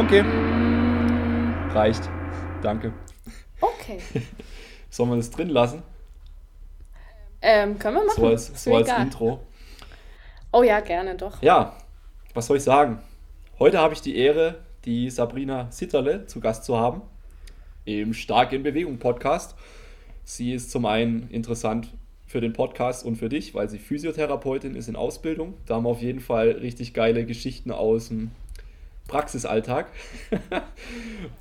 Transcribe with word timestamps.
Okay. 0.00 0.24
Reicht. 1.74 2.08
Danke. 2.62 2.94
Okay. 3.60 3.98
Sollen 4.90 5.10
wir 5.10 5.16
das 5.16 5.30
drin 5.30 5.50
lassen? 5.50 5.82
Ähm, 7.42 7.78
können 7.78 7.98
wir 7.98 8.06
machen. 8.06 8.16
So 8.16 8.26
als, 8.26 8.64
so 8.64 8.76
als. 8.76 8.88
Intro. 8.88 9.40
Oh 10.52 10.62
ja, 10.62 10.80
gerne 10.80 11.16
doch. 11.16 11.42
Ja, 11.42 11.76
was 12.32 12.46
soll 12.46 12.56
ich 12.56 12.62
sagen? 12.62 13.02
Heute 13.58 13.78
habe 13.78 13.92
ich 13.92 14.00
die 14.00 14.16
Ehre, 14.16 14.62
die 14.86 15.10
Sabrina 15.10 15.70
Sitterle 15.70 16.24
zu 16.24 16.40
Gast 16.40 16.64
zu 16.64 16.78
haben 16.78 17.02
im 17.84 18.14
Stark 18.14 18.54
in 18.54 18.62
Bewegung 18.62 18.98
Podcast. 18.98 19.54
Sie 20.24 20.54
ist 20.54 20.70
zum 20.70 20.86
einen 20.86 21.28
interessant 21.28 21.92
für 22.26 22.40
den 22.40 22.54
Podcast 22.54 23.04
und 23.04 23.16
für 23.16 23.28
dich, 23.28 23.54
weil 23.54 23.68
sie 23.68 23.78
Physiotherapeutin 23.78 24.76
ist 24.76 24.88
in 24.88 24.96
Ausbildung. 24.96 25.58
Da 25.66 25.74
haben 25.74 25.84
wir 25.84 25.90
auf 25.90 26.00
jeden 26.00 26.20
Fall 26.20 26.52
richtig 26.52 26.94
geile 26.94 27.26
Geschichten 27.26 27.70
aus 27.70 28.08
dem 28.08 28.30
Praxisalltag. 29.10 29.86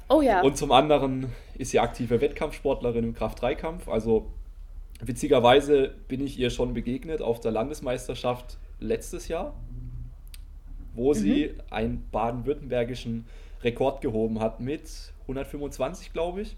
Oh 0.08 0.22
ja. 0.22 0.42
Und 0.42 0.58
zum 0.58 0.72
anderen 0.72 1.32
ist 1.58 1.70
sie 1.72 1.80
aktive 1.80 2.20
Wettkampfsportlerin 2.20 3.04
im 3.04 3.14
Kraft-3-Kampf. 3.14 3.88
Also 3.88 4.32
witzigerweise 5.00 5.94
bin 6.08 6.26
ich 6.26 6.40
ihr 6.40 6.50
schon 6.50 6.74
begegnet 6.74 7.22
auf 7.22 7.40
der 7.40 7.52
Landesmeisterschaft 7.52 8.58
letztes 8.80 9.28
Jahr, 9.28 9.54
wo 10.96 11.14
sie 11.14 11.54
einen 11.70 12.10
baden-württembergischen 12.12 13.28
Rekord 13.64 14.02
gehoben 14.02 14.40
hat 14.40 14.60
mit 14.60 14.90
125, 15.24 16.12
glaube 16.12 16.42
ich. 16.42 16.58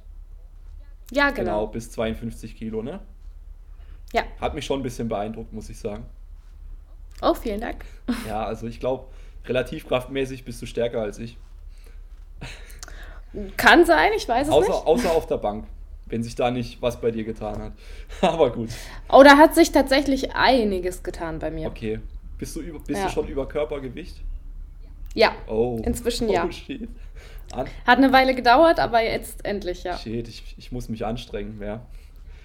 ja, 1.12 1.30
Genau, 1.32 1.62
genau. 1.62 1.68
bis 1.68 1.92
52 1.92 2.56
Kilo, 2.56 2.82
ne? 2.82 3.02
Ja. 4.14 4.24
Hat 4.40 4.56
mich 4.56 4.66
schon 4.66 4.80
ein 4.80 4.84
bisschen 4.84 5.10
beeindruckt, 5.10 5.52
muss 5.52 5.70
ich 5.70 5.78
sagen. 5.78 6.06
Oh, 7.22 7.34
vielen 7.34 7.60
Dank. 7.62 7.84
Ja, 8.28 8.46
also 8.46 8.68
ich 8.68 8.80
glaube, 8.80 9.06
relativ 9.46 9.88
kraftmäßig 9.88 10.44
bist 10.46 10.62
du 10.62 10.66
stärker 10.66 11.02
als 11.02 11.20
ich. 11.20 11.38
Kann 13.56 13.86
sein, 13.86 14.12
ich 14.16 14.28
weiß 14.28 14.48
es 14.48 14.54
Außer, 14.54 14.68
nicht. 14.70 14.86
außer 14.88 15.12
auf 15.12 15.26
der 15.26 15.38
Bank, 15.38 15.66
wenn 16.08 16.22
sich 16.22 16.36
da 16.36 16.52
nicht 16.52 16.82
was 16.82 17.00
bei 17.00 17.12
dir 17.12 17.24
getan 17.24 17.62
hat. 17.62 17.74
Aber 18.22 18.52
gut. 18.52 18.70
Oh, 19.10 19.24
da 19.24 19.38
hat 19.38 19.56
sich 19.56 19.72
tatsächlich 19.72 20.36
einiges 20.36 21.02
getan 21.02 21.40
bei 21.40 21.50
mir. 21.50 21.68
Okay. 21.70 22.00
Bist 22.38 22.56
du, 22.56 22.62
über, 22.62 22.80
bist 22.80 23.00
Ja. 23.00 23.06
du 23.08 23.12
schon 23.12 23.28
über 23.30 23.48
Körpergewicht? 23.48 24.22
Ja, 25.14 25.34
Oh. 25.48 25.80
Inzwischen 25.86 26.28
oh, 26.30 26.34
ja. 26.34 26.52
Shit. 26.52 26.90
An 27.54 27.68
hat 27.86 27.98
eine 27.98 28.12
Weile 28.12 28.34
gedauert, 28.36 28.80
aber 28.80 29.02
jetzt 29.04 29.46
endlich, 29.46 29.84
ja. 29.84 29.98
shit, 29.98 30.28
ich, 30.28 30.56
ich 30.58 30.72
muss 30.72 30.90
mich 30.90 31.06
anstrengen, 31.06 31.62
ja. 31.62 31.86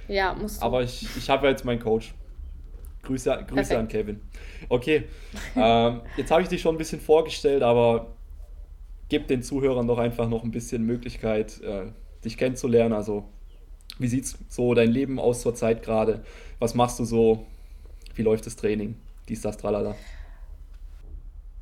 Ja, 0.08 0.34
musst 0.34 0.60
du. 0.60 0.66
Aber 0.66 0.82
ich, 0.82 1.06
ich 1.16 1.30
habe 1.30 1.46
ja 1.46 1.50
jetzt 1.52 1.64
meinen 1.64 1.80
Coach. 1.80 2.14
Grüße, 3.06 3.46
Grüße 3.48 3.78
an 3.78 3.88
Kevin. 3.88 4.20
Okay, 4.68 5.04
ähm, 5.56 6.02
jetzt 6.16 6.30
habe 6.30 6.42
ich 6.42 6.48
dich 6.48 6.60
schon 6.60 6.74
ein 6.74 6.78
bisschen 6.78 7.00
vorgestellt, 7.00 7.62
aber 7.62 8.16
gib 9.08 9.28
den 9.28 9.42
Zuhörern 9.42 9.86
doch 9.86 9.98
einfach 9.98 10.28
noch 10.28 10.42
ein 10.42 10.50
bisschen 10.50 10.84
Möglichkeit, 10.84 11.60
äh, 11.62 11.86
dich 12.24 12.36
kennenzulernen. 12.36 12.92
Also, 12.92 13.24
wie 13.98 14.08
sieht 14.08 14.26
so 14.48 14.74
dein 14.74 14.90
Leben 14.90 15.18
aus 15.20 15.42
zur 15.42 15.54
Zeit 15.54 15.82
gerade? 15.82 16.24
Was 16.58 16.74
machst 16.74 16.98
du 16.98 17.04
so? 17.04 17.46
Wie 18.14 18.22
läuft 18.22 18.46
das 18.46 18.56
Training? 18.56 18.96
Dies, 19.28 19.40
das, 19.40 19.56
tralala. 19.56 19.94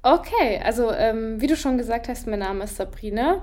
Okay, 0.03 0.61
also 0.63 0.93
ähm, 0.93 1.41
wie 1.41 1.47
du 1.47 1.57
schon 1.57 1.79
gesagt 1.79 2.09
hast, 2.09 2.27
mein 2.27 2.41
Name 2.41 2.65
ist 2.65 2.77
Sabrina. 2.77 3.43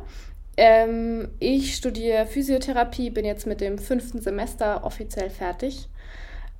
Ähm, 0.57 1.29
ich 1.39 1.75
studiere 1.75 2.25
Physiotherapie, 2.25 3.09
bin 3.09 3.25
jetzt 3.25 3.47
mit 3.47 3.61
dem 3.61 3.77
fünften 3.77 4.21
Semester 4.21 4.83
offiziell 4.83 5.29
fertig. 5.29 5.87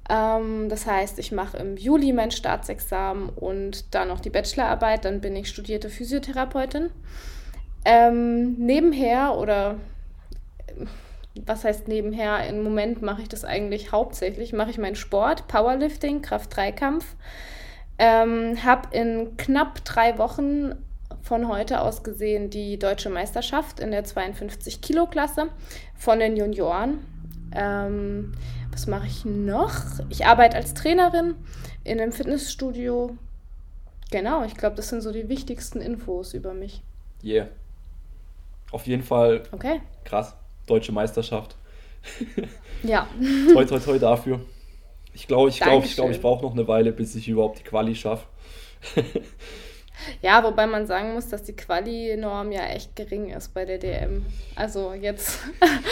Ähm, 0.10 0.70
das 0.70 0.86
heißt, 0.86 1.20
ich 1.20 1.32
mache 1.32 1.58
im 1.58 1.78
Juli 1.78 2.14
mein 2.14 2.32
Staatsexamen 2.32 3.30
und 3.30 3.94
dann 3.94 4.08
noch 4.10 4.20
die 4.20 4.30
Bachelorarbeit. 4.30 5.06
Dann 5.06 5.22
bin 5.22 5.36
ich 5.36 5.50
studierte 5.50 5.90
Physiotherapeutin. 5.90 6.90
Ähm, 7.86 8.54
nebenher 8.54 9.38
oder 9.38 9.78
äh, 10.68 10.86
was 11.46 11.64
heißt 11.64 11.88
nebenher? 11.88 12.46
Im 12.48 12.64
Moment 12.64 13.02
mache 13.02 13.22
ich 13.22 13.30
das 13.30 13.46
eigentlich 13.46 13.92
hauptsächlich. 13.92 14.54
Mache 14.54 14.72
ich 14.72 14.78
meinen 14.78 14.96
Sport, 14.96 15.48
Powerlifting, 15.48 16.22
Kraft-3-Kampf. 16.22 17.16
Ähm, 17.98 18.64
habe 18.64 18.96
in 18.96 19.38
knapp 19.38 19.86
drei 19.86 20.18
Wochen 20.18 20.74
von 21.22 21.48
heute 21.48 21.82
aus 21.82 22.04
gesehen 22.04 22.50
die 22.50 22.80
deutsche 22.80 23.10
Meisterschaft 23.10 23.80
in 23.80 23.92
der 23.92 24.06
52-Kilo-Klasse 24.06 25.50
von 25.96 26.20
den 26.20 26.36
Junioren. 26.36 27.00
Ähm, 27.56 28.34
was 28.82 28.88
mache 28.88 29.06
ich 29.06 29.26
noch? 29.26 29.74
Ich 30.10 30.26
arbeite 30.26 30.58
als 30.58 30.74
Trainerin 30.74 31.36
in 31.84 32.02
einem 32.02 32.12
Fitnessstudio. 32.12 33.16
Genau, 34.10 34.44
ich 34.44 34.56
glaube, 34.56 34.76
das 34.76 34.90
sind 34.90 35.02
so 35.02 35.12
die 35.12 35.30
wichtigsten 35.30 35.82
Infos 35.82 36.34
über 36.34 36.56
mich. 36.56 36.82
Yeah. 37.24 37.50
Auf 38.72 38.88
jeden 38.88 39.04
Fall 39.04 39.44
Okay? 39.52 39.82
krass. 40.04 40.36
Deutsche 40.66 40.92
Meisterschaft. 40.92 41.56
Ja. 42.84 43.08
Toi, 43.54 43.64
toi, 43.66 43.78
toi 43.78 44.00
dafür. 44.00 44.40
Ich 45.14 45.28
glaube, 45.28 45.50
ich 45.50 45.60
glaube, 45.60 45.86
ich, 45.86 45.94
glaube, 45.94 46.12
ich 46.14 46.20
brauche 46.20 46.42
noch 46.44 46.54
eine 46.54 46.68
Weile, 46.68 46.92
bis 46.92 47.14
ich 47.14 47.28
überhaupt 47.28 47.60
die 47.60 47.64
Quali 47.64 47.94
schaffe. 47.94 48.26
Ja, 50.22 50.44
wobei 50.44 50.68
man 50.68 50.88
sagen 50.88 51.14
muss, 51.14 51.30
dass 51.30 51.44
die 51.44 51.56
Quali-Norm 51.56 52.52
ja 52.52 52.66
echt 52.68 52.96
gering 52.96 53.30
ist 53.30 53.54
bei 53.54 53.66
der 53.66 53.78
DM. 53.78 54.26
Also 54.56 54.94
jetzt 54.94 55.40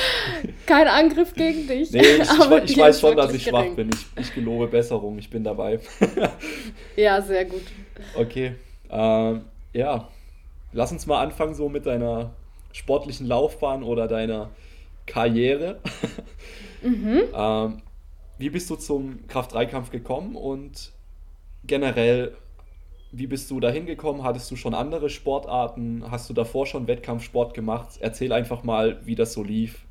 kein 0.66 0.88
Angriff 0.88 1.34
gegen 1.34 1.68
dich. 1.68 1.92
Nee, 1.92 2.02
ich, 2.02 2.22
ich, 2.22 2.64
ich 2.72 2.78
weiß 2.78 3.00
schon, 3.00 3.16
dass 3.16 3.34
ich 3.34 3.44
schwach 3.44 3.62
gering. 3.64 3.76
bin. 3.76 3.90
Ich, 3.94 4.22
ich 4.22 4.34
gelobe 4.34 4.68
Besserung, 4.68 5.18
ich 5.18 5.30
bin 5.30 5.44
dabei. 5.44 5.80
Ja, 6.96 7.22
sehr 7.22 7.46
gut. 7.46 7.64
Okay. 8.16 8.56
Ähm, 8.90 9.46
ja. 9.74 10.08
Lass 10.74 10.92
uns 10.92 11.06
mal 11.06 11.22
anfangen 11.22 11.56
so 11.56 11.70
mit 11.70 11.86
deiner 11.86 12.32
sportlichen 12.72 13.26
Laufbahn 13.26 13.84
oder 13.84 14.08
deiner 14.08 14.50
Karriere. 15.06 15.80
Mhm. 16.82 17.24
Ähm, 17.34 17.82
wie 18.38 18.50
bist 18.50 18.70
du 18.70 18.76
zum 18.76 19.28
Kraft-3-Kampf 19.28 19.92
gekommen 19.92 20.36
und 20.36 20.92
generell, 21.66 22.36
wie 23.12 23.28
bist 23.28 23.50
du 23.50 23.60
dahin 23.60 23.86
gekommen? 23.86 24.24
Hattest 24.24 24.50
du 24.52 24.56
schon 24.56 24.74
andere 24.74 25.10
Sportarten? 25.10 26.04
Hast 26.10 26.30
du 26.30 26.34
davor 26.34 26.66
schon 26.66 26.88
Wettkampfsport 26.88 27.54
gemacht? 27.54 27.98
Erzähl 28.00 28.32
einfach 28.32 28.64
mal, 28.64 29.00
wie 29.06 29.16
das 29.16 29.34
so 29.34 29.44
lief. 29.44 29.86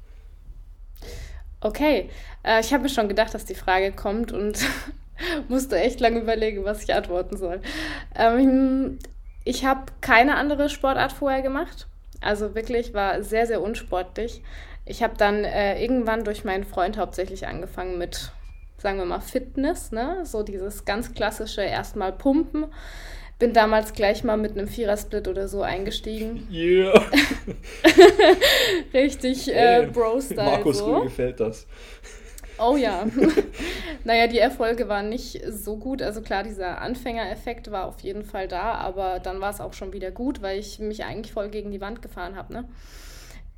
Okay, 1.61 2.09
äh, 2.45 2.61
ich 2.61 2.73
habe 2.73 2.84
mir 2.84 2.89
schon 2.89 3.09
gedacht, 3.09 3.34
dass 3.34 3.45
die 3.45 3.55
Frage 3.55 3.93
kommt 3.93 4.31
und 4.31 4.59
musste 5.49 5.79
echt 5.79 5.99
lange 5.99 6.21
überlegen, 6.21 6.65
was 6.65 6.84
ich 6.84 6.95
antworten 6.95 7.37
soll. 7.37 7.61
Ähm, 8.15 8.99
ich 9.45 9.65
habe 9.65 9.87
keine 10.00 10.37
andere 10.37 10.69
Sportart 10.69 11.12
vorher 11.12 11.43
gemacht. 11.43 11.89
Also 12.21 12.55
wirklich 12.55 12.95
war 12.95 13.23
sehr, 13.23 13.47
sehr 13.47 13.61
unsportlich. 13.61 14.43
Ich 14.85 15.03
habe 15.03 15.17
dann 15.17 15.45
äh, 15.45 15.83
irgendwann 15.83 16.25
durch 16.25 16.45
meinen 16.45 16.65
Freund 16.65 16.97
hauptsächlich 16.97 17.47
angefangen 17.47 17.99
mit, 17.99 18.33
sagen 18.78 18.99
wir 18.99 19.05
mal, 19.05 19.21
Fitness, 19.21 19.93
ne? 19.93 20.25
So 20.25 20.43
dieses 20.43 20.84
ganz 20.84 21.12
klassische 21.12 21.62
erstmal 21.62 22.12
pumpen. 22.12 22.66
Bin 23.39 23.53
damals 23.53 23.93
gleich 23.93 24.25
mal 24.25 24.37
mit 24.37 24.53
einem 24.53 24.66
Vierersplit 24.66 25.28
oder 25.28 25.47
so 25.47 25.62
eingestiegen. 25.62 26.49
Yeah! 26.50 27.00
Richtig 28.93 29.55
äh, 29.55 29.88
Bro-Style 29.93 30.43
Markus, 30.43 30.78
so. 30.78 30.99
mir 30.99 31.05
gefällt 31.05 31.38
das. 31.38 31.67
Oh 32.59 32.77
ja. 32.77 33.06
naja, 34.05 34.27
die 34.27 34.38
Erfolge 34.38 34.88
waren 34.88 35.09
nicht 35.09 35.41
so 35.49 35.77
gut. 35.77 36.03
Also 36.03 36.21
klar, 36.21 36.43
dieser 36.43 36.81
Anfängereffekt 36.81 37.71
war 37.71 37.87
auf 37.87 38.00
jeden 38.00 38.25
Fall 38.25 38.49
da, 38.49 38.72
aber 38.75 39.21
dann 39.21 39.41
war 39.41 39.50
es 39.50 39.61
auch 39.61 39.72
schon 39.72 39.93
wieder 39.93 40.11
gut, 40.11 40.43
weil 40.43 40.59
ich 40.59 40.81
mich 40.81 41.05
eigentlich 41.05 41.33
voll 41.33 41.49
gegen 41.50 41.71
die 41.71 41.81
Wand 41.81 42.03
gefahren 42.03 42.34
habe. 42.34 42.53
Ne? 42.53 42.69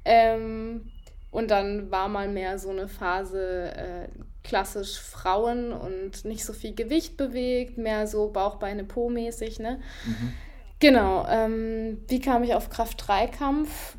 Ähm, 0.05 0.91
und 1.31 1.51
dann 1.51 1.91
war 1.91 2.09
mal 2.09 2.29
mehr 2.29 2.59
so 2.59 2.71
eine 2.71 2.89
Phase 2.89 3.73
äh, 3.75 4.09
klassisch 4.43 4.99
Frauen 4.99 5.73
und 5.73 6.25
nicht 6.25 6.45
so 6.45 6.53
viel 6.53 6.75
Gewicht 6.75 7.17
bewegt, 7.17 7.79
mehr 7.79 8.07
so 8.07 8.29
Bauch, 8.29 8.57
Beine, 8.57 8.85
Po 8.85 9.11
mäßig. 9.11 9.59
Ne? 9.59 9.81
Mhm. 10.07 10.33
Genau. 10.81 11.27
Ähm, 11.29 11.99
wie 12.09 12.21
kam 12.21 12.43
ich 12.43 12.55
auf 12.55 12.71
Kraft-3-Kampf? 12.71 13.97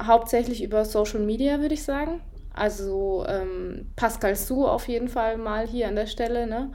Hauptsächlich 0.00 0.62
über 0.62 0.84
Social 0.84 1.20
Media, 1.20 1.60
würde 1.60 1.74
ich 1.74 1.84
sagen. 1.84 2.20
Also 2.54 3.24
ähm, 3.28 3.90
Pascal 3.96 4.36
Su 4.36 4.66
auf 4.66 4.88
jeden 4.88 5.08
Fall 5.08 5.38
mal 5.38 5.66
hier 5.66 5.88
an 5.88 5.96
der 5.96 6.06
Stelle. 6.06 6.46
Ne? 6.46 6.72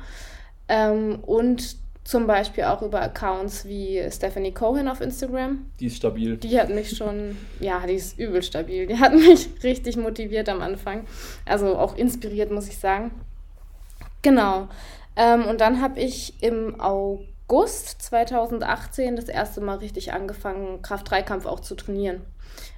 Ähm, 0.67 1.19
und 1.25 1.77
zum 2.07 2.25
Beispiel 2.25 2.63
auch 2.63 2.81
über 2.81 3.01
Accounts 3.01 3.65
wie 3.65 4.01
Stephanie 4.09 4.54
Cohen 4.54 4.88
auf 4.88 5.01
Instagram. 5.01 5.69
Die 5.81 5.88
ist 5.88 5.98
stabil. 5.98 6.38
Die 6.38 6.57
hat 6.57 6.69
mich 6.69 6.95
schon, 6.95 7.38
ja, 7.59 7.86
die 7.86 7.95
ist 7.95 8.18
übel 8.18 8.42
stabil. 8.42 8.88
Die 8.88 8.98
hat 8.98 9.13
mich 9.13 9.50
richtig 9.62 9.98
motiviert 9.98 10.48
am 10.48 10.62
Anfang. 10.62 11.06
Also 11.44 11.77
auch 11.77 11.98
inspiriert, 11.98 12.50
muss 12.50 12.69
ich 12.69 12.77
sagen. 12.77 13.12
Genau. 14.21 14.69
Ähm, 15.18 15.48
und 15.48 15.59
dann 15.59 15.81
habe 15.81 16.00
ich 16.00 16.42
im 16.42 16.80
August 16.80 18.01
2018 18.04 19.18
das 19.18 19.25
erste 19.25 19.60
Mal 19.60 19.80
richtig 19.80 20.13
angefangen, 20.13 20.81
Kraft-3-Kampf 20.81 21.45
auch 21.45 21.60
zu 21.60 21.75
trainieren. 21.75 22.21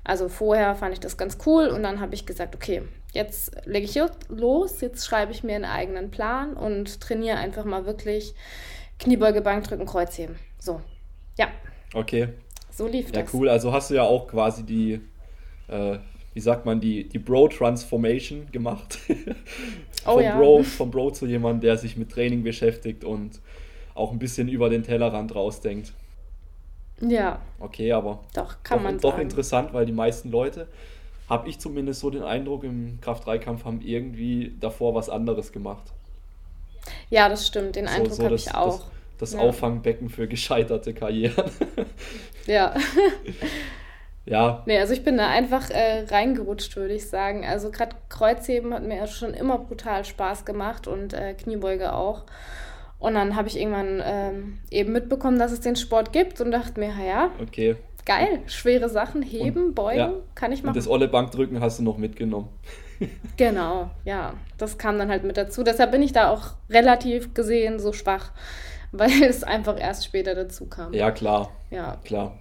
Also 0.03 0.27
vorher 0.27 0.73
fand 0.73 0.93
ich 0.93 1.01
das 1.01 1.17
ganz 1.17 1.37
cool 1.45 1.67
und 1.67 1.83
dann 1.83 1.99
habe 1.99 2.15
ich 2.15 2.25
gesagt, 2.25 2.55
okay, 2.55 2.81
jetzt 3.13 3.51
lege 3.65 3.85
ich 3.85 4.01
los, 4.29 4.81
jetzt 4.81 5.05
schreibe 5.05 5.33
ich 5.33 5.43
mir 5.43 5.55
einen 5.55 5.65
eigenen 5.65 6.09
Plan 6.09 6.53
und 6.53 6.99
trainiere 6.99 7.37
einfach 7.37 7.63
mal 7.63 7.85
wirklich 7.85 8.33
Kniebeuge, 8.99 9.41
Bankdrücken, 9.41 9.85
Kreuzheben. 9.85 10.35
So, 10.59 10.81
ja. 11.37 11.47
Okay. 11.93 12.29
so 12.71 12.87
lief 12.87 13.11
Ja, 13.13 13.23
das. 13.23 13.33
cool. 13.33 13.49
Also 13.49 13.71
hast 13.73 13.89
du 13.89 13.95
ja 13.95 14.03
auch 14.03 14.27
quasi 14.27 14.63
die, 14.65 15.01
äh, 15.67 15.99
wie 16.33 16.39
sagt 16.41 16.65
man, 16.65 16.79
die, 16.81 17.09
die 17.09 17.19
Bro-Transformation 17.19 18.51
gemacht. 18.51 18.99
Oh 20.05 20.13
vom, 20.13 20.21
ja. 20.21 20.37
Bro, 20.37 20.63
vom 20.63 20.91
Bro 20.91 21.11
zu 21.11 21.25
jemandem, 21.27 21.61
der 21.61 21.77
sich 21.77 21.97
mit 21.97 22.09
Training 22.11 22.43
beschäftigt 22.43 23.03
und 23.03 23.41
auch 23.95 24.11
ein 24.11 24.19
bisschen 24.19 24.47
über 24.49 24.69
den 24.69 24.83
Tellerrand 24.83 25.35
rausdenkt. 25.35 25.93
Ja, 27.01 27.39
Okay, 27.59 27.91
aber 27.91 28.23
doch, 28.33 28.63
kann 28.63 28.79
doch, 28.79 28.83
man 28.83 28.99
doch 28.99 29.17
sagen. 29.17 29.23
interessant, 29.23 29.73
weil 29.73 29.85
die 29.85 29.91
meisten 29.93 30.31
Leute, 30.31 30.67
habe 31.27 31.49
ich 31.49 31.59
zumindest 31.59 31.99
so 32.01 32.09
den 32.09 32.23
Eindruck, 32.23 32.63
im 32.63 32.99
Kraft-3-Kampf 33.01 33.65
haben 33.65 33.81
irgendwie 33.81 34.55
davor 34.59 34.95
was 34.95 35.09
anderes 35.09 35.51
gemacht. 35.51 35.93
Ja, 37.09 37.29
das 37.29 37.45
stimmt. 37.47 37.75
Den 37.75 37.87
So- 37.87 37.93
Eindruck 37.93 38.13
so 38.13 38.23
habe 38.25 38.35
ich 38.35 38.53
auch. 38.55 38.79
Das, 39.17 39.31
das 39.31 39.33
Ja. 39.33 39.39
Auffangbecken 39.41 40.09
für 40.09 40.27
gescheiterte 40.27 40.93
Karrieren. 40.93 41.45
Ja. 42.47 42.73
ja, 44.25 44.63
Nee, 44.65 44.79
also 44.79 44.93
ich 44.93 45.03
bin 45.03 45.17
da 45.17 45.27
einfach 45.27 45.69
äh, 45.69 46.05
reingerutscht, 46.09 46.75
würde 46.77 46.93
ich 46.95 47.07
sagen. 47.07 47.45
Also 47.45 47.69
gerade 47.69 47.95
Kreuzheben 48.09 48.73
hat 48.73 48.83
mir 48.83 49.05
schon 49.07 49.33
immer 49.35 49.57
brutal 49.59 50.03
Spaß 50.05 50.45
gemacht 50.45 50.87
und 50.87 51.13
äh, 51.13 51.33
Kniebeuge 51.35 51.93
auch. 51.93 52.23
Und 52.97 53.13
dann 53.13 53.35
habe 53.35 53.47
ich 53.47 53.57
irgendwann 53.59 54.01
ähm, 54.03 54.59
eben 54.71 54.91
mitbekommen, 54.93 55.39
dass 55.39 55.51
es 55.51 55.61
den 55.61 55.75
Sport 55.75 56.11
gibt 56.11 56.41
und 56.41 56.51
dachte 56.51 56.79
mir, 56.79 56.91
ja, 57.07 57.31
okay. 57.41 57.75
geil, 58.05 58.39
schwere 58.47 58.89
Sachen, 58.89 59.21
heben, 59.21 59.73
beugen, 59.73 59.97
ja. 59.99 60.11
kann 60.35 60.51
ich 60.51 60.59
Und 60.61 60.65
machen. 60.67 60.75
das 60.75 60.87
olle 60.87 61.07
Bankdrücken 61.07 61.61
hast 61.61 61.79
du 61.79 61.83
noch 61.83 61.97
mitgenommen. 61.97 62.49
Genau, 63.37 63.89
ja, 64.03 64.33
das 64.57 64.77
kam 64.77 64.97
dann 64.97 65.09
halt 65.09 65.23
mit 65.23 65.37
dazu. 65.37 65.63
Deshalb 65.63 65.91
bin 65.91 66.01
ich 66.01 66.11
da 66.11 66.29
auch 66.29 66.55
relativ 66.69 67.33
gesehen 67.33 67.79
so 67.79 67.93
schwach, 67.93 68.31
weil 68.91 69.23
es 69.23 69.43
einfach 69.43 69.79
erst 69.79 70.05
später 70.05 70.35
dazu 70.35 70.65
kam. 70.67 70.99
Ja, 70.99 71.09
klar, 71.11 71.51
Ja, 71.71 72.03
klar. 72.03 72.37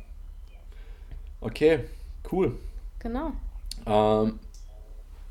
Okay, 1.42 1.84
cool. 2.30 2.52
genau. 3.00 3.32
Ähm, 3.86 4.38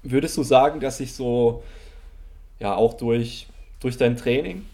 würdest 0.03 0.37
du 0.37 0.43
sagen, 0.43 0.79
dass 0.79 0.97
sich 0.97 1.13
so, 1.13 1.63
ja, 2.59 2.75
auch 2.75 2.95
durch, 2.95 3.47
durch 3.81 3.97
dein 3.97 4.17
Training, 4.17 4.65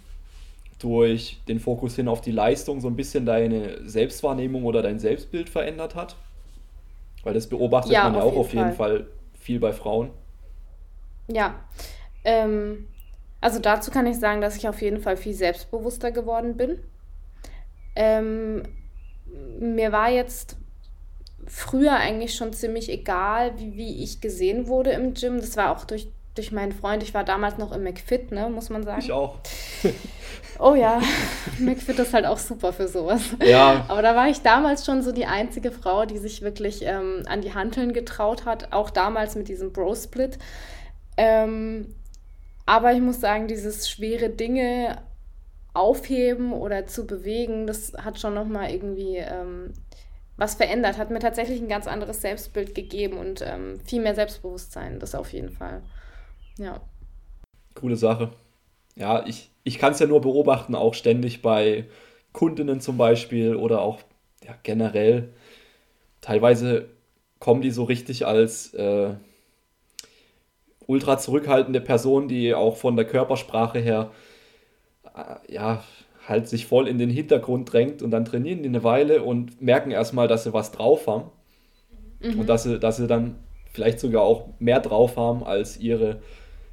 durch 0.80 1.40
den 1.48 1.60
Fokus 1.60 1.96
hin 1.98 2.08
auf 2.10 2.22
die 2.22 2.32
Leistung, 2.32 2.82
so 2.82 2.88
ein 2.88 2.96
bisschen 2.98 3.26
deine 3.26 3.88
Selbstwahrnehmung 3.90 4.66
oder 4.66 4.82
dein 4.82 5.00
Selbstbild 5.00 5.50
verändert 5.50 5.96
hat? 5.96 6.18
Weil 7.24 7.34
das 7.34 7.48
beobachtet 7.48 7.90
Ja, 7.90 8.04
man 8.04 8.16
ja 8.16 8.22
auch 8.22 8.34
jeden 8.34 8.38
auf 8.38 8.54
jeden 8.54 8.72
Fall. 8.72 8.74
Fall 8.74 9.08
viel 9.40 9.60
bei 9.60 9.74
Frauen. 9.74 10.12
Ja, 11.28 11.56
ähm, 12.24 12.88
also 13.42 13.60
dazu 13.60 13.92
kann 13.92 14.08
ich 14.08 14.18
sagen, 14.20 14.42
dass 14.42 14.56
ich 14.56 14.68
auf 14.68 14.82
jeden 14.82 15.02
Fall 15.02 15.18
viel 15.18 15.34
selbstbewusster 15.34 16.12
geworden 16.12 16.56
bin. 16.56 16.80
Ähm, 17.96 18.64
mir 19.60 19.92
war 19.92 20.10
jetzt 20.10 20.58
früher 21.46 21.94
eigentlich 21.94 22.36
schon 22.36 22.54
ziemlich 22.54 22.90
egal, 22.90 23.58
wie, 23.58 23.76
wie 23.76 24.04
ich 24.04 24.22
gesehen 24.22 24.68
wurde 24.68 24.92
im 24.92 25.14
Gym. 25.14 25.40
Das 25.40 25.58
war 25.58 25.76
auch 25.76 25.84
durch, 25.86 26.08
durch 26.36 26.52
meinen 26.52 26.72
Freund. 26.72 27.04
Ich 27.04 27.14
war 27.14 27.24
damals 27.24 27.58
noch 27.58 27.72
im 27.72 27.84
McFit, 27.84 28.32
ne, 28.32 28.50
muss 28.50 28.70
man 28.70 28.84
sagen. 28.84 29.02
Ich 29.02 29.12
auch. 29.12 29.40
Oh 30.60 30.76
ja, 30.76 31.02
McFit 31.60 31.98
ist 31.98 32.14
halt 32.14 32.26
auch 32.26 32.38
super 32.38 32.74
für 32.74 32.88
sowas. 32.88 33.22
Ja, 33.44 33.86
Aber 33.88 34.02
da 34.02 34.16
war 34.16 34.30
ich 34.30 34.42
damals 34.42 34.86
schon 34.86 35.02
so 35.02 35.12
die 35.12 35.26
einzige 35.26 35.72
Frau, 35.72 36.06
die 36.06 36.20
sich 36.20 36.42
wirklich 36.42 36.84
ähm, 36.84 37.24
an 37.26 37.42
die 37.42 37.54
Hanteln 37.54 37.92
getraut 37.92 38.46
hat, 38.46 38.72
auch 38.72 38.90
damals 38.92 39.36
mit 39.36 39.48
diesem 39.48 39.74
Bro-Split. 39.74 40.38
Ähm, 41.18 41.96
aber 42.66 42.94
ich 42.94 43.02
muss 43.02 43.20
sagen, 43.20 43.48
dieses 43.48 43.90
schwere 43.90 44.30
Dinge 44.30 45.02
aufheben 45.74 46.54
oder 46.54 46.86
zu 46.88 47.06
bewegen, 47.06 47.68
das 47.68 47.94
hat 47.94 48.20
schon 48.20 48.34
nochmal 48.34 48.72
irgendwie 48.72 49.18
ähm, 49.18 49.74
was 50.38 50.56
verändert, 50.56 50.98
hat 50.98 51.12
mir 51.12 51.20
tatsächlich 51.20 51.62
ein 51.62 51.68
ganz 51.68 51.88
anderes 51.88 52.22
Selbstbild 52.22 52.76
gegeben 52.76 53.18
und 53.18 53.42
ähm, 53.42 53.80
viel 53.86 54.02
mehr 54.02 54.16
Selbstbewusstsein, 54.16 55.00
das 55.00 55.16
auf 55.16 55.34
jeden 55.34 55.50
Fall. 55.50 55.82
Ja. 56.58 56.82
coole 57.76 57.96
Sache. 57.96 58.32
Ja, 58.96 59.26
ich, 59.26 59.50
ich 59.64 59.80
kann 59.80 59.94
es 59.94 60.00
ja 60.00 60.06
nur 60.06 60.22
beobachten, 60.22 60.76
auch 60.76 60.94
ständig 60.94 61.42
bei 61.42 61.86
Kundinnen 62.32 62.80
zum 62.80 62.98
Beispiel 62.98 63.56
oder 63.56 63.82
auch 63.82 64.00
ja, 64.44 64.56
generell. 64.64 65.34
Teilweise 66.22 66.90
kommen 67.40 67.62
die 67.62 67.72
so 67.72 67.84
richtig 67.84 68.26
als 68.26 68.74
äh, 68.76 69.16
ultra 70.94 71.18
zurückhaltende 71.18 71.82
Person, 71.82 72.28
die 72.28 72.54
auch 72.54 72.78
von 72.78 72.96
der 72.96 73.06
Körpersprache 73.06 73.80
her 73.80 74.12
äh, 75.16 75.54
ja 75.54 75.84
halt 76.28 76.48
sich 76.48 76.66
voll 76.68 76.88
in 76.88 76.98
den 76.98 77.10
Hintergrund 77.10 77.72
drängt 77.74 78.02
und 78.02 78.12
dann 78.12 78.26
trainieren 78.26 78.64
die 78.64 78.70
eine 78.70 78.84
Weile 78.84 79.24
und 79.24 79.62
merken 79.62 79.92
erstmal, 79.92 80.28
dass 80.28 80.44
sie 80.46 80.54
was 80.54 80.72
drauf 80.72 81.08
haben. 81.08 81.30
Und 82.40 82.48
dass 82.48 82.64
sie, 82.64 82.80
dass 82.80 82.96
sie 82.98 83.08
dann 83.08 83.36
vielleicht 83.74 84.00
sogar 84.00 84.24
auch 84.24 84.48
mehr 84.60 84.80
drauf 84.80 85.18
haben 85.18 85.44
als 85.44 85.78
ihre 85.78 86.22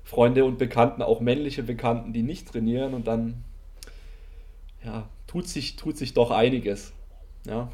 Freunde 0.05 0.44
und 0.44 0.58
Bekannten, 0.58 1.02
auch 1.02 1.20
männliche 1.20 1.64
Bekannten, 1.64 2.12
die 2.12 2.22
nicht 2.22 2.46
trainieren. 2.46 2.94
Und 2.94 3.08
dann 3.08 3.43
ja, 4.84 5.08
tut 5.26 5.49
sich, 5.49 5.75
tut 5.75 5.96
sich 5.96 6.14
doch 6.14 6.31
einiges. 6.31 6.93
Ja, 7.46 7.69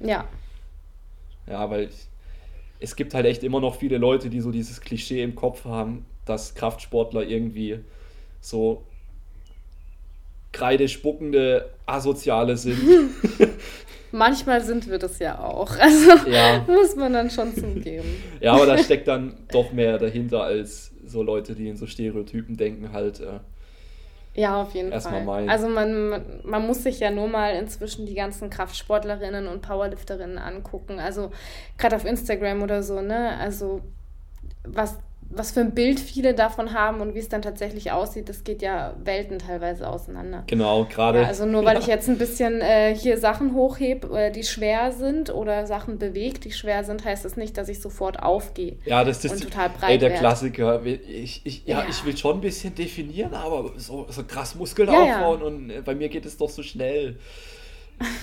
Ja, 0.00 0.24
ja, 1.46 1.70
weil 1.70 1.84
ich, 1.84 2.08
es 2.80 2.96
gibt 2.96 3.14
halt 3.14 3.26
echt 3.26 3.44
immer 3.44 3.60
noch 3.60 3.76
viele 3.76 3.98
Leute, 3.98 4.30
die 4.30 4.40
so 4.40 4.50
dieses 4.50 4.80
Klischee 4.80 5.22
im 5.22 5.34
Kopf 5.34 5.64
haben, 5.64 6.06
dass 6.24 6.54
Kraftsportler 6.54 7.22
irgendwie 7.22 7.80
so 8.40 8.82
kreidespuckende 10.52 11.70
Asoziale 11.86 12.56
sind. 12.56 12.80
manchmal 14.12 14.62
sind 14.62 14.88
wir 14.88 14.98
das 14.98 15.18
ja 15.18 15.38
auch. 15.38 15.76
Also 15.78 16.28
Ja. 16.28 16.64
muss 16.66 16.96
man 16.96 17.12
dann 17.12 17.30
schon 17.30 17.54
zugeben. 17.54 18.08
Ja, 18.40 18.54
aber 18.54 18.66
da 18.66 18.78
steckt 18.78 19.06
dann 19.06 19.34
doch 19.52 19.72
mehr 19.72 19.98
dahinter 19.98 20.42
als 20.42 20.92
so 21.04 21.22
Leute, 21.22 21.54
die 21.54 21.68
in 21.68 21.76
so 21.76 21.86
Stereotypen 21.86 22.56
denken, 22.56 22.92
halt. 22.92 23.20
Äh, 23.20 23.40
Ja, 24.34 24.62
auf 24.62 24.74
jeden 24.74 24.92
Erstmal 24.92 25.24
Fall. 25.24 25.24
meinen. 25.24 25.50
Also 25.50 25.68
man, 25.68 26.40
man 26.44 26.66
muss 26.66 26.82
sich 26.82 27.00
ja 27.00 27.10
nur 27.10 27.28
mal 27.28 27.54
inzwischen 27.54 28.06
die 28.06 28.14
ganzen 28.14 28.48
Kraftsportlerinnen 28.48 29.48
und 29.48 29.62
Powerlifterinnen 29.62 30.38
angucken. 30.38 31.00
Also 31.00 31.32
gerade 31.78 31.96
auf 31.96 32.04
Instagram 32.04 32.62
oder 32.62 32.82
so, 32.82 33.00
ne? 33.00 33.36
Also 33.38 33.80
was, 34.64 34.98
was 35.32 35.52
für 35.52 35.60
ein 35.60 35.72
Bild 35.74 36.00
viele 36.00 36.34
davon 36.34 36.74
haben 36.74 37.00
und 37.00 37.14
wie 37.14 37.20
es 37.20 37.28
dann 37.28 37.40
tatsächlich 37.42 37.92
aussieht, 37.92 38.28
das 38.28 38.42
geht 38.44 38.62
ja 38.62 38.94
Welten 39.04 39.38
teilweise 39.38 39.88
auseinander. 39.88 40.42
genau, 40.48 40.84
gerade. 40.86 41.22
Ja, 41.22 41.28
also 41.28 41.46
nur 41.46 41.64
weil 41.64 41.74
Ja. 41.74 41.80
ich 41.80 41.86
jetzt 41.86 42.08
ein 42.08 42.18
bisschen 42.18 42.60
äh, 42.60 42.94
hier 42.96 43.16
Sachen 43.16 43.54
hochhebe, 43.54 44.18
äh, 44.18 44.30
die 44.32 44.42
schwer 44.42 44.92
sind 44.92 45.32
oder 45.32 45.66
Sachen 45.66 45.98
bewegt, 45.98 46.44
die 46.44 46.52
schwer 46.52 46.82
sind, 46.84 47.04
heißt 47.04 47.24
das 47.24 47.36
nicht, 47.36 47.56
dass 47.56 47.68
ich 47.68 47.80
sofort 47.80 48.20
aufgehe. 48.22 48.76
Ja, 48.84 49.04
das 49.04 49.24
ist 49.24 49.42
total 49.42 49.70
breit 49.70 49.90
ey, 49.90 49.98
der 49.98 50.10
werd. 50.10 50.18
Klassiker. 50.20 50.84
Ich, 50.84 51.42
ich, 51.44 51.64
ja, 51.66 51.80
Ja. 51.80 51.86
ich 51.88 52.04
will 52.04 52.16
schon 52.16 52.38
ein 52.38 52.40
bisschen 52.40 52.74
definieren, 52.74 53.32
aber 53.34 53.72
so, 53.76 54.06
so 54.10 54.24
krass 54.24 54.54
Muskeln 54.56 54.88
aufbauen 54.88 55.42
und 55.42 55.70
äh, 55.70 55.80
bei 55.84 55.94
mir 55.94 56.08
geht 56.08 56.26
es 56.26 56.36
doch 56.36 56.50
so 56.50 56.62
schnell. 56.62 57.18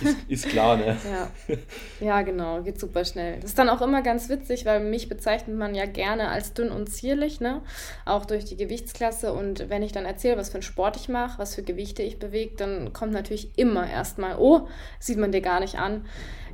Ist, 0.03 0.17
ist 0.27 0.49
klar, 0.49 0.75
ne? 0.77 0.97
Ja. 1.05 1.57
ja, 1.99 2.21
genau, 2.23 2.61
geht 2.63 2.79
super 2.79 3.05
schnell. 3.05 3.35
Das 3.39 3.51
ist 3.51 3.59
dann 3.59 3.69
auch 3.69 3.81
immer 3.81 4.01
ganz 4.01 4.27
witzig, 4.29 4.65
weil 4.65 4.79
mich 4.79 5.07
bezeichnet 5.07 5.55
man 5.57 5.75
ja 5.75 5.85
gerne 5.85 6.29
als 6.29 6.53
dünn 6.53 6.71
und 6.71 6.87
zierlich, 6.87 7.39
ne? 7.39 7.61
Auch 8.05 8.25
durch 8.25 8.45
die 8.45 8.57
Gewichtsklasse. 8.57 9.33
Und 9.33 9.69
wenn 9.69 9.83
ich 9.83 9.91
dann 9.91 10.05
erzähle, 10.05 10.37
was 10.37 10.49
für 10.49 10.55
einen 10.55 10.63
Sport 10.63 10.95
ich 10.97 11.09
mache, 11.09 11.37
was 11.39 11.55
für 11.55 11.63
Gewichte 11.63 12.01
ich 12.03 12.17
bewege, 12.19 12.55
dann 12.57 12.91
kommt 12.93 13.13
natürlich 13.13 13.57
immer 13.57 13.87
erstmal, 13.89 14.37
oh, 14.39 14.67
sieht 14.99 15.17
man 15.17 15.31
dir 15.31 15.41
gar 15.41 15.59
nicht 15.59 15.75
an. 15.77 16.05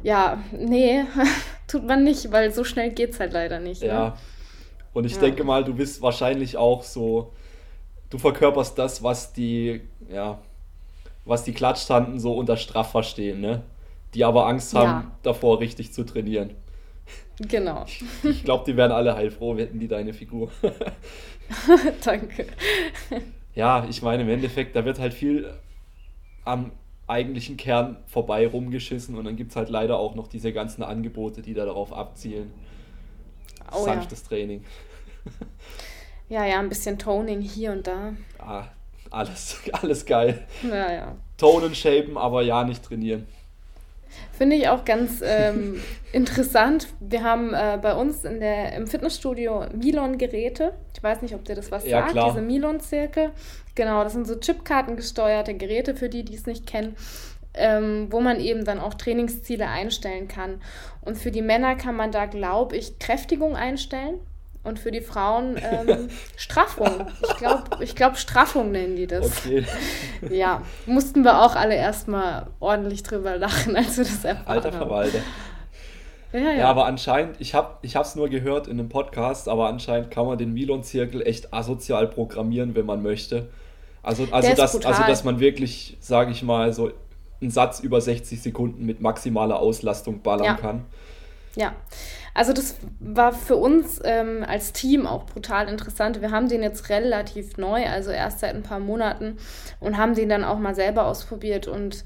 Ja, 0.04 0.44
nee, 0.52 1.06
tut 1.68 1.86
man 1.86 2.04
nicht, 2.04 2.32
weil 2.32 2.52
so 2.54 2.64
schnell 2.66 2.92
geht's 2.92 3.20
halt 3.22 3.32
leider 3.32 3.60
nicht. 3.60 3.82
Ne? 3.82 3.88
Ja. 3.88 4.18
Und 4.94 5.06
ich 5.06 5.14
Ja. 5.16 5.22
denke 5.22 5.44
mal, 5.46 5.64
du 5.64 5.74
bist 5.74 6.02
wahrscheinlich 6.02 6.58
auch 6.58 6.84
so, 6.84 7.34
du 8.10 8.18
verkörperst 8.18 8.78
das, 8.78 9.02
was 9.02 9.32
die, 9.34 9.82
ja, 10.10 10.40
was 11.26 11.44
die 11.44 11.54
Klatschtanten 11.54 12.20
so 12.20 12.34
unter 12.34 12.58
Straff 12.58 12.92
verstehen, 12.92 13.42
ne? 13.42 13.64
Die 14.14 14.24
aber 14.26 14.48
Angst 14.48 14.74
haben, 14.76 15.04
Ja. 15.08 15.12
davor 15.24 15.60
richtig 15.60 15.94
zu 15.94 16.04
trainieren. 16.04 16.52
Genau. 17.40 17.86
Ich 18.24 18.44
glaube, 18.44 18.64
die 18.66 18.78
wären 18.78 18.92
alle 18.92 19.16
heilfroh, 19.16 19.58
hätten 19.58 19.80
die 19.80 19.88
deine 19.88 20.14
Figur. 20.14 20.52
Danke. 22.06 22.46
Ja, 23.56 23.86
ich 23.90 24.02
meine, 24.02 24.24
im 24.24 24.30
Endeffekt, 24.30 24.76
da 24.76 24.86
wird 24.86 25.00
halt 25.00 25.14
viel 25.14 25.52
am 26.46 26.72
eigentlichen 27.08 27.58
Kern 27.58 27.98
vorbei 28.06 28.48
rumgeschissen 28.48 29.18
und 29.18 29.26
dann 29.26 29.36
gibt 29.36 29.52
es 29.52 29.56
halt 29.58 29.70
leider 29.70 29.98
auch 29.98 30.16
noch 30.16 30.28
diese 30.28 30.54
ganzen 30.54 30.84
Angebote, 30.84 31.42
die 31.42 31.54
da 31.54 31.66
darauf 31.66 31.92
abzielen. 31.92 32.52
Oh 33.72 33.80
ja. 33.80 33.84
Sanftes 33.94 34.24
Training. 34.24 34.64
Ja, 36.30 36.46
ja, 36.46 36.58
ein 36.60 36.70
bisschen 36.70 36.98
Toning 36.98 37.42
hier 37.42 37.74
und 37.74 37.86
da. 37.86 38.14
Ah, 38.40 38.66
alles, 39.14 39.58
alles 39.74 40.06
geil. 40.06 40.48
Ja, 40.62 40.92
ja. 40.92 41.16
Tonen, 41.38 41.76
shapen, 41.76 42.18
aber 42.18 42.42
ja, 42.44 42.64
nicht 42.64 42.84
trainieren. 42.84 43.28
Finde 44.32 44.56
ich 44.56 44.68
auch 44.70 44.86
ganz 44.86 45.22
ähm, 45.26 45.82
interessant. 46.12 46.88
Wir 47.00 47.24
haben 47.24 47.54
äh, 47.54 47.80
bei 47.82 47.96
uns 47.96 48.24
in 48.26 48.40
der, 48.40 48.74
im 48.74 48.88
Fitnessstudio 48.88 49.66
Milon-Geräte. 49.74 50.74
Ich 50.96 51.02
weiß 51.02 51.22
nicht, 51.22 51.34
ob 51.36 51.44
dir 51.46 51.56
das 51.56 51.72
was 51.72 51.88
Ja, 51.88 52.02
sagt, 52.02 52.12
klar. 52.12 52.30
diese 52.30 52.42
Milon-Zirkel. 52.42 53.32
Genau, 53.76 54.04
das 54.04 54.14
sind 54.14 54.28
so 54.28 54.36
Chipkarten 54.40 54.96
gesteuerte 54.96 55.56
Geräte 55.56 55.96
für 55.96 56.10
die, 56.10 56.24
die 56.24 56.36
es 56.36 56.46
nicht 56.46 56.68
kennen. 56.68 56.96
ähm, 57.56 58.08
wo 58.12 58.20
man 58.20 58.40
eben 58.40 58.66
dann 58.66 58.80
auch 58.80 58.96
Trainingsziele 58.96 59.68
einstellen 59.68 60.28
kann. 60.28 60.62
Und 61.02 61.18
für 61.18 61.32
die 61.32 61.44
Männer 61.44 61.76
kann 61.76 61.96
man 61.96 62.12
da, 62.12 62.26
glaube 62.26 62.76
ich, 62.78 62.98
Kräftigung 63.00 63.56
einstellen. 63.56 64.16
Und 64.64 64.80
für 64.80 64.92
die 64.92 65.02
Frauen 65.02 65.58
ähm, 65.58 66.10
Straffung. 66.38 67.08
Ich 67.22 67.38
glaube, 67.38 67.64
ich 67.82 67.96
glaub, 67.96 68.18
Straffung 68.18 68.72
nennen 68.72 68.96
die 68.96 69.08
das. 69.08 69.46
Okay. 69.46 69.66
Ja, 70.30 70.62
mussten 70.86 71.24
wir 71.24 71.42
auch 71.42 71.56
alle 71.56 71.76
erstmal 71.76 72.48
ordentlich 72.62 73.04
drüber 73.04 73.36
lachen, 73.38 73.76
als 73.76 73.98
wir 73.98 74.06
das 74.06 74.24
erfahren 74.24 74.48
Alter 74.48 74.72
Verwalter. 74.72 75.20
Ja, 76.32 76.40
ja. 76.40 76.54
ja, 76.54 76.70
aber 76.70 76.86
anscheinend, 76.86 77.40
ich 77.40 77.54
habe 77.54 77.78
es 77.84 78.16
nur 78.16 78.30
gehört 78.30 78.68
in 78.68 78.80
einem 78.80 78.90
Podcast, 78.90 79.48
aber 79.48 79.68
anscheinend 79.68 80.10
kann 80.12 80.26
man 80.26 80.38
den 80.38 80.54
Milon-Zirkel 80.54 81.22
echt 81.22 81.54
asozial 81.54 82.08
programmieren, 82.08 82.74
wenn 82.74 82.86
man 82.86 83.04
möchte. 83.04 83.50
Also, 84.02 84.28
also, 84.32 84.54
dass, 84.56 84.76
also 84.84 85.04
dass 85.04 85.24
man 85.24 85.40
wirklich, 85.40 85.98
sage 86.00 86.32
ich 86.32 86.42
mal, 86.42 86.74
so 86.74 86.92
einen 87.40 87.52
Satz 87.52 87.82
über 87.82 88.02
60 88.02 88.42
Sekunden 88.42 88.86
mit 88.86 89.02
maximaler 89.02 89.60
Auslastung 89.60 90.22
ballern 90.22 90.46
ja. 90.46 90.54
kann. 90.56 90.86
Ja, 91.56 91.74
also 92.34 92.52
das 92.54 92.76
war 93.00 93.32
für 93.32 93.58
uns 93.58 94.00
ähm, 94.04 94.44
als 94.48 94.74
Team 94.74 95.06
auch 95.06 95.26
brutal 95.26 95.68
interessant. 95.68 96.22
Wir 96.22 96.32
haben 96.32 96.50
den 96.50 96.64
jetzt 96.64 96.90
relativ 96.90 97.58
neu, 97.58 97.86
also 97.86 98.12
erst 98.12 98.40
seit 98.40 98.56
ein 98.56 98.64
paar 98.64 98.80
Monaten 98.80 99.38
und 99.80 99.98
haben 99.98 100.16
den 100.16 100.30
dann 100.30 100.44
auch 100.44 100.58
mal 100.58 100.74
selber 100.74 101.06
ausprobiert 101.06 101.68
und 101.68 102.04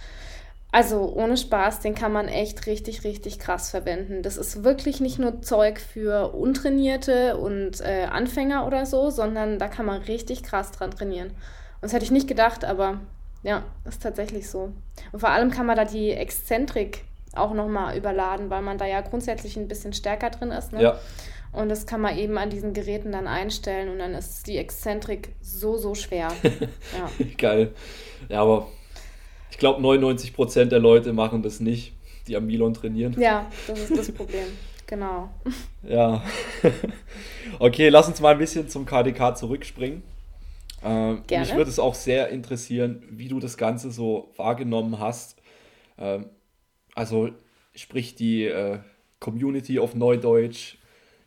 also 0.69 1.13
ohne 1.13 1.37
Spaß, 1.37 1.79
den 1.79 1.95
kann 1.95 2.11
man 2.11 2.27
echt 2.27 2.67
richtig, 2.67 3.05
richtig 3.05 3.39
krass 3.39 3.71
verwenden. 3.71 4.21
Das 4.21 4.35
ist 4.35 4.65
wirklich 4.65 4.99
nicht 4.99 5.17
nur 5.17 5.41
Zeug 5.41 5.79
für 5.79 6.33
Untrainierte 6.33 7.37
und 7.37 7.79
äh, 7.79 8.03
Anfänger 8.11 8.67
oder 8.67 8.85
so, 8.85 9.09
sondern 9.09 9.59
da 9.59 9.69
kann 9.69 9.85
man 9.85 10.01
richtig 10.01 10.43
krass 10.43 10.71
dran 10.71 10.91
trainieren. 10.91 11.29
Und 11.29 11.83
das 11.83 11.93
hätte 11.93 12.03
ich 12.03 12.11
nicht 12.11 12.27
gedacht, 12.27 12.65
aber 12.65 12.99
ja, 13.43 13.63
ist 13.85 14.03
tatsächlich 14.03 14.49
so. 14.49 14.73
Und 15.13 15.19
vor 15.19 15.29
allem 15.29 15.51
kann 15.51 15.65
man 15.65 15.77
da 15.77 15.85
die 15.85 16.11
Exzentrik 16.11 17.05
auch 17.37 17.53
nochmal 17.53 17.97
überladen, 17.97 18.49
weil 18.49 18.61
man 18.61 18.77
da 18.77 18.85
ja 18.85 19.01
grundsätzlich 19.01 19.57
ein 19.57 19.67
bisschen 19.67 19.93
stärker 19.93 20.29
drin 20.29 20.51
ist. 20.51 20.73
Ne? 20.73 20.81
Ja. 20.81 20.99
Und 21.51 21.69
das 21.69 21.85
kann 21.85 22.01
man 22.01 22.17
eben 22.17 22.37
an 22.37 22.49
diesen 22.49 22.73
Geräten 22.73 23.11
dann 23.11 23.27
einstellen 23.27 23.89
und 23.89 23.99
dann 23.99 24.13
ist 24.13 24.47
die 24.47 24.57
Exzentrik 24.57 25.33
so, 25.41 25.77
so 25.77 25.95
schwer. 25.95 26.31
ja. 26.43 27.25
Geil. 27.37 27.73
Ja, 28.29 28.41
aber 28.41 28.67
ich 29.49 29.57
glaube, 29.57 29.81
99% 29.81 30.65
der 30.65 30.79
Leute 30.79 31.13
machen 31.13 31.41
das 31.41 31.59
nicht, 31.59 31.93
die 32.27 32.35
am 32.35 32.45
Milon 32.45 32.73
trainieren. 32.73 33.15
Ja, 33.19 33.47
das 33.67 33.79
ist 33.79 33.97
das 33.97 34.11
Problem. 34.11 34.45
Genau. 34.85 35.29
Ja. 35.83 36.23
Okay, 37.59 37.89
lass 37.89 38.07
uns 38.07 38.19
mal 38.19 38.33
ein 38.33 38.37
bisschen 38.37 38.69
zum 38.69 38.85
KDK 38.85 39.35
zurückspringen. 39.35 40.03
Ähm, 40.83 41.23
Gerne. 41.25 41.45
Mich 41.45 41.55
würde 41.55 41.71
es 41.71 41.79
auch 41.79 41.95
sehr 41.95 42.29
interessieren, 42.29 43.01
wie 43.09 43.29
du 43.29 43.39
das 43.39 43.57
Ganze 43.57 43.89
so 43.89 44.31
wahrgenommen 44.35 44.99
hast. 44.99 45.37
Ähm, 45.97 46.27
also, 46.97 47.29
sprich 47.75 48.15
die 48.15 48.45
äh, 48.45 48.79
Community 49.19 49.79
auf 49.79 49.95
Neudeutsch. 49.95 50.77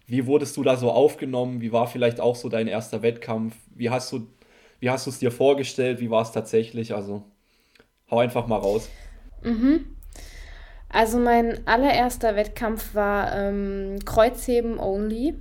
Wie 0.07 0.27
wurdest 0.27 0.57
du 0.57 0.65
da 0.65 0.77
so 0.77 0.91
aufgenommen? 0.91 1.61
Wie 1.61 1.73
war 1.73 1.87
vielleicht 1.87 2.21
auch 2.21 2.35
so 2.35 2.49
dein 2.49 2.67
erster 2.67 3.03
Wettkampf? 3.03 3.55
Wie 3.75 3.91
hast 3.91 4.12
du 4.12 4.27
wie 4.81 4.91
hast 4.91 5.07
du 5.07 5.11
es 5.11 5.19
dir 5.19 5.31
vorgestellt? 5.31 6.00
Wie 6.00 6.11
war 6.11 6.23
es 6.23 6.33
tatsächlich? 6.33 6.95
Also, 6.95 7.23
hau 8.11 8.19
einfach 8.19 8.47
mal 8.47 8.57
raus. 8.57 8.89
Mhm. 9.43 9.97
Also, 10.89 11.19
mein 11.19 11.67
allererster 11.67 12.35
Wettkampf 12.35 12.95
war 12.95 13.37
ähm, 13.37 13.99
Kreuzheben 14.05 14.81
only. 14.81 15.35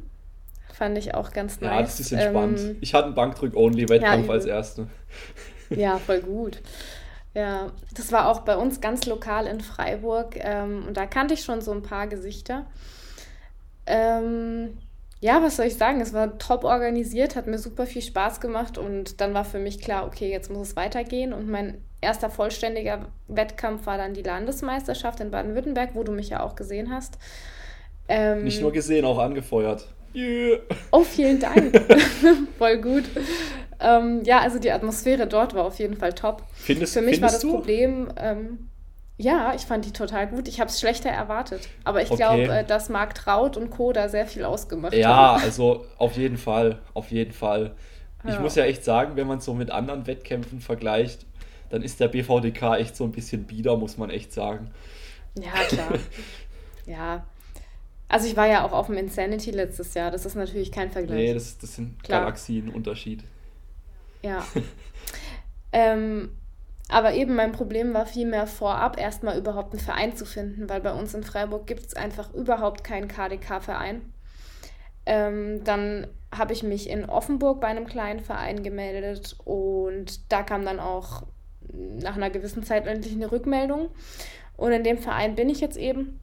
Fand 0.73 0.97
ich 0.97 1.15
auch 1.15 1.31
ganz 1.31 1.59
nice. 1.59 1.71
Ja, 1.71 1.81
das 1.81 1.99
ist 1.99 2.11
entspannt. 2.11 2.59
Ähm, 2.59 2.77
ich 2.81 2.93
hatte 2.93 3.07
einen 3.07 3.15
Bankdrück-Only-Wettkampf 3.15 4.27
ja, 4.27 4.31
als 4.31 4.45
erste. 4.45 4.87
Ja, 5.69 5.97
voll 5.97 6.21
gut. 6.21 6.61
Ja, 7.35 7.71
das 7.93 8.11
war 8.11 8.27
auch 8.29 8.41
bei 8.41 8.57
uns 8.57 8.81
ganz 8.81 9.05
lokal 9.05 9.45
in 9.45 9.61
Freiburg 9.61 10.35
ähm, 10.37 10.85
und 10.87 10.97
da 10.97 11.05
kannte 11.05 11.35
ich 11.35 11.43
schon 11.43 11.61
so 11.61 11.71
ein 11.71 11.83
paar 11.83 12.07
Gesichter. 12.07 12.65
Ähm, 13.85 14.77
ja, 15.21 15.41
was 15.43 15.57
soll 15.57 15.65
ich 15.65 15.75
sagen? 15.75 16.01
Es 16.01 16.13
war 16.13 16.37
top 16.37 16.63
organisiert, 16.63 17.35
hat 17.35 17.45
mir 17.45 17.59
super 17.59 17.85
viel 17.85 18.01
Spaß 18.01 18.39
gemacht 18.39 18.77
und 18.77 19.19
dann 19.21 19.33
war 19.33 19.45
für 19.45 19.59
mich 19.59 19.79
klar, 19.79 20.07
okay, 20.07 20.31
jetzt 20.31 20.49
muss 20.49 20.69
es 20.69 20.75
weitergehen 20.75 21.33
und 21.33 21.49
mein 21.49 21.83
erster 22.01 22.29
vollständiger 22.29 23.07
Wettkampf 23.27 23.85
war 23.85 23.97
dann 23.97 24.13
die 24.13 24.23
Landesmeisterschaft 24.23 25.19
in 25.19 25.31
Baden-Württemberg, 25.31 25.91
wo 25.93 26.03
du 26.03 26.11
mich 26.13 26.29
ja 26.29 26.41
auch 26.41 26.55
gesehen 26.55 26.91
hast. 26.91 27.17
Ähm, 28.07 28.45
Nicht 28.45 28.61
nur 28.61 28.71
gesehen, 28.71 29.05
auch 29.05 29.19
angefeuert. 29.19 29.87
Yeah. 30.15 30.59
Oh, 30.91 31.03
vielen 31.03 31.39
Dank. 31.39 31.79
Voll 32.57 32.77
gut. 32.81 33.03
Ähm, 33.79 34.23
ja, 34.23 34.39
also 34.39 34.59
die 34.59 34.71
Atmosphäre 34.71 35.27
dort 35.27 35.53
war 35.53 35.65
auf 35.65 35.79
jeden 35.79 35.95
Fall 35.95 36.13
top. 36.13 36.43
Findest, 36.53 36.93
Für 36.93 37.01
mich 37.01 37.21
war 37.21 37.29
das 37.29 37.39
du? 37.39 37.51
Problem, 37.51 38.09
ähm, 38.17 38.69
ja, 39.17 39.53
ich 39.53 39.63
fand 39.63 39.85
die 39.85 39.91
total 39.91 40.27
gut. 40.27 40.47
Ich 40.47 40.61
habe 40.61 40.69
es 40.69 40.79
schlechter 40.79 41.09
erwartet. 41.09 41.67
Aber 41.83 42.01
ich 42.01 42.09
okay. 42.09 42.17
glaube, 42.17 42.47
äh, 42.47 42.63
dass 42.63 42.87
Marc 42.87 43.15
Traut 43.15 43.57
und 43.57 43.69
Co. 43.69 43.91
da 43.91 44.07
sehr 44.07 44.25
viel 44.25 44.45
ausgemacht 44.45 44.93
ja, 44.93 45.09
haben. 45.09 45.39
Ja, 45.39 45.45
also 45.45 45.85
auf 45.97 46.15
jeden 46.15 46.37
Fall. 46.37 46.79
Auf 46.93 47.11
jeden 47.11 47.33
Fall. 47.33 47.75
Ich 48.23 48.33
ja. 48.33 48.39
muss 48.39 48.55
ja 48.55 48.63
echt 48.63 48.83
sagen, 48.83 49.17
wenn 49.17 49.27
man 49.27 49.39
es 49.39 49.45
so 49.45 49.53
mit 49.53 49.71
anderen 49.71 50.07
Wettkämpfen 50.07 50.61
vergleicht, 50.61 51.25
dann 51.69 51.81
ist 51.83 51.99
der 51.99 52.07
BVDK 52.07 52.77
echt 52.77 52.95
so 52.95 53.03
ein 53.03 53.11
bisschen 53.11 53.43
bieder, 53.43 53.77
muss 53.77 53.97
man 53.97 54.09
echt 54.09 54.33
sagen. 54.33 54.71
Ja, 55.37 55.51
klar. 55.67 55.93
ja. 56.85 57.25
Also 58.07 58.25
ich 58.25 58.35
war 58.35 58.47
ja 58.47 58.65
auch 58.65 58.71
auf 58.71 58.87
dem 58.87 58.97
Insanity 58.97 59.51
letztes 59.51 59.93
Jahr, 59.93 60.11
das 60.11 60.25
ist 60.25 60.35
natürlich 60.35 60.71
kein 60.71 60.91
Vergleich. 60.91 61.17
Nee, 61.17 61.33
das, 61.33 61.57
das 61.59 61.75
sind 61.75 62.01
Klar. 62.03 62.21
Ja. 64.21 64.45
ähm, 65.71 66.35
aber 66.89 67.13
eben 67.13 67.35
mein 67.35 67.51
Problem 67.51 67.93
war 67.93 68.05
vielmehr 68.05 68.47
vorab 68.47 68.99
erstmal 68.99 69.37
überhaupt 69.37 69.73
einen 69.73 69.81
Verein 69.81 70.15
zu 70.15 70.25
finden, 70.25 70.67
weil 70.69 70.81
bei 70.81 70.91
uns 70.91 71.13
in 71.13 71.23
Freiburg 71.23 71.67
gibt 71.67 71.85
es 71.85 71.95
einfach 71.95 72.33
überhaupt 72.33 72.83
keinen 72.83 73.07
KDK-Verein. 73.07 74.01
Ähm, 75.05 75.63
dann 75.63 76.07
habe 76.35 76.53
ich 76.53 76.63
mich 76.63 76.89
in 76.89 77.05
Offenburg 77.05 77.61
bei 77.61 77.67
einem 77.67 77.85
kleinen 77.85 78.19
Verein 78.19 78.63
gemeldet 78.63 79.35
und 79.45 80.31
da 80.31 80.43
kam 80.43 80.65
dann 80.65 80.79
auch 80.79 81.23
nach 81.71 82.15
einer 82.15 82.29
gewissen 82.29 82.63
Zeit 82.63 82.87
endlich 82.87 83.13
eine 83.13 83.31
Rückmeldung. 83.31 83.89
Und 84.57 84.71
in 84.71 84.83
dem 84.83 84.97
Verein 84.97 85.35
bin 85.35 85.49
ich 85.49 85.61
jetzt 85.61 85.77
eben, 85.77 86.19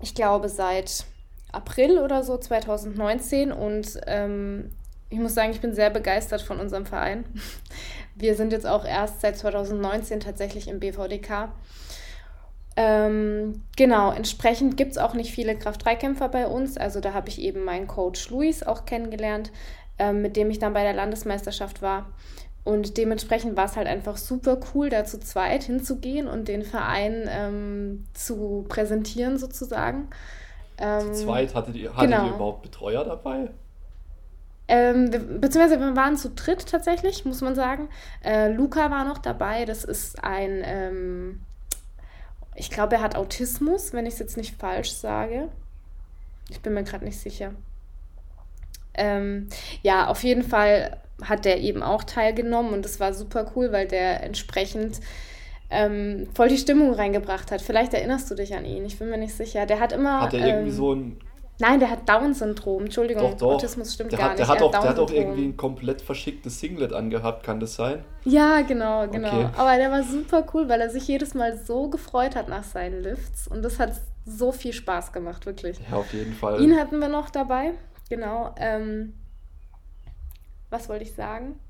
ich 0.00 0.14
glaube, 0.14 0.48
seit 0.48 1.06
April 1.52 1.98
oder 1.98 2.22
so 2.22 2.36
2019 2.36 3.52
und 3.52 4.00
ähm, 4.06 4.72
ich 5.12 5.18
muss 5.18 5.34
sagen, 5.34 5.52
ich 5.52 5.60
bin 5.60 5.74
sehr 5.74 5.90
begeistert 5.90 6.40
von 6.40 6.58
unserem 6.58 6.86
Verein. 6.86 7.24
Wir 8.14 8.34
sind 8.34 8.52
jetzt 8.52 8.66
auch 8.66 8.84
erst 8.84 9.20
seit 9.20 9.36
2019 9.36 10.20
tatsächlich 10.20 10.68
im 10.68 10.80
BVDK. 10.80 11.50
Ähm, 12.76 13.62
genau, 13.76 14.10
entsprechend 14.12 14.78
gibt 14.78 14.92
es 14.92 14.98
auch 14.98 15.12
nicht 15.12 15.30
viele 15.30 15.54
Kraft-3-Kämpfer 15.54 16.30
bei 16.30 16.46
uns. 16.46 16.78
Also 16.78 17.00
da 17.00 17.12
habe 17.12 17.28
ich 17.28 17.40
eben 17.40 17.64
meinen 17.64 17.86
Coach 17.86 18.30
Luis 18.30 18.62
auch 18.62 18.86
kennengelernt, 18.86 19.52
ähm, 19.98 20.22
mit 20.22 20.36
dem 20.36 20.50
ich 20.50 20.58
dann 20.58 20.72
bei 20.72 20.82
der 20.82 20.94
Landesmeisterschaft 20.94 21.82
war. 21.82 22.06
Und 22.64 22.96
dementsprechend 22.96 23.56
war 23.56 23.66
es 23.66 23.76
halt 23.76 23.88
einfach 23.88 24.16
super 24.16 24.58
cool, 24.72 24.88
da 24.88 25.04
zu 25.04 25.20
zweit 25.20 25.64
hinzugehen 25.64 26.26
und 26.26 26.48
den 26.48 26.62
Verein 26.62 27.28
ähm, 27.28 28.04
zu 28.14 28.64
präsentieren 28.68 29.36
sozusagen. 29.36 30.08
Ähm, 30.78 31.12
zu 31.12 31.24
zweit 31.24 31.54
hattet 31.54 31.76
ihr, 31.76 31.94
hattet 31.94 32.10
genau. 32.10 32.26
ihr 32.26 32.34
überhaupt 32.34 32.62
Betreuer 32.62 33.04
dabei? 33.04 33.50
Ähm, 34.68 35.10
beziehungsweise 35.40 35.80
wir 35.80 35.96
waren 35.96 36.16
zu 36.16 36.30
dritt 36.30 36.66
tatsächlich, 36.66 37.24
muss 37.24 37.40
man 37.40 37.54
sagen. 37.54 37.88
Äh, 38.24 38.52
Luca 38.52 38.90
war 38.90 39.04
noch 39.04 39.18
dabei. 39.18 39.64
Das 39.64 39.84
ist 39.84 40.22
ein, 40.22 40.62
ähm, 40.64 41.40
ich 42.54 42.70
glaube, 42.70 42.96
er 42.96 43.02
hat 43.02 43.16
Autismus, 43.16 43.92
wenn 43.92 44.06
ich 44.06 44.14
es 44.14 44.20
jetzt 44.20 44.36
nicht 44.36 44.56
falsch 44.56 44.92
sage. 44.92 45.48
Ich 46.48 46.60
bin 46.60 46.74
mir 46.74 46.84
gerade 46.84 47.04
nicht 47.04 47.18
sicher. 47.18 47.52
Ähm, 48.94 49.48
ja, 49.82 50.06
auf 50.06 50.22
jeden 50.22 50.42
Fall 50.42 50.98
hat 51.22 51.44
der 51.44 51.60
eben 51.60 51.82
auch 51.82 52.04
teilgenommen 52.04 52.72
und 52.72 52.84
das 52.84 53.00
war 53.00 53.14
super 53.14 53.52
cool, 53.54 53.72
weil 53.72 53.86
der 53.86 54.22
entsprechend 54.22 55.00
ähm, 55.70 56.28
voll 56.34 56.48
die 56.48 56.58
Stimmung 56.58 56.92
reingebracht 56.92 57.50
hat. 57.50 57.62
Vielleicht 57.62 57.94
erinnerst 57.94 58.30
du 58.30 58.34
dich 58.34 58.54
an 58.54 58.64
ihn, 58.64 58.84
ich 58.84 58.98
bin 58.98 59.08
mir 59.08 59.16
nicht 59.16 59.34
sicher. 59.34 59.64
Der 59.66 59.80
hat 59.80 59.92
immer. 59.92 60.20
Hat 60.20 60.34
er 60.34 60.46
irgendwie 60.46 60.70
ähm, 60.70 60.76
so 60.76 60.94
ein. 60.94 61.16
Nein, 61.62 61.78
der 61.78 61.90
hat 61.90 62.08
Down-Syndrom. 62.08 62.86
Entschuldigung, 62.86 63.30
doch, 63.30 63.38
doch. 63.38 63.54
Autismus 63.54 63.94
stimmt 63.94 64.10
der 64.10 64.18
gar 64.18 64.30
hat, 64.30 64.38
der 64.40 64.46
nicht. 64.46 64.54
Hat 64.56 64.62
auch, 64.62 64.70
der 64.72 64.82
hat 64.82 64.98
auch 64.98 65.10
irgendwie 65.12 65.44
ein 65.44 65.56
komplett 65.56 66.02
verschicktes 66.02 66.58
Singlet 66.58 66.92
angehabt, 66.92 67.44
kann 67.44 67.60
das 67.60 67.76
sein? 67.76 68.04
Ja, 68.24 68.62
genau, 68.62 69.06
genau. 69.06 69.28
Okay. 69.28 69.48
Aber 69.56 69.76
der 69.76 69.92
war 69.92 70.02
super 70.02 70.44
cool, 70.52 70.68
weil 70.68 70.80
er 70.80 70.90
sich 70.90 71.06
jedes 71.06 71.34
Mal 71.34 71.56
so 71.56 71.88
gefreut 71.88 72.34
hat 72.34 72.48
nach 72.48 72.64
seinen 72.64 73.00
Lifts. 73.00 73.46
Und 73.46 73.62
das 73.62 73.78
hat 73.78 73.92
so 74.26 74.50
viel 74.50 74.72
Spaß 74.72 75.12
gemacht, 75.12 75.46
wirklich. 75.46 75.78
Ja, 75.88 75.98
auf 75.98 76.12
jeden 76.12 76.32
Fall. 76.32 76.60
Ihn 76.60 76.76
hatten 76.76 76.98
wir 76.98 77.08
noch 77.08 77.30
dabei, 77.30 77.74
genau. 78.10 78.52
Ähm, 78.56 79.14
was 80.68 80.88
wollte 80.88 81.04
ich 81.04 81.14
sagen? 81.14 81.60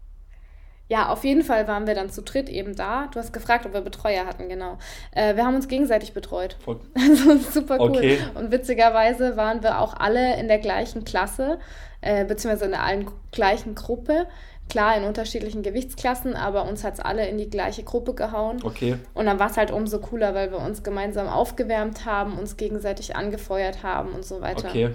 Ja, 0.88 1.08
auf 1.08 1.24
jeden 1.24 1.42
Fall 1.42 1.68
waren 1.68 1.86
wir 1.86 1.94
dann 1.94 2.10
zu 2.10 2.22
dritt 2.22 2.48
eben 2.48 2.76
da. 2.76 3.08
Du 3.12 3.18
hast 3.18 3.32
gefragt, 3.32 3.64
ob 3.64 3.72
wir 3.72 3.80
Betreuer 3.80 4.26
hatten, 4.26 4.48
genau. 4.48 4.78
Äh, 5.12 5.36
wir 5.36 5.46
haben 5.46 5.54
uns 5.54 5.68
gegenseitig 5.68 6.12
betreut. 6.12 6.56
Voll. 6.64 6.80
Also 6.94 7.36
super 7.38 7.78
cool. 7.80 7.96
Okay. 7.96 8.18
Und 8.34 8.50
witzigerweise 8.52 9.36
waren 9.36 9.62
wir 9.62 9.80
auch 9.80 9.94
alle 9.94 10.38
in 10.38 10.48
der 10.48 10.58
gleichen 10.58 11.04
Klasse, 11.04 11.58
äh, 12.00 12.24
beziehungsweise 12.24 12.66
in 12.66 12.72
der 12.72 12.82
allen 12.82 13.10
gleichen 13.30 13.74
Gruppe. 13.74 14.26
Klar, 14.68 14.96
in 14.96 15.04
unterschiedlichen 15.04 15.62
Gewichtsklassen, 15.62 16.34
aber 16.34 16.66
uns 16.66 16.84
hat 16.84 16.94
es 16.94 17.00
alle 17.00 17.26
in 17.26 17.36
die 17.36 17.50
gleiche 17.50 17.82
Gruppe 17.82 18.14
gehauen. 18.14 18.60
Okay. 18.62 18.96
Und 19.12 19.26
dann 19.26 19.38
war 19.38 19.50
es 19.50 19.56
halt 19.56 19.70
umso 19.70 19.98
cooler, 19.98 20.34
weil 20.34 20.50
wir 20.50 20.58
uns 20.58 20.82
gemeinsam 20.82 21.26
aufgewärmt 21.28 22.06
haben, 22.06 22.38
uns 22.38 22.56
gegenseitig 22.56 23.16
angefeuert 23.16 23.82
haben 23.82 24.12
und 24.12 24.24
so 24.24 24.40
weiter. 24.40 24.68
Okay. 24.68 24.90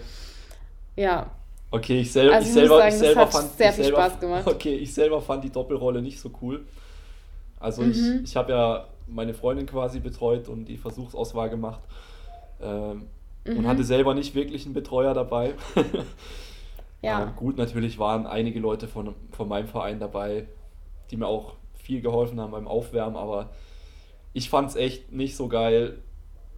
Ja. 0.96 1.32
Okay, 1.70 2.00
ich, 2.02 2.12
sel 2.14 2.30
Also 2.32 2.48
ich 2.48 2.48
ich 2.48 2.54
selber, 2.54 2.78
sagen, 2.78 2.94
ich 2.94 3.00
selber 3.00 3.28
fand. 3.28 3.52
sehr 3.58 3.74
viel 3.74 3.84
selber, 3.84 4.00
Spaß 4.04 4.20
gemacht. 4.20 4.46
Okay, 4.48 4.76
ich 4.76 4.94
selber 4.94 5.22
fand 5.22 5.44
die 5.44 5.52
Doppelrolle 5.52 6.02
nicht 6.02 6.20
so 6.20 6.32
cool. 6.42 6.66
Also 7.60 7.84
Mhm. 7.84 7.92
ich, 7.92 8.24
ich 8.24 8.36
habe 8.38 8.52
ja 8.54 8.88
meine 9.08 9.34
Freundin 9.34 9.66
quasi 9.68 10.00
betreut 10.00 10.48
und 10.50 10.66
die 10.66 10.78
Versuchsauswahl 10.78 11.50
gemacht. 11.50 11.82
Ähm, 12.62 13.08
Und 13.56 13.64
Mhm. 13.64 13.68
hatte 13.68 13.84
selber 13.84 14.14
nicht 14.14 14.36
wirklich 14.36 14.66
einen 14.66 14.74
Betreuer 14.74 15.14
dabei. 15.14 15.56
Ja. 17.02 17.24
Ähm, 17.24 17.36
gut, 17.36 17.58
natürlich 17.58 18.00
waren 18.00 18.26
einige 18.28 18.60
Leute 18.60 18.88
von, 18.88 19.16
von 19.32 19.48
meinem 19.48 19.68
Verein 19.68 20.00
dabei, 20.00 20.48
die 21.12 21.18
mir 21.18 21.28
auch 21.28 21.54
viel 21.76 22.02
geholfen 22.02 22.40
haben 22.40 22.52
beim 22.52 22.68
Aufwärmen, 22.68 23.16
aber 23.18 23.50
ich 24.34 24.50
fand 24.50 24.70
es 24.72 24.76
echt 24.76 25.12
nicht 25.12 25.36
so 25.36 25.48
geil. 25.48 26.00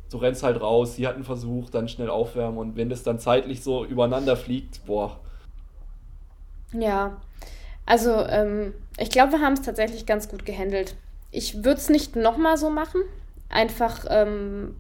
Du 0.10 0.18
rennst 0.18 0.44
halt 0.44 0.60
raus, 0.62 0.96
sie 0.96 1.08
hat 1.08 1.16
einen 1.16 1.24
Versuch, 1.24 1.70
dann 1.70 1.88
schnell 1.88 2.10
aufwärmen 2.10 2.58
und 2.58 2.76
wenn 2.76 2.90
das 2.90 3.04
dann 3.04 3.20
zeitlich 3.20 3.64
so 3.64 3.86
übereinander 3.86 4.36
fliegt, 4.38 4.86
boah, 4.86 5.20
Ja, 6.74 7.18
also 7.86 8.12
ähm, 8.28 8.74
ich 8.98 9.10
glaube, 9.10 9.34
wir 9.34 9.42
haben 9.42 9.54
es 9.54 9.62
tatsächlich 9.62 10.06
ganz 10.06 10.30
gut 10.30 10.46
gehandelt. 10.46 10.96
Ich 11.32 11.64
würde 11.64 11.80
es 11.80 11.90
nicht 11.90 12.16
nochmal 12.16 12.58
so 12.58 12.70
machen. 12.70 13.02
Einfach, 13.50 14.06
ähm, 14.10 14.76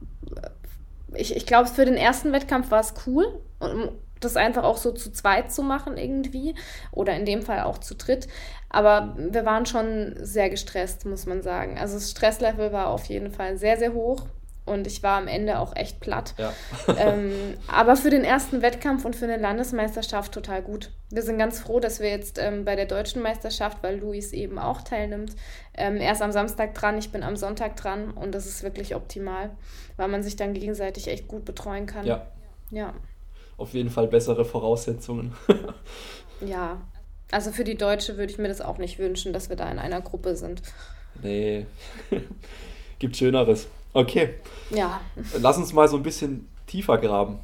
ich, 1.13 1.36
ich 1.36 1.45
glaube, 1.45 1.67
für 1.69 1.86
den 1.86 1.95
ersten 1.98 2.31
Wettkampf 2.31 2.71
war 2.71 2.81
es 2.81 2.93
cool, 3.07 3.25
um 3.59 3.89
das 4.19 4.36
einfach 4.36 4.63
auch 4.63 4.77
so 4.77 4.91
zu 4.91 5.12
zweit 5.12 5.51
zu 5.51 5.63
machen 5.63 5.98
irgendwie 5.98 6.53
oder 6.91 7.15
in 7.15 7.25
dem 7.25 7.41
Fall 7.41 7.62
auch 7.62 7.77
zu 7.77 7.95
dritt. 7.95 8.27
Aber 8.69 9.15
wir 9.17 9.45
waren 9.45 9.65
schon 9.65 10.15
sehr 10.19 10.50
gestresst, 10.50 11.05
muss 11.05 11.25
man 11.25 11.41
sagen. 11.41 11.77
Also 11.79 11.95
das 11.95 12.12
Stresslevel 12.12 12.71
war 12.74 12.89
auf 12.89 13.05
jeden 13.05 13.31
Fall 13.31 13.57
sehr, 13.57 13.77
sehr 13.77 13.93
hoch 13.93 14.25
und 14.69 14.88
ich 14.88 15.03
war 15.03 15.17
am 15.17 15.27
Ende 15.27 15.59
auch 15.59 15.75
echt 15.75 15.99
platt. 15.99 16.33
ja. 16.38 16.53
ähm, 16.97 17.31
aber 17.67 17.95
für 17.95 18.09
den 18.09 18.23
ersten 18.23 18.61
Wettkampf 18.61 19.03
und 19.03 19.15
für 19.15 19.25
eine 19.25 19.38
Landesmeisterschaft 19.38 20.31
total 20.31 20.61
gut. 20.61 20.91
Wir 21.09 21.23
sind 21.23 21.38
ganz 21.38 21.59
froh, 21.59 21.79
dass 21.79 21.99
wir 21.99 22.09
jetzt 22.09 22.38
ähm, 22.39 22.63
bei 22.63 22.75
der 22.75 22.85
deutschen 22.85 23.21
Meisterschaft, 23.21 23.79
weil 23.81 23.97
Luis 23.99 24.31
eben 24.31 24.57
auch 24.59 24.81
teilnimmt, 24.81 25.35
ähm, 25.75 25.97
er 25.97 26.11
ist 26.13 26.21
am 26.21 26.31
Samstag 26.31 26.73
dran, 26.75 26.97
ich 26.97 27.11
bin 27.11 27.23
am 27.23 27.35
Sonntag 27.35 27.75
dran 27.75 28.11
und 28.11 28.33
das 28.33 28.45
ist 28.45 28.63
wirklich 28.63 28.95
optimal, 28.95 29.49
weil 29.97 30.07
man 30.07 30.23
sich 30.23 30.35
dann 30.35 30.53
gegenseitig 30.53 31.07
echt 31.07 31.27
gut 31.27 31.45
betreuen 31.45 31.85
kann. 31.88 32.05
ja, 32.05 32.27
Ja. 32.71 32.93
auf 33.57 33.73
jeden 33.73 33.89
Fall 33.89 34.07
bessere 34.07 34.45
Voraussetzungen. 34.45 35.33
Ja. 36.45 36.79
Also 37.31 37.51
für 37.51 37.63
die 37.63 37.75
Deutsche 37.75 38.17
würde 38.17 38.31
ich 38.31 38.39
mir 38.39 38.47
das 38.47 38.61
auch 38.61 38.77
nicht 38.77 38.97
wünschen, 38.97 39.33
dass 39.33 39.49
wir 39.49 39.55
da 39.55 39.69
in 39.69 39.77
einer 39.77 40.01
Gruppe 40.01 40.35
sind. 40.35 40.61
nee, 41.21 41.65
gibt 42.99 43.17
Schöneres. 43.17 43.67
Okay, 43.93 44.36
Ja. 44.69 45.01
lass 45.39 45.58
uns 45.58 45.74
mal 45.74 45.88
so 45.88 45.98
ein 45.98 46.03
bisschen 46.03 46.48
tiefer 46.67 46.98
graben. 46.98 47.39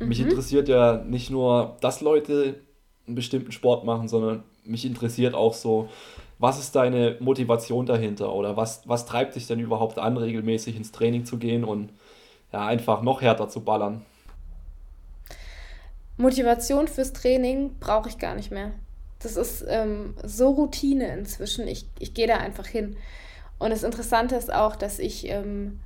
Mich 0.00 0.20
Mhm. 0.20 0.30
interessiert 0.30 0.68
ja 0.68 0.96
nicht 0.98 1.30
nur, 1.30 1.76
dass 1.80 2.00
Leute 2.00 2.60
einen 3.06 3.14
bestimmten 3.16 3.52
Sport 3.52 3.84
machen, 3.84 4.08
sondern 4.08 4.44
mich 4.64 4.84
interessiert 4.84 5.34
auch 5.34 5.54
so, 5.54 5.88
was 6.38 6.58
ist 6.58 6.74
deine 6.74 7.16
Motivation 7.20 7.86
dahinter 7.86 8.32
oder 8.32 8.56
was, 8.56 8.82
was 8.86 9.06
treibt 9.06 9.34
dich 9.34 9.46
denn 9.46 9.60
überhaupt 9.60 9.98
an, 9.98 10.16
regelmäßig 10.16 10.76
ins 10.76 10.92
Training 10.92 11.24
zu 11.24 11.38
gehen 11.38 11.64
und 11.64 11.90
ja, 12.52 12.66
einfach 12.66 13.02
noch 13.02 13.22
härter 13.22 13.48
zu 13.48 13.60
ballern? 13.60 14.02
Motivation 16.16 16.86
fürs 16.88 17.12
Training 17.12 17.72
brauche 17.80 18.08
ich 18.08 18.18
gar 18.18 18.34
nicht 18.34 18.50
mehr. 18.50 18.72
Das 19.20 19.36
ist 19.36 19.64
ähm, 19.66 20.14
so 20.24 20.50
Routine 20.50 21.12
inzwischen. 21.16 21.66
Ich, 21.66 21.86
ich 21.98 22.14
gehe 22.14 22.26
da 22.26 22.36
einfach 22.36 22.66
hin. 22.66 22.96
Und 23.58 23.70
das 23.70 23.82
Interessante 23.82 24.36
ist 24.36 24.52
auch, 24.52 24.76
dass 24.76 24.98
ich 24.98 25.28
ähm, 25.28 25.80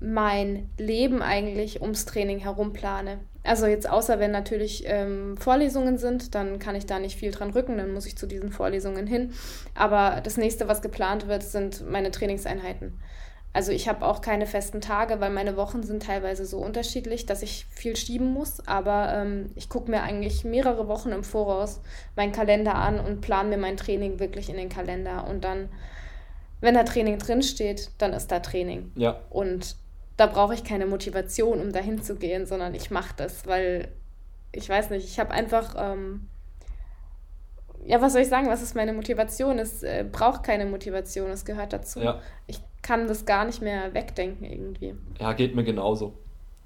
mein 0.00 0.68
Leben 0.78 1.22
eigentlich 1.22 1.80
ums 1.80 2.04
Training 2.04 2.38
herum 2.38 2.72
plane. 2.72 3.18
Also 3.42 3.66
jetzt 3.66 3.88
außer 3.88 4.18
wenn 4.18 4.32
natürlich 4.32 4.84
ähm, 4.86 5.36
Vorlesungen 5.36 5.98
sind, 5.98 6.34
dann 6.34 6.58
kann 6.58 6.74
ich 6.74 6.86
da 6.86 6.98
nicht 6.98 7.16
viel 7.16 7.30
dran 7.30 7.50
rücken, 7.50 7.78
dann 7.78 7.92
muss 7.92 8.06
ich 8.06 8.18
zu 8.18 8.26
diesen 8.26 8.50
Vorlesungen 8.50 9.06
hin. 9.06 9.32
Aber 9.74 10.20
das 10.22 10.36
nächste, 10.36 10.68
was 10.68 10.82
geplant 10.82 11.28
wird, 11.28 11.44
sind 11.44 11.88
meine 11.88 12.10
Trainingseinheiten. 12.10 12.98
Also 13.56 13.72
ich 13.72 13.88
habe 13.88 14.04
auch 14.04 14.20
keine 14.20 14.44
festen 14.44 14.82
Tage, 14.82 15.18
weil 15.20 15.30
meine 15.30 15.56
Wochen 15.56 15.82
sind 15.82 16.02
teilweise 16.02 16.44
so 16.44 16.58
unterschiedlich, 16.58 17.24
dass 17.24 17.40
ich 17.40 17.64
viel 17.70 17.96
schieben 17.96 18.34
muss. 18.34 18.60
Aber 18.68 19.14
ähm, 19.14 19.50
ich 19.54 19.70
gucke 19.70 19.90
mir 19.90 20.02
eigentlich 20.02 20.44
mehrere 20.44 20.88
Wochen 20.88 21.08
im 21.08 21.24
Voraus 21.24 21.80
meinen 22.16 22.32
Kalender 22.32 22.74
an 22.74 23.00
und 23.00 23.22
plane 23.22 23.48
mir 23.48 23.56
mein 23.56 23.78
Training 23.78 24.18
wirklich 24.18 24.50
in 24.50 24.58
den 24.58 24.68
Kalender. 24.68 25.26
Und 25.26 25.42
dann, 25.44 25.70
wenn 26.66 26.74
da 26.74 26.82
Training 26.84 27.18
drinsteht, 27.18 27.90
dann 27.98 28.12
ist 28.12 28.30
da 28.30 28.40
Training. 28.40 28.92
Ja, 28.96 29.20
Und 29.30 29.76
da 30.18 30.26
brauche 30.26 30.54
ich 30.54 30.64
keine 30.64 30.86
Motivation, 30.86 31.60
um 31.60 31.72
dahin 31.72 32.02
zu 32.02 32.16
gehen, 32.16 32.46
sondern 32.46 32.74
ich 32.74 32.90
mache 32.90 33.14
das, 33.16 33.46
weil 33.46 33.88
ich 34.52 34.68
weiß 34.68 34.90
nicht, 34.90 35.04
ich 35.06 35.18
habe 35.18 35.30
einfach, 35.30 35.74
ähm, 35.78 36.28
ja, 37.84 38.00
was 38.00 38.12
soll 38.14 38.22
ich 38.22 38.28
sagen, 38.28 38.48
was 38.48 38.62
ist 38.62 38.74
meine 38.74 38.92
Motivation? 38.92 39.58
Es 39.58 39.82
äh, 39.82 40.04
braucht 40.10 40.42
keine 40.42 40.66
Motivation, 40.66 41.30
es 41.30 41.44
gehört 41.44 41.72
dazu. 41.72 42.00
ja, 42.00 42.20
Ich 42.46 42.60
kann 42.82 43.06
das 43.06 43.26
gar 43.26 43.44
nicht 43.44 43.62
mehr 43.62 43.94
wegdenken 43.94 44.44
irgendwie. 44.44 44.94
ja, 45.20 45.32
geht 45.34 45.54
mir 45.54 45.64
genauso. 45.64 46.14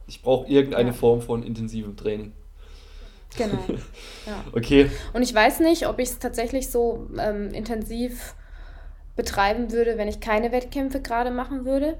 Ich 0.07 0.23
brauche 0.23 0.49
irgendeine 0.49 0.91
Ja. 0.91 0.95
Form 0.95 1.21
von 1.21 1.43
intensivem 1.43 1.97
Training. 1.97 2.33
Genau. 3.37 3.59
ja. 4.27 4.45
Okay, 4.53 4.91
Und 5.13 5.23
ich 5.23 5.35
weiß 5.35 5.61
nicht, 5.61 5.87
ob 5.87 5.99
ich 5.99 6.09
es 6.09 6.19
tatsächlich 6.19 6.69
so 6.71 7.09
ähm, 7.19 7.51
intensiv 7.51 8.35
betreiben 9.21 9.71
würde, 9.71 9.99
wenn 9.99 10.09
ich 10.09 10.21
keine 10.21 10.51
Wettkämpfe 10.51 11.03
gerade 11.03 11.31
machen 11.31 11.67
würde. 11.67 11.99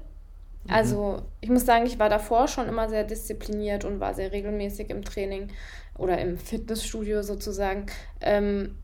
Also 0.67 1.21
ich 1.39 1.49
muss 1.49 1.65
sagen, 1.67 1.85
ich 1.85 1.99
war 1.99 2.09
davor 2.09 2.47
schon 2.47 2.67
immer 2.67 2.89
sehr 2.89 3.03
diszipliniert 3.03 3.85
und 3.85 3.99
war 3.99 4.15
sehr 4.15 4.31
regelmäßig 4.31 4.89
im 4.89 5.03
Training 5.03 5.49
oder 5.97 6.17
im 6.17 6.39
Fitnessstudio 6.39 7.21
sozusagen. 7.21 7.85
Ähm, 8.21 8.75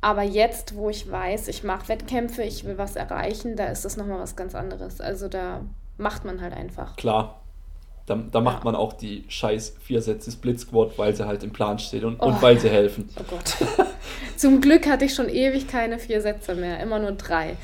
aber 0.00 0.22
jetzt, 0.22 0.76
wo 0.76 0.88
ich 0.88 1.10
weiß, 1.10 1.48
ich 1.48 1.64
mache 1.64 1.88
Wettkämpfe, 1.88 2.44
ich 2.44 2.64
will 2.64 2.78
was 2.78 2.94
erreichen, 2.94 3.56
da 3.56 3.66
ist 3.66 3.84
das 3.84 3.96
nochmal 3.96 4.20
was 4.20 4.36
ganz 4.36 4.54
anderes. 4.54 5.00
Also 5.00 5.28
da 5.28 5.62
macht 5.98 6.24
man 6.24 6.40
halt 6.40 6.52
einfach. 6.52 6.94
klar. 6.96 7.40
Da, 8.06 8.16
da 8.30 8.40
macht 8.40 8.58
Ja. 8.58 8.64
man 8.64 8.74
auch 8.76 8.92
die 8.92 9.24
scheiß 9.28 9.76
vier 9.82 10.02
Sätze 10.02 10.30
Split 10.30 10.60
Squat, 10.60 10.98
weil 10.98 11.16
sie 11.16 11.26
halt 11.26 11.42
im 11.42 11.52
Plan 11.52 11.78
steht 11.78 12.04
und, 12.04 12.20
Oh. 12.20 12.26
und 12.26 12.42
weil 12.42 12.58
sie 12.60 12.68
helfen. 12.68 13.08
Oh 13.18 13.22
Gott. 13.30 13.56
Zum 14.36 14.60
Glück 14.60 14.86
hatte 14.86 15.06
ich 15.06 15.14
schon 15.14 15.28
ewig 15.28 15.68
keine 15.68 15.98
vier 15.98 16.20
Sätze 16.20 16.54
mehr, 16.54 16.80
immer 16.80 16.98
nur 16.98 17.12
drei. 17.12 17.56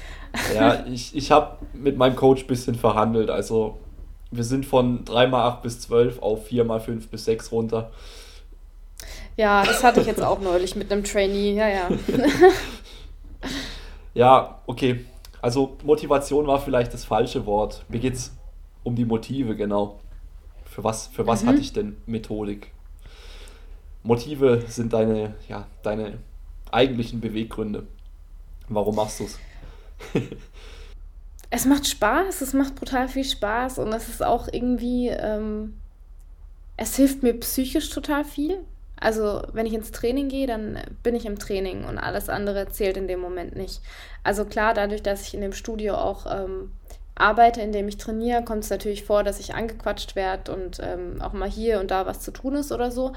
Ja, 0.54 0.84
ich, 0.90 1.14
ich 1.14 1.30
habe 1.30 1.58
mit 1.74 1.96
meinem 1.98 2.16
Coach 2.16 2.42
ein 2.44 2.46
bisschen 2.46 2.74
verhandelt. 2.74 3.28
Also 3.28 3.78
wir 4.30 4.44
sind 4.44 4.64
von 4.64 5.04
3x8 5.04 5.60
bis 5.62 5.80
12 5.80 6.22
auf 6.22 6.48
4x5 6.48 7.08
bis 7.10 7.24
6 7.26 7.52
runter. 7.52 7.90
Ja, 9.36 9.64
das 9.64 9.82
hatte 9.84 10.00
ich 10.00 10.06
jetzt 10.06 10.22
auch 10.22 10.40
neulich 10.40 10.74
mit 10.76 10.90
einem 10.92 11.04
Trainee. 11.04 11.54
Ja, 11.54 11.68
ja. 11.68 11.88
Ja, 14.14 14.58
okay. 14.66 15.04
Also 15.40 15.76
Motivation 15.84 16.46
war 16.46 16.60
vielleicht 16.60 16.92
das 16.92 17.04
falsche 17.04 17.46
Wort. 17.46 17.84
Mir 17.88 18.00
geht 18.00 18.14
es 18.14 18.32
um 18.82 18.94
die 18.96 19.04
Motive, 19.04 19.56
genau. 19.56 20.00
Für 20.80 20.84
was, 20.84 21.08
für 21.08 21.26
was 21.26 21.42
Mhm. 21.42 21.48
hatte 21.48 21.60
ich 21.60 21.74
denn 21.74 21.96
Methodik? 22.06 22.72
Motive 24.02 24.64
sind 24.66 24.94
deine, 24.94 25.34
ja, 25.46 25.66
deine 25.82 26.14
eigentlichen 26.72 27.20
Beweggründe. 27.20 27.86
Warum 28.68 28.96
machst 28.96 29.20
du 29.20 29.24
es? 29.24 29.38
Es 31.50 31.66
macht 31.66 31.86
Spaß, 31.88 32.42
es 32.42 32.52
macht 32.52 32.76
brutal 32.76 33.08
viel 33.08 33.24
Spaß 33.24 33.80
und 33.80 33.92
es 33.92 34.08
ist 34.08 34.22
auch 34.22 34.46
irgendwie, 34.52 35.08
ähm, 35.08 35.74
es 36.76 36.94
hilft 36.94 37.24
mir 37.24 37.34
psychisch 37.40 37.90
total 37.90 38.24
viel. 38.24 38.60
Also 39.00 39.42
wenn 39.52 39.66
ich 39.66 39.74
ins 39.74 39.90
Training 39.90 40.28
gehe, 40.28 40.46
dann 40.46 40.78
bin 41.02 41.16
ich 41.16 41.26
im 41.26 41.40
Training 41.40 41.84
und 41.84 41.98
alles 41.98 42.28
andere 42.28 42.68
zählt 42.68 42.96
in 42.96 43.08
dem 43.08 43.18
Moment 43.18 43.56
nicht. 43.56 43.80
Also 44.22 44.44
klar, 44.44 44.74
dadurch, 44.74 45.02
dass 45.02 45.26
ich 45.26 45.34
in 45.34 45.40
dem 45.40 45.52
Studio 45.52 45.96
auch 45.96 46.24
ähm, 46.32 46.70
arbeite, 47.20 47.60
in 47.60 47.72
dem 47.72 47.88
ich 47.88 47.96
trainiere, 47.96 48.44
kommt 48.44 48.64
es 48.64 48.70
natürlich 48.70 49.04
vor, 49.04 49.22
dass 49.22 49.40
ich 49.40 49.54
angequatscht 49.54 50.16
werde 50.16 50.52
und 50.52 50.78
ähm, 50.82 51.20
auch 51.20 51.32
mal 51.32 51.48
hier 51.48 51.80
und 51.80 51.90
da 51.90 52.06
was 52.06 52.20
zu 52.20 52.30
tun 52.30 52.56
ist 52.56 52.72
oder 52.72 52.90
so. 52.90 53.12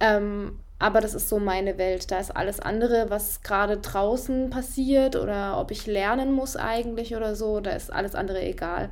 Ähm, 0.00 0.58
aber 0.78 1.00
das 1.00 1.14
ist 1.14 1.28
so 1.28 1.38
meine 1.38 1.76
Welt. 1.76 2.10
Da 2.10 2.18
ist 2.18 2.34
alles 2.36 2.60
andere, 2.60 3.10
was 3.10 3.42
gerade 3.42 3.78
draußen 3.78 4.50
passiert 4.50 5.16
oder 5.16 5.58
ob 5.58 5.70
ich 5.70 5.86
lernen 5.86 6.32
muss 6.32 6.56
eigentlich 6.56 7.16
oder 7.16 7.34
so, 7.34 7.60
da 7.60 7.72
ist 7.72 7.92
alles 7.92 8.14
andere 8.14 8.42
egal. 8.42 8.90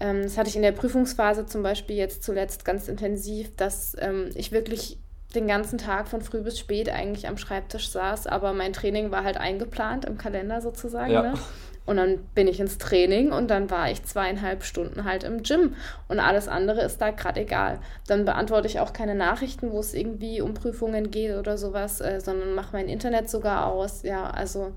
Ähm, 0.00 0.22
das 0.22 0.38
hatte 0.38 0.48
ich 0.48 0.56
in 0.56 0.62
der 0.62 0.72
Prüfungsphase 0.72 1.46
zum 1.46 1.62
Beispiel 1.62 1.96
jetzt 1.96 2.22
zuletzt 2.22 2.64
ganz 2.64 2.88
intensiv, 2.88 3.54
dass 3.56 3.96
ähm, 3.98 4.30
ich 4.34 4.52
wirklich 4.52 4.98
den 5.34 5.46
ganzen 5.46 5.76
Tag 5.78 6.08
von 6.08 6.22
früh 6.22 6.40
bis 6.40 6.58
spät 6.58 6.88
eigentlich 6.88 7.28
am 7.28 7.36
Schreibtisch 7.36 7.90
saß, 7.90 8.26
aber 8.26 8.54
mein 8.54 8.72
Training 8.72 9.10
war 9.10 9.24
halt 9.24 9.36
eingeplant 9.36 10.04
im 10.04 10.16
Kalender 10.16 10.60
sozusagen. 10.60 11.12
Ja. 11.12 11.22
Ne? 11.22 11.34
Und 11.88 11.96
dann 11.96 12.18
bin 12.34 12.48
ich 12.48 12.60
ins 12.60 12.76
Training 12.76 13.32
und 13.32 13.48
dann 13.48 13.70
war 13.70 13.90
ich 13.90 14.04
zweieinhalb 14.04 14.62
Stunden 14.62 15.04
halt 15.04 15.24
im 15.24 15.42
Gym. 15.42 15.74
Und 16.06 16.20
alles 16.20 16.46
andere 16.46 16.82
ist 16.82 17.00
da 17.00 17.12
gerade 17.12 17.40
egal. 17.40 17.80
Dann 18.06 18.26
beantworte 18.26 18.66
ich 18.66 18.78
auch 18.78 18.92
keine 18.92 19.14
Nachrichten, 19.14 19.72
wo 19.72 19.80
es 19.80 19.94
irgendwie 19.94 20.42
um 20.42 20.52
Prüfungen 20.52 21.10
geht 21.10 21.34
oder 21.34 21.56
sowas, 21.56 22.02
äh, 22.02 22.20
sondern 22.20 22.54
mache 22.54 22.74
mein 22.74 22.90
Internet 22.90 23.30
sogar 23.30 23.68
aus. 23.68 24.02
Ja, 24.02 24.28
also 24.28 24.72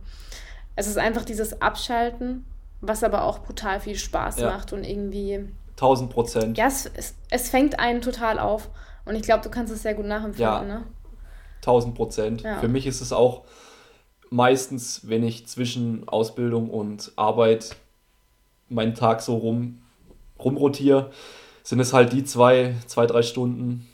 es 0.78 0.88
ist 0.88 0.98
einfach 0.98 1.26
dieses 1.26 1.62
Abschalten, 1.62 2.46
was 2.80 3.04
aber 3.04 3.26
auch 3.26 3.40
brutal 3.40 3.82
viel 3.82 3.98
Spaß 3.98 4.40
ja. 4.40 4.50
macht 4.50 4.72
und 4.72 4.86
irgendwie. 4.86 5.50
1000 5.72 6.14
Prozent. 6.14 6.58
Ja, 6.58 6.68
es, 6.68 6.90
es, 6.96 7.16
es, 7.30 7.50
fängt 7.50 7.78
einen 7.78 8.00
total 8.00 8.40
auf. 8.40 8.70
Und 9.04 9.16
ich 9.16 9.24
glaube, 9.24 9.44
du 9.44 9.50
kannst 9.50 9.74
es 9.74 9.82
sehr 9.82 9.96
gut 9.96 10.06
nachempfinden. 10.06 10.46
Ja. 10.46 10.64
Ne? 10.64 10.84
1000 11.58 11.94
Prozent. 11.94 12.42
Ja. 12.44 12.60
Für 12.60 12.70
mich 12.70 12.88
ist 12.88 13.02
es 13.02 13.12
auch 13.12 13.44
meistens, 14.32 15.08
wenn 15.08 15.24
ich 15.24 15.46
zwischen 15.46 16.08
Ausbildung 16.08 16.70
und 16.72 17.12
Arbeit 17.18 17.76
meinen 18.70 18.96
Tag 18.96 19.22
so 19.22 19.36
rum, 19.36 19.82
rumrotiere, 20.40 21.12
sind 21.62 21.80
es 21.80 21.94
halt 21.94 22.12
die 22.14 22.24
zwei, 22.24 22.76
zwei, 22.88 23.06
drei 23.06 23.22
Stunden, 23.22 23.88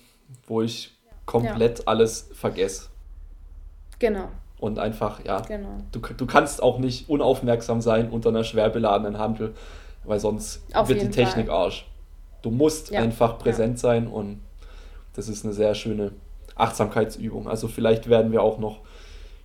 wo 0.48 0.62
ich 0.62 0.96
komplett 1.26 1.80
ja. 1.80 1.86
alles 1.88 2.30
vergesse. 2.34 2.88
Genau. 4.00 4.30
Und 4.60 4.80
einfach, 4.80 5.26
ja, 5.26 5.42
genau. 5.42 5.82
du, 5.92 6.00
du 6.00 6.26
kannst 6.26 6.64
auch 6.64 6.78
nicht 6.80 7.10
unaufmerksam 7.10 7.82
sein 7.82 8.10
unter 8.10 8.30
einer 8.30 8.44
schwer 8.44 8.70
beladenen 8.70 9.18
Handel, 9.18 9.54
weil 10.04 10.20
sonst 10.20 10.64
Auf 10.74 10.88
wird 10.88 11.02
die 11.02 11.10
Technik 11.10 11.48
Fall. 11.48 11.56
Arsch. 11.56 11.88
Du 12.42 12.52
musst 12.52 12.92
ja. 12.92 13.02
einfach 13.02 13.40
präsent 13.40 13.78
ja. 13.78 13.82
sein 13.82 14.08
und 14.08 14.40
das 15.16 15.28
ist 15.28 15.44
eine 15.44 15.54
sehr 15.54 15.76
schöne 15.76 16.12
Achtsamkeitsübung. 16.56 17.48
Also 17.48 17.68
vielleicht 17.68 18.08
werden 18.08 18.32
wir 18.32 18.42
auch 18.42 18.60
noch 18.60 18.80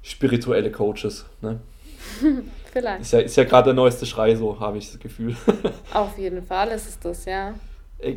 spirituelle 0.03 0.71
Coaches. 0.71 1.25
Ne? 1.41 1.61
Vielleicht. 2.73 3.03
Ist 3.03 3.13
ja, 3.13 3.21
ist 3.21 3.37
ja 3.37 3.45
gerade 3.45 3.67
der 3.67 3.75
neueste 3.75 4.07
Schrei, 4.07 4.35
so 4.35 4.59
habe 4.59 4.79
ich 4.79 4.91
das 4.91 4.99
Gefühl. 4.99 5.37
Auf 5.93 6.17
jeden 6.19 6.43
Fall 6.43 6.69
ist 6.69 6.89
es 6.89 6.99
das, 6.99 7.25
ja. 7.25 7.55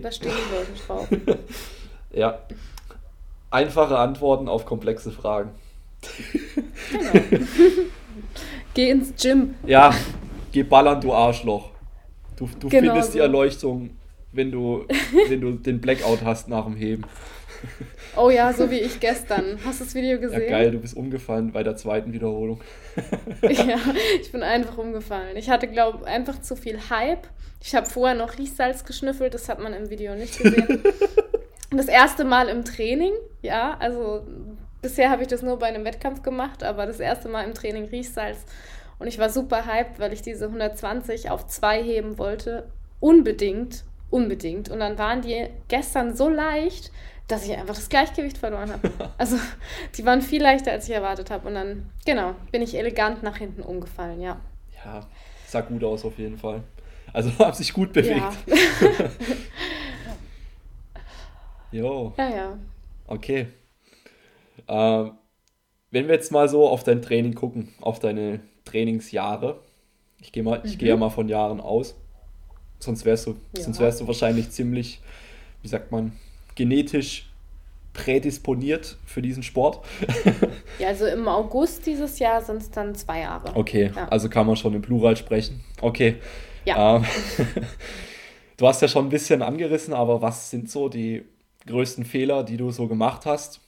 Da 0.02 0.12
stehen 0.12 0.32
die 0.32 0.56
Leute 0.56 0.72
drauf. 0.88 1.08
ja. 2.12 2.40
Einfache 3.52 3.98
Antworten 3.98 4.50
auf 4.50 4.66
komplexe 4.66 5.12
Fragen. 5.12 5.52
Genau. 6.92 7.26
geh 8.74 8.90
ins 8.90 9.14
Gym. 9.22 9.56
Ja, 9.66 9.94
geh 10.52 10.64
ballern, 10.64 11.00
du 11.00 11.14
Arschloch. 11.14 11.70
Du, 12.36 12.50
du 12.60 12.68
genau 12.68 12.94
findest 12.94 13.12
so. 13.12 13.18
die 13.18 13.20
Erleuchtung, 13.20 13.92
wenn 14.32 14.52
du, 14.52 14.86
wenn 15.30 15.40
du 15.40 15.52
den 15.52 15.80
Blackout 15.80 16.24
hast 16.24 16.50
nach 16.50 16.66
dem 16.66 16.76
Heben. 16.76 17.04
Oh 18.18 18.30
ja, 18.30 18.54
so 18.54 18.72
wie 18.72 18.80
ich 18.80 19.00
gestern. 19.00 19.60
Hast 19.66 19.82
du 19.82 19.84
das 19.86 19.94
Video 19.94 20.20
gesehen? 20.20 20.44
Ja, 20.44 20.50
geil, 20.50 20.72
du 20.72 20.80
bist 20.80 20.96
umgefallen 20.96 21.52
bei 21.52 21.64
der 21.64 21.76
zweiten 21.76 22.14
Wiederholung. 22.14 22.62
ja, 23.42 23.78
ich 24.22 24.32
bin 24.32 24.42
einfach 24.44 24.78
umgefallen. 24.78 25.36
Ich 25.36 25.50
hatte, 25.50 25.68
glaube 25.68 26.00
ich, 26.02 26.08
einfach 26.08 26.40
zu 26.42 26.56
viel 26.56 26.80
Hype. 26.90 27.28
Ich 27.62 27.76
habe 27.76 27.88
vorher 27.88 28.16
noch 28.16 28.38
Riechsalz 28.38 28.86
geschnüffelt, 28.86 29.34
das 29.34 29.50
hat 29.50 29.60
man 29.60 29.74
im 29.74 29.90
Video 29.90 30.16
nicht 30.16 30.38
gesehen. 30.38 30.84
das 31.72 31.88
erste 31.88 32.24
Mal 32.24 32.48
im 32.48 32.64
Training, 32.64 33.14
ja, 33.42 33.76
also 33.80 34.26
bisher 34.82 35.10
habe 35.10 35.24
ich 35.24 35.28
das 35.28 35.42
nur 35.42 35.58
bei 35.58 35.68
einem 35.68 35.84
Wettkampf 35.84 36.22
gemacht, 36.22 36.64
aber 36.64 36.86
das 36.86 37.00
erste 37.00 37.28
Mal 37.28 37.44
im 37.44 37.54
Training 37.54 37.86
Riechsalz. 37.86 38.46
Und 39.00 39.08
ich 39.08 39.20
war 39.20 39.30
super 39.30 39.66
hyped, 39.66 40.00
weil 40.00 40.14
ich 40.14 40.22
diese 40.22 40.46
120 40.46 41.30
auf 41.30 41.48
2 41.48 41.84
heben 41.84 42.18
wollte. 42.18 42.68
Unbedingt, 43.00 43.84
unbedingt. 44.10 44.70
Und 44.70 44.80
dann 44.80 44.98
waren 44.98 45.22
die 45.22 45.48
gestern 45.68 46.16
so 46.16 46.30
leicht, 46.30 46.92
dass 47.28 47.46
ich 47.46 47.58
einfach 47.58 47.76
das 47.76 47.90
Gleichgewicht 47.90 48.38
verloren 48.38 48.72
habe. 48.72 48.92
Also 49.18 49.38
die 49.96 50.06
waren 50.06 50.22
viel 50.22 50.42
leichter, 50.42 50.72
als 50.72 50.88
ich 50.88 50.94
erwartet 50.94 51.32
habe. 51.32 51.48
Und 51.48 51.56
dann, 51.56 51.90
genau, 52.06 52.36
bin 52.52 52.62
ich 52.62 52.78
elegant 52.78 53.24
nach 53.24 53.38
hinten 53.38 53.62
umgefallen, 53.62 54.22
ja. 54.22 54.40
Ja, 54.84 55.08
sah 55.48 55.62
gut 55.62 55.84
aus 55.84 56.06
auf 56.06 56.18
jeden 56.18 56.38
Fall. 56.38 56.64
Also 57.14 57.32
habe 57.40 57.56
sich 57.56 57.74
gut 57.74 57.94
bewegt. 57.94 58.20
Ja. 58.46 59.10
jo. 61.72 62.14
Ja, 62.18 62.30
ja. 62.30 62.58
Okay. 63.08 63.48
Äh, 64.68 65.06
wenn 65.92 66.08
wir 66.08 66.16
jetzt 66.16 66.32
mal 66.32 66.50
so 66.50 66.68
auf 66.68 66.84
dein 66.84 67.02
Training 67.02 67.34
gucken, 67.36 67.74
auf 67.80 68.00
deine 68.00 68.42
Trainingsjahre. 68.66 69.60
Ich 70.20 70.32
gehe 70.32 70.44
mal, 70.44 70.60
mhm. 70.60 70.66
ich 70.66 70.78
gehe 70.78 70.90
ja 70.90 70.98
mal 70.98 71.10
von 71.10 71.30
Jahren 71.30 71.62
aus. 71.62 71.96
Sonst 72.80 73.06
wärst 73.06 73.28
du, 73.28 73.36
ja. 73.56 73.64
sonst 73.64 73.80
wärst 73.80 74.02
du 74.02 74.08
wahrscheinlich 74.08 74.52
ziemlich, 74.52 75.00
wie 75.62 75.68
sagt 75.68 75.92
man, 75.92 76.12
genetisch 76.56 77.30
prädisponiert 77.94 78.98
für 79.06 79.22
diesen 79.22 79.42
Sport. 79.42 79.86
ja, 80.80 80.90
also 80.90 81.06
im 81.06 81.28
August 81.28 81.86
dieses 81.86 82.20
Jahr 82.20 82.42
sind 82.42 82.58
es 82.58 82.70
dann 82.70 82.94
zwei 82.94 83.22
Jahre. 83.22 83.56
Okay, 83.56 83.92
ja. 83.96 84.08
also 84.10 84.30
kann 84.30 84.46
man 84.46 84.56
schon 84.56 84.74
im 84.74 84.82
Plural 84.82 85.16
sprechen. 85.16 85.64
Okay. 85.82 86.18
Ja. 86.66 86.98
Ähm, 86.98 87.06
du 88.58 88.68
hast 88.68 88.82
ja 88.82 88.88
schon 88.88 89.06
ein 89.06 89.10
bisschen 89.10 89.42
angerissen, 89.42 89.94
aber 89.94 90.22
was 90.22 90.50
sind 90.50 90.70
so 90.70 90.90
die 90.90 91.24
größten 91.68 92.06
Fehler, 92.06 92.44
die 92.44 92.58
du 92.58 92.72
so 92.72 92.88
gemacht 92.88 93.26
hast? 93.26 93.62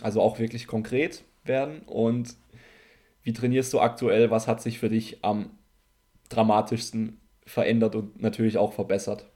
Also 0.00 0.20
auch 0.20 0.38
wirklich 0.38 0.66
konkret 0.66 1.22
werden. 1.44 1.82
Und 1.86 2.34
wie 3.22 3.32
trainierst 3.32 3.72
du 3.72 3.80
aktuell? 3.80 4.30
Was 4.30 4.48
hat 4.48 4.62
sich 4.62 4.78
für 4.78 4.88
dich 4.88 5.22
am 5.22 5.50
dramatischsten 6.28 7.20
verändert 7.44 7.94
und 7.94 8.20
natürlich 8.20 8.56
auch 8.56 8.72
verbessert? 8.72 9.26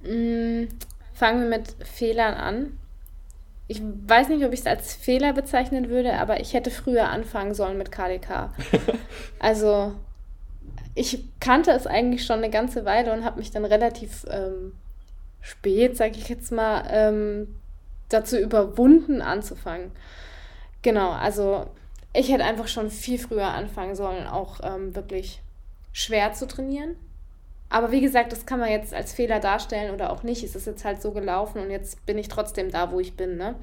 Mm, 0.00 0.64
fangen 1.14 1.42
wir 1.42 1.58
mit 1.58 1.74
Fehlern 1.84 2.34
an. 2.34 2.78
Ich 3.68 3.82
weiß 3.82 4.28
nicht, 4.28 4.44
ob 4.44 4.52
ich 4.52 4.60
es 4.60 4.66
als 4.66 4.94
Fehler 4.94 5.32
bezeichnen 5.32 5.88
würde, 5.88 6.14
aber 6.14 6.40
ich 6.40 6.54
hätte 6.54 6.70
früher 6.70 7.08
anfangen 7.08 7.54
sollen 7.54 7.78
mit 7.78 7.90
KDK. 7.90 8.52
also 9.40 9.94
ich 10.94 11.24
kannte 11.40 11.72
es 11.72 11.86
eigentlich 11.86 12.24
schon 12.24 12.38
eine 12.38 12.50
ganze 12.50 12.84
Weile 12.84 13.12
und 13.12 13.24
habe 13.24 13.38
mich 13.38 13.50
dann 13.50 13.64
relativ 13.64 14.24
ähm, 14.30 14.72
spät, 15.40 15.96
sage 15.96 16.16
ich 16.16 16.28
jetzt 16.28 16.52
mal, 16.52 16.84
ähm, 16.90 17.56
dazu 18.08 18.38
überwunden 18.38 19.20
anzufangen. 19.20 19.92
Genau, 20.82 21.10
also 21.10 21.66
ich 22.12 22.32
hätte 22.32 22.44
einfach 22.44 22.68
schon 22.68 22.90
viel 22.90 23.18
früher 23.18 23.48
anfangen 23.48 23.94
sollen, 23.94 24.26
auch 24.26 24.60
ähm, 24.62 24.94
wirklich 24.94 25.42
schwer 25.92 26.32
zu 26.32 26.46
trainieren. 26.46 26.96
Aber 27.68 27.90
wie 27.90 28.00
gesagt, 28.00 28.32
das 28.32 28.46
kann 28.46 28.60
man 28.60 28.70
jetzt 28.70 28.94
als 28.94 29.12
Fehler 29.12 29.40
darstellen 29.40 29.92
oder 29.92 30.10
auch 30.10 30.22
nicht. 30.22 30.44
Es 30.44 30.54
ist 30.54 30.66
jetzt 30.66 30.84
halt 30.84 31.02
so 31.02 31.12
gelaufen 31.12 31.60
und 31.60 31.70
jetzt 31.70 32.04
bin 32.06 32.16
ich 32.16 32.28
trotzdem 32.28 32.70
da, 32.70 32.92
wo 32.92 33.00
ich 33.00 33.16
bin. 33.16 33.36
Ne? 33.36 33.56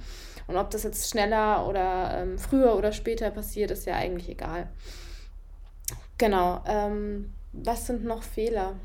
Und 0.48 0.58
ob 0.58 0.70
das 0.72 0.84
jetzt 0.84 1.10
schneller 1.10 1.68
oder 1.68 2.22
ähm, 2.22 2.38
früher 2.38 2.76
oder 2.76 2.92
später 2.92 3.32
passiert, 3.32 3.72
ist 3.72 3.86
ja 3.86 3.96
eigentlich 3.96 4.30
egal. 4.30 4.68
Genau. 6.18 6.62
Ähm, 6.68 7.34
was 7.54 7.88
sind 7.88 8.04
noch 8.04 8.24
Fehler? 8.24 8.76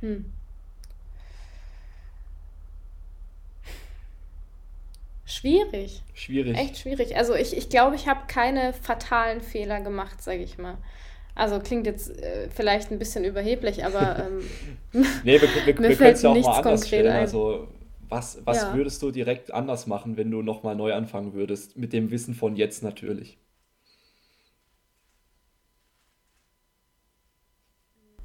Hm. 0.00 0.30
Schwierig. 5.24 6.02
Schwierig. 6.12 6.56
Echt 6.56 6.78
schwierig. 6.78 7.16
Also 7.16 7.34
ich, 7.34 7.56
ich 7.56 7.70
glaube, 7.70 7.96
ich 7.96 8.06
habe 8.06 8.26
keine 8.28 8.72
fatalen 8.74 9.40
Fehler 9.40 9.80
gemacht, 9.80 10.22
sage 10.22 10.42
ich 10.42 10.58
mal. 10.58 10.76
Also 11.34 11.58
klingt 11.58 11.86
jetzt 11.86 12.10
äh, 12.22 12.48
vielleicht 12.48 12.92
ein 12.92 12.98
bisschen 12.98 13.24
überheblich, 13.24 13.84
aber 13.84 14.18
ähm, 14.92 15.10
nee, 15.24 15.40
wir, 15.40 15.48
wir, 15.66 15.74
mir 15.80 15.88
wir 15.88 15.96
fällt 15.96 16.22
ja 16.22 16.30
auch 16.30 16.34
nichts 16.34 16.48
mal 16.48 16.58
anders 16.58 16.86
stellen. 16.86 17.12
Ein. 17.12 17.20
Also 17.20 17.68
was, 18.08 18.38
was 18.44 18.62
ja. 18.62 18.74
würdest 18.74 19.02
du 19.02 19.10
direkt 19.10 19.52
anders 19.52 19.86
machen, 19.86 20.16
wenn 20.16 20.30
du 20.30 20.42
nochmal 20.42 20.76
neu 20.76 20.92
anfangen 20.92 21.32
würdest? 21.32 21.76
Mit 21.76 21.92
dem 21.92 22.10
Wissen 22.10 22.34
von 22.34 22.54
jetzt 22.54 22.82
natürlich. 22.82 23.38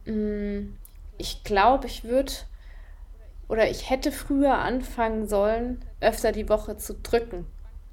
Mm, 0.05 0.73
ich 1.17 1.43
glaube, 1.43 1.87
ich 1.87 2.03
würde 2.03 2.31
oder 3.47 3.69
ich 3.69 3.89
hätte 3.89 4.11
früher 4.11 4.59
anfangen 4.59 5.27
sollen, 5.27 5.83
öfter 6.01 6.31
die 6.31 6.49
Woche 6.49 6.77
zu 6.77 6.93
drücken. 6.93 7.47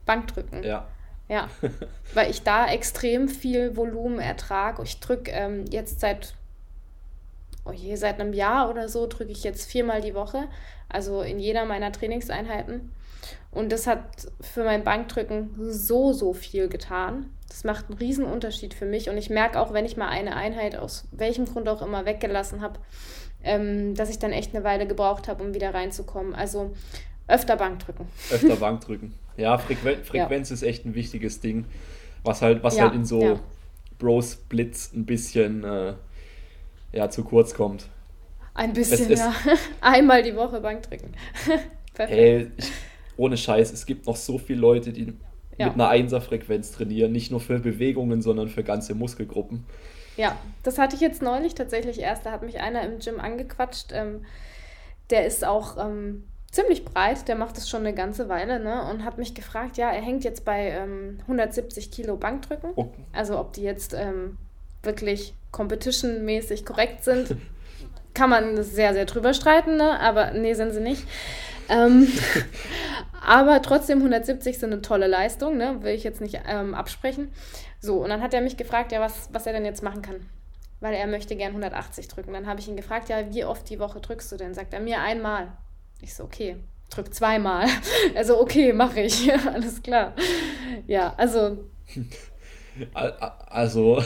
Bankdrücken. 0.05 0.62
Ja. 0.62 0.87
Ja, 1.28 1.48
weil 2.14 2.30
ich 2.30 2.42
da 2.42 2.68
extrem 2.68 3.28
viel 3.28 3.76
Volumen 3.76 4.20
ertrage. 4.20 4.82
Ich 4.82 5.00
drücke 5.00 5.30
ähm, 5.32 5.64
jetzt 5.70 6.00
seit, 6.00 6.34
oh 7.64 7.72
je, 7.72 7.96
seit 7.96 8.20
einem 8.20 8.32
Jahr 8.32 8.70
oder 8.70 8.88
so, 8.88 9.06
drücke 9.06 9.32
ich 9.32 9.42
jetzt 9.42 9.70
viermal 9.70 10.00
die 10.00 10.14
Woche, 10.14 10.48
also 10.88 11.22
in 11.22 11.38
jeder 11.38 11.64
meiner 11.64 11.92
Trainingseinheiten. 11.92 12.92
Und 13.50 13.72
das 13.72 13.86
hat 13.86 14.02
für 14.40 14.64
mein 14.64 14.84
Bankdrücken 14.84 15.50
so, 15.72 16.12
so 16.12 16.32
viel 16.32 16.68
getan. 16.68 17.30
Das 17.48 17.64
macht 17.64 17.88
einen 17.88 17.98
riesen 17.98 18.24
Unterschied 18.24 18.74
für 18.74 18.84
mich. 18.84 19.08
Und 19.08 19.16
ich 19.16 19.30
merke 19.30 19.58
auch, 19.58 19.72
wenn 19.72 19.86
ich 19.86 19.96
mal 19.96 20.08
eine 20.08 20.36
Einheit 20.36 20.76
aus 20.76 21.08
welchem 21.10 21.46
Grund 21.46 21.68
auch 21.68 21.80
immer 21.80 22.04
weggelassen 22.04 22.60
habe, 22.60 22.78
ähm, 23.42 23.94
dass 23.94 24.10
ich 24.10 24.18
dann 24.18 24.32
echt 24.32 24.54
eine 24.54 24.62
Weile 24.62 24.86
gebraucht 24.86 25.26
habe, 25.26 25.42
um 25.42 25.54
wieder 25.54 25.72
reinzukommen. 25.72 26.34
Also 26.34 26.74
öfter 27.28 27.56
Bankdrücken. 27.56 28.06
Öfter 28.30 28.56
Bankdrücken. 28.60 29.14
Ja, 29.37 29.59
Frequen 29.59 30.05
Frequenz 30.05 30.51
ja. 30.51 30.55
ist 30.55 30.62
echt 30.62 30.85
ein 30.85 30.94
wichtiges 30.94 31.40
Ding, 31.40 31.66
was 32.25 32.42
halt, 32.42 32.62
was 32.62 32.77
ja, 32.77 32.85
halt 32.85 32.94
in 32.94 33.05
so 33.05 33.20
ja. 33.20 33.40
Bro-Splits 33.99 34.92
ein 34.94 35.05
bisschen 35.07 35.64
äh, 35.64 35.94
ja, 36.92 37.11
zu 37.11 37.25
kurz 37.25 37.55
kommt. 37.55 37.88
Ein 38.55 38.72
bisschen, 38.72 39.12
es, 39.12 39.18
ja. 39.18 39.35
Einmal 39.81 40.22
die 40.22 40.35
Woche 40.35 40.61
Bankdrücken. 40.61 41.14
Perfekt. 41.94 42.18
Hey, 42.18 42.51
ich, 42.57 42.72
ohne 43.16 43.37
Scheiß, 43.37 43.72
es 43.72 43.85
gibt 43.85 44.07
noch 44.07 44.16
so 44.16 44.38
viele 44.38 44.61
Leute, 44.61 44.92
die 44.92 45.12
mit 45.59 45.75
einer 45.75 45.88
Einserfrequenz 45.88 46.72
trainieren. 46.72 47.12
Nicht 47.12 47.31
nur 47.31 47.40
für 47.40 47.59
Bewegungen, 47.59 48.20
sondern 48.22 48.49
für 48.49 48.62
ganze 48.62 48.94
Muskelgruppen. 48.94 49.64
Ja, 50.16 50.37
das 50.62 50.79
hatte 50.79 50.96
ich 50.96 51.03
jetzt 51.03 51.22
neulich 51.22 51.55
tatsächlich 51.55 52.01
erst. 52.01 52.27
Da 52.27 52.33
hat 52.33 52.42
mich 52.42 52.61
einer 52.61 52.83
im 52.83 52.99
Gym 52.99 53.20
angequatscht. 53.20 53.92
Ähm, 53.92 54.25
der 55.11 55.27
ist 55.27 55.44
auch 55.44 55.77
ähm, 55.79 56.25
ziemlich 56.56 56.84
breit, 56.84 57.28
der 57.28 57.36
macht 57.36 57.56
das 57.58 57.68
schon 57.68 57.80
eine 57.80 57.94
ganze 57.94 58.28
Weile, 58.28 58.58
ne? 58.58 58.88
Und 58.90 59.04
hat 59.04 59.18
mich 59.18 59.34
gefragt, 59.34 59.76
ja, 59.76 59.90
er 59.90 60.00
hängt 60.00 60.24
jetzt 60.24 60.44
bei 60.44 60.70
ähm, 60.70 61.18
170 61.22 61.90
Kilo 61.90 62.16
Bankdrücken. 62.16 62.70
Oh. 62.74 62.88
Also 63.12 63.38
ob 63.38 63.52
die 63.52 63.62
jetzt 63.62 63.92
ähm, 63.92 64.38
wirklich 64.82 65.34
competition-mäßig 65.52 66.64
korrekt 66.64 67.04
sind, 67.04 67.36
kann 68.14 68.30
man 68.30 68.62
sehr, 68.62 68.94
sehr 68.94 69.04
drüber 69.04 69.34
streiten, 69.34 69.76
ne? 69.76 70.00
Aber 70.00 70.30
nee, 70.32 70.54
sind 70.54 70.72
sie 70.72 70.80
nicht. 70.80 71.06
Ähm, 71.68 72.08
aber 73.22 73.60
trotzdem 73.60 73.98
170 73.98 74.58
sind 74.58 74.72
eine 74.72 74.80
tolle 74.80 75.08
Leistung, 75.08 75.58
ne? 75.58 75.82
Will 75.82 75.94
ich 75.94 76.04
jetzt 76.04 76.22
nicht 76.22 76.40
ähm, 76.48 76.74
absprechen. 76.74 77.30
So, 77.80 78.02
und 78.02 78.08
dann 78.08 78.22
hat 78.22 78.32
er 78.32 78.40
mich 78.40 78.56
gefragt, 78.56 78.92
ja, 78.92 79.00
was, 79.00 79.28
was 79.30 79.46
er 79.46 79.52
denn 79.52 79.66
jetzt 79.66 79.82
machen 79.82 80.00
kann. 80.00 80.26
Weil 80.80 80.94
er 80.94 81.06
möchte 81.06 81.36
gern 81.36 81.50
180 81.50 82.08
drücken. 82.08 82.32
Dann 82.32 82.46
habe 82.46 82.60
ich 82.60 82.68
ihn 82.68 82.76
gefragt, 82.76 83.10
ja, 83.10 83.30
wie 83.30 83.44
oft 83.44 83.68
die 83.68 83.78
Woche 83.78 84.00
drückst 84.00 84.32
du 84.32 84.36
denn? 84.36 84.54
Sagt 84.54 84.72
er 84.72 84.80
mir 84.80 85.00
einmal. 85.00 85.52
Ich 86.00 86.14
so, 86.14 86.24
okay, 86.24 86.56
drück 86.90 87.12
zweimal. 87.14 87.66
Also, 88.14 88.40
okay, 88.40 88.72
mache 88.72 89.00
ich. 89.00 89.30
Alles 89.46 89.82
klar. 89.82 90.14
Ja, 90.87 91.14
also, 91.16 91.64
Also, 93.48 94.02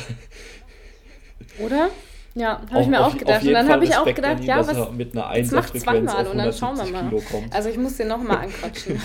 oder? 1.59 1.91
Ja, 2.37 2.61
habe 2.71 2.83
ich 2.83 2.87
mir 2.87 3.05
auf- 3.05 3.13
auch 3.13 3.19
gedacht. 3.19 3.43
Und 3.43 3.53
dann 3.53 3.69
habe 3.69 3.85
ich 3.85 3.97
auch 3.97 4.05
gedacht, 4.05 4.41
ihn, 4.41 4.47
ja, 4.47 4.65
was. 4.65 4.91
mit 4.93 5.17
einer 5.17 5.37
Jetzt 5.37 5.53
mach 5.53 5.69
zweimal 5.71 6.27
und 6.29 6.39
dann 6.39 6.53
schauen 6.53 6.77
wir 6.77 6.85
170 6.85 7.41
mal. 7.41 7.57
Also 7.57 7.69
ich 7.69 7.77
muss 7.77 7.97
den 7.97 8.07
nochmal 8.09 8.39
anquatschen. 8.45 9.01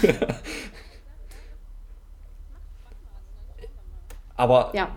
Aber, 4.35 4.71
ja. 4.75 4.89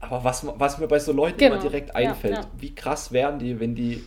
aber 0.00 0.24
was, 0.24 0.46
was 0.58 0.78
mir 0.78 0.88
bei 0.88 0.98
so 0.98 1.12
Leuten 1.12 1.38
Genau, 1.38 1.54
immer 1.54 1.62
direkt 1.62 1.88
ja, 1.90 1.94
einfällt, 1.94 2.34
ja. 2.36 2.46
wie 2.56 2.74
krass 2.74 3.12
wären 3.12 3.38
die, 3.38 3.60
wenn 3.60 3.74
die 3.74 4.02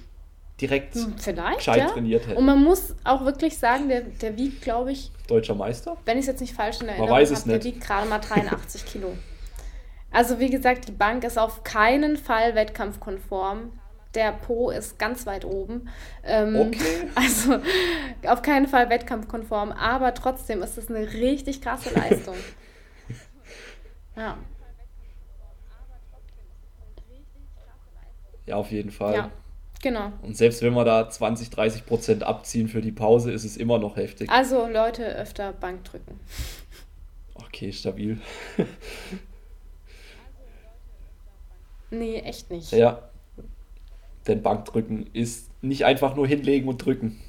direkt 0.62 0.96
Hm, 0.96 1.16
Vielleicht, 1.18 1.58
gescheit 1.58 1.78
ja. 1.80 1.88
trainiert 1.88 2.28
hätten. 2.28 2.38
Und 2.38 2.46
man 2.46 2.64
muss 2.64 2.96
auch 3.04 3.24
wirklich 3.26 3.58
sagen, 3.58 3.90
der, 3.90 4.02
der 4.02 4.38
wiegt, 4.38 4.62
glaube 4.62 4.92
ich, 4.92 5.12
Deutscher 5.28 5.56
Meister? 5.56 5.98
wenn 6.06 6.18
ich 6.18 6.22
es 6.24 6.28
jetzt 6.28 6.42
nicht 6.42 6.54
falsch 6.54 6.82
in 6.82 6.88
Erinnerung 6.88 7.10
habe, 7.12 7.50
der 7.50 7.64
wiegt 7.64 7.82
gerade 7.82 8.08
mal 8.08 8.20
83 8.20 8.86
Kilo. 8.92 9.14
Also 10.12 10.40
wie 10.40 10.50
gesagt, 10.50 10.88
die 10.88 10.94
Bank 10.94 11.24
ist 11.24 11.38
auf 11.38 11.64
keinen 11.64 12.18
Fall 12.18 12.56
wettkampfkonform. 12.56 13.74
Der 14.16 14.32
Po 14.32 14.72
ist 14.72 14.98
ganz 14.98 15.26
weit 15.28 15.44
oben. 15.46 15.90
Ähm, 16.24 16.56
Okay. 16.56 17.10
Also 17.16 17.60
auf 18.26 18.42
keinen 18.42 18.68
Fall 18.68 18.90
wettkampfkonform, 18.90 19.72
aber 19.74 20.14
trotzdem 20.14 20.64
ist 20.64 20.78
es 20.78 20.90
eine 20.90 21.12
richtig 21.14 21.62
krasse 21.62 21.94
Leistung. 21.94 22.36
Ja, 24.16 24.36
Ja, 28.48 28.56
auf 28.56 28.72
jeden 28.72 28.92
Fall. 28.92 29.14
ja, 29.14 29.32
genau. 29.82 30.12
Und 30.22 30.36
selbst 30.38 30.62
wenn 30.62 30.74
wir 30.74 30.86
da 30.86 31.10
20, 31.10 31.50
30 31.50 31.86
Prozent 31.86 32.24
abziehen 32.24 32.68
für 32.68 32.82
die 32.82 32.92
Pause, 32.92 33.32
ist 33.32 33.44
es 33.44 33.58
immer 33.58 33.80
noch 33.80 33.96
heftig. 33.96 34.30
Also 34.30 34.68
Leute 34.68 35.06
öfter 35.16 35.54
Bank 35.54 35.84
drücken. 35.86 36.20
Okay, 37.36 37.72
stabil. 37.72 38.20
Nee, 41.90 42.20
echt 42.20 42.52
nicht. 42.52 42.72
Ja. 42.72 43.10
Denn 44.28 44.42
Bankdrücken 44.42 45.10
ist 45.14 45.50
nicht 45.64 45.86
einfach 45.86 46.16
nur 46.16 46.28
hinlegen 46.28 46.68
und 46.68 46.80
drücken. 46.80 47.22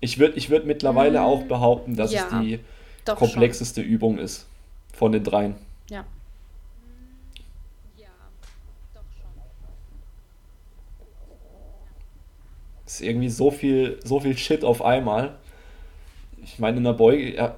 Ich 0.00 0.18
würde 0.18 0.36
ich 0.36 0.50
würd 0.50 0.66
mittlerweile 0.66 1.20
Mm, 1.20 1.24
auch 1.24 1.42
behaupten, 1.44 1.96
dass 1.96 2.12
ja, 2.12 2.26
es 2.26 2.40
die 2.40 2.60
komplexeste 3.06 3.80
Übung 3.80 4.18
ist 4.18 4.46
von 4.92 5.12
den 5.12 5.24
dreien. 5.24 5.56
schon. 5.88 5.96
Ja. 5.96 6.04
Es 12.83 12.83
ist 12.94 13.00
irgendwie 13.02 13.28
so 13.28 13.50
viel, 13.50 13.98
so 14.04 14.20
viel 14.20 14.36
Shit 14.36 14.64
auf 14.64 14.82
einmal. 14.82 15.34
Ich 16.42 16.58
meine, 16.58 16.76
in 16.78 16.84
der 16.84 16.92
Beuge, 16.92 17.34
ja, 17.34 17.54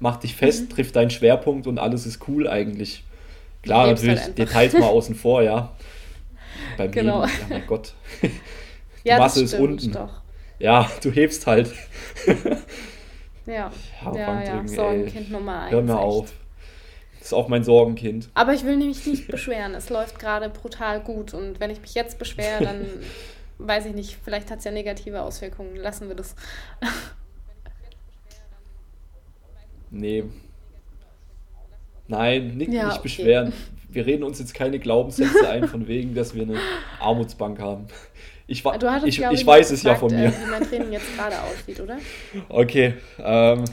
mach 0.00 0.16
dich 0.16 0.34
fest, 0.34 0.64
Mhm. 0.64 0.68
trifft 0.70 0.96
deinen 0.96 1.10
Schwerpunkt 1.10 1.66
und 1.66 1.78
alles 1.78 2.06
ist 2.06 2.26
cool 2.28 2.48
eigentlich. 2.48 3.04
Klar, 3.62 3.86
halt 3.86 3.96
natürlich 3.96 4.20
einfach. 4.20 4.34
Details 4.34 4.72
mal 4.74 4.86
außen 4.86 5.14
vor, 5.14 5.42
ja. 5.42 5.72
Beim 6.76 6.90
Genau. 6.90 7.26
Heben, 7.26 7.32
ja 7.40 7.46
mein 7.58 7.66
Gott. 7.66 7.94
Die 8.22 8.30
Ja, 9.08 9.18
Masse 9.18 9.42
ist 9.44 9.54
unten. 9.54 9.92
Doch. 9.92 10.20
Ja, 10.58 10.90
du 11.02 11.10
hebst 11.10 11.46
halt. 11.46 11.70
Ja, 13.46 13.70
Ja, 14.02 14.16
ja, 14.16 14.42
ja. 14.42 14.66
Sorgenkind 14.66 15.30
Nummer 15.30 15.60
eins. 15.62 15.72
Hör 15.72 15.82
mir 15.82 15.92
echt. 15.92 16.00
auf. 16.00 16.32
Das 17.18 17.28
ist 17.28 17.32
auch 17.32 17.46
mein 17.48 17.62
Sorgenkind. 17.62 18.28
Aber 18.34 18.52
ich 18.54 18.64
will 18.64 18.76
nämlich 18.76 19.06
nicht 19.06 19.28
beschweren. 19.28 19.74
Es 19.74 19.88
läuft 19.88 20.18
gerade 20.18 20.48
brutal 20.48 21.00
gut. 21.00 21.32
Und 21.34 21.60
wenn 21.60 21.70
ich 21.70 21.80
mich 21.80 21.94
jetzt 21.94 22.18
beschwere, 22.18 22.64
dann 22.64 22.86
weiß 23.58 23.86
ich 23.86 23.94
nicht, 23.94 24.18
vielleicht 24.22 24.50
hat 24.50 24.58
es 24.58 24.64
ja 24.64 24.70
negative 24.70 25.22
Auswirkungen. 25.22 25.76
Lassen 25.76 26.08
wir 26.08 26.14
das. 26.16 26.34
Nee. 29.90 30.24
Nein, 32.08 32.56
nicht, 32.56 32.72
Ja, 32.72 32.84
nicht 32.86 32.94
okay. 32.94 33.02
beschweren. 33.02 33.52
Wir 33.88 34.06
reden 34.06 34.24
uns 34.24 34.38
jetzt 34.38 34.54
keine 34.54 34.78
Glaubenssätze 34.78 35.48
ein, 35.48 35.66
von 35.68 35.88
wegen, 35.88 36.14
dass 36.14 36.34
wir 36.34 36.42
eine 36.42 36.58
Armutsbank 37.00 37.58
haben. 37.60 37.86
Ich, 38.46 38.64
hattest, 38.64 39.06
ich, 39.06 39.16
glaube 39.16 39.34
ich 39.34 39.46
weiß 39.46 39.70
es 39.72 39.82
ja 39.82 39.94
von 39.96 40.12
mir. 40.14 40.26
Äh, 40.26 40.32
wie 40.32 40.50
mein 40.50 40.62
Training 40.62 40.92
jetzt 40.92 41.16
gerade 41.16 41.36
aussieht, 41.42 41.80
oder? 41.80 41.98
Okay. 42.48 42.94
Ähm, 43.18 43.64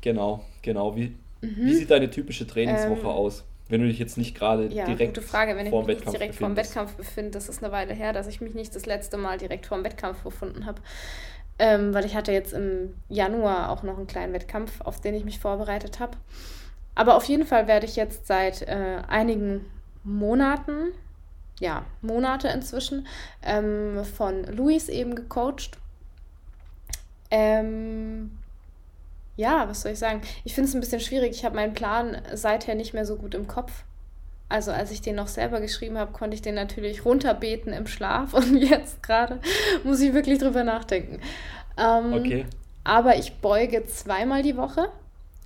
genau, 0.00 0.44
genau. 0.62 0.94
Wie, 0.96 1.16
wie 1.40 1.74
sieht 1.74 1.90
deine 1.90 2.10
typische 2.10 2.46
Trainingswoche 2.46 3.00
Mhm. 3.00 3.00
Ähm, 3.00 3.06
aus? 3.06 3.44
Wenn 3.70 3.80
du 3.82 3.86
dich 3.86 3.98
jetzt 3.98 4.18
nicht 4.18 4.34
gerade 4.34 4.66
Ja, 4.66 4.84
direkt 4.84 5.14
gute 5.14 5.26
Frage. 5.26 5.56
Wenn 5.56 5.66
ich 5.66 5.72
mich 5.72 5.86
Wettkampf 5.86 6.10
direkt 6.16 6.38
befindest. 6.38 6.70
Wettkampf 6.70 6.94
befinde, 6.94 7.30
das 7.30 7.48
ist 7.48 7.62
eine 7.62 7.72
Weile 7.72 7.94
her, 7.94 8.12
dass 8.12 8.26
ich 8.26 8.40
mich 8.40 8.54
nicht 8.54 8.74
das 8.74 8.84
letzte 8.84 9.16
Mal 9.16 9.38
direkt 9.38 9.66
vorm 9.66 9.84
Wettkampf 9.84 10.22
befunden 10.22 10.66
habe. 10.66 10.82
Ähm, 11.58 11.94
weil 11.94 12.04
ich 12.04 12.16
hatte 12.16 12.32
jetzt 12.32 12.52
im 12.52 12.94
Januar 13.08 13.70
auch 13.70 13.82
noch 13.82 13.96
einen 13.96 14.06
kleinen 14.06 14.32
Wettkampf, 14.32 14.80
auf 14.80 15.00
den 15.00 15.14
ich 15.14 15.24
mich 15.24 15.38
vorbereitet 15.38 16.00
habe. 16.00 16.16
Aber 16.94 17.16
auf 17.16 17.24
jeden 17.24 17.46
Fall 17.46 17.68
werde 17.68 17.86
ich 17.86 17.96
jetzt 17.96 18.26
seit 18.26 18.62
äh, 18.62 19.02
einigen 19.08 19.64
Monaten, 20.02 20.92
ja, 21.60 21.84
Monate 22.00 22.48
inzwischen, 22.48 23.06
ähm, 23.42 24.04
von 24.04 24.44
Luis 24.44 24.88
eben 24.88 25.14
gecoacht. 25.14 25.78
Ähm, 27.30 28.32
ja, 29.36 29.68
was 29.68 29.82
soll 29.82 29.92
ich 29.92 29.98
sagen? 29.98 30.20
Ich 30.44 30.54
finde 30.54 30.68
es 30.68 30.74
ein 30.74 30.80
bisschen 30.80 31.00
schwierig. 31.00 31.30
Ich 31.30 31.44
habe 31.44 31.56
meinen 31.56 31.74
Plan 31.74 32.20
seither 32.34 32.74
nicht 32.74 32.94
mehr 32.94 33.06
so 33.06 33.16
gut 33.16 33.34
im 33.34 33.46
Kopf. 33.46 33.84
Also 34.48 34.72
als 34.72 34.90
ich 34.90 35.00
den 35.00 35.14
noch 35.14 35.28
selber 35.28 35.60
geschrieben 35.60 35.96
habe, 35.96 36.12
konnte 36.12 36.34
ich 36.34 36.42
den 36.42 36.56
natürlich 36.56 37.04
runterbeten 37.04 37.72
im 37.72 37.86
Schlaf 37.86 38.34
und 38.34 38.56
jetzt 38.56 39.02
gerade 39.02 39.40
muss 39.84 40.00
ich 40.00 40.12
wirklich 40.12 40.38
drüber 40.38 40.64
nachdenken. 40.64 41.20
Ähm, 41.78 42.12
Okay. 42.12 42.46
Aber 42.82 43.16
ich 43.16 43.34
beuge 43.36 43.84
zweimal 43.86 44.42
die 44.42 44.56
Woche, 44.56 44.88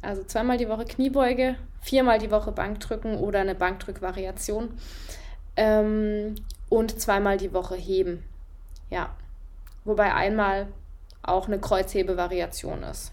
also 0.03 0.23
zweimal 0.23 0.57
die 0.57 0.69
Woche 0.69 0.85
Kniebeuge, 0.85 1.57
viermal 1.81 2.19
die 2.19 2.31
Woche 2.31 2.53
Bankdrücken 2.53 3.17
oder 3.17 3.41
eine 3.41 3.55
Bankdrückvariation 3.57 4.79
ähm, 5.57 6.37
und 6.69 7.01
zweimal 7.01 7.37
die 7.37 7.53
Woche 7.53 7.75
heben. 7.75 8.23
Ja, 8.89 9.11
wobei 9.85 10.15
einmal 10.15 10.69
auch 11.23 11.49
eine 11.49 11.59
Kreuzhebevariation 11.59 12.85
ist. 12.85 13.13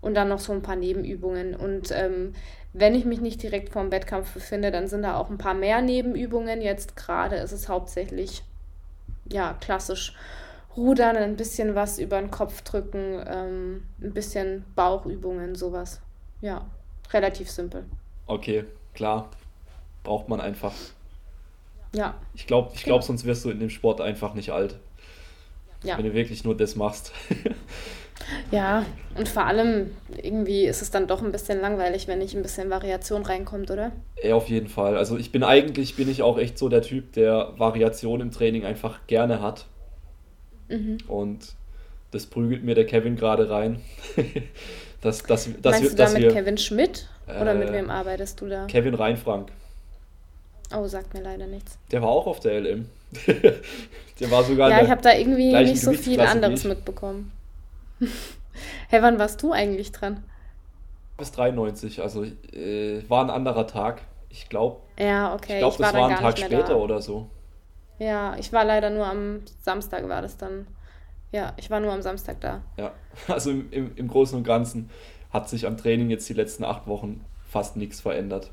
Und 0.00 0.14
dann 0.14 0.28
noch 0.28 0.38
so 0.38 0.52
ein 0.52 0.62
paar 0.62 0.76
Nebenübungen. 0.76 1.54
Und 1.56 1.90
ähm, 1.90 2.34
wenn 2.72 2.94
ich 2.94 3.04
mich 3.04 3.20
nicht 3.20 3.42
direkt 3.42 3.70
vorm 3.70 3.90
Wettkampf 3.90 4.32
befinde, 4.32 4.70
dann 4.70 4.86
sind 4.86 5.02
da 5.02 5.16
auch 5.16 5.28
ein 5.30 5.38
paar 5.38 5.54
mehr 5.54 5.82
Nebenübungen. 5.82 6.60
Jetzt 6.62 6.94
gerade 6.96 7.36
ist 7.36 7.52
es 7.52 7.68
hauptsächlich, 7.68 8.42
ja, 9.30 9.54
klassisch 9.60 10.14
Rudern, 10.76 11.16
ein 11.16 11.34
bisschen 11.36 11.74
was 11.74 11.98
über 11.98 12.20
den 12.20 12.30
Kopf 12.30 12.62
drücken, 12.62 13.20
ähm, 13.26 13.82
ein 14.00 14.12
bisschen 14.14 14.64
Bauchübungen, 14.76 15.56
sowas. 15.56 16.00
Ja, 16.40 16.66
relativ 17.12 17.50
simpel. 17.50 17.84
Okay, 18.26 18.64
klar. 18.94 19.28
Braucht 20.04 20.28
man 20.28 20.40
einfach. 20.40 20.72
Ja, 21.92 22.14
Ich 22.34 22.46
glaube, 22.46 22.70
ich 22.74 22.84
glaub, 22.84 23.00
Genau. 23.00 23.06
sonst 23.06 23.24
wirst 23.24 23.44
du 23.44 23.50
in 23.50 23.58
dem 23.58 23.70
Sport 23.70 24.00
einfach 24.00 24.34
nicht 24.34 24.50
alt. 24.50 24.78
ja. 25.82 25.96
Wenn 25.98 26.04
du 26.04 26.14
wirklich 26.14 26.44
nur 26.44 26.56
das 26.56 26.76
machst. 26.76 27.12
Ja, 28.50 28.84
und 29.16 29.28
vor 29.28 29.44
allem 29.46 29.90
irgendwie 30.22 30.64
ist 30.66 30.82
es 30.82 30.90
dann 30.90 31.06
doch 31.06 31.22
ein 31.22 31.32
bisschen 31.32 31.60
langweilig, 31.60 32.08
wenn 32.08 32.18
nicht 32.18 32.34
ein 32.34 32.42
bisschen 32.42 32.70
Variation 32.70 33.22
reinkommt, 33.24 33.70
oder? 33.70 33.92
Ja, 34.22 34.34
auf 34.34 34.48
jeden 34.48 34.68
Fall. 34.68 34.96
Also 34.96 35.16
ich 35.16 35.32
bin 35.32 35.42
eigentlich, 35.44 35.96
bin 35.96 36.08
ich 36.10 36.22
auch 36.22 36.38
echt 36.38 36.58
so 36.58 36.68
der 36.68 36.82
Typ, 36.82 37.12
der 37.12 37.54
Variation 37.58 38.20
im 38.20 38.30
Training 38.30 38.64
einfach 38.64 39.06
gerne 39.06 39.40
hat. 39.42 39.66
Mhm. 40.68 40.98
Und 41.06 41.54
das 42.10 42.26
prügelt 42.26 42.64
mir 42.64 42.74
der 42.74 42.86
Kevin 42.86 43.16
gerade 43.16 43.50
rein. 43.50 43.80
dass, 45.00 45.22
dass, 45.26 45.48
dass 45.62 45.80
Meinst 45.80 45.82
wir, 45.82 45.90
du 45.90 45.96
da 45.96 46.08
mit 46.10 46.22
wir 46.22 46.28
Kevin 46.28 46.58
Schmidt? 46.58 47.08
Oder 47.40 47.54
mit 47.54 47.70
Äh, 47.70 47.72
wem 47.72 47.90
arbeitest 47.90 48.40
du 48.40 48.48
da? 48.48 48.66
Kevin 48.66 48.94
Reinfrank, 48.94 49.52
Oh, 50.74 50.86
sagt 50.86 51.14
mir 51.14 51.22
leider 51.22 51.46
nichts. 51.46 51.78
der 51.90 52.02
war 52.02 52.08
auch 52.10 52.26
auf 52.26 52.40
der 52.40 52.60
LM. 52.60 52.88
der 54.20 54.30
war 54.30 54.44
sogar 54.44 54.70
Ja, 54.70 54.82
ich 54.82 54.90
habe 54.90 55.00
da 55.02 55.14
irgendwie 55.14 55.62
nicht 55.62 55.80
so 55.80 55.92
viel 55.94 56.20
anderes 56.20 56.64
mitbekommen. 56.64 57.32
Hey, 58.88 59.02
wann 59.02 59.18
warst 59.18 59.42
du 59.42 59.52
eigentlich 59.52 59.92
dran? 59.92 60.22
Bis 61.16 61.32
93, 61.32 62.00
also 62.00 62.24
äh, 62.24 63.02
war 63.08 63.24
ein 63.24 63.30
anderer 63.30 63.66
Tag. 63.66 64.02
Ich 64.30 64.48
glaube, 64.48 64.80
Ja, 64.98 65.34
okay. 65.34 65.54
ich 65.54 65.58
glaube, 65.58 65.74
Ich 65.74 65.80
war 65.80 65.86
das 65.86 65.92
dann 65.92 66.00
war 66.02 66.08
ein 66.10 66.16
Tag 66.16 66.38
später 66.38 66.62
da. 66.64 66.74
oder 66.76 67.00
so. 67.02 67.28
Ja, 67.98 68.36
ich 68.38 68.52
war 68.52 68.64
leider 68.64 68.90
nur 68.90 69.06
am 69.06 69.40
Samstag, 69.62 70.08
war 70.08 70.22
das 70.22 70.36
dann. 70.36 70.66
Ja, 71.32 71.52
ich 71.56 71.70
war 71.70 71.80
nur 71.80 71.92
am 71.92 72.02
Samstag 72.02 72.40
da. 72.40 72.62
Ja, 72.76 72.92
also 73.28 73.50
im, 73.50 73.70
im, 73.72 73.90
im 73.96 74.08
Großen 74.08 74.36
und 74.38 74.44
Ganzen 74.44 74.90
hat 75.30 75.48
sich 75.48 75.66
am 75.66 75.76
Training 75.76 76.08
jetzt 76.10 76.28
die 76.28 76.34
letzten 76.34 76.64
acht 76.64 76.86
Wochen 76.86 77.24
fast 77.50 77.76
nichts 77.76 78.00
verändert. 78.00 78.50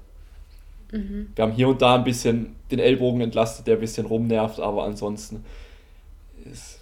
Mhm. 0.91 1.31
Wir 1.35 1.43
haben 1.43 1.51
hier 1.51 1.67
und 1.67 1.81
da 1.81 1.95
ein 1.95 2.03
bisschen 2.03 2.55
den 2.71 2.79
Ellbogen 2.79 3.21
entlastet, 3.21 3.67
der 3.67 3.75
ein 3.75 3.79
bisschen 3.81 4.07
rumnervt, 4.07 4.59
aber 4.59 4.83
ansonsten 4.83 5.45
ist 6.51 6.79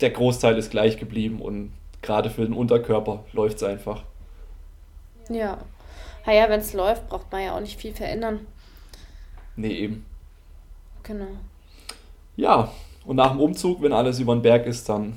der 0.00 0.10
Großteil 0.10 0.56
ist 0.58 0.70
gleich 0.70 0.98
geblieben 0.98 1.40
und 1.40 1.72
gerade 2.02 2.30
für 2.30 2.44
den 2.44 2.52
Unterkörper 2.52 3.24
läuft 3.32 3.56
es 3.56 3.62
einfach. 3.62 4.02
Ja. 5.28 5.58
Naja, 6.24 6.48
wenn 6.48 6.60
es 6.60 6.72
läuft, 6.72 7.08
braucht 7.08 7.30
man 7.32 7.42
ja 7.42 7.56
auch 7.56 7.60
nicht 7.60 7.78
viel 7.80 7.92
verändern. 7.92 8.40
Nee, 9.54 9.72
eben. 9.74 10.06
Genau. 11.02 11.28
Ja, 12.36 12.72
und 13.04 13.16
nach 13.16 13.30
dem 13.30 13.40
Umzug, 13.40 13.80
wenn 13.82 13.92
alles 13.92 14.18
über 14.18 14.34
den 14.34 14.42
Berg 14.42 14.66
ist, 14.66 14.88
dann 14.88 15.16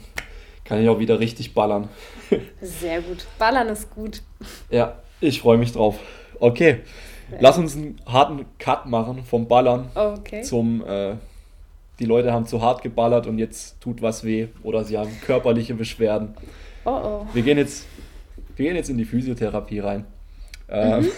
kann 0.64 0.82
ich 0.82 0.88
auch 0.88 1.00
wieder 1.00 1.20
richtig 1.20 1.54
ballern. 1.54 1.90
Sehr 2.62 3.02
gut. 3.02 3.26
Ballern 3.40 3.68
ist 3.70 3.90
gut. 3.94 4.22
Ja, 4.70 5.00
ich 5.20 5.42
freue 5.42 5.58
mich 5.58 5.74
drauf. 5.74 6.00
Okay, 6.40 6.82
lass 7.40 7.58
uns 7.58 7.76
einen 7.76 8.00
harten 8.06 8.46
Cut 8.60 8.86
machen 8.86 9.24
vom 9.26 9.48
Ballern 9.48 9.90
Okay. 9.96 10.42
zum, 10.44 10.86
äh, 10.88 11.16
die 12.00 12.06
Leute 12.06 12.32
haben 12.32 12.46
zu 12.46 12.62
hart 12.62 12.82
geballert 12.82 13.28
und 13.28 13.38
jetzt 13.38 13.80
tut 13.82 14.02
was 14.02 14.24
weh 14.24 14.48
oder 14.64 14.84
sie 14.84 14.98
haben 14.98 15.12
körperliche 15.22 15.74
Beschwerden. 15.74 16.34
Oh 16.86 16.90
oh. 16.90 17.28
Wir 17.34 17.44
gehen 17.44 17.58
jetzt, 17.58 17.86
wir 18.56 18.66
gehen 18.66 18.76
jetzt 18.76 18.90
in 18.90 18.98
die 18.98 19.06
Physiotherapie 19.06 19.80
rein. 19.80 20.06
Ähm, 20.70 21.10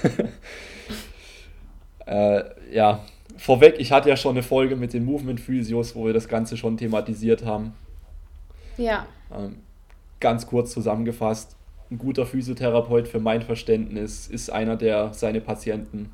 äh, 2.05 2.43
ja, 2.73 3.01
vorweg, 3.37 3.75
ich 3.77 3.91
hatte 3.91 4.09
ja 4.09 4.15
schon 4.15 4.31
eine 4.31 4.43
Folge 4.43 4.75
mit 4.75 4.93
den 4.93 5.05
Movement 5.05 5.39
Physios, 5.39 5.95
wo 5.95 6.05
wir 6.05 6.13
das 6.13 6.27
Ganze 6.27 6.57
schon 6.57 6.77
thematisiert 6.77 7.45
haben. 7.45 7.73
Ja. 8.77 9.05
Ähm, 9.35 9.57
ganz 10.19 10.47
kurz 10.47 10.71
zusammengefasst, 10.71 11.55
ein 11.91 11.97
guter 11.97 12.25
Physiotherapeut 12.25 13.07
für 13.07 13.19
mein 13.19 13.41
Verständnis 13.41 14.27
ist 14.27 14.49
einer, 14.49 14.77
der 14.77 15.13
seine 15.13 15.41
Patienten 15.41 16.09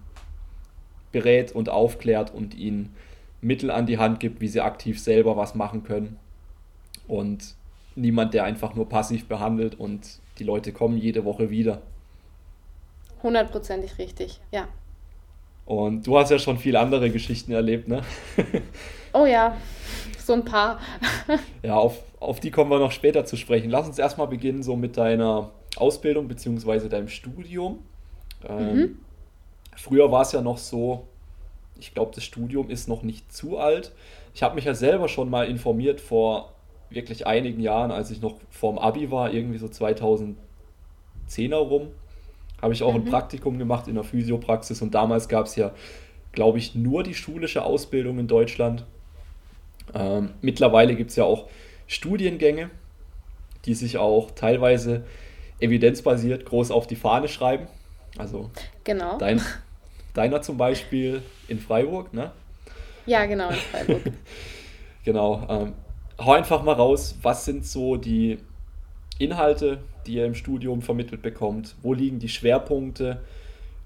berät 1.12 1.52
und 1.52 1.70
aufklärt 1.70 2.34
und 2.34 2.56
ihnen 2.56 2.96
Mittel 3.42 3.72
an 3.72 3.86
die 3.86 3.98
Hand 3.98 4.20
gibt, 4.20 4.42
wie 4.42 4.48
sie 4.48 4.62
aktiv 4.62 5.00
selber 5.00 5.38
was 5.38 5.56
machen 5.56 5.84
können. 5.84 6.18
Und 7.08 7.56
niemand, 7.96 8.34
der 8.34 8.44
einfach 8.44 8.76
nur 8.76 8.90
passiv 8.90 9.28
behandelt 9.28 9.80
und 9.80 10.20
die 10.40 10.44
Leute 10.44 10.72
kommen 10.72 10.98
jede 10.98 11.26
Woche 11.26 11.50
wieder. 11.50 11.82
Hundertprozentig 13.24 13.98
richtig. 13.98 14.40
Ja. 14.52 14.68
Und 15.66 16.08
du 16.08 16.18
hast 16.18 16.30
ja 16.32 16.40
schon 16.40 16.58
viele 16.58 16.80
andere 16.80 17.10
Geschichten 17.10 17.52
erlebt, 17.52 17.88
ne? 17.88 18.02
Oh 19.14 19.26
ja. 19.26 19.58
So 20.24 20.34
ein 20.34 20.46
paar. 20.46 20.80
Ja, 21.64 21.76
auf, 21.76 22.00
auf 22.20 22.40
die 22.40 22.52
kommen 22.52 22.70
wir 22.70 22.78
noch 22.80 22.92
später 22.92 23.26
zu 23.26 23.36
sprechen. 23.36 23.70
Lass 23.70 23.88
uns 23.88 23.98
erstmal 23.98 24.28
beginnen 24.28 24.62
so 24.64 24.76
mit 24.76 24.96
deiner 24.98 25.52
Ausbildung 25.76 26.28
bzw. 26.28 26.88
deinem 26.90 27.08
Studium. 27.08 27.80
Ähm, 28.48 28.76
Mhm. 28.76 29.00
Früher 29.76 30.12
war 30.12 30.22
es 30.22 30.32
ja 30.32 30.42
noch 30.42 30.58
so, 30.58 31.08
ich 31.80 31.94
glaube, 31.94 32.12
das 32.16 32.24
Studium 32.24 32.70
ist 32.70 32.88
noch 32.88 33.04
nicht 33.04 33.32
zu 33.32 33.58
alt. 33.58 33.94
Ich 34.34 34.44
habe 34.44 34.56
mich 34.56 34.66
ja 34.66 34.74
selber 34.74 35.08
schon 35.08 35.30
mal 35.30 35.48
informiert 35.48 36.02
vor 36.02 36.54
wirklich 36.90 37.28
einigen 37.28 37.60
Jahren, 37.60 37.92
als 37.92 38.12
ich 38.12 38.22
noch 38.22 38.36
vorm 38.50 38.78
Abi 38.78 39.12
war, 39.12 39.34
irgendwie 39.34 39.58
so 39.58 39.68
2010er 39.68 40.36
rum, 41.56 41.90
habe 42.62 42.74
ich 42.74 42.84
auch 42.84 42.96
ein 42.96 43.02
Mhm. 43.04 43.10
Praktikum 43.10 43.58
gemacht 43.60 43.88
in 43.88 43.96
der 43.96 44.04
Physiopraxis 44.04 44.82
und 44.82 44.94
damals 44.96 45.28
gab 45.28 45.46
es 45.48 45.56
ja, 45.56 45.72
glaube 46.32 46.58
ich, 46.58 46.76
nur 46.76 47.04
die 47.04 47.14
schulische 47.14 47.64
Ausbildung 47.64 48.20
in 48.20 48.28
Deutschland. 48.28 48.86
Ähm, 49.94 50.32
mittlerweile 50.42 50.96
gibt 50.96 51.12
es 51.12 51.16
ja 51.16 51.24
auch 51.24 51.48
Studiengänge, 51.88 52.70
die 53.66 53.74
sich 53.74 53.98
auch 53.98 54.32
teilweise 54.32 55.04
evidenzbasiert 55.60 56.46
groß 56.46 56.72
auf 56.72 56.88
die 56.88 56.96
Fahne 56.96 57.28
schreiben. 57.28 57.68
Also 58.18 58.50
Genau. 58.84 59.18
dein, 59.18 59.42
deiner 60.18 60.42
zum 60.42 60.58
Beispiel 60.58 61.22
in 61.48 61.60
Freiburg, 61.60 62.14
ne? 62.14 62.32
Ja, 63.06 63.26
genau, 63.26 63.50
in 63.50 63.56
Freiburg. 63.56 64.02
Genau. 65.04 65.48
Ähm, 65.48 65.74
hau 66.20 66.34
einfach 66.34 66.64
mal 66.64 66.74
raus, 66.74 67.16
was 67.22 67.46
sind 67.46 67.66
so 67.66 67.96
die 67.96 68.40
Inhalte, 69.20 69.80
die 70.06 70.16
ihr 70.16 70.26
im 70.26 70.36
Studium 70.36 70.82
vermittelt 70.82 71.22
bekommt? 71.22 71.76
Wo 71.82 71.94
liegen 71.94 72.20
die 72.20 72.28
Schwerpunkte 72.28 73.22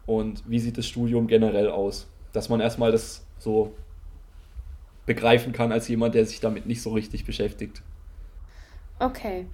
und 0.07 0.41
wie 0.49 0.57
sieht 0.57 0.79
das 0.79 0.87
Studium 0.87 1.27
generell 1.27 1.69
aus? 1.69 2.07
Dass 2.33 2.49
man 2.49 2.59
erstmal 2.59 2.91
das 2.91 3.23
so 3.37 3.75
begreifen 5.05 5.53
kann 5.53 5.71
als 5.71 5.87
jemand, 5.87 6.15
der 6.15 6.25
sich 6.25 6.39
damit 6.39 6.65
nicht 6.65 6.81
so 6.81 6.91
richtig 6.91 7.23
beschäftigt. 7.23 7.83
Okay. 8.97 9.45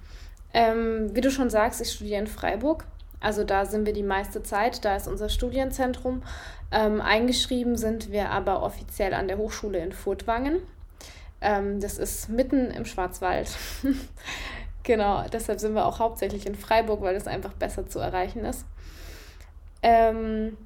Ähm, 0.54 1.14
wie 1.14 1.20
du 1.20 1.30
schon 1.30 1.50
sagst, 1.50 1.82
ich 1.82 1.90
studiere 1.92 2.20
in 2.20 2.26
Freiburg. 2.26 2.86
Also 3.20 3.44
da 3.44 3.64
sind 3.64 3.86
wir 3.86 3.92
die 3.92 4.02
meiste 4.02 4.42
Zeit, 4.42 4.84
da 4.84 4.96
ist 4.96 5.08
unser 5.08 5.28
Studienzentrum. 5.28 6.22
Ähm, 6.70 7.00
eingeschrieben 7.00 7.76
sind 7.76 8.12
wir 8.12 8.30
aber 8.30 8.62
offiziell 8.62 9.14
an 9.14 9.28
der 9.28 9.38
Hochschule 9.38 9.78
in 9.78 9.92
Furtwangen. 9.92 10.60
Ähm, 11.40 11.80
das 11.80 11.98
ist 11.98 12.28
mitten 12.28 12.70
im 12.70 12.84
Schwarzwald. 12.84 13.48
genau, 14.82 15.24
deshalb 15.32 15.60
sind 15.60 15.74
wir 15.74 15.86
auch 15.86 15.98
hauptsächlich 15.98 16.46
in 16.46 16.54
Freiburg, 16.54 17.00
weil 17.00 17.16
es 17.16 17.26
einfach 17.26 17.52
besser 17.52 17.86
zu 17.86 17.98
erreichen 17.98 18.44
ist. 18.44 18.64
Ähm, 19.82 20.56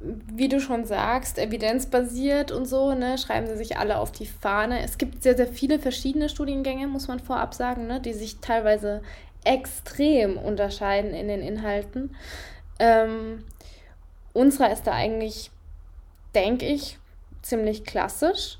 wie 0.00 0.48
du 0.48 0.60
schon 0.60 0.84
sagst, 0.84 1.38
evidenzbasiert 1.38 2.50
und 2.50 2.66
so, 2.66 2.94
ne, 2.94 3.18
schreiben 3.18 3.46
sie 3.46 3.56
sich 3.56 3.76
alle 3.78 3.98
auf 3.98 4.10
die 4.10 4.26
Fahne. 4.26 4.82
Es 4.82 4.98
gibt 4.98 5.22
sehr, 5.22 5.36
sehr 5.36 5.46
viele 5.46 5.78
verschiedene 5.78 6.28
Studiengänge, 6.28 6.88
muss 6.88 7.08
man 7.08 7.20
vorab 7.20 7.54
sagen, 7.54 7.86
ne, 7.86 8.00
die 8.00 8.12
sich 8.12 8.38
teilweise 8.40 9.02
extrem 9.44 10.38
unterscheiden 10.38 11.14
in 11.14 11.28
den 11.28 11.40
Inhalten. 11.40 12.14
Ähm, 12.78 13.44
unserer 14.32 14.72
ist 14.72 14.86
da 14.86 14.92
eigentlich, 14.92 15.50
denke 16.34 16.66
ich, 16.66 16.98
ziemlich 17.42 17.84
klassisch. 17.84 18.58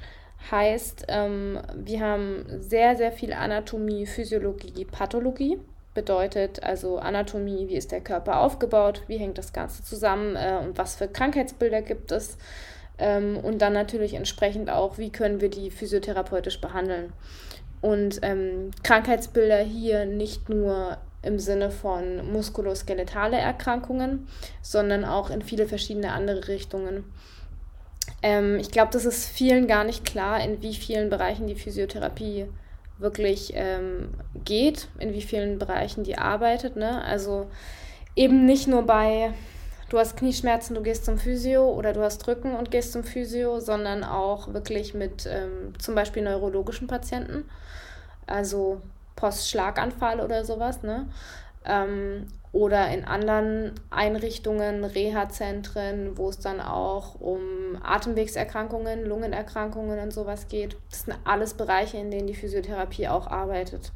Heißt, 0.50 1.06
ähm, 1.08 1.60
wir 1.74 2.00
haben 2.00 2.44
sehr, 2.60 2.96
sehr 2.96 3.12
viel 3.12 3.32
Anatomie, 3.32 4.06
Physiologie, 4.06 4.84
Pathologie. 4.84 5.58
Bedeutet 5.94 6.62
also 6.62 6.98
Anatomie, 6.98 7.68
wie 7.68 7.76
ist 7.76 7.92
der 7.92 8.00
Körper 8.00 8.40
aufgebaut, 8.40 9.02
wie 9.06 9.18
hängt 9.18 9.38
das 9.38 9.52
Ganze 9.52 9.84
zusammen 9.84 10.36
äh, 10.36 10.58
und 10.62 10.78
was 10.78 10.96
für 10.96 11.06
Krankheitsbilder 11.06 11.82
gibt 11.82 12.10
es. 12.12 12.38
Ähm, 12.98 13.36
und 13.38 13.62
dann 13.62 13.72
natürlich 13.72 14.14
entsprechend 14.14 14.70
auch, 14.70 14.98
wie 14.98 15.10
können 15.10 15.40
wir 15.40 15.50
die 15.50 15.70
physiotherapeutisch 15.70 16.60
behandeln. 16.60 17.12
Und 17.82 18.20
ähm, 18.22 18.70
Krankheitsbilder 18.82 19.58
hier 19.58 20.06
nicht 20.06 20.48
nur 20.48 20.96
im 21.22 21.38
Sinne 21.38 21.70
von 21.70 22.32
muskuloskeletale 22.32 23.36
Erkrankungen, 23.36 24.26
sondern 24.62 25.04
auch 25.04 25.30
in 25.30 25.42
viele 25.42 25.66
verschiedene 25.66 26.12
andere 26.12 26.48
Richtungen. 26.48 27.04
Ähm, 28.22 28.56
ich 28.58 28.70
glaube, 28.70 28.92
das 28.92 29.04
ist 29.04 29.28
vielen 29.28 29.66
gar 29.66 29.84
nicht 29.84 30.04
klar, 30.04 30.42
in 30.42 30.62
wie 30.62 30.74
vielen 30.74 31.10
Bereichen 31.10 31.46
die 31.46 31.54
Physiotherapie 31.54 32.46
wirklich 32.98 33.52
ähm, 33.54 34.10
geht, 34.44 34.88
in 34.98 35.12
wie 35.12 35.22
vielen 35.22 35.58
Bereichen 35.58 36.04
die 36.04 36.18
arbeitet. 36.18 36.76
Ne? 36.76 37.04
Also 37.04 37.48
eben 38.16 38.46
nicht 38.46 38.68
nur 38.68 38.82
bei, 38.82 39.32
du 39.92 39.98
hast 39.98 40.16
Knieschmerzen, 40.16 40.74
du 40.74 40.82
gehst 40.82 41.04
zum 41.04 41.18
Physio 41.18 41.70
oder 41.70 41.92
du 41.92 42.00
hast 42.00 42.26
Rücken 42.26 42.56
und 42.56 42.70
gehst 42.70 42.92
zum 42.92 43.04
Physio, 43.04 43.60
sondern 43.60 44.04
auch 44.04 44.54
wirklich 44.54 44.94
mit 44.94 45.26
ähm, 45.26 45.74
zum 45.78 45.94
Beispiel 45.94 46.22
neurologischen 46.22 46.86
Patienten, 46.86 47.44
also 48.26 48.80
Postschlaganfall 49.16 50.20
oder 50.20 50.46
sowas. 50.46 50.82
Ne? 50.82 51.08
Ähm, 51.66 52.26
oder 52.52 52.88
in 52.88 53.04
anderen 53.04 53.72
Einrichtungen, 53.90 54.84
Reha-Zentren, 54.84 56.16
wo 56.16 56.30
es 56.30 56.38
dann 56.38 56.60
auch 56.60 57.20
um 57.20 57.40
Atemwegserkrankungen, 57.82 59.06
Lungenerkrankungen 59.06 59.98
und 59.98 60.12
sowas 60.12 60.48
geht. 60.48 60.76
Das 60.90 61.02
sind 61.02 61.16
alles 61.24 61.54
Bereiche, 61.54 61.98
in 61.98 62.10
denen 62.10 62.26
die 62.26 62.34
Physiotherapie 62.34 63.08
auch 63.08 63.26
arbeitet. 63.26 63.92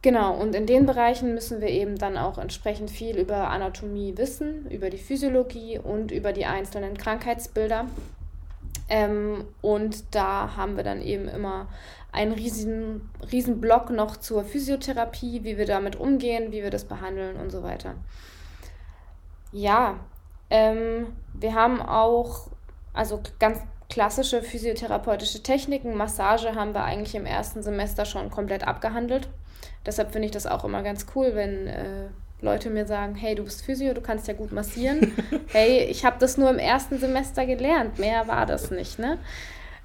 Genau, 0.00 0.34
und 0.34 0.54
in 0.54 0.66
den 0.66 0.86
Bereichen 0.86 1.34
müssen 1.34 1.60
wir 1.60 1.68
eben 1.68 1.98
dann 1.98 2.16
auch 2.16 2.38
entsprechend 2.38 2.90
viel 2.90 3.18
über 3.18 3.48
Anatomie 3.48 4.16
wissen, 4.16 4.70
über 4.70 4.90
die 4.90 4.98
Physiologie 4.98 5.78
und 5.78 6.12
über 6.12 6.32
die 6.32 6.46
einzelnen 6.46 6.96
Krankheitsbilder. 6.96 7.86
Ähm, 8.88 9.44
und 9.60 10.14
da 10.14 10.56
haben 10.56 10.76
wir 10.76 10.84
dann 10.84 11.02
eben 11.02 11.28
immer 11.28 11.66
einen 12.12 12.32
riesen, 12.32 13.10
riesen 13.32 13.60
Block 13.60 13.90
noch 13.90 14.16
zur 14.16 14.44
Physiotherapie, 14.44 15.42
wie 15.44 15.58
wir 15.58 15.66
damit 15.66 15.96
umgehen, 15.96 16.52
wie 16.52 16.62
wir 16.62 16.70
das 16.70 16.84
behandeln 16.84 17.36
und 17.36 17.50
so 17.50 17.62
weiter. 17.62 17.94
Ja, 19.52 19.98
ähm, 20.48 21.08
wir 21.34 21.54
haben 21.54 21.82
auch, 21.82 22.48
also 22.94 23.20
ganz 23.38 23.58
klassische 23.90 24.42
physiotherapeutische 24.42 25.42
Techniken, 25.42 25.96
Massage 25.96 26.54
haben 26.54 26.72
wir 26.74 26.84
eigentlich 26.84 27.14
im 27.14 27.26
ersten 27.26 27.62
Semester 27.62 28.04
schon 28.04 28.30
komplett 28.30 28.66
abgehandelt. 28.66 29.28
Deshalb 29.88 30.12
finde 30.12 30.26
ich 30.26 30.32
das 30.32 30.46
auch 30.46 30.64
immer 30.66 30.82
ganz 30.82 31.06
cool, 31.14 31.30
wenn 31.32 31.66
äh, 31.66 32.08
Leute 32.42 32.68
mir 32.68 32.84
sagen, 32.84 33.14
hey, 33.14 33.34
du 33.34 33.44
bist 33.44 33.62
Physio, 33.62 33.94
du 33.94 34.02
kannst 34.02 34.28
ja 34.28 34.34
gut 34.34 34.52
massieren. 34.52 35.16
hey, 35.48 35.84
ich 35.84 36.04
habe 36.04 36.16
das 36.18 36.36
nur 36.36 36.50
im 36.50 36.58
ersten 36.58 36.98
Semester 36.98 37.46
gelernt, 37.46 37.98
mehr 37.98 38.28
war 38.28 38.44
das 38.44 38.70
nicht, 38.70 38.98
ne? 38.98 39.16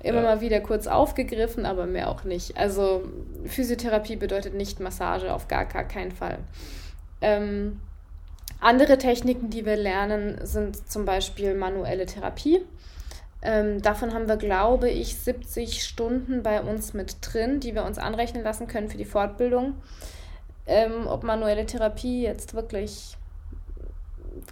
Immer 0.02 0.18
ja. 0.18 0.24
mal 0.24 0.42
wieder 0.42 0.60
kurz 0.60 0.88
aufgegriffen, 0.88 1.66
aber 1.66 1.86
mehr 1.86 2.10
auch 2.10 2.26
nicht. 2.26 2.58
Also 2.58 3.04
Physiotherapie 3.46 4.18
bedeutet 4.18 4.56
nicht 4.56 4.82
Massage, 4.82 5.34
auf 5.34 5.48
gar, 5.48 5.64
gar 5.64 5.86
keinen 5.86 6.12
Fall. 6.12 6.40
Ähm, 7.22 7.80
andere 8.60 8.98
Techniken, 8.98 9.50
die 9.50 9.66
wir 9.66 9.78
lernen, 9.78 10.38
sind 10.44 10.92
zum 10.92 11.06
Beispiel 11.06 11.54
manuelle 11.54 12.06
Therapie. 12.06 12.60
Ähm, 13.46 13.82
davon 13.82 14.14
haben 14.14 14.30
wir, 14.30 14.38
glaube 14.38 14.90
ich, 14.90 15.18
70 15.18 15.84
Stunden 15.84 16.44
bei 16.44 16.62
uns 16.62 16.94
mit 16.94 17.18
drin, 17.22 17.60
die 17.60 17.76
wir 17.76 17.84
uns 17.84 17.98
anrechnen 17.98 18.42
lassen 18.42 18.68
können 18.68 18.90
für 18.90 18.98
die 18.98 19.04
Fortbildung. 19.04 19.76
Ähm, 20.66 21.08
ob 21.08 21.24
manuelle 21.24 21.66
Therapie 21.66 22.24
jetzt 22.24 22.54
wirklich 22.54 23.18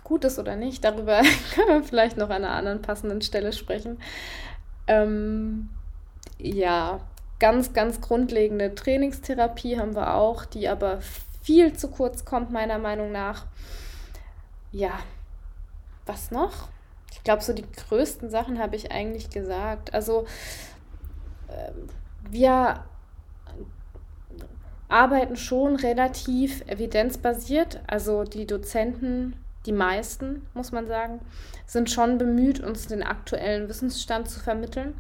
gut 0.04 0.26
ist 0.26 0.40
oder 0.40 0.58
nicht, 0.58 0.84
darüber 0.84 1.22
können 1.56 1.70
wir 1.70 1.84
vielleicht 1.84 2.18
noch 2.18 2.30
an 2.30 2.44
einer 2.44 2.52
anderen 2.52 2.82
passenden 2.82 3.22
Stelle 3.22 3.54
sprechen. 3.54 3.98
Ähm, 4.88 5.70
ja, 6.38 7.00
ganz, 7.40 7.72
ganz 7.72 8.02
grundlegende 8.02 8.76
Trainingstherapie 8.76 9.80
haben 9.80 9.96
wir 9.96 10.16
auch, 10.16 10.44
die 10.44 10.68
aber 10.68 11.00
viel 11.42 11.74
zu 11.74 11.90
kurz 11.90 12.26
kommt, 12.26 12.52
meiner 12.52 12.78
Meinung 12.78 13.14
nach. 13.14 13.46
Ja, 14.74 15.00
was 16.06 16.30
noch? 16.30 16.68
Ich 17.12 17.24
glaube, 17.24 17.44
so 17.44 17.54
die 17.54 17.66
größten 17.90 18.30
Sachen 18.30 18.60
habe 18.60 18.76
ich 18.76 18.92
eigentlich 18.92 19.30
gesagt. 19.30 19.94
Also, 19.94 20.26
äh, 21.48 21.72
wir 22.30 22.84
arbeiten 24.92 25.38
schon 25.38 25.76
relativ 25.78 26.62
evidenzbasiert. 26.68 27.80
Also 27.88 28.24
die 28.24 28.46
Dozenten, 28.46 29.36
die 29.66 29.72
meisten, 29.72 30.48
muss 30.54 30.72
man 30.72 30.88
sagen, 30.88 31.22
sind 31.66 31.90
schon 31.90 32.18
bemüht, 32.18 32.60
uns 32.60 32.88
den 32.88 33.04
aktuellen 33.04 33.70
Wissensstand 33.70 34.30
zu 34.30 34.40
vermitteln. 34.40 34.96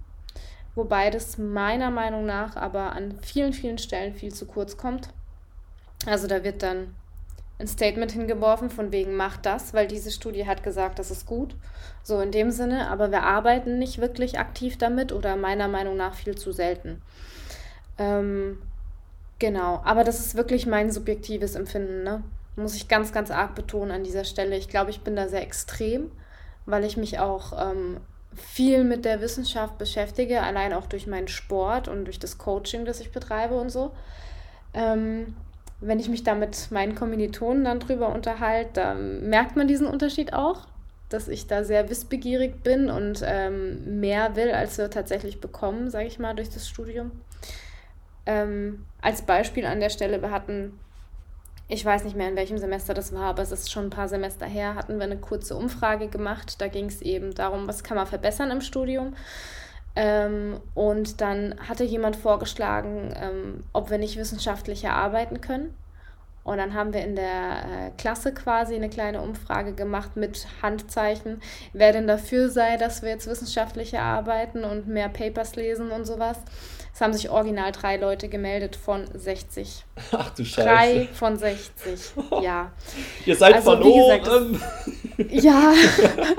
Wobei 0.76 1.09
das 1.09 1.38
meiner 1.38 1.91
Meinung 1.91 2.26
nach 2.26 2.55
aber 2.55 2.93
an 2.93 3.20
vielen, 3.22 3.51
vielen 3.51 3.78
Stellen 3.78 4.14
viel 4.14 4.34
zu 4.34 4.45
kurz 4.45 4.78
kommt. 4.78 5.09
Also 6.05 6.28
da 6.28 6.43
wird 6.43 6.64
dann 6.64 6.95
ein 7.62 7.68
Statement 7.68 8.12
hingeworfen 8.12 8.70
von 8.70 8.91
wegen 8.91 9.16
macht 9.16 9.45
das, 9.45 9.74
weil 9.74 9.88
diese 9.88 10.12
Studie 10.12 10.45
hat 10.45 10.64
gesagt, 10.64 10.99
das 10.99 11.12
ist 11.12 11.26
gut. 11.26 11.55
So 12.03 12.20
in 12.20 12.32
dem 12.32 12.51
Sinne, 12.51 12.89
aber 12.89 13.12
wir 13.12 13.24
arbeiten 13.24 13.80
nicht 13.80 14.01
wirklich 14.01 14.39
aktiv 14.39 14.78
damit 14.78 15.12
oder 15.12 15.36
meiner 15.38 15.68
Meinung 15.68 15.95
nach 15.95 16.16
viel 16.16 16.36
zu 16.36 16.51
selten. 16.51 17.01
Ähm, 17.97 18.57
Genau, 19.41 19.82
aber 19.84 20.03
das 20.03 20.20
ist 20.20 20.36
wirklich 20.36 20.68
mein 20.68 20.91
subjektives 20.91 21.55
Empfinden, 21.55 22.03
ne? 22.03 22.22
Muss 22.55 22.76
ich 22.76 22.88
ganz, 22.88 23.12
ganz 23.12 23.32
arg 23.32 23.55
betonen 23.55 23.89
an 23.89 24.03
dieser 24.03 24.24
Stelle. 24.24 24.55
Ich 24.55 24.70
glaube, 24.70 24.91
ich 24.91 25.01
bin 25.01 25.16
da 25.16 25.28
sehr 25.28 25.41
extrem, 25.41 26.12
weil 26.68 26.84
ich 26.84 26.95
mich 26.95 27.18
auch 27.18 27.51
ähm, 27.59 27.97
viel 28.36 28.84
mit 28.84 29.03
der 29.03 29.20
Wissenschaft 29.20 29.80
beschäftige, 29.80 30.43
allein 30.43 30.74
auch 30.74 30.86
durch 30.86 31.07
meinen 31.07 31.28
Sport 31.28 31.88
und 31.88 32.05
durch 32.05 32.20
das 32.20 32.38
Coaching, 32.38 32.86
das 32.86 32.99
ich 32.99 33.12
betreibe 33.12 33.55
und 33.55 33.72
so. 33.72 33.93
Ähm, 34.76 35.36
wenn 35.82 36.00
ich 36.00 36.10
mich 36.10 36.24
da 36.24 36.36
mit 36.36 36.70
meinen 36.72 36.96
Kommilitonen 36.96 37.66
dann 37.66 37.80
drüber 37.80 38.14
unterhalte, 38.14 38.72
dann 38.74 39.30
merkt 39.30 39.56
man 39.56 39.68
diesen 39.68 39.88
Unterschied 39.88 40.34
auch, 40.34 40.68
dass 41.10 41.28
ich 41.28 41.48
da 41.48 41.64
sehr 41.64 41.90
wissbegierig 41.90 42.64
bin 42.64 42.90
und 42.90 43.22
ähm, 43.26 44.00
mehr 44.00 44.36
will, 44.36 44.52
als 44.52 44.78
wir 44.78 44.90
tatsächlich 44.90 45.42
bekommen, 45.42 45.90
sage 45.90 46.08
ich 46.08 46.20
mal, 46.20 46.36
durch 46.36 46.50
das 46.50 46.70
Studium. 46.70 47.12
Ähm, 48.26 48.86
als 49.02 49.24
Beispiel 49.24 49.66
an 49.66 49.80
der 49.80 49.90
Stelle, 49.90 50.22
wir 50.22 50.32
hatten, 50.32 50.80
ich 51.68 51.84
weiß 51.84 52.04
nicht 52.04 52.16
mehr 52.16 52.30
in 52.30 52.36
welchem 52.36 52.60
Semester 52.60 52.94
das 52.94 53.14
war, 53.14 53.24
aber 53.24 53.42
es 53.42 53.52
ist 53.52 53.72
schon 53.72 53.86
ein 53.86 53.90
paar 53.90 54.08
Semester 54.08 54.46
her, 54.46 54.76
hatten 54.76 54.98
wir 54.98 55.06
eine 55.06 55.18
kurze 55.18 55.56
Umfrage 55.56 56.08
gemacht. 56.08 56.62
Da 56.62 56.68
ging 56.68 56.86
es 56.86 57.02
eben 57.02 57.34
darum, 57.34 57.68
was 57.68 57.84
kann 57.84 57.98
man 57.98 58.08
verbessern 58.08 58.52
im 58.52 58.62
Studium. 58.62 59.16
Ähm, 59.96 60.60
und 60.74 61.22
dann 61.22 61.56
hatte 61.68 61.84
jemand 61.84 62.16
vorgeschlagen, 62.16 63.14
ähm, 63.16 63.64
ob 63.74 63.89
wir 63.89 63.98
nicht 63.98 64.18
wissenschaftlicher 64.18 64.94
arbeiten 64.94 65.42
können. 65.42 65.76
Und 66.44 66.58
dann 66.58 66.74
haben 66.74 66.94
wir 66.94 67.02
in 67.02 67.16
der 67.16 67.26
äh, 67.26 67.92
Klasse 67.98 68.34
quasi 68.34 68.76
eine 68.76 68.89
kleine 68.89 69.22
Umfrage 69.22 69.74
gemacht 69.74 70.16
mit 70.16 70.48
Handzeichen, 70.62 71.39
wer 71.74 71.92
denn 71.94 72.08
dafür 72.08 72.50
sei, 72.50 72.78
dass 72.78 73.04
wir 73.04 73.10
jetzt 73.10 73.28
wissenschaftlicher 73.28 74.02
arbeiten 74.02 74.64
und 74.64 74.88
mehr 74.88 75.10
Papers 75.10 75.56
lesen 75.56 75.92
und 75.92 76.06
sowas. 76.06 76.38
Es 76.94 77.00
haben 77.00 77.14
sich 77.14 77.30
original 77.30 77.72
drei 77.72 77.98
Leute 77.98 78.28
gemeldet 78.28 78.76
von 78.76 79.06
60. 79.14 79.86
Ach 80.12 80.30
du 80.32 80.44
Scheiße. 80.44 80.68
Drei 80.68 81.08
von 81.14 81.38
60, 81.38 82.14
ja. 82.42 82.72
Ihr 83.26 83.36
seid 83.36 83.56
also, 83.56 83.72
verloren. 83.72 84.62
Wie 85.18 85.24
gesagt, 85.24 85.44
ja, 85.44 85.74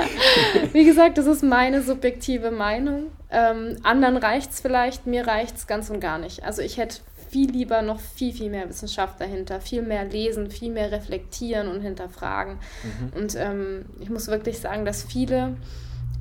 wie 0.73 0.85
gesagt, 0.85 1.19
das 1.19 1.27
ist 1.27 1.43
meine 1.43 1.83
subjektive 1.83 2.51
Meinung. 2.51 3.11
Ähm, 3.31 3.77
anderen 3.83 4.19
reicht 4.19 4.53
es 4.53 4.61
vielleicht, 4.61 5.07
mir 5.07 5.27
reicht 5.27 5.57
es 5.57 5.67
ganz 5.67 5.89
und 5.89 6.01
gar 6.01 6.19
nicht. 6.19 6.45
Also 6.45 6.61
ich 6.61 6.77
hätte 6.77 6.99
viel 7.33 7.51
lieber 7.51 7.81
noch 7.81 7.99
viel, 7.99 8.35
viel 8.35 8.51
mehr 8.51 8.69
Wissenschaft 8.69 9.19
dahinter, 9.19 9.59
viel 9.61 9.81
mehr 9.81 10.05
lesen, 10.05 10.51
viel 10.51 10.71
mehr 10.71 10.93
reflektieren 10.93 11.67
und 11.67 11.81
hinterfragen. 11.81 12.59
Mhm. 12.83 13.19
Und 13.19 13.35
ähm, 13.37 13.87
ich 14.01 14.11
muss 14.11 14.29
wirklich 14.29 14.59
sagen, 14.59 14.85
dass 14.85 15.03
viele, 15.03 15.57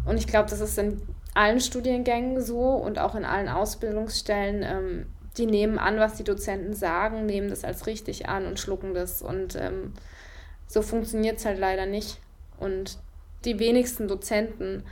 und 0.05 0.17
ich 0.17 0.25
glaube, 0.25 0.49
das 0.49 0.61
ist 0.61 0.77
in 0.77 1.01
allen 1.33 1.59
Studiengängen 1.59 2.41
so 2.41 2.59
und 2.59 2.99
auch 2.99 3.15
in 3.15 3.25
allen 3.25 3.49
Ausbildungsstellen, 3.49 4.63
ähm, 4.63 5.05
die 5.37 5.45
nehmen 5.45 5.79
an, 5.79 5.97
was 5.97 6.15
die 6.15 6.23
Dozenten 6.23 6.73
sagen, 6.73 7.25
nehmen 7.25 7.49
das 7.49 7.63
als 7.63 7.87
richtig 7.87 8.27
an 8.27 8.45
und 8.45 8.59
schlucken 8.59 8.93
das. 8.93 9.21
Und 9.21 9.55
ähm, 9.55 9.93
so 10.67 10.81
funktioniert 10.81 11.37
es 11.37 11.45
halt 11.45 11.59
leider 11.59 11.85
nicht. 11.85 12.19
Und 12.59 12.97
die 13.45 13.59
wenigsten 13.59 14.07
Dozenten 14.07 14.83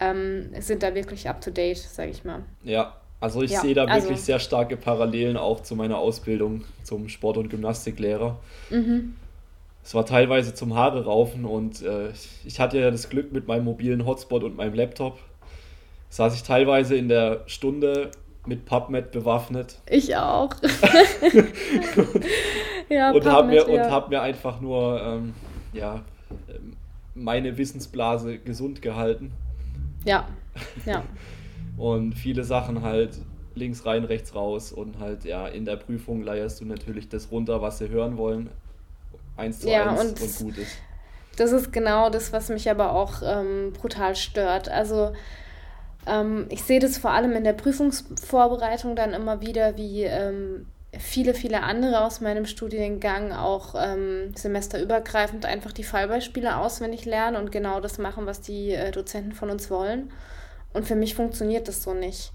ähm, 0.00 0.50
sind 0.60 0.82
da 0.82 0.94
wirklich 0.94 1.28
up 1.28 1.40
to 1.40 1.50
date, 1.50 1.78
sage 1.78 2.10
ich 2.10 2.24
mal. 2.24 2.42
Ja, 2.62 2.94
also 3.20 3.42
ich 3.42 3.50
ja, 3.50 3.60
sehe 3.60 3.74
da 3.74 3.84
also 3.84 4.08
wirklich 4.08 4.22
sehr 4.22 4.38
starke 4.38 4.76
Parallelen 4.76 5.36
auch 5.36 5.62
zu 5.62 5.74
meiner 5.74 5.98
Ausbildung 5.98 6.64
zum 6.84 7.08
Sport- 7.08 7.36
und 7.36 7.48
Gymnastiklehrer. 7.48 8.38
Mhm. 8.70 9.16
Es 9.82 9.94
war 9.94 10.06
teilweise 10.06 10.54
zum 10.54 10.74
Haare 10.74 11.04
raufen 11.04 11.44
und 11.44 11.82
äh, 11.82 12.10
ich 12.44 12.60
hatte 12.60 12.78
ja 12.78 12.90
das 12.90 13.08
Glück 13.08 13.32
mit 13.32 13.48
meinem 13.48 13.64
mobilen 13.64 14.06
Hotspot 14.06 14.44
und 14.44 14.56
meinem 14.56 14.74
Laptop. 14.74 15.18
Saß 16.10 16.34
ich 16.34 16.42
teilweise 16.42 16.96
in 16.96 17.08
der 17.08 17.42
Stunde 17.46 18.10
mit 18.46 18.64
PubMed 18.64 19.12
bewaffnet. 19.12 19.78
Ich 19.86 20.16
auch. 20.16 20.50
ja, 22.88 23.10
und 23.12 23.24
habe 23.26 23.48
mir, 23.48 23.68
ja. 23.70 23.90
hab 23.90 24.08
mir 24.08 24.22
einfach 24.22 24.60
nur 24.60 25.02
ähm, 25.02 25.34
ja, 25.72 26.02
ähm, 26.48 26.76
meine 27.14 27.58
Wissensblase 27.58 28.38
gesund 28.38 28.80
gehalten. 28.80 29.32
Ja, 30.04 30.26
ja. 30.86 31.02
und 31.76 32.14
viele 32.14 32.44
Sachen 32.44 32.82
halt 32.82 33.18
links 33.54 33.84
rein, 33.84 34.04
rechts 34.04 34.34
raus 34.34 34.72
und 34.72 34.98
halt 34.98 35.24
ja, 35.24 35.46
in 35.46 35.64
der 35.64 35.76
Prüfung 35.76 36.22
leierst 36.22 36.60
du 36.60 36.64
natürlich 36.64 37.08
das 37.08 37.30
runter, 37.30 37.60
was 37.60 37.78
sie 37.78 37.88
hören 37.88 38.16
wollen. 38.16 38.48
Eins 39.36 39.60
zu 39.60 39.68
ja, 39.68 39.90
eins 39.90 40.00
und, 40.00 40.20
und 40.20 40.38
gut 40.38 40.58
ist. 40.58 40.78
Das 41.36 41.52
ist 41.52 41.72
genau 41.72 42.10
das, 42.10 42.32
was 42.32 42.48
mich 42.48 42.68
aber 42.70 42.92
auch 42.92 43.22
ähm, 43.22 43.72
brutal 43.72 44.16
stört. 44.16 44.68
Also 44.68 45.12
ähm, 46.08 46.46
ich 46.50 46.62
sehe 46.62 46.80
das 46.80 46.98
vor 46.98 47.10
allem 47.10 47.32
in 47.32 47.44
der 47.44 47.52
Prüfungsvorbereitung 47.52 48.96
dann 48.96 49.12
immer 49.12 49.40
wieder, 49.40 49.76
wie 49.76 50.04
ähm, 50.04 50.66
viele, 50.96 51.34
viele 51.34 51.62
andere 51.62 52.04
aus 52.04 52.20
meinem 52.20 52.46
Studiengang 52.46 53.32
auch 53.32 53.74
ähm, 53.78 54.32
semesterübergreifend 54.34 55.44
einfach 55.44 55.72
die 55.72 55.84
Fallbeispiele 55.84 56.56
auswendig 56.56 57.04
lernen 57.04 57.36
und 57.36 57.52
genau 57.52 57.80
das 57.80 57.98
machen, 57.98 58.26
was 58.26 58.40
die 58.40 58.72
äh, 58.72 58.90
Dozenten 58.90 59.32
von 59.32 59.50
uns 59.50 59.70
wollen. 59.70 60.10
Und 60.72 60.86
für 60.86 60.96
mich 60.96 61.14
funktioniert 61.14 61.68
das 61.68 61.82
so 61.82 61.94
nicht. 61.94 62.32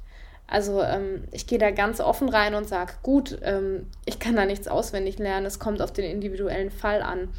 Also 0.47 0.81
ähm, 0.83 1.23
ich 1.31 1.47
gehe 1.47 1.57
da 1.57 1.71
ganz 1.71 1.99
offen 1.99 2.29
rein 2.29 2.53
und 2.53 2.67
sage, 2.67 2.93
gut, 3.01 3.39
ähm, 3.43 3.87
ich 4.05 4.19
kann 4.19 4.35
da 4.35 4.45
nichts 4.45 4.67
auswendig 4.67 5.17
lernen, 5.17 5.45
es 5.45 5.57
kommt 5.57 5.81
auf 5.81 5.91
den 5.91 6.05
individuellen 6.05 6.69
Fall 6.69 7.01
an. 7.01 7.29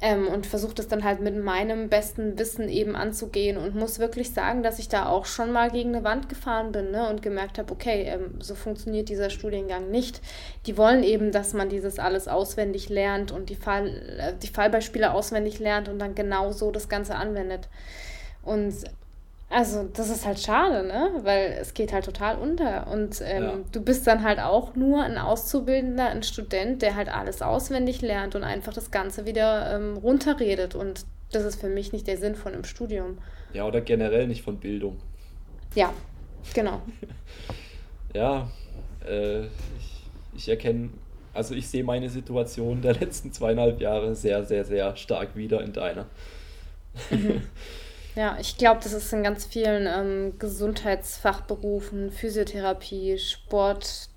Ähm, 0.00 0.26
und 0.26 0.46
versuche 0.46 0.74
das 0.74 0.88
dann 0.88 1.04
halt 1.04 1.20
mit 1.20 1.36
meinem 1.36 1.88
besten 1.88 2.36
Wissen 2.36 2.68
eben 2.68 2.96
anzugehen 2.96 3.56
und 3.56 3.76
muss 3.76 4.00
wirklich 4.00 4.32
sagen, 4.32 4.64
dass 4.64 4.80
ich 4.80 4.88
da 4.88 5.06
auch 5.06 5.26
schon 5.26 5.52
mal 5.52 5.70
gegen 5.70 5.94
eine 5.94 6.02
Wand 6.02 6.28
gefahren 6.28 6.72
bin 6.72 6.90
ne, 6.90 7.08
und 7.08 7.22
gemerkt 7.22 7.58
habe, 7.58 7.72
okay, 7.72 8.04
ähm, 8.08 8.40
so 8.40 8.56
funktioniert 8.56 9.08
dieser 9.08 9.30
Studiengang 9.30 9.90
nicht. 9.90 10.20
Die 10.66 10.76
wollen 10.76 11.04
eben, 11.04 11.30
dass 11.30 11.52
man 11.52 11.68
dieses 11.68 12.00
alles 12.00 12.26
auswendig 12.26 12.88
lernt 12.88 13.30
und 13.30 13.48
die, 13.48 13.54
Fall, 13.54 13.88
äh, 14.18 14.32
die 14.42 14.48
Fallbeispiele 14.48 15.12
auswendig 15.12 15.60
lernt 15.60 15.88
und 15.88 16.00
dann 16.00 16.16
genau 16.16 16.50
so 16.50 16.72
das 16.72 16.88
Ganze 16.88 17.14
anwendet. 17.14 17.68
Und 18.42 18.74
also, 19.52 19.88
das 19.92 20.08
ist 20.08 20.24
halt 20.26 20.38
schade, 20.40 20.86
ne? 20.86 21.10
Weil 21.22 21.56
es 21.60 21.74
geht 21.74 21.92
halt 21.92 22.04
total 22.04 22.38
unter. 22.38 22.86
Und 22.88 23.20
ähm, 23.22 23.42
ja. 23.42 23.58
du 23.70 23.82
bist 23.82 24.06
dann 24.06 24.22
halt 24.22 24.40
auch 24.40 24.74
nur 24.74 25.02
ein 25.02 25.18
Auszubildender, 25.18 26.08
ein 26.08 26.22
Student, 26.22 26.82
der 26.82 26.96
halt 26.96 27.08
alles 27.08 27.42
auswendig 27.42 28.00
lernt 28.00 28.34
und 28.34 28.44
einfach 28.44 28.72
das 28.72 28.90
Ganze 28.90 29.26
wieder 29.26 29.74
ähm, 29.74 29.96
runterredet. 29.98 30.74
Und 30.74 31.04
das 31.30 31.44
ist 31.44 31.60
für 31.60 31.68
mich 31.68 31.92
nicht 31.92 32.06
der 32.06 32.16
Sinn 32.16 32.34
von 32.34 32.52
einem 32.54 32.64
Studium. 32.64 33.18
Ja, 33.52 33.66
oder 33.66 33.80
generell 33.80 34.26
nicht 34.26 34.42
von 34.42 34.58
Bildung. 34.58 34.96
Ja, 35.74 35.92
genau. 36.54 36.80
ja, 38.14 38.48
äh, 39.06 39.42
ich, 39.42 39.50
ich 40.34 40.48
erkenne 40.48 40.90
also 41.34 41.54
ich 41.54 41.66
sehe 41.68 41.84
meine 41.84 42.08
Situation 42.08 42.82
der 42.82 42.94
letzten 42.94 43.32
zweieinhalb 43.32 43.80
Jahre 43.80 44.14
sehr, 44.14 44.44
sehr, 44.44 44.64
sehr 44.64 44.96
stark 44.96 45.34
wieder 45.36 45.62
in 45.62 45.72
deiner. 45.72 46.06
Mhm. 47.10 47.42
Ja, 48.14 48.36
ich 48.40 48.58
glaube, 48.58 48.80
das 48.82 48.92
ist 48.92 49.12
in 49.12 49.22
ganz 49.22 49.46
vielen 49.46 49.86
ähm, 49.86 50.38
Gesundheitsfachberufen, 50.38 52.10
Physiotherapie, 52.10 53.18
Sport 53.18 54.08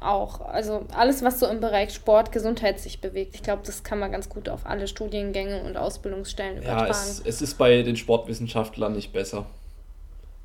auch. 0.00 0.40
Also 0.40 0.86
alles, 0.94 1.22
was 1.22 1.40
so 1.40 1.46
im 1.46 1.60
Bereich 1.60 1.92
Sport, 1.92 2.32
Gesundheit 2.32 2.78
sich 2.80 3.00
bewegt. 3.00 3.34
Ich 3.34 3.42
glaube, 3.42 3.62
das 3.64 3.82
kann 3.82 3.98
man 3.98 4.12
ganz 4.12 4.28
gut 4.28 4.48
auf 4.48 4.64
alle 4.64 4.86
Studiengänge 4.86 5.62
und 5.64 5.76
Ausbildungsstellen 5.76 6.58
übertragen. 6.58 6.86
Ja, 6.86 6.90
es, 6.90 7.20
es 7.24 7.42
ist 7.42 7.58
bei 7.58 7.82
den 7.82 7.96
Sportwissenschaftlern 7.96 8.92
nicht 8.92 9.12
besser. 9.12 9.46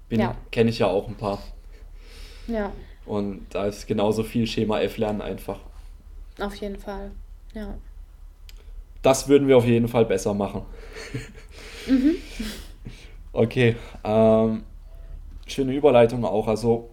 ja. 0.09 0.35
Kenne 0.51 0.69
ich 0.69 0.79
ja 0.79 0.87
auch 0.87 1.07
ein 1.07 1.15
paar. 1.15 1.41
Ja. 2.47 2.71
Und 3.05 3.45
da 3.51 3.67
ist 3.67 3.87
genauso 3.87 4.23
viel 4.23 4.47
Schema 4.47 4.81
F 4.81 4.97
lernen 4.97 5.21
einfach. 5.21 5.59
Auf 6.39 6.55
jeden 6.55 6.77
Fall, 6.77 7.11
ja. 7.53 7.75
Das 9.05 9.27
würden 9.27 9.47
wir 9.47 9.55
auf 9.55 9.65
jeden 9.65 9.87
Fall 9.87 10.03
besser 10.03 10.33
machen. 10.33 10.63
mhm. 11.87 12.15
Okay, 13.33 13.75
ähm, 14.03 14.63
schöne 15.45 15.75
Überleitung 15.75 16.25
auch. 16.25 16.47
Also, 16.47 16.89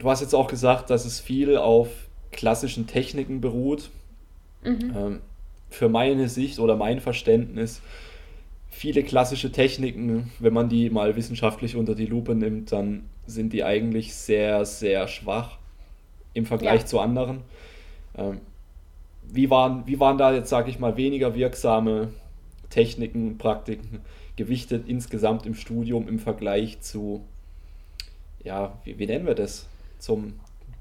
du 0.00 0.10
hast 0.10 0.22
jetzt 0.22 0.34
auch 0.34 0.48
gesagt, 0.48 0.90
dass 0.90 1.04
es 1.04 1.20
viel 1.20 1.56
auf 1.56 1.88
klassischen 2.32 2.88
Techniken 2.88 3.40
beruht. 3.40 3.90
Mhm. 4.64 4.92
Ähm, 4.96 5.20
für 5.70 5.88
meine 5.88 6.28
Sicht 6.28 6.58
oder 6.58 6.74
mein 6.74 6.98
Verständnis, 6.98 7.80
viele 8.68 9.04
klassische 9.04 9.52
Techniken, 9.52 10.32
wenn 10.40 10.52
man 10.52 10.68
die 10.68 10.90
mal 10.90 11.14
wissenschaftlich 11.14 11.76
unter 11.76 11.94
die 11.94 12.06
Lupe 12.06 12.34
nimmt, 12.34 12.72
dann 12.72 13.08
sind 13.24 13.52
die 13.52 13.62
eigentlich 13.62 14.16
sehr, 14.16 14.64
sehr 14.64 15.06
schwach 15.06 15.58
im 16.32 16.44
Vergleich 16.44 16.80
ja. 16.80 16.86
zu 16.86 16.98
anderen. 16.98 17.42
Ähm, 18.16 18.40
wie, 19.30 19.50
waren, 19.50 19.86
wie 19.86 20.00
waren 20.00 20.18
da 20.18 20.32
jetzt, 20.32 20.48
sage 20.48 20.70
ich 20.70 20.78
mal, 20.78 20.96
weniger 20.96 21.34
wirksame 21.34 22.08
Techniken, 22.70 23.38
Praktiken 23.38 24.00
gewichtet 24.36 24.88
insgesamt 24.88 25.46
im 25.46 25.54
Studium 25.54 26.08
im 26.08 26.18
Vergleich 26.18 26.80
zu, 26.80 27.24
ja, 28.42 28.78
wie, 28.84 28.98
wie 28.98 29.06
nennen 29.06 29.26
wir 29.26 29.34
das? 29.34 29.68
Zum, 29.98 30.34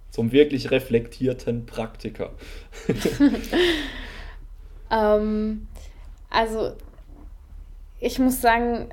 zum 0.10 0.32
wirklich 0.32 0.72
reflektierten 0.72 1.66
Praktiker. 1.66 2.32
ähm, 4.92 5.68
also, 6.30 6.74
ich 8.00 8.20
muss 8.20 8.42
sagen, 8.42 8.90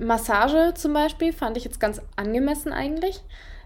Massage 0.00 0.74
zum 0.74 0.92
Beispiel 0.92 1.32
fand 1.32 1.56
ich 1.56 1.64
jetzt 1.64 1.80
ganz 1.80 2.00
angemessen 2.16 2.72
eigentlich. 2.72 3.22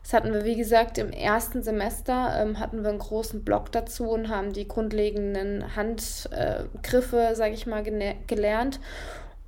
Das 0.09 0.15
hatten 0.15 0.33
wir, 0.33 0.47
wie 0.47 0.57
gesagt, 0.57 0.97
im 0.97 1.11
ersten 1.11 1.63
Semester 1.63 2.41
ähm, 2.41 2.59
hatten 2.59 2.81
wir 2.81 2.89
einen 2.89 2.99
großen 2.99 3.45
Block 3.45 3.71
dazu 3.73 4.09
und 4.09 4.31
haben 4.31 4.55
die 4.55 4.67
grundlegenden 4.67 5.77
Handgriffe, 5.77 7.21
äh, 7.21 7.35
sage 7.35 7.53
ich 7.53 7.67
mal, 7.67 7.83
gelernt 7.83 8.81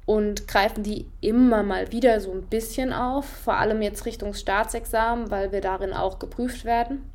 und 0.05 0.47
greifen 0.47 0.83
die 0.83 1.07
immer 1.23 1.63
mal 1.63 1.93
wieder 1.93 2.21
so 2.21 2.31
ein 2.33 2.43
bisschen 2.43 2.93
auf, 2.93 3.25
vor 3.25 3.57
allem 3.57 3.81
jetzt 3.81 4.05
Richtung 4.05 4.35
Staatsexamen, 4.35 5.31
weil 5.31 5.51
wir 5.51 5.63
darin 5.63 5.95
auch 5.95 6.19
geprüft 6.19 6.67
werden. 6.67 7.11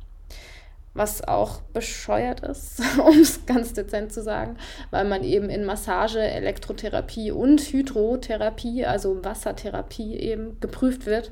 Was 0.94 1.22
auch 1.22 1.60
bescheuert 1.72 2.40
ist, 2.40 2.82
um 2.98 3.16
es 3.16 3.46
ganz 3.46 3.74
dezent 3.74 4.12
zu 4.12 4.24
sagen, 4.24 4.56
weil 4.90 5.04
man 5.04 5.22
eben 5.22 5.50
in 5.50 5.64
Massage, 5.64 6.18
Elektrotherapie 6.18 7.30
und 7.30 7.60
Hydrotherapie, 7.60 8.84
also 8.86 9.24
Wassertherapie 9.24 10.16
eben 10.16 10.58
geprüft 10.58 11.06
wird. 11.06 11.30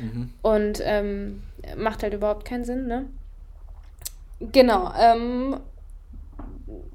Mhm. 0.00 0.30
Und 0.42 0.80
ähm, 0.82 1.42
macht 1.76 2.02
halt 2.02 2.14
überhaupt 2.14 2.44
keinen 2.44 2.64
Sinn, 2.64 2.86
ne? 2.86 3.06
Genau. 4.40 4.92
Ähm, 4.98 5.60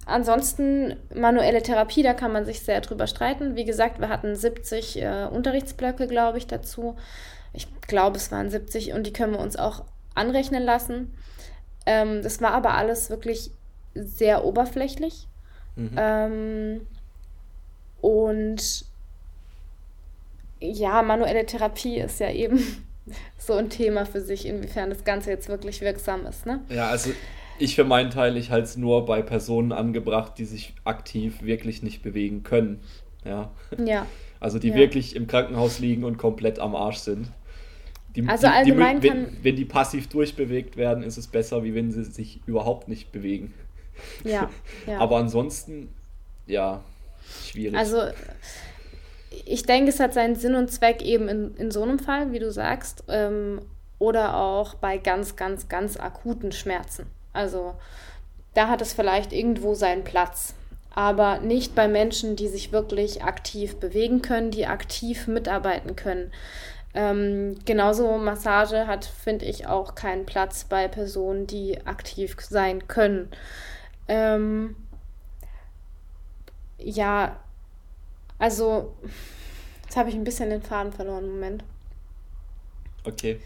ansonsten 0.06 0.96
manuelle 1.14 1.62
Therapie, 1.62 2.04
da 2.04 2.14
kann 2.14 2.32
man 2.32 2.46
sich 2.46 2.62
sehr 2.62 2.82
drüber 2.82 3.08
streiten. 3.08 3.56
Wie 3.56 3.66
gesagt, 3.66 4.00
wir 4.00 4.10
hatten 4.10 4.36
70 4.36 5.02
äh, 5.02 5.28
Unterrichtsblöcke, 5.32 6.08
glaube 6.08 6.38
ich, 6.38 6.48
dazu. 6.48 6.96
Ich 7.54 7.68
glaube, 7.82 8.18
es 8.18 8.32
waren 8.32 8.50
70 8.50 8.94
und 8.94 9.06
die 9.06 9.14
können 9.14 9.34
wir 9.34 9.40
uns 9.40 9.56
auch 9.56 9.84
anrechnen 10.16 10.64
lassen. 10.64 11.14
Ähm, 11.86 12.22
das 12.24 12.42
war 12.42 12.52
aber 12.52 12.74
alles 12.74 13.10
wirklich 13.10 13.52
sehr 13.94 14.44
oberflächlich. 14.44 15.28
Mhm. 15.76 15.92
Ähm, 15.96 16.88
und 18.02 18.86
ja, 20.60 21.02
manuelle 21.02 21.46
Therapie 21.46 22.00
ist 22.00 22.20
ja 22.20 22.32
eben 22.32 22.85
so 23.38 23.54
ein 23.54 23.70
Thema 23.70 24.06
für 24.06 24.22
sich, 24.22 24.46
inwiefern 24.46 24.90
das 24.90 25.04
Ganze 25.04 25.30
jetzt 25.30 25.50
wirklich 25.50 25.82
wirksam 25.82 26.26
ist. 26.26 26.46
Ne? 26.46 26.62
Ja, 26.70 26.88
also 26.88 27.12
ich 27.60 27.76
für 27.76 27.84
meinen 27.84 28.10
Teil, 28.10 28.38
ich 28.38 28.52
halte 28.52 28.66
es 28.66 28.78
nur 28.78 29.06
bei 29.06 29.22
Personen 29.22 29.72
angebracht, 29.72 30.34
die 30.38 30.46
sich 30.46 30.74
aktiv 30.84 31.42
wirklich 31.42 31.84
nicht 31.84 32.02
bewegen 32.02 32.44
können. 32.44 32.82
Ja. 33.24 33.52
ja. 33.84 34.06
Also 34.40 34.60
die 34.60 34.70
ja. 34.70 34.76
wirklich 34.76 35.16
im 35.16 35.28
Krankenhaus 35.28 35.80
liegen 35.80 36.04
und 36.04 36.18
komplett 36.18 36.60
am 36.60 36.76
Arsch 36.76 36.98
sind. 36.98 37.32
Die, 38.16 38.28
also 38.28 38.48
die, 38.48 38.54
allgemein 38.54 39.02
die, 39.02 39.10
wenn, 39.10 39.38
wenn 39.44 39.56
die 39.56 39.66
passiv 39.66 40.08
durchbewegt 40.08 40.78
werden, 40.78 41.04
ist 41.04 41.18
es 41.18 41.28
besser, 41.28 41.64
wie 41.64 41.76
wenn 41.76 41.92
sie 41.92 42.04
sich 42.06 42.40
überhaupt 42.46 42.88
nicht 42.88 43.12
bewegen. 43.12 43.54
Ja. 44.24 44.50
ja. 44.88 45.00
Aber 45.00 45.18
ansonsten, 45.18 45.90
ja, 46.48 46.82
schwierig. 47.46 47.78
Also 47.78 48.02
ich 49.46 49.64
denke, 49.64 49.90
es 49.90 50.00
hat 50.00 50.14
seinen 50.14 50.36
Sinn 50.36 50.56
und 50.56 50.72
Zweck 50.72 51.02
eben 51.02 51.28
in, 51.28 51.56
in 51.58 51.72
so 51.72 51.84
einem 51.84 52.00
Fall, 52.00 52.32
wie 52.32 52.40
du 52.40 52.52
sagst, 52.52 53.04
ähm, 53.08 53.62
oder 54.00 54.36
auch 54.38 54.76
bei 54.76 54.98
ganz, 54.98 55.36
ganz, 55.36 55.70
ganz 55.70 55.98
akuten 55.98 56.52
Schmerzen. 56.52 57.08
Also 57.34 57.76
da 58.54 58.68
hat 58.68 58.82
es 58.82 58.94
vielleicht 58.94 59.34
irgendwo 59.34 59.74
seinen 59.74 60.04
Platz, 60.04 60.54
aber 60.94 61.40
nicht 61.40 61.76
bei 61.76 61.88
Menschen, 61.88 62.36
die 62.36 62.48
sich 62.48 62.72
wirklich 62.72 63.24
aktiv 63.24 63.76
bewegen 63.78 64.22
können, 64.22 64.52
die 64.52 64.66
aktiv 64.66 65.28
mitarbeiten 65.28 65.96
können. 65.96 66.32
Ähm, 66.94 67.58
genauso 67.66 68.18
Massage 68.18 68.88
hat, 68.88 69.04
finde 69.04 69.46
ich, 69.46 69.68
auch 69.68 69.96
keinen 69.96 70.26
Platz 70.26 70.64
bei 70.64 70.88
Personen, 70.88 71.46
die 71.46 71.86
aktiv 71.86 72.38
sein 72.40 72.88
können. 72.88 73.30
Ähm, 74.08 74.78
ja, 76.78 77.38
also, 78.38 78.96
jetzt 79.84 79.96
habe 79.98 80.10
ich 80.10 80.16
ein 80.16 80.24
bisschen 80.24 80.50
den 80.50 80.62
Faden 80.62 80.92
verloren. 80.92 81.30
Moment. 81.30 81.64
Okay. 83.04 83.40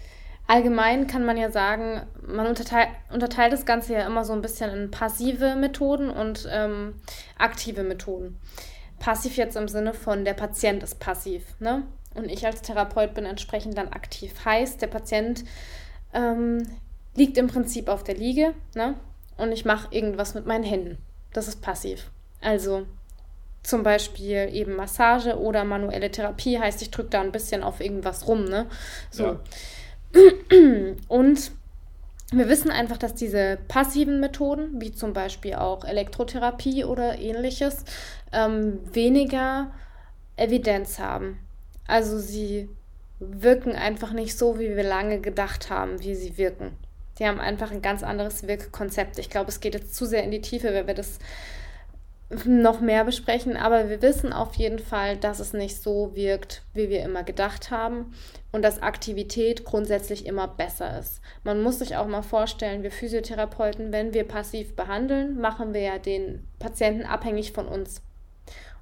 Allgemein 0.47 1.05
kann 1.05 1.25
man 1.25 1.37
ja 1.37 1.51
sagen, 1.51 2.01
man 2.25 2.47
unterteilt, 2.47 2.89
unterteilt 3.13 3.53
das 3.53 3.67
Ganze 3.67 3.93
ja 3.93 4.07
immer 4.07 4.25
so 4.25 4.33
ein 4.33 4.41
bisschen 4.41 4.71
in 4.71 4.89
passive 4.89 5.55
Methoden 5.55 6.09
und 6.09 6.47
ähm, 6.51 6.95
aktive 7.37 7.83
Methoden. 7.83 8.39
Passiv 8.97 9.37
jetzt 9.37 9.55
im 9.55 9.67
Sinne 9.67 9.93
von, 9.93 10.25
der 10.25 10.33
Patient 10.33 10.81
ist 10.81 10.99
passiv. 10.99 11.43
Ne? 11.59 11.83
Und 12.15 12.29
ich 12.29 12.47
als 12.47 12.63
Therapeut 12.63 13.13
bin 13.13 13.25
entsprechend 13.25 13.77
dann 13.77 13.89
aktiv. 13.89 14.33
Heißt, 14.43 14.81
der 14.81 14.87
Patient 14.87 15.43
ähm, 16.15 16.67
liegt 17.15 17.37
im 17.37 17.45
Prinzip 17.45 17.87
auf 17.87 18.03
der 18.03 18.15
Liege 18.15 18.55
ne? 18.73 18.95
und 19.37 19.51
ich 19.51 19.65
mache 19.65 19.93
irgendwas 19.93 20.33
mit 20.33 20.47
meinen 20.47 20.63
Händen. 20.63 20.97
Das 21.31 21.47
ist 21.47 21.61
passiv. 21.61 22.09
Also 22.41 22.87
zum 23.63 23.83
Beispiel 23.83 24.49
eben 24.51 24.75
Massage 24.75 25.37
oder 25.37 25.63
manuelle 25.63 26.11
Therapie 26.11 26.59
heißt, 26.59 26.81
ich 26.81 26.91
drücke 26.91 27.09
da 27.09 27.21
ein 27.21 27.31
bisschen 27.31 27.63
auf 27.63 27.81
irgendwas 27.81 28.27
rum, 28.27 28.45
ne? 28.45 28.67
So. 29.11 29.23
Ja. 29.23 29.39
Und 31.07 31.51
wir 32.31 32.47
wissen 32.47 32.71
einfach, 32.71 32.97
dass 32.97 33.15
diese 33.15 33.57
passiven 33.67 34.19
Methoden, 34.19 34.79
wie 34.79 34.91
zum 34.91 35.13
Beispiel 35.13 35.55
auch 35.55 35.83
Elektrotherapie 35.83 36.83
oder 36.83 37.17
ähnliches, 37.17 37.85
ähm, 38.31 38.79
weniger 38.93 39.71
Evidenz 40.35 40.99
haben. 40.99 41.39
Also 41.87 42.19
sie 42.19 42.69
wirken 43.19 43.75
einfach 43.75 44.13
nicht 44.13 44.37
so, 44.37 44.59
wie 44.59 44.75
wir 44.75 44.83
lange 44.83 45.19
gedacht 45.19 45.69
haben, 45.69 46.01
wie 46.01 46.15
sie 46.15 46.37
wirken. 46.37 46.77
Die 47.17 47.25
haben 47.25 47.39
einfach 47.39 47.71
ein 47.71 47.81
ganz 47.81 48.03
anderes 48.03 48.47
Wirkkonzept. 48.47 49.19
Ich 49.19 49.29
glaube, 49.29 49.49
es 49.49 49.59
geht 49.59 49.73
jetzt 49.73 49.95
zu 49.95 50.05
sehr 50.05 50.23
in 50.23 50.31
die 50.31 50.41
Tiefe, 50.41 50.73
wenn 50.73 50.87
wir 50.87 50.93
das 50.93 51.19
noch 52.45 52.79
mehr 52.79 53.05
besprechen, 53.05 53.57
aber 53.57 53.89
wir 53.89 54.01
wissen 54.01 54.33
auf 54.33 54.53
jeden 54.55 54.79
Fall, 54.79 55.17
dass 55.17 55.39
es 55.39 55.53
nicht 55.53 55.81
so 55.81 56.15
wirkt, 56.15 56.61
wie 56.73 56.89
wir 56.89 57.01
immer 57.01 57.23
gedacht 57.23 57.71
haben 57.71 58.13
und 58.51 58.61
dass 58.61 58.81
Aktivität 58.81 59.65
grundsätzlich 59.65 60.27
immer 60.27 60.47
besser 60.47 60.99
ist. 60.99 61.21
Man 61.43 61.63
muss 61.63 61.79
sich 61.79 61.95
auch 61.95 62.07
mal 62.07 62.21
vorstellen, 62.21 62.83
wir 62.83 62.91
Physiotherapeuten, 62.91 63.91
wenn 63.91 64.13
wir 64.13 64.27
passiv 64.27 64.75
behandeln, 64.75 65.39
machen 65.39 65.73
wir 65.73 65.81
ja 65.81 65.97
den 65.97 66.47
Patienten 66.59 67.03
abhängig 67.03 67.51
von 67.51 67.67
uns. 67.67 68.03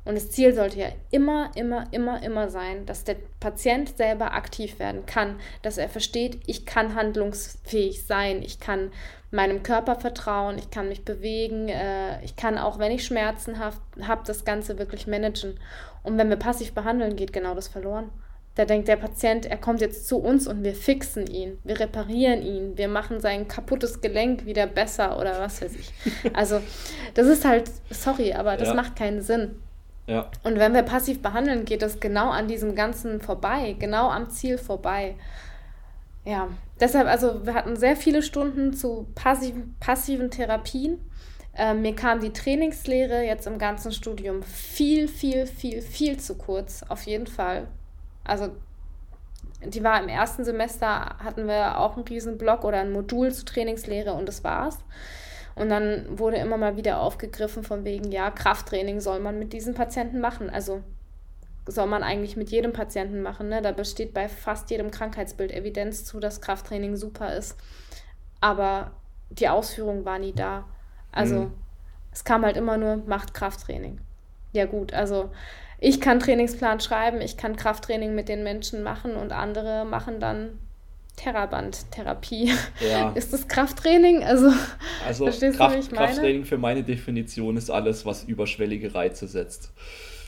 Und 0.08 0.16
das 0.16 0.32
Ziel 0.32 0.54
sollte 0.54 0.80
ja 0.80 0.88
immer, 1.12 1.52
immer, 1.56 1.84
immer, 1.92 2.24
immer 2.24 2.50
sein, 2.50 2.86
dass 2.86 3.04
der 3.04 3.18
Patient 3.42 3.98
selber 3.98 4.34
aktiv 4.34 4.80
werden 4.80 5.06
kann, 5.06 5.36
dass 5.64 5.78
er 5.78 5.90
versteht, 5.90 6.40
ich 6.46 6.66
kann 6.66 6.96
handlungsfähig 6.96 8.06
sein, 8.06 8.42
ich 8.42 8.62
kann 8.62 8.92
meinem 9.32 9.64
Körper 9.64 9.96
vertrauen, 10.00 10.58
ich 10.58 10.72
kann 10.72 10.88
mich 10.88 11.04
bewegen, 11.04 11.68
äh, 11.68 12.24
ich 12.24 12.38
kann 12.38 12.58
auch, 12.58 12.80
wenn 12.80 12.94
ich 12.94 13.06
Schmerzen 13.06 13.60
habe, 13.60 13.76
hab, 14.08 14.24
das 14.24 14.46
Ganze 14.46 14.80
wirklich 14.80 15.08
managen. 15.08 15.60
Und 16.04 16.18
wenn 16.18 16.30
wir 16.30 16.38
passiv 16.38 16.74
behandeln, 16.74 17.18
geht 17.18 17.34
genau 17.34 17.54
das 17.54 17.68
verloren. 17.68 18.10
Da 18.56 18.64
denkt 18.64 18.88
der 18.88 18.96
Patient, 18.96 19.46
er 19.46 19.58
kommt 19.58 19.82
jetzt 19.82 20.08
zu 20.08 20.20
uns 20.20 20.48
und 20.48 20.64
wir 20.64 20.74
fixen 20.74 21.28
ihn, 21.28 21.60
wir 21.66 21.82
reparieren 21.82 22.42
ihn, 22.42 22.78
wir 22.78 22.88
machen 22.88 23.20
sein 23.20 23.50
kaputtes 23.50 24.00
Gelenk 24.00 24.46
wieder 24.46 24.68
besser 24.68 25.20
oder 25.20 25.38
was 25.42 25.62
weiß 25.62 25.76
ich. 25.76 25.92
Also 26.34 26.62
das 27.14 27.28
ist 27.28 27.44
halt, 27.44 27.70
sorry, 27.90 28.32
aber 28.32 28.56
das 28.56 28.70
ja. 28.70 28.74
macht 28.74 28.96
keinen 28.96 29.22
Sinn. 29.22 29.58
Ja. 30.08 30.32
Und 30.44 30.58
wenn 30.58 30.74
wir 30.74 30.84
passiv 30.84 31.22
behandeln, 31.22 31.66
geht 31.66 31.82
das 31.82 32.00
genau 32.00 32.30
an 32.30 32.48
diesem 32.48 32.76
Ganzen 32.76 33.20
vorbei, 33.20 33.76
genau 33.78 34.10
am 34.10 34.30
Ziel 34.30 34.58
vorbei. 34.58 35.16
Ja, 36.24 36.48
deshalb, 36.80 37.08
also 37.08 37.46
wir 37.46 37.54
hatten 37.54 37.76
sehr 37.76 37.96
viele 37.96 38.22
Stunden 38.22 38.74
zu 38.74 39.08
passiven, 39.16 39.76
passiven 39.80 40.32
Therapien. 40.32 41.00
Ähm, 41.54 41.82
mir 41.82 41.96
kam 41.96 42.22
die 42.22 42.32
Trainingslehre 42.32 43.24
jetzt 43.24 43.48
im 43.48 43.58
ganzen 43.58 43.92
Studium 43.92 44.44
viel, 44.44 45.08
viel, 45.08 45.46
viel, 45.46 45.82
viel 45.82 46.18
zu 46.18 46.36
kurz, 46.38 46.84
auf 46.88 47.04
jeden 47.04 47.28
Fall. 47.28 47.68
Also 48.24 48.50
die 49.66 49.84
war 49.84 50.02
im 50.02 50.08
ersten 50.08 50.46
Semester, 50.46 50.88
hatten 50.88 51.48
wir 51.48 51.80
auch 51.80 51.96
einen 51.96 52.08
riesen 52.08 52.38
Block 52.38 52.64
oder 52.64 52.80
ein 52.80 52.92
Modul 52.92 53.34
zur 53.34 53.46
Trainingslehre 53.46 54.14
und 54.14 54.28
das 54.28 54.44
war's. 54.44 54.78
Und 55.58 55.70
dann 55.70 56.06
wurde 56.20 56.38
immer 56.38 56.58
mal 56.58 56.78
wieder 56.78 57.02
aufgegriffen 57.02 57.64
von 57.64 57.84
wegen, 57.84 58.12
ja, 58.12 58.30
Krafttraining 58.30 59.00
soll 59.00 59.20
man 59.20 59.40
mit 59.40 59.54
diesen 59.54 59.74
Patienten 59.74 60.20
machen. 60.20 60.50
Also 60.50 60.84
soll 61.66 61.88
man 61.88 62.04
eigentlich 62.04 62.38
mit 62.38 62.50
jedem 62.50 62.74
Patienten 62.74 63.22
machen. 63.22 63.50
Ne? 63.50 63.62
Da 63.62 63.72
besteht 63.72 64.14
bei 64.14 64.30
fast 64.30 64.70
jedem 64.70 64.92
Krankheitsbild 64.92 65.52
Evidenz 65.52 66.06
zu, 66.06 66.20
dass 66.20 66.42
Krafttraining 66.42 66.96
super 66.96 67.34
ist. 67.36 67.58
Aber 68.40 68.92
die 69.32 69.50
Ausführung 69.50 70.06
war 70.06 70.20
nie 70.20 70.34
da. 70.34 70.66
Also 71.12 71.36
mhm. 71.36 71.54
es 72.14 72.24
kam 72.24 72.46
halt 72.46 72.56
immer 72.56 72.78
nur, 72.78 72.98
macht 73.08 73.34
Krafttraining. 73.34 74.00
Ja 74.54 74.66
gut, 74.66 74.94
also 74.94 75.32
ich 75.80 76.00
kann 76.00 76.20
Trainingsplan 76.20 76.80
schreiben, 76.80 77.20
ich 77.20 77.36
kann 77.36 77.56
Krafttraining 77.56 78.16
mit 78.16 78.30
den 78.30 78.44
Menschen 78.44 78.84
machen 78.84 79.16
und 79.16 79.32
andere 79.32 79.86
machen 79.86 80.20
dann 80.20 80.60
Theraband-Therapie. 81.18 82.54
Ja. 82.80 83.10
Ist 83.16 83.34
das 83.34 83.48
Krafttraining? 83.48 84.24
Also, 84.24 84.52
also 85.06 85.26
verstehst 85.26 85.58
Kraft, 85.58 85.76
du, 85.76 85.80
wie 85.80 85.84
ich 85.84 85.92
meine? 85.92 86.06
Krafttraining 86.06 86.46
für 86.46 86.58
meine 86.58 86.84
Definition 86.84 87.58
ist 87.58 87.70
alles, 87.70 88.06
was 88.06 88.24
überschwellige 88.24 88.96
Reize 88.96 89.28
setzt. 89.28 89.74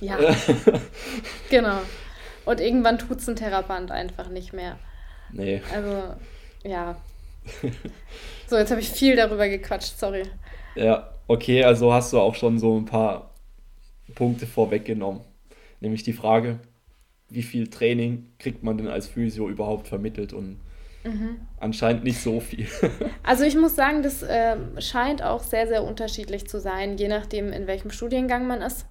Ja. 0.01 0.17
genau. 1.49 1.79
Und 2.45 2.59
irgendwann 2.59 2.97
tut 2.97 3.19
es 3.19 3.29
ein 3.29 3.35
Theraband 3.35 3.91
einfach 3.91 4.29
nicht 4.29 4.53
mehr. 4.53 4.77
Nee. 5.31 5.61
Also, 5.73 6.15
ja. 6.63 6.97
So, 8.47 8.57
jetzt 8.57 8.71
habe 8.71 8.81
ich 8.81 8.89
viel 8.89 9.15
darüber 9.15 9.47
gequatscht, 9.47 9.97
sorry. 9.97 10.23
Ja, 10.75 11.11
okay, 11.27 11.63
also 11.63 11.93
hast 11.93 12.13
du 12.13 12.19
auch 12.19 12.35
schon 12.35 12.57
so 12.59 12.77
ein 12.77 12.85
paar 12.85 13.35
Punkte 14.15 14.47
vorweggenommen. 14.47 15.21
Nämlich 15.81 16.03
die 16.03 16.13
Frage, 16.13 16.59
wie 17.29 17.43
viel 17.43 17.69
Training 17.69 18.31
kriegt 18.39 18.63
man 18.63 18.77
denn 18.77 18.87
als 18.87 19.07
Physio 19.07 19.49
überhaupt 19.49 19.87
vermittelt 19.87 20.33
und 20.33 20.59
mhm. 21.03 21.39
anscheinend 21.59 22.03
nicht 22.03 22.21
so 22.21 22.39
viel. 22.39 22.67
also 23.23 23.43
ich 23.43 23.55
muss 23.55 23.75
sagen, 23.75 24.03
das 24.03 24.23
äh, 24.23 24.57
scheint 24.79 25.23
auch 25.23 25.43
sehr, 25.43 25.67
sehr 25.67 25.83
unterschiedlich 25.83 26.47
zu 26.47 26.59
sein, 26.59 26.97
je 26.97 27.07
nachdem, 27.07 27.51
in 27.51 27.67
welchem 27.67 27.91
Studiengang 27.91 28.47
man 28.47 28.61
ist. 28.61 28.85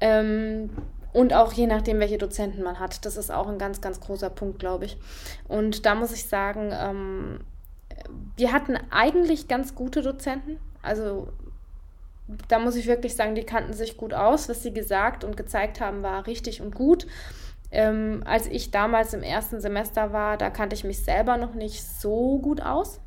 Ähm, 0.00 0.70
und 1.12 1.34
auch 1.34 1.52
je 1.52 1.66
nachdem, 1.66 1.98
welche 1.98 2.18
Dozenten 2.18 2.62
man 2.62 2.78
hat. 2.78 3.04
Das 3.04 3.16
ist 3.16 3.30
auch 3.30 3.48
ein 3.48 3.58
ganz, 3.58 3.80
ganz 3.80 4.00
großer 4.00 4.30
Punkt, 4.30 4.58
glaube 4.58 4.84
ich. 4.84 4.96
Und 5.48 5.84
da 5.84 5.94
muss 5.94 6.12
ich 6.12 6.26
sagen, 6.26 6.70
ähm, 6.72 7.40
wir 8.36 8.52
hatten 8.52 8.78
eigentlich 8.90 9.48
ganz 9.48 9.74
gute 9.74 10.02
Dozenten. 10.02 10.58
Also 10.82 11.28
da 12.48 12.58
muss 12.58 12.76
ich 12.76 12.86
wirklich 12.86 13.16
sagen, 13.16 13.34
die 13.34 13.44
kannten 13.44 13.72
sich 13.72 13.96
gut 13.96 14.14
aus. 14.14 14.48
Was 14.48 14.62
sie 14.62 14.72
gesagt 14.72 15.24
und 15.24 15.36
gezeigt 15.36 15.80
haben, 15.80 16.02
war 16.02 16.26
richtig 16.26 16.60
und 16.60 16.74
gut. 16.74 17.06
Ähm, 17.72 18.22
als 18.26 18.46
ich 18.46 18.70
damals 18.70 19.14
im 19.14 19.22
ersten 19.22 19.60
Semester 19.60 20.12
war, 20.12 20.36
da 20.36 20.50
kannte 20.50 20.74
ich 20.74 20.84
mich 20.84 21.04
selber 21.04 21.36
noch 21.36 21.54
nicht 21.54 21.82
so 21.84 22.38
gut 22.38 22.60
aus. 22.60 23.00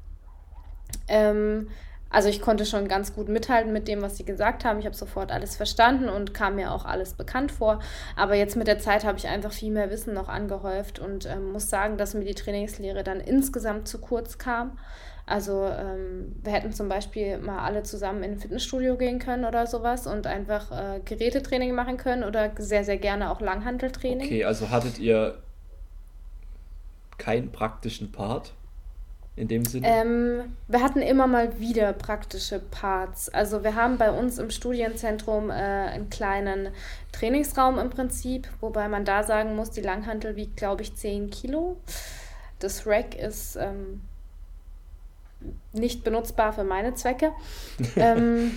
Ähm, 1.07 1.67
also 2.13 2.29
ich 2.29 2.41
konnte 2.41 2.67
schon 2.67 2.87
ganz 2.87 3.15
gut 3.15 3.27
mithalten 3.27 3.73
mit 3.73 3.87
dem, 3.87 4.03
was 4.03 4.17
sie 4.17 4.23
gesagt 4.23 4.65
haben. 4.65 4.77
Ich 4.77 4.85
habe 4.85 4.95
sofort 4.95 5.31
alles 5.31 5.55
verstanden 5.55 6.09
und 6.09 6.35
kam 6.35 6.55
mir 6.55 6.71
auch 6.71 6.85
alles 6.85 7.15
bekannt 7.15 7.51
vor. 7.51 7.79
Aber 8.15 8.35
jetzt 8.35 8.55
mit 8.55 8.67
der 8.67 8.77
Zeit 8.77 9.03
habe 9.03 9.17
ich 9.17 9.27
einfach 9.27 9.51
viel 9.51 9.71
mehr 9.71 9.89
Wissen 9.89 10.13
noch 10.13 10.29
angehäuft 10.29 10.99
und 10.99 11.25
ähm, 11.25 11.51
muss 11.51 11.71
sagen, 11.71 11.97
dass 11.97 12.13
mir 12.13 12.23
die 12.23 12.35
Trainingslehre 12.35 13.03
dann 13.03 13.19
insgesamt 13.19 13.87
zu 13.87 13.97
kurz 13.97 14.37
kam. 14.37 14.77
Also 15.25 15.65
ähm, 15.65 16.35
wir 16.43 16.51
hätten 16.51 16.73
zum 16.73 16.89
Beispiel 16.89 17.37
mal 17.37 17.59
alle 17.59 17.83
zusammen 17.83 18.23
in 18.23 18.31
ein 18.31 18.37
Fitnessstudio 18.37 18.97
gehen 18.97 19.19
können 19.19 19.45
oder 19.45 19.67
sowas 19.67 20.05
und 20.05 20.27
einfach 20.27 20.71
äh, 20.71 20.99
Gerätetraining 21.05 21.73
machen 21.73 21.97
können 21.97 22.23
oder 22.23 22.51
sehr, 22.57 22.83
sehr 22.83 22.97
gerne 22.97 23.31
auch 23.31 23.39
Langhanteltraining. 23.39 24.25
Okay, 24.25 24.43
also 24.43 24.69
hattet 24.69 24.99
ihr 24.99 25.37
keinen 27.17 27.51
praktischen 27.53 28.11
Part 28.11 28.51
in 29.37 29.47
dem 29.47 29.63
Sinne? 29.63 29.87
Ähm, 29.87 30.55
wir 30.67 30.81
hatten 30.81 31.01
immer 31.01 31.25
mal 31.25 31.57
wieder 31.57 31.93
praktische 31.93 32.59
Parts. 32.59 33.29
Also 33.29 33.63
wir 33.63 33.75
haben 33.75 33.97
bei 33.97 34.11
uns 34.11 34.39
im 34.39 34.49
Studienzentrum 34.49 35.49
äh, 35.49 35.53
einen 35.53 36.09
kleinen 36.09 36.69
Trainingsraum 37.13 37.79
im 37.79 37.89
Prinzip, 37.89 38.49
wobei 38.59 38.89
man 38.89 39.05
da 39.05 39.23
sagen 39.23 39.55
muss, 39.55 39.71
die 39.71 39.81
Langhantel 39.81 40.35
wiegt, 40.35 40.57
glaube 40.57 40.81
ich, 40.81 40.95
10 40.95 41.29
Kilo. 41.29 41.77
Das 42.59 42.85
Rack 42.85 43.15
ist... 43.15 43.55
Ähm, 43.55 44.01
nicht 45.71 46.03
benutzbar 46.03 46.53
für 46.53 46.63
meine 46.63 46.93
Zwecke. 46.93 47.31
ähm. 47.95 48.51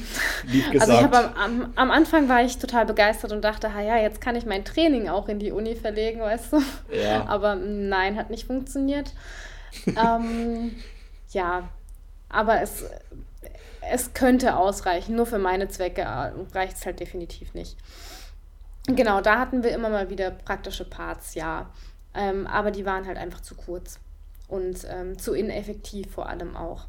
Also 0.78 0.93
ich 0.93 1.03
habe 1.03 1.16
am, 1.16 1.34
am, 1.34 1.72
am, 1.74 1.91
Anfang 1.91 2.28
war 2.28 2.43
ich 2.43 2.59
total 2.59 2.87
begeistert 2.87 3.32
und 3.32 3.43
dachte, 3.43 3.68
ja, 3.68 3.97
jetzt 3.97 4.20
kann 4.20 4.37
ich 4.37 4.47
mein 4.47 4.64
Training 4.64 5.09
auch 5.09 5.28
in 5.28 5.39
die 5.39 5.53
Uni 5.53 5.74
verlegen, 5.74 6.20
weißt 6.20 6.53
du. 6.53 6.62
Ja. 6.93 7.26
Aber 7.26 7.55
nein, 7.55 8.16
hat 8.16 8.30
nicht 8.30 8.47
funktioniert. 8.47 9.12
ähm, 9.87 10.76
ja, 11.30 11.68
aber 12.28 12.61
es, 12.61 12.84
es 13.91 14.12
könnte 14.14 14.57
ausreichen. 14.57 15.16
Nur 15.16 15.26
für 15.26 15.39
meine 15.39 15.68
Zwecke 15.68 16.07
reicht 16.53 16.76
es 16.76 16.87
halt 16.87 17.01
definitiv 17.01 17.55
nicht. 17.55 17.76
Genau, 18.87 19.20
da 19.20 19.39
hatten 19.39 19.62
wir 19.62 19.72
immer 19.72 19.89
mal 19.89 20.11
wieder 20.11 20.30
praktische 20.30 20.84
Parts, 20.84 21.34
ja. 21.34 21.70
Ähm, 22.14 22.47
aber 22.47 22.70
die 22.70 22.87
waren 22.87 23.07
halt 23.07 23.18
einfach 23.18 23.41
zu 23.41 23.55
kurz 23.55 23.99
und 24.49 24.86
ähm, 24.88 25.18
zu 25.18 25.34
ineffektiv 25.34 26.11
vor 26.11 26.28
allem 26.28 26.57
auch. 26.57 26.86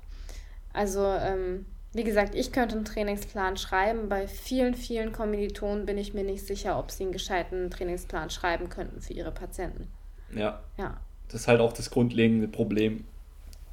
Also, 0.73 1.03
ähm, 1.03 1.65
wie 1.93 2.03
gesagt, 2.03 2.35
ich 2.35 2.51
könnte 2.51 2.75
einen 2.75 2.85
Trainingsplan 2.85 3.57
schreiben. 3.57 4.09
Bei 4.09 4.27
vielen, 4.27 4.75
vielen 4.75 5.11
Kommilitonen 5.11 5.85
bin 5.85 5.97
ich 5.97 6.13
mir 6.13 6.23
nicht 6.23 6.45
sicher, 6.45 6.77
ob 6.77 6.91
sie 6.91 7.03
einen 7.03 7.11
gescheiten 7.11 7.71
Trainingsplan 7.71 8.29
schreiben 8.29 8.69
könnten 8.69 9.01
für 9.01 9.13
ihre 9.13 9.31
Patienten. 9.31 9.87
Ja. 10.35 10.61
Ja. 10.77 10.99
Das 11.29 11.41
ist 11.41 11.47
halt 11.47 11.59
auch 11.59 11.73
das 11.73 11.89
grundlegende 11.89 12.47
Problem. 12.47 13.05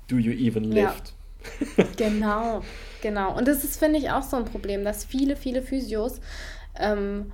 Do 0.09 0.17
you 0.17 0.33
even 0.33 0.65
lift? 0.65 1.13
Ja. 1.77 1.85
genau, 1.97 2.63
genau. 3.03 3.37
Und 3.37 3.47
das 3.47 3.65
ist, 3.65 3.79
finde 3.79 3.99
ich, 3.99 4.11
auch 4.11 4.23
so 4.23 4.37
ein 4.37 4.47
Problem, 4.47 4.85
dass 4.85 5.05
viele, 5.05 5.37
viele 5.37 5.61
Physios 5.61 6.21
ähm, 6.79 7.33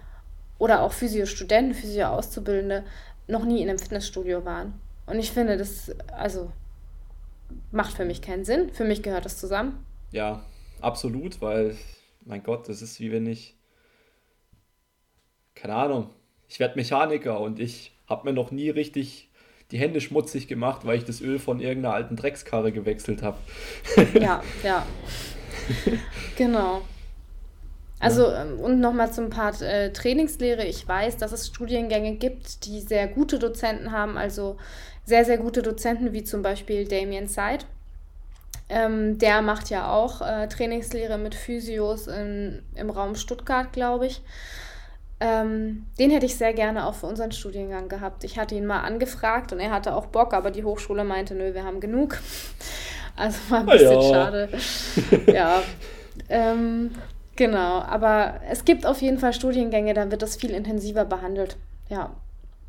oder 0.58 0.82
auch 0.82 0.92
Physiostudenten, 0.92 1.74
Physio-Auszubildende 1.74 2.84
noch 3.28 3.44
nie 3.44 3.62
in 3.62 3.68
einem 3.68 3.78
Fitnessstudio 3.78 4.44
waren. 4.44 4.74
Und 5.10 5.18
ich 5.18 5.32
finde, 5.32 5.56
das, 5.56 5.90
also, 6.12 6.52
macht 7.72 7.94
für 7.94 8.04
mich 8.04 8.22
keinen 8.22 8.44
Sinn. 8.44 8.72
Für 8.72 8.84
mich 8.84 9.02
gehört 9.02 9.24
das 9.24 9.38
zusammen. 9.38 9.84
Ja, 10.12 10.44
absolut, 10.80 11.40
weil, 11.40 11.76
mein 12.24 12.42
Gott, 12.42 12.68
das 12.68 12.82
ist 12.82 13.00
wie 13.00 13.12
wenn 13.12 13.26
ich, 13.26 13.56
keine 15.54 15.74
Ahnung, 15.74 16.10
ich 16.48 16.60
werde 16.60 16.76
Mechaniker 16.76 17.40
und 17.40 17.60
ich 17.60 17.92
habe 18.08 18.28
mir 18.28 18.32
noch 18.34 18.50
nie 18.50 18.70
richtig 18.70 19.30
die 19.70 19.78
Hände 19.78 20.00
schmutzig 20.00 20.48
gemacht, 20.48 20.84
weil 20.84 20.98
ich 20.98 21.04
das 21.04 21.20
Öl 21.20 21.38
von 21.38 21.60
irgendeiner 21.60 21.94
alten 21.94 22.16
Dreckskarre 22.16 22.72
gewechselt 22.72 23.22
habe. 23.22 23.38
ja, 24.20 24.42
ja. 24.64 24.84
genau. 26.36 26.82
Also 28.00 28.24
ja. 28.24 28.42
Ähm, 28.42 28.58
und 28.58 28.80
nochmal 28.80 29.12
zum 29.12 29.30
Part 29.30 29.62
äh, 29.62 29.92
Trainingslehre. 29.92 30.64
Ich 30.64 30.88
weiß, 30.88 31.18
dass 31.18 31.32
es 31.32 31.46
Studiengänge 31.46 32.16
gibt, 32.16 32.64
die 32.64 32.80
sehr 32.80 33.06
gute 33.06 33.38
Dozenten 33.38 33.92
haben, 33.92 34.16
also 34.16 34.56
sehr, 35.04 35.24
sehr 35.24 35.38
gute 35.38 35.62
Dozenten, 35.62 36.12
wie 36.12 36.24
zum 36.24 36.42
Beispiel 36.42 36.86
Damien 36.86 37.26
Seid. 37.28 37.66
Ähm, 38.68 39.18
der 39.18 39.42
macht 39.42 39.68
ja 39.68 39.92
auch 39.92 40.22
äh, 40.22 40.46
Trainingslehre 40.46 41.18
mit 41.18 41.34
Physios 41.34 42.06
in, 42.06 42.62
im 42.76 42.90
Raum 42.90 43.16
Stuttgart, 43.16 43.72
glaube 43.72 44.06
ich. 44.06 44.22
Ähm, 45.18 45.86
den 45.98 46.10
hätte 46.10 46.24
ich 46.24 46.36
sehr 46.36 46.54
gerne 46.54 46.86
auch 46.86 46.94
für 46.94 47.06
unseren 47.06 47.32
Studiengang 47.32 47.88
gehabt. 47.88 48.24
Ich 48.24 48.38
hatte 48.38 48.54
ihn 48.54 48.66
mal 48.66 48.80
angefragt 48.80 49.52
und 49.52 49.60
er 49.60 49.70
hatte 49.70 49.94
auch 49.94 50.06
Bock, 50.06 50.32
aber 50.32 50.50
die 50.50 50.64
Hochschule 50.64 51.04
meinte, 51.04 51.34
nö, 51.34 51.52
wir 51.52 51.64
haben 51.64 51.80
genug. 51.80 52.18
Also 53.16 53.38
war 53.50 53.60
ein 53.60 53.66
bisschen 53.66 54.00
ja. 54.00 54.02
schade. 54.02 54.48
ja. 55.26 55.62
Ähm, 56.30 56.92
genau, 57.36 57.80
aber 57.80 58.40
es 58.48 58.64
gibt 58.64 58.86
auf 58.86 59.02
jeden 59.02 59.18
Fall 59.18 59.34
Studiengänge, 59.34 59.92
da 59.92 60.10
wird 60.10 60.22
das 60.22 60.36
viel 60.36 60.50
intensiver 60.50 61.04
behandelt. 61.04 61.58
Ja, 61.90 62.12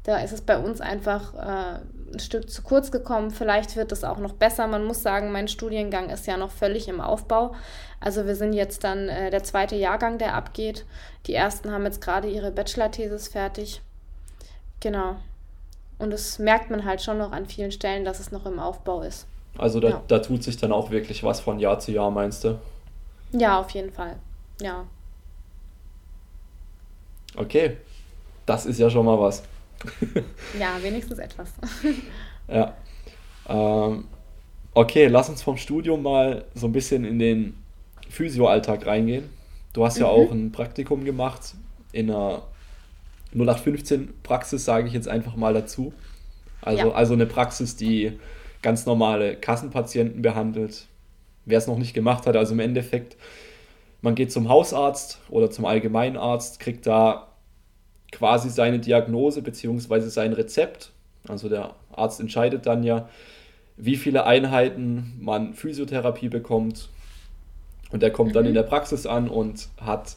da 0.04 0.18
ist 0.18 0.34
es 0.34 0.42
bei 0.42 0.58
uns 0.58 0.82
einfach 0.82 1.36
äh, 1.36 1.80
ein 2.14 2.20
Stück 2.20 2.50
zu 2.50 2.62
kurz 2.62 2.92
gekommen. 2.92 3.32
Vielleicht 3.32 3.76
wird 3.76 3.92
es 3.92 4.04
auch 4.04 4.18
noch 4.18 4.34
besser. 4.34 4.68
Man 4.68 4.84
muss 4.84 5.02
sagen, 5.02 5.32
mein 5.32 5.48
Studiengang 5.48 6.10
ist 6.10 6.28
ja 6.28 6.38
noch 6.38 6.52
völlig 6.52 6.88
im 6.88 7.02
Aufbau. 7.02 7.56
Also 8.00 8.26
wir 8.26 8.36
sind 8.36 8.54
jetzt 8.54 8.84
dann 8.84 9.10
äh, 9.10 9.30
der 9.30 9.44
zweite 9.44 9.76
Jahrgang, 9.76 10.18
der 10.18 10.36
abgeht. 10.36 10.86
Die 11.28 11.34
ersten 11.34 11.72
haben 11.72 11.86
jetzt 11.86 12.02
gerade 12.02 12.30
ihre 12.30 12.52
Bachelor-Thesis 12.52 13.28
fertig. 13.28 13.82
Genau. 14.80 15.16
Und 16.00 16.12
das 16.12 16.40
merkt 16.40 16.72
man 16.72 16.84
halt 16.84 17.02
schon 17.02 17.20
noch 17.20 17.32
an 17.32 17.46
vielen 17.46 17.72
Stellen, 17.72 18.06
dass 18.06 18.20
es 18.20 18.32
noch 18.32 18.46
im 18.46 18.60
Aufbau 18.60 19.02
ist. 19.04 19.28
Also 19.58 19.80
da, 19.80 19.90
ja. 19.90 20.02
da 20.08 20.20
tut 20.20 20.44
sich 20.44 20.58
dann 20.58 20.72
auch 20.72 20.90
wirklich 20.90 21.24
was 21.24 21.40
von 21.40 21.60
Jahr 21.60 21.80
zu 21.80 21.92
Jahr, 21.92 22.10
meinst 22.10 22.44
du? 22.44 22.60
Ja, 23.34 23.60
auf 23.60 23.70
jeden 23.72 23.92
Fall. 23.92 24.16
Ja. 24.62 24.86
Okay, 27.36 27.78
das 28.46 28.66
ist 28.66 28.80
ja 28.80 28.90
schon 28.90 29.06
mal 29.06 29.20
was. 29.20 29.44
ja, 30.60 30.78
wenigstens 30.82 31.20
etwas. 31.20 31.54
ja. 32.48 32.76
Ähm, 33.48 34.06
okay, 34.74 35.08
lass 35.08 35.30
uns 35.30 35.42
vom 35.42 35.58
Studium 35.58 36.04
mal 36.04 36.46
so 36.54 36.68
ein 36.68 36.72
bisschen 36.72 37.06
in 37.06 37.20
den 37.20 37.56
Physio-Alltag 38.10 38.86
reingehen. 38.86 39.30
Du 39.74 39.86
hast 39.86 39.98
ja 39.98 40.08
mhm. 40.08 40.12
auch 40.12 40.32
ein 40.32 40.52
Praktikum 40.52 41.06
gemacht 41.06 41.56
in 41.92 42.10
einer 42.10 42.44
0815-Praxis, 43.36 44.66
sage 44.66 44.88
ich 44.88 44.94
jetzt 44.94 45.08
einfach 45.08 45.36
mal 45.36 45.54
dazu. 45.54 45.94
Also, 46.62 46.90
ja. 46.90 46.94
also 46.94 47.14
eine 47.14 47.26
Praxis, 47.26 47.76
die 47.76 48.20
ganz 48.62 48.86
normale 48.86 49.36
Kassenpatienten 49.36 50.22
behandelt. 50.22 50.88
Wer 51.46 51.58
es 51.58 51.68
noch 51.68 51.78
nicht 51.78 51.94
gemacht 51.94 52.28
hat, 52.28 52.36
also 52.36 52.54
im 52.54 52.60
Endeffekt, 52.60 53.18
man 54.02 54.14
geht 54.14 54.32
zum 54.32 54.50
Hausarzt 54.50 55.20
oder 55.30 55.50
zum 55.50 55.66
Allgemeinarzt, 55.66 56.60
kriegt 56.60 56.86
da 56.86 57.31
quasi 58.12 58.50
seine 58.50 58.80
Diagnose 58.80 59.42
bzw. 59.42 60.00
sein 60.10 60.34
Rezept. 60.34 60.92
Also 61.28 61.50
der 61.50 61.76
Arzt 61.92 62.20
entscheidet 62.20 62.66
dann 62.66 62.84
ja, 62.84 63.10
wie 63.78 63.96
viele 63.96 64.26
Einheiten 64.26 65.18
man 65.20 65.54
Physiotherapie 65.54 66.30
bekommt. 66.30 66.90
Und 67.92 68.04
er 68.04 68.12
kommt 68.12 68.30
mhm. 68.30 68.34
dann 68.34 68.46
in 68.46 68.54
der 68.54 68.64
Praxis 68.64 69.06
an 69.06 69.30
und 69.30 69.70
hat 69.80 70.16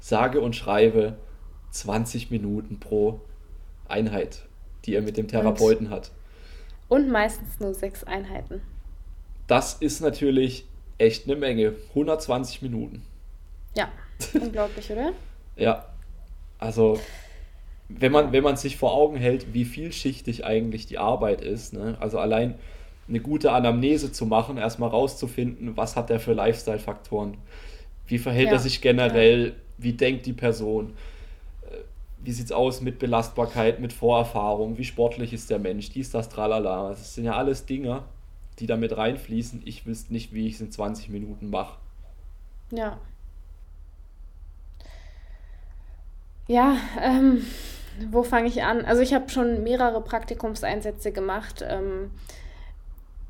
sage 0.00 0.40
und 0.40 0.54
schreibe 0.54 1.16
20 1.70 2.30
Minuten 2.30 2.78
pro 2.78 3.20
Einheit, 3.88 4.42
die 4.84 4.94
er 4.94 5.02
mit 5.02 5.16
dem 5.16 5.28
Therapeuten 5.28 5.86
und, 5.86 5.92
hat. 5.92 6.10
Und 6.88 7.10
meistens 7.10 7.58
nur 7.60 7.74
sechs 7.74 8.04
Einheiten. 8.04 8.60
Das 9.46 9.74
ist 9.74 10.00
natürlich 10.00 10.66
echt 10.98 11.26
eine 11.26 11.36
Menge. 11.36 11.74
120 11.90 12.62
Minuten. 12.62 13.02
Ja, 13.76 13.88
unglaublich, 14.34 14.90
oder? 14.90 15.12
Ja, 15.56 15.86
also 16.58 16.98
wenn 17.88 18.12
man, 18.12 18.32
wenn 18.32 18.42
man 18.42 18.56
sich 18.56 18.76
vor 18.76 18.92
Augen 18.92 19.16
hält, 19.16 19.54
wie 19.54 19.64
vielschichtig 19.64 20.44
eigentlich 20.44 20.86
die 20.86 20.98
Arbeit 20.98 21.40
ist, 21.40 21.72
ne? 21.72 21.96
also 22.00 22.18
allein 22.18 22.54
eine 23.08 23.20
gute 23.20 23.52
Anamnese 23.52 24.10
zu 24.10 24.26
machen, 24.26 24.56
erstmal 24.56 24.90
rauszufinden, 24.90 25.76
was 25.76 25.94
hat 25.94 26.10
er 26.10 26.18
für 26.18 26.32
Lifestyle-Faktoren, 26.32 27.36
wie 28.08 28.18
verhält 28.18 28.48
ja. 28.48 28.54
er 28.54 28.58
sich 28.58 28.80
generell, 28.80 29.48
ja. 29.48 29.52
wie 29.78 29.92
denkt 29.92 30.26
die 30.26 30.32
Person, 30.32 30.94
äh, 31.62 31.76
wie 32.24 32.32
sieht 32.32 32.46
es 32.46 32.52
aus 32.52 32.80
mit 32.80 32.98
Belastbarkeit, 32.98 33.80
mit 33.80 33.92
Vorerfahrung, 33.92 34.78
wie 34.78 34.84
sportlich 34.84 35.32
ist 35.32 35.50
der 35.50 35.60
Mensch, 35.60 35.90
dies, 35.90 36.10
das, 36.10 36.28
tralala. 36.28 36.88
Das 36.88 37.14
sind 37.14 37.24
ja 37.24 37.36
alles 37.36 37.66
Dinge, 37.66 38.02
die 38.58 38.66
damit 38.66 38.96
reinfließen. 38.96 39.62
Ich 39.64 39.86
wüsste 39.86 40.12
nicht, 40.12 40.34
wie 40.34 40.48
ich 40.48 40.54
es 40.54 40.60
in 40.60 40.72
20 40.72 41.08
Minuten 41.08 41.50
mache. 41.50 41.78
Ja. 42.72 42.98
Ja, 46.46 46.76
ähm, 47.00 47.44
wo 48.10 48.22
fange 48.22 48.48
ich 48.48 48.62
an? 48.62 48.84
Also 48.84 49.02
ich 49.02 49.14
habe 49.14 49.28
schon 49.30 49.62
mehrere 49.62 50.00
Praktikumseinsätze 50.00 51.12
gemacht. 51.12 51.64
Ähm, 51.68 52.10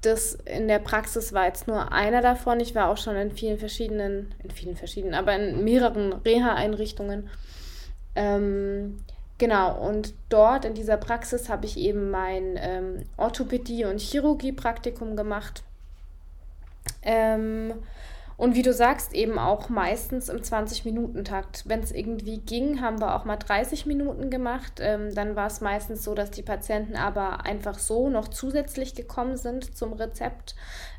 das 0.03 0.35
in 0.45 0.69
der 0.69 0.79
Praxis 0.79 1.33
war 1.33 1.47
jetzt 1.47 1.67
nur 1.67 1.93
einer 1.93 2.21
davon. 2.21 2.61
Ich 2.61 2.75
war 2.75 2.89
auch 2.89 2.99
schon 2.99 3.17
in 3.17 3.33
vielen 3.33 3.59
verschiedenen, 3.59 4.35
in 4.43 4.51
vielen 4.51 4.77
verschiedenen, 4.77 5.15
aber 5.15 5.35
in 5.35 5.65
mehreren 5.65 6.13
Reha-Einrichtungen. 6.13 7.29
Ähm, 8.15 8.99
genau, 9.39 9.77
und 9.79 10.15
dort 10.29 10.65
in 10.65 10.75
dieser 10.75 10.97
Praxis 10.97 11.49
habe 11.49 11.67
ich 11.67 11.77
eben 11.77 12.11
mein 12.11 12.57
ähm, 12.59 13.03
Orthopädie- 13.17 13.87
und 13.87 14.01
Chirurgie-Praktikum 14.01 15.17
gemacht. 15.17 15.63
Ähm, 17.03 17.75
und 18.37 18.55
wie 18.55 18.63
du 18.63 18.75
sagst, 18.75 19.15
eben 19.15 19.39
auch 19.39 19.71
meistens 19.71 20.29
im 20.29 20.39
20-Minuten-Takt. 20.39 21.65
Wenn 21.67 21.81
es 21.81 21.91
irgendwie 21.91 22.39
ging, 22.39 22.83
haben 22.83 23.01
wir 23.01 23.15
auch 23.15 23.25
mal 23.25 23.37
30 23.37 23.87
Minuten 23.87 24.29
gemacht. 24.29 24.75
Ähm, 24.81 25.15
dann 25.15 25.37
war 25.37 25.47
es 25.47 25.63
meistens 25.63 26.05
so, 26.05 26.15
dass 26.15 26.31
die 26.31 26.43
Patienten 26.43 26.97
aber 26.97 27.47
einfach 27.47 27.79
so 27.79 28.11
noch 28.11 28.29
zusätzlich 28.29 28.95
gekommen 28.95 29.39
sind 29.39 29.77
zum 29.77 29.95
Rezept. 29.95 30.55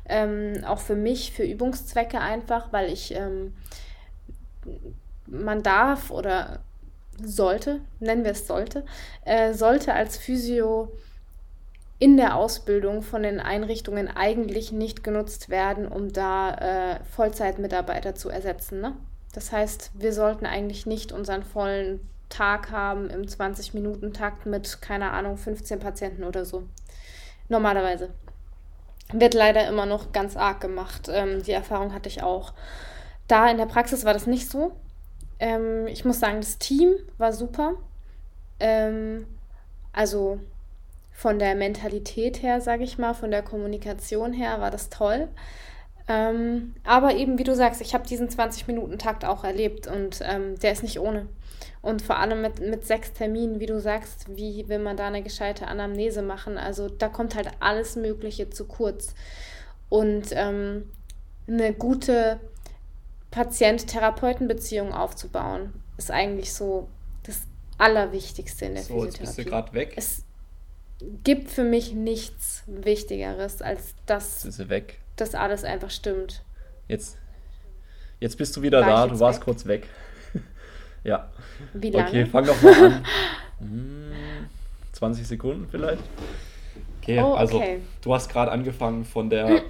Ähm, 0.08 0.64
auch 0.64 0.80
für 0.80 0.96
mich, 0.96 1.32
für 1.32 1.44
Übungszwecke 1.44 2.20
einfach, 2.20 2.72
weil 2.72 2.92
ich, 2.92 3.14
ähm, 3.14 3.54
man 5.26 5.62
darf 5.62 6.10
oder 6.10 6.60
sollte, 7.22 7.80
nennen 8.00 8.24
wir 8.24 8.32
es 8.32 8.48
sollte, 8.48 8.84
äh, 9.24 9.52
sollte 9.52 9.94
als 9.94 10.16
Physio 10.16 10.92
in 11.98 12.16
der 12.16 12.36
Ausbildung 12.36 13.02
von 13.02 13.22
den 13.22 13.40
Einrichtungen 13.40 14.08
eigentlich 14.08 14.70
nicht 14.70 15.02
genutzt 15.02 15.48
werden, 15.48 15.88
um 15.88 16.12
da 16.12 16.54
äh, 16.54 17.00
Vollzeitmitarbeiter 17.04 18.14
zu 18.14 18.28
ersetzen. 18.28 18.80
Ne? 18.80 18.94
Das 19.32 19.50
heißt, 19.50 19.90
wir 19.94 20.12
sollten 20.12 20.46
eigentlich 20.46 20.86
nicht 20.86 21.12
unseren 21.12 21.42
vollen 21.42 22.00
Tag 22.28 22.70
haben 22.70 23.10
im 23.10 23.22
20-Minuten-Takt 23.22 24.46
mit, 24.46 24.80
keine 24.80 25.10
Ahnung, 25.10 25.36
15 25.36 25.80
Patienten 25.80 26.24
oder 26.24 26.44
so. 26.44 26.64
Normalerweise. 27.48 28.10
Wird 29.12 29.34
leider 29.34 29.66
immer 29.66 29.86
noch 29.86 30.12
ganz 30.12 30.36
arg 30.36 30.60
gemacht. 30.60 31.08
Ähm, 31.10 31.42
die 31.42 31.52
Erfahrung 31.52 31.94
hatte 31.94 32.08
ich 32.08 32.22
auch. 32.22 32.52
Da 33.26 33.50
in 33.50 33.56
der 33.56 33.66
Praxis 33.66 34.04
war 34.04 34.12
das 34.12 34.26
nicht 34.26 34.50
so. 34.50 34.72
Ähm, 35.38 35.86
ich 35.86 36.04
muss 36.04 36.20
sagen, 36.20 36.40
das 36.40 36.58
Team 36.58 36.94
war 37.16 37.32
super. 37.32 37.74
Ähm, 38.60 39.26
also 39.92 40.40
von 41.18 41.40
der 41.40 41.56
Mentalität 41.56 42.44
her, 42.44 42.60
sage 42.60 42.84
ich 42.84 42.96
mal, 42.96 43.12
von 43.12 43.32
der 43.32 43.42
Kommunikation 43.42 44.32
her 44.32 44.60
war 44.60 44.70
das 44.70 44.88
toll. 44.88 45.26
Ähm, 46.06 46.76
aber 46.84 47.16
eben, 47.16 47.40
wie 47.40 47.44
du 47.44 47.56
sagst, 47.56 47.80
ich 47.80 47.92
habe 47.92 48.06
diesen 48.06 48.28
20-Minuten-Takt 48.28 49.24
auch 49.24 49.42
erlebt 49.42 49.88
und 49.88 50.20
ähm, 50.22 50.56
der 50.60 50.70
ist 50.70 50.84
nicht 50.84 51.00
ohne. 51.00 51.26
Und 51.82 52.02
vor 52.02 52.20
allem 52.20 52.40
mit, 52.40 52.60
mit 52.60 52.86
sechs 52.86 53.14
Terminen, 53.14 53.58
wie 53.58 53.66
du 53.66 53.80
sagst, 53.80 54.36
wie 54.36 54.68
will 54.68 54.78
man 54.78 54.96
da 54.96 55.08
eine 55.08 55.20
gescheite 55.20 55.66
Anamnese 55.66 56.22
machen? 56.22 56.56
Also 56.56 56.88
da 56.88 57.08
kommt 57.08 57.34
halt 57.34 57.50
alles 57.58 57.96
Mögliche 57.96 58.48
zu 58.50 58.66
kurz. 58.66 59.12
Und 59.88 60.28
ähm, 60.30 60.88
eine 61.48 61.72
gute 61.72 62.38
Patient-Therapeuten-Beziehung 63.32 64.92
aufzubauen, 64.92 65.72
ist 65.96 66.12
eigentlich 66.12 66.54
so 66.54 66.86
das 67.24 67.42
Allerwichtigste 67.76 68.66
in 68.66 68.74
der 68.74 68.84
so, 68.84 68.94
Physiotherapie. 68.94 69.24
Jetzt 69.24 69.36
bist 69.36 69.38
du 69.38 69.50
gerade 69.50 69.72
weg. 69.72 69.94
Es, 69.96 70.22
gibt 71.24 71.50
für 71.50 71.64
mich 71.64 71.92
nichts 71.92 72.64
Wichtigeres, 72.66 73.62
als 73.62 73.94
dass 74.06 74.46
das 75.16 75.34
alles 75.34 75.64
einfach 75.64 75.90
stimmt. 75.90 76.42
Jetzt, 76.88 77.18
jetzt 78.20 78.36
bist 78.38 78.56
du 78.56 78.62
wieder 78.62 78.80
War 78.80 79.06
da, 79.06 79.14
du 79.14 79.20
warst 79.20 79.40
weg? 79.40 79.44
kurz 79.44 79.66
weg. 79.66 79.86
ja. 81.04 81.30
Wie 81.74 81.90
lange? 81.90 82.08
Okay, 82.08 82.26
fang 82.26 82.46
doch 82.46 82.60
mal 82.62 82.84
an. 82.84 83.04
Hm, 83.60 84.12
20 84.92 85.26
Sekunden 85.26 85.66
vielleicht. 85.68 86.04
Okay, 87.02 87.20
oh, 87.20 87.34
also 87.34 87.56
okay. 87.56 87.80
du 88.02 88.14
hast 88.14 88.30
gerade 88.30 88.52
angefangen 88.52 89.04
von 89.04 89.28
der 89.28 89.62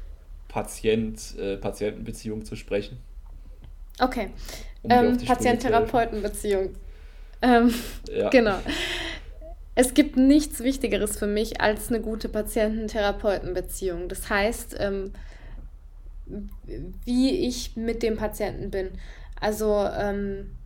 Patient, 0.48 1.38
äh, 1.38 1.56
Patientenbeziehung 1.56 2.44
zu 2.44 2.56
sprechen. 2.56 2.98
Okay. 4.00 4.30
Um 4.82 4.90
ähm, 4.90 5.18
Patient-Therapeuten-Beziehung. 5.18 6.70
Ähm, 7.40 7.72
ja. 8.10 8.30
Genau. 8.30 8.58
Es 9.78 9.92
gibt 9.92 10.16
nichts 10.16 10.60
Wichtigeres 10.60 11.18
für 11.18 11.26
mich 11.26 11.60
als 11.60 11.88
eine 11.90 12.00
gute 12.00 12.30
Patienten-Therapeuten-Beziehung. 12.30 14.08
Das 14.08 14.30
heißt, 14.30 14.74
ähm, 14.80 15.12
wie 17.04 17.46
ich 17.46 17.76
mit 17.76 18.02
dem 18.02 18.16
Patienten 18.16 18.70
bin. 18.70 18.90
Also 19.38 19.86
ähm, 19.96 20.56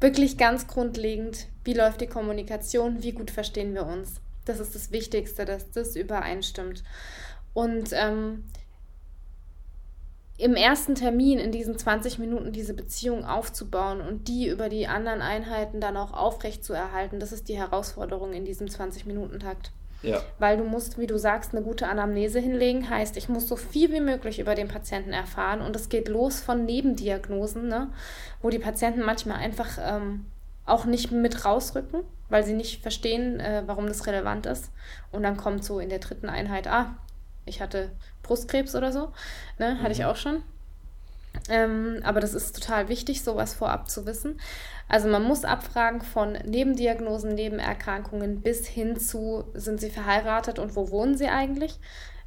wirklich 0.00 0.36
ganz 0.36 0.66
grundlegend, 0.66 1.46
wie 1.62 1.74
läuft 1.74 2.00
die 2.00 2.08
Kommunikation, 2.08 3.04
wie 3.04 3.12
gut 3.12 3.30
verstehen 3.30 3.72
wir 3.72 3.86
uns. 3.86 4.20
Das 4.44 4.58
ist 4.58 4.74
das 4.74 4.90
Wichtigste, 4.90 5.44
dass 5.44 5.70
das 5.70 5.94
übereinstimmt. 5.94 6.82
Und 7.54 7.90
ähm, 7.92 8.44
im 10.36 10.56
ersten 10.56 10.96
Termin 10.96 11.38
in 11.38 11.52
diesen 11.52 11.78
20 11.78 12.18
Minuten 12.18 12.52
diese 12.52 12.74
Beziehung 12.74 13.24
aufzubauen 13.24 14.00
und 14.00 14.26
die 14.26 14.48
über 14.48 14.68
die 14.68 14.88
anderen 14.88 15.22
Einheiten 15.22 15.80
dann 15.80 15.96
auch 15.96 16.12
aufrecht 16.12 16.64
zu 16.64 16.72
erhalten, 16.72 17.20
das 17.20 17.32
ist 17.32 17.48
die 17.48 17.56
Herausforderung 17.56 18.32
in 18.32 18.44
diesem 18.44 18.66
20-Minuten-Takt. 18.66 19.70
Ja. 20.02 20.20
Weil 20.38 20.58
du 20.58 20.64
musst, 20.64 20.98
wie 20.98 21.06
du 21.06 21.18
sagst, 21.18 21.54
eine 21.54 21.64
gute 21.64 21.88
Anamnese 21.88 22.38
hinlegen. 22.38 22.90
Heißt, 22.90 23.16
ich 23.16 23.28
muss 23.28 23.48
so 23.48 23.56
viel 23.56 23.90
wie 23.90 24.00
möglich 24.00 24.38
über 24.38 24.54
den 24.54 24.68
Patienten 24.68 25.12
erfahren. 25.12 25.62
Und 25.62 25.74
es 25.76 25.88
geht 25.88 26.08
los 26.08 26.40
von 26.40 26.66
Nebendiagnosen, 26.66 27.68
ne? 27.68 27.88
wo 28.42 28.50
die 28.50 28.58
Patienten 28.58 29.00
manchmal 29.00 29.38
einfach 29.38 29.78
ähm, 29.80 30.26
auch 30.66 30.84
nicht 30.84 31.10
mit 31.10 31.46
rausrücken, 31.46 32.02
weil 32.28 32.44
sie 32.44 32.52
nicht 32.52 32.82
verstehen, 32.82 33.40
äh, 33.40 33.62
warum 33.66 33.86
das 33.86 34.06
relevant 34.06 34.44
ist. 34.44 34.70
Und 35.10 35.22
dann 35.22 35.38
kommt 35.38 35.64
so 35.64 35.78
in 35.78 35.88
der 35.88 36.00
dritten 36.00 36.28
Einheit, 36.28 36.66
ah, 36.66 36.96
ich 37.46 37.62
hatte 37.62 37.90
Brustkrebs 38.24 38.74
oder 38.74 38.90
so. 38.90 39.12
Ne? 39.58 39.76
Hatte 39.78 39.86
mhm. 39.86 39.92
ich 39.92 40.04
auch 40.04 40.16
schon. 40.16 40.42
Ähm, 41.48 42.00
aber 42.04 42.20
das 42.20 42.34
ist 42.34 42.54
total 42.54 42.88
wichtig, 42.88 43.22
sowas 43.22 43.54
vorab 43.54 43.88
zu 43.88 44.06
wissen. 44.06 44.40
Also 44.88 45.08
man 45.08 45.24
muss 45.24 45.44
abfragen 45.44 46.02
von 46.02 46.32
Nebendiagnosen, 46.32 47.34
Nebenerkrankungen 47.34 48.40
bis 48.40 48.66
hin 48.66 48.98
zu, 48.98 49.44
sind 49.54 49.80
sie 49.80 49.90
verheiratet 49.90 50.58
und 50.58 50.76
wo 50.76 50.90
wohnen 50.90 51.16
sie 51.16 51.28
eigentlich? 51.28 51.78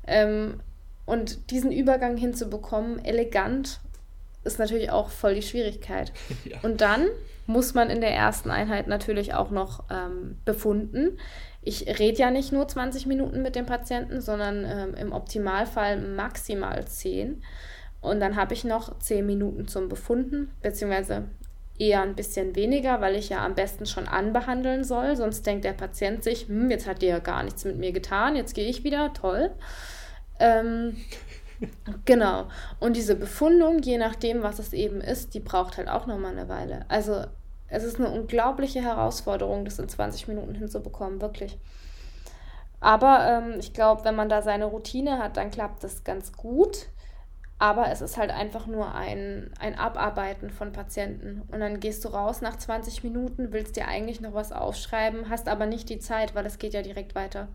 Ähm, 0.05 0.59
und 1.05 1.51
diesen 1.51 1.71
Übergang 1.71 2.17
hinzubekommen, 2.17 3.03
elegant, 3.03 3.79
ist 4.43 4.59
natürlich 4.59 4.91
auch 4.91 5.09
voll 5.09 5.35
die 5.35 5.41
Schwierigkeit. 5.41 6.11
Ja. 6.45 6.57
Und 6.61 6.81
dann 6.81 7.07
muss 7.45 7.73
man 7.73 7.89
in 7.89 8.01
der 8.01 8.11
ersten 8.11 8.51
Einheit 8.51 8.87
natürlich 8.87 9.33
auch 9.33 9.51
noch 9.51 9.83
ähm, 9.89 10.37
befunden. 10.45 11.17
Ich 11.67 11.99
rede 11.99 12.19
ja 12.19 12.31
nicht 12.31 12.53
nur 12.53 12.65
20 12.65 13.07
Minuten 13.07 13.41
mit 13.41 13.55
dem 13.55 13.65
Patienten, 13.65 14.21
sondern 14.21 14.63
ähm, 14.63 14.93
im 14.95 15.11
Optimalfall 15.11 15.99
maximal 15.99 16.87
10. 16.87 17.43
Und 17.99 18.21
dann 18.21 18.37
habe 18.37 18.53
ich 18.53 18.63
noch 18.63 18.97
10 18.99 19.25
Minuten 19.25 19.67
zum 19.67 19.89
Befunden, 19.89 20.49
beziehungsweise 20.61 21.25
eher 21.77 22.03
ein 22.03 22.15
bisschen 22.15 22.55
weniger, 22.55 23.01
weil 23.01 23.15
ich 23.15 23.27
ja 23.27 23.45
am 23.45 23.53
besten 23.53 23.85
schon 23.85 24.07
anbehandeln 24.07 24.85
soll. 24.85 25.17
Sonst 25.17 25.45
denkt 25.45 25.65
der 25.65 25.73
Patient 25.73 26.23
sich, 26.23 26.47
hm, 26.47 26.71
jetzt 26.71 26.87
hat 26.87 27.01
die 27.01 27.07
ja 27.07 27.19
gar 27.19 27.43
nichts 27.43 27.65
mit 27.65 27.77
mir 27.77 27.91
getan, 27.91 28.37
jetzt 28.37 28.55
gehe 28.55 28.69
ich 28.69 28.85
wieder, 28.85 29.11
toll. 29.11 29.51
Ähm, 30.39 30.95
genau. 32.05 32.47
Und 32.79 32.95
diese 32.95 33.15
Befundung, 33.15 33.79
je 33.79 33.97
nachdem, 33.97 34.41
was 34.41 34.59
es 34.59 34.71
eben 34.71 35.01
ist, 35.01 35.33
die 35.33 35.41
braucht 35.41 35.75
halt 35.75 35.89
auch 35.89 36.07
nochmal 36.07 36.31
eine 36.31 36.47
Weile. 36.47 36.85
Also 36.87 37.25
es 37.69 37.83
ist 37.83 37.99
eine 37.99 38.09
unglaubliche 38.09 38.81
Herausforderung, 38.81 39.65
das 39.65 39.79
in 39.79 39.89
20 39.89 40.27
Minuten 40.27 40.55
hinzubekommen, 40.55 41.21
wirklich. 41.21 41.57
Aber 42.79 43.25
ähm, 43.27 43.59
ich 43.59 43.73
glaube, 43.73 44.03
wenn 44.05 44.15
man 44.15 44.29
da 44.29 44.41
seine 44.41 44.65
Routine 44.65 45.19
hat, 45.19 45.37
dann 45.37 45.51
klappt 45.51 45.83
das 45.83 46.03
ganz 46.03 46.33
gut. 46.33 46.87
Aber 47.59 47.89
es 47.89 48.01
ist 48.01 48.17
halt 48.17 48.29
einfach 48.29 48.67
nur 48.67 48.93
ein, 48.93 49.51
ein 49.59 49.75
Abarbeiten 49.75 50.51
von 50.51 50.71
Patienten. 50.71 51.41
Und 51.51 51.59
dann 51.59 51.79
gehst 51.79 52.05
du 52.05 52.09
raus 52.09 52.41
nach 52.41 52.55
20 52.55 53.03
Minuten, 53.03 53.51
willst 53.51 53.77
dir 53.77 53.87
eigentlich 53.87 54.21
noch 54.21 54.35
was 54.35 54.51
aufschreiben, 54.51 55.29
hast 55.29 55.47
aber 55.47 55.65
nicht 55.65 55.89
die 55.89 55.97
Zeit, 55.97 56.35
weil 56.35 56.45
es 56.45 56.59
geht 56.59 56.75
ja 56.75 56.83
direkt 56.83 57.15
weiter. 57.15 57.47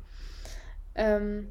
Ähm, 0.96 1.48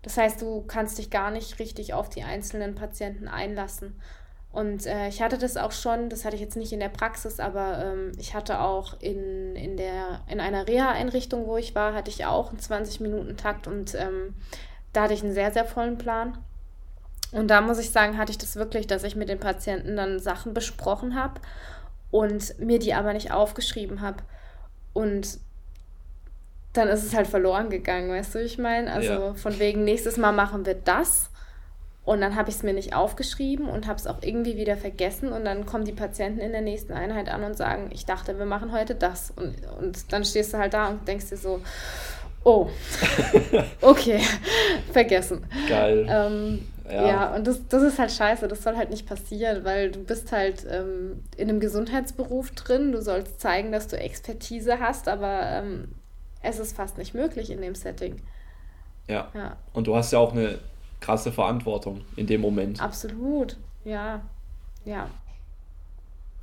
das 0.00 0.16
heißt, 0.16 0.40
du 0.40 0.62
kannst 0.62 0.96
dich 0.96 1.10
gar 1.10 1.30
nicht 1.30 1.58
richtig 1.58 1.92
auf 1.92 2.08
die 2.08 2.22
einzelnen 2.22 2.74
Patienten 2.74 3.28
einlassen. 3.28 4.00
Und 4.52 4.86
äh, 4.86 5.08
ich 5.08 5.22
hatte 5.22 5.38
das 5.38 5.56
auch 5.56 5.72
schon, 5.72 6.10
das 6.10 6.26
hatte 6.26 6.36
ich 6.36 6.42
jetzt 6.42 6.56
nicht 6.56 6.72
in 6.74 6.80
der 6.80 6.90
Praxis, 6.90 7.40
aber 7.40 7.84
ähm, 7.84 8.12
ich 8.18 8.34
hatte 8.34 8.60
auch 8.60 9.00
in, 9.00 9.56
in, 9.56 9.78
der, 9.78 10.20
in 10.28 10.40
einer 10.40 10.68
Reha-Einrichtung, 10.68 11.46
wo 11.46 11.56
ich 11.56 11.74
war, 11.74 11.94
hatte 11.94 12.10
ich 12.10 12.26
auch 12.26 12.50
einen 12.50 12.58
20-Minuten-Takt 12.58 13.66
und 13.66 13.94
ähm, 13.94 14.34
da 14.92 15.04
hatte 15.04 15.14
ich 15.14 15.22
einen 15.22 15.32
sehr, 15.32 15.52
sehr 15.52 15.64
vollen 15.64 15.96
Plan. 15.96 16.36
Und 17.30 17.48
da 17.48 17.62
muss 17.62 17.78
ich 17.78 17.90
sagen, 17.90 18.18
hatte 18.18 18.30
ich 18.30 18.36
das 18.36 18.56
wirklich, 18.56 18.86
dass 18.86 19.04
ich 19.04 19.16
mit 19.16 19.30
den 19.30 19.40
Patienten 19.40 19.96
dann 19.96 20.20
Sachen 20.20 20.52
besprochen 20.52 21.14
habe 21.14 21.40
und 22.10 22.58
mir 22.60 22.78
die 22.78 22.92
aber 22.92 23.14
nicht 23.14 23.32
aufgeschrieben 23.32 24.02
habe. 24.02 24.18
Und 24.92 25.38
dann 26.74 26.88
ist 26.88 27.04
es 27.04 27.14
halt 27.14 27.26
verloren 27.26 27.70
gegangen, 27.70 28.10
weißt 28.10 28.34
du, 28.34 28.40
wie 28.40 28.44
ich 28.44 28.58
meine? 28.58 28.92
Also 28.92 29.12
ja. 29.12 29.34
von 29.34 29.58
wegen, 29.58 29.84
nächstes 29.84 30.18
Mal 30.18 30.32
machen 30.32 30.66
wir 30.66 30.74
das. 30.74 31.30
Und 32.04 32.20
dann 32.20 32.34
habe 32.34 32.50
ich 32.50 32.56
es 32.56 32.62
mir 32.64 32.72
nicht 32.72 32.96
aufgeschrieben 32.96 33.68
und 33.68 33.86
habe 33.86 33.98
es 33.98 34.08
auch 34.08 34.22
irgendwie 34.22 34.56
wieder 34.56 34.76
vergessen. 34.76 35.32
Und 35.32 35.44
dann 35.44 35.66
kommen 35.66 35.84
die 35.84 35.92
Patienten 35.92 36.40
in 36.40 36.50
der 36.50 36.60
nächsten 36.60 36.92
Einheit 36.92 37.28
an 37.28 37.44
und 37.44 37.56
sagen, 37.56 37.90
ich 37.92 38.06
dachte, 38.06 38.38
wir 38.38 38.46
machen 38.46 38.72
heute 38.72 38.96
das. 38.96 39.30
Und, 39.30 39.54
und 39.80 40.12
dann 40.12 40.24
stehst 40.24 40.52
du 40.52 40.58
halt 40.58 40.74
da 40.74 40.88
und 40.88 41.06
denkst 41.06 41.28
dir 41.28 41.36
so, 41.36 41.60
oh, 42.42 42.68
okay, 43.80 44.20
vergessen. 44.92 45.46
Geil. 45.68 46.06
Ähm, 46.10 46.66
ja. 46.90 47.06
ja, 47.06 47.34
und 47.36 47.46
das, 47.46 47.60
das 47.68 47.84
ist 47.84 48.00
halt 48.00 48.10
scheiße, 48.10 48.48
das 48.48 48.64
soll 48.64 48.76
halt 48.76 48.90
nicht 48.90 49.06
passieren, 49.06 49.64
weil 49.64 49.92
du 49.92 50.00
bist 50.00 50.32
halt 50.32 50.66
ähm, 50.68 51.22
in 51.36 51.48
einem 51.48 51.60
Gesundheitsberuf 51.60 52.50
drin, 52.50 52.90
du 52.90 53.00
sollst 53.00 53.40
zeigen, 53.40 53.70
dass 53.70 53.86
du 53.86 53.96
Expertise 53.96 54.80
hast, 54.80 55.08
aber 55.08 55.42
ähm, 55.42 55.94
es 56.42 56.58
ist 56.58 56.76
fast 56.76 56.98
nicht 56.98 57.14
möglich 57.14 57.50
in 57.50 57.62
dem 57.62 57.76
Setting. 57.76 58.20
Ja. 59.08 59.30
ja. 59.34 59.56
Und 59.72 59.86
du 59.86 59.94
hast 59.94 60.12
ja 60.12 60.18
auch 60.18 60.32
eine 60.32 60.58
krasse 61.02 61.32
Verantwortung 61.32 62.02
in 62.16 62.26
dem 62.26 62.40
Moment. 62.40 62.80
Absolut, 62.80 63.58
ja. 63.84 64.22
Ja. 64.84 65.10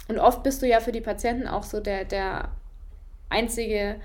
Und 0.08 0.20
oft 0.20 0.44
bist 0.44 0.62
du 0.62 0.68
ja 0.68 0.80
für 0.80 0.92
die 0.92 1.02
Patienten 1.02 1.48
auch 1.48 1.64
so 1.64 1.80
der, 1.80 2.06
der 2.06 2.50
einzige 3.30 3.96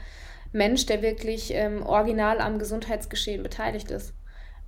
Mensch, 0.52 0.86
der 0.86 1.02
wirklich 1.02 1.52
ähm, 1.52 1.84
original 1.84 2.40
am 2.40 2.58
Gesundheitsgeschehen 2.58 3.42
beteiligt 3.42 3.90
ist. 3.90 4.14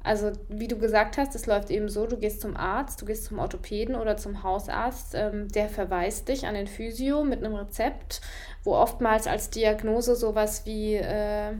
Also 0.02 0.32
wie 0.48 0.68
du 0.68 0.78
gesagt 0.78 1.18
hast, 1.18 1.34
es 1.34 1.46
läuft 1.46 1.68
eben 1.68 1.88
so, 1.88 2.06
du 2.06 2.16
gehst 2.16 2.40
zum 2.40 2.56
Arzt, 2.56 3.02
du 3.02 3.06
gehst 3.06 3.24
zum 3.24 3.40
Orthopäden 3.40 3.96
oder 3.96 4.16
zum 4.16 4.44
Hausarzt, 4.44 5.14
ähm, 5.16 5.48
der 5.48 5.68
verweist 5.68 6.28
dich 6.28 6.46
an 6.46 6.54
den 6.54 6.68
Physio 6.68 7.24
mit 7.24 7.44
einem 7.44 7.56
Rezept, 7.56 8.20
wo 8.62 8.74
oftmals 8.74 9.26
als 9.26 9.50
Diagnose 9.50 10.14
sowas 10.14 10.64
wie 10.64 10.94
äh, 10.94 11.54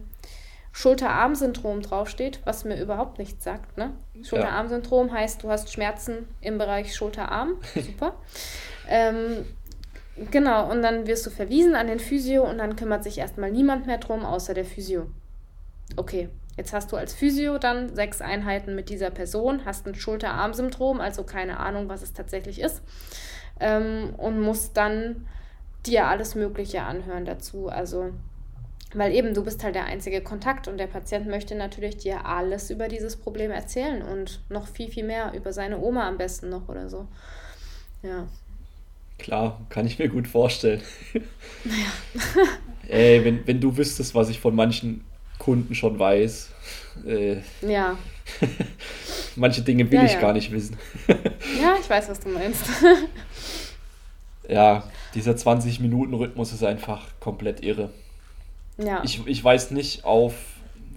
Schulter-Arm-Syndrom 0.77 1.81
draufsteht, 1.81 2.41
was 2.45 2.66
mir 2.66 2.79
überhaupt 2.79 3.18
nichts 3.18 3.43
sagt. 3.43 3.79
Ne? 3.79 3.95
Schulter-Arm-Syndrom 4.22 5.11
heißt, 5.11 5.43
du 5.43 5.49
hast 5.49 5.72
Schmerzen 5.72 6.29
im 6.43 6.59
Bereich 6.59 6.95
Schulter-Arm. 6.95 7.55
Super. 7.74 8.16
ähm, 8.87 9.47
genau, 10.31 10.70
und 10.70 10.83
dann 10.83 11.07
wirst 11.07 11.24
du 11.24 11.31
verwiesen 11.31 11.77
an 11.77 11.87
den 11.87 11.99
Physio 11.99 12.45
und 12.45 12.59
dann 12.59 12.77
kümmert 12.77 13.05
sich 13.05 13.16
erstmal 13.16 13.51
niemand 13.51 13.87
mehr 13.87 13.97
drum, 13.97 14.27
außer 14.27 14.53
der 14.53 14.66
Physio. 14.66 15.07
Okay, 15.97 16.29
Jetzt 16.59 16.74
hast 16.74 16.93
du 16.93 16.97
als 16.97 17.14
Physio 17.14 17.57
dann 17.59 17.95
sechs 17.95 18.20
Einheiten 18.22 18.74
mit 18.74 18.89
dieser 18.89 19.11
Person, 19.11 19.64
hast 19.64 19.87
ein 19.87 19.95
Schulter-Arm-Syndrom, 19.95 21.01
also 21.01 21.22
keine 21.22 21.59
Ahnung, 21.61 21.89
was 21.89 22.03
es 22.03 22.12
tatsächlich 22.14 22.61
ist, 22.61 22.83
ähm, 23.61 24.14
und 24.16 24.41
musst 24.41 24.77
dann 24.77 25.27
dir 25.87 26.07
alles 26.07 26.35
Mögliche 26.35 26.83
anhören 26.83 27.27
dazu. 27.27 27.68
Also, 27.68 28.12
weil 28.95 29.12
eben 29.12 29.34
du 29.34 29.45
bist 29.45 29.64
halt 29.64 29.74
der 29.74 29.84
einzige 29.84 30.20
Kontakt 30.20 30.68
und 30.68 30.78
der 30.78 30.87
Patient 30.87 31.26
möchte 31.26 31.55
natürlich 31.55 31.97
dir 31.97 32.24
alles 32.24 32.70
über 32.70 32.89
dieses 32.89 33.16
Problem 33.16 33.51
erzählen 33.51 34.03
und 34.03 34.41
noch 34.49 34.68
viel, 34.68 34.91
viel 34.91 35.05
mehr 35.05 35.32
über 35.34 35.53
seine 35.53 35.78
Oma 35.78 36.07
am 36.07 36.18
besten 36.18 36.49
noch 36.49 36.68
oder 36.68 36.89
so. 36.89 37.07
Ja. 38.03 38.26
Klar, 39.18 39.61
kann 39.70 39.87
ich 39.87 39.99
mir 39.99 40.09
gut 40.09 40.28
vorstellen. 40.28 40.82
Naja. 41.64 42.49
Ey, 42.89 43.24
wenn, 43.24 43.47
wenn 43.47 43.61
du 43.61 43.76
wüsstest, 43.76 44.14
was 44.14 44.28
ich 44.28 44.39
von 44.39 44.55
manchen 44.55 45.05
Kunden 45.39 45.74
schon 45.74 45.99
weiß. 45.99 46.51
Äh, 47.07 47.39
ja. 47.62 47.99
manche 49.37 49.62
Dinge 49.62 49.91
will 49.91 49.99
ja, 49.99 50.05
ich 50.05 50.12
ja. 50.12 50.20
gar 50.20 50.32
nicht 50.32 50.53
wissen. 50.53 50.76
ja, 51.09 51.76
ich 51.80 51.89
weiß, 51.89 52.09
was 52.09 52.20
du 52.20 52.28
meinst. 52.28 52.64
ja, 54.49 54.84
dieser 55.14 55.32
20-Minuten-Rhythmus 55.32 56.53
ist 56.53 56.62
einfach 56.62 57.09
komplett 57.18 57.62
irre. 57.62 57.91
Ja. 58.79 59.03
Ich, 59.05 59.27
ich 59.27 59.43
weiß 59.43 59.70
nicht, 59.70 60.05
auf, 60.05 60.35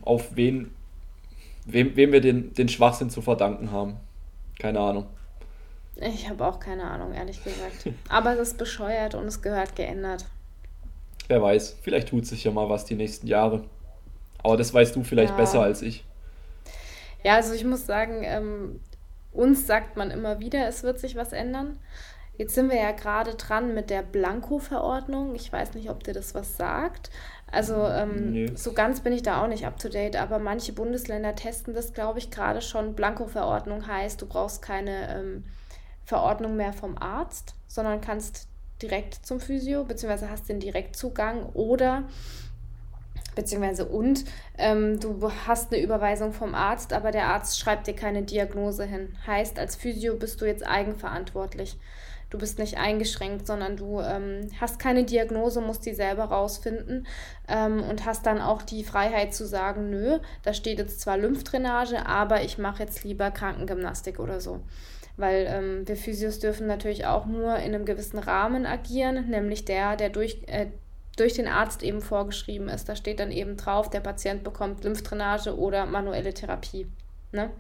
auf 0.02 0.36
wen, 0.36 0.74
wem, 1.66 1.96
wem 1.96 2.12
wir 2.12 2.22
den, 2.22 2.54
den 2.54 2.70
Schwachsinn 2.70 3.10
zu 3.10 3.22
verdanken 3.22 3.72
haben. 3.72 3.98
Keine 4.60 4.80
Ahnung. 4.80 5.08
Ich 5.96 6.30
habe 6.30 6.46
auch 6.46 6.60
keine 6.60 6.84
Ahnung, 6.84 7.14
ehrlich 7.14 7.44
gesagt. 7.44 7.90
Aber 8.08 8.34
es 8.34 8.50
ist 8.50 8.58
bescheuert 8.58 9.16
und 9.16 9.26
es 9.26 9.42
gehört 9.42 9.76
geändert. 9.76 10.26
Wer 11.28 11.42
weiß, 11.42 11.78
vielleicht 11.82 12.10
tut 12.10 12.26
sich 12.26 12.44
ja 12.44 12.52
mal 12.52 12.70
was 12.70 12.86
die 12.86 12.96
nächsten 12.96 13.28
Jahre. 13.28 13.64
Aber 14.42 14.58
das 14.58 14.74
weißt 14.74 14.96
du 14.96 15.04
vielleicht 15.04 15.32
ja. 15.32 15.38
besser 15.38 15.62
als 15.62 15.82
ich. 15.82 16.04
Ja, 17.24 17.36
also 17.36 17.54
ich 17.54 17.66
muss 17.66 17.86
sagen, 17.86 18.24
ähm, 18.24 18.80
uns 19.32 19.68
sagt 19.68 19.98
man 19.98 20.10
immer 20.12 20.40
wieder, 20.40 20.68
es 20.68 20.84
wird 20.84 21.00
sich 21.00 21.16
was 21.16 21.34
ändern. 21.34 21.78
Jetzt 22.38 22.56
sind 22.56 22.72
wir 22.72 22.78
ja 22.78 22.92
gerade 22.92 23.36
dran 23.36 23.74
mit 23.74 23.90
der 23.90 24.02
Blanko-Verordnung. 24.02 25.36
Ich 25.36 25.52
weiß 25.52 25.74
nicht, 25.74 25.90
ob 25.90 26.06
dir 26.06 26.14
das 26.14 26.34
was 26.34 26.56
sagt. 26.56 27.10
Also 27.52 27.88
ähm, 27.88 28.32
nee. 28.32 28.52
so 28.56 28.74
ganz 28.74 29.02
bin 29.02 29.14
ich 29.14 29.24
da 29.24 29.44
auch 29.44 29.48
nicht 29.48 29.66
up-to-date, 29.66 30.16
aber 30.16 30.40
manche 30.40 30.74
Bundesländer 30.74 31.36
testen 31.36 31.74
das, 31.74 31.94
glaube 31.94 32.20
ich, 32.20 32.30
gerade 32.30 32.62
schon. 32.62 32.94
Blanko-Verordnung 32.94 33.88
heißt, 33.88 34.22
du 34.22 34.28
brauchst 34.28 34.62
keine 34.62 35.16
ähm, 35.16 35.44
Verordnung 36.06 36.56
mehr 36.56 36.74
vom 36.74 36.98
Arzt, 36.98 37.56
sondern 37.68 38.02
kannst 38.02 38.48
direkt 38.82 39.26
zum 39.26 39.40
Physio, 39.40 39.84
beziehungsweise 39.84 40.30
hast 40.30 40.48
den 40.50 40.60
Direktzugang 40.60 41.48
oder 41.54 42.04
beziehungsweise 43.36 43.86
und 43.86 44.26
ähm, 44.58 45.00
du 45.00 45.32
hast 45.48 45.72
eine 45.72 45.82
Überweisung 45.82 46.34
vom 46.34 46.56
Arzt, 46.56 46.94
aber 46.94 47.12
der 47.12 47.28
Arzt 47.28 47.60
schreibt 47.60 47.88
dir 47.88 47.96
keine 47.96 48.24
Diagnose 48.24 48.86
hin. 48.86 49.16
Heißt, 49.26 49.60
als 49.60 49.76
Physio 49.76 50.16
bist 50.16 50.42
du 50.42 50.46
jetzt 50.46 50.66
eigenverantwortlich. 50.66 51.78
Du 52.30 52.38
bist 52.38 52.60
nicht 52.60 52.78
eingeschränkt, 52.78 53.48
sondern 53.48 53.76
du 53.76 54.02
ähm, 54.02 54.50
hast 54.62 54.80
keine 54.80 55.04
Diagnose, 55.04 55.62
musst 55.62 55.86
die 55.86 55.94
selber 55.94 56.26
rausfinden 56.26 57.08
ähm, 57.48 57.82
und 57.84 58.06
hast 58.06 58.26
dann 58.26 58.40
auch 58.40 58.62
die 58.62 58.84
Freiheit 58.84 59.34
zu 59.34 59.48
sagen, 59.48 59.90
nö, 59.90 60.20
da 60.44 60.54
steht 60.54 60.78
jetzt 60.78 61.02
zwar 61.02 61.18
Lymphdrainage, 61.18 62.06
aber 62.06 62.44
ich 62.44 62.58
mache 62.58 62.84
jetzt 62.84 63.04
lieber 63.04 63.32
Krankengymnastik 63.32 64.20
oder 64.20 64.40
so 64.40 64.62
weil 65.20 65.48
ähm, 65.50 65.88
wir 65.88 65.98
Physios 65.98 66.40
dürfen 66.40 66.66
natürlich 66.66 67.06
auch 67.06 67.26
nur 67.26 67.58
in 67.58 67.76
einem 67.76 67.84
gewissen 67.84 68.20
Rahmen 68.20 68.66
agieren, 68.66 69.30
nämlich 69.30 69.66
der, 69.66 69.98
der 69.98 70.10
durch, 70.10 70.44
äh, 70.48 70.68
durch 71.18 71.34
den 71.34 71.48
Arzt 71.48 71.84
eben 71.84 72.02
vorgeschrieben 72.02 72.70
ist. 72.70 72.88
Da 72.88 72.96
steht 72.96 73.20
dann 73.20 73.32
eben 73.32 73.58
drauf, 73.58 73.90
der 73.90 74.00
Patient 74.00 74.46
bekommt 74.46 74.86
Lymphdrainage 74.86 75.58
oder 75.58 75.86
manuelle 75.86 76.34
Therapie. 76.34 76.88
Ne? 77.34 77.52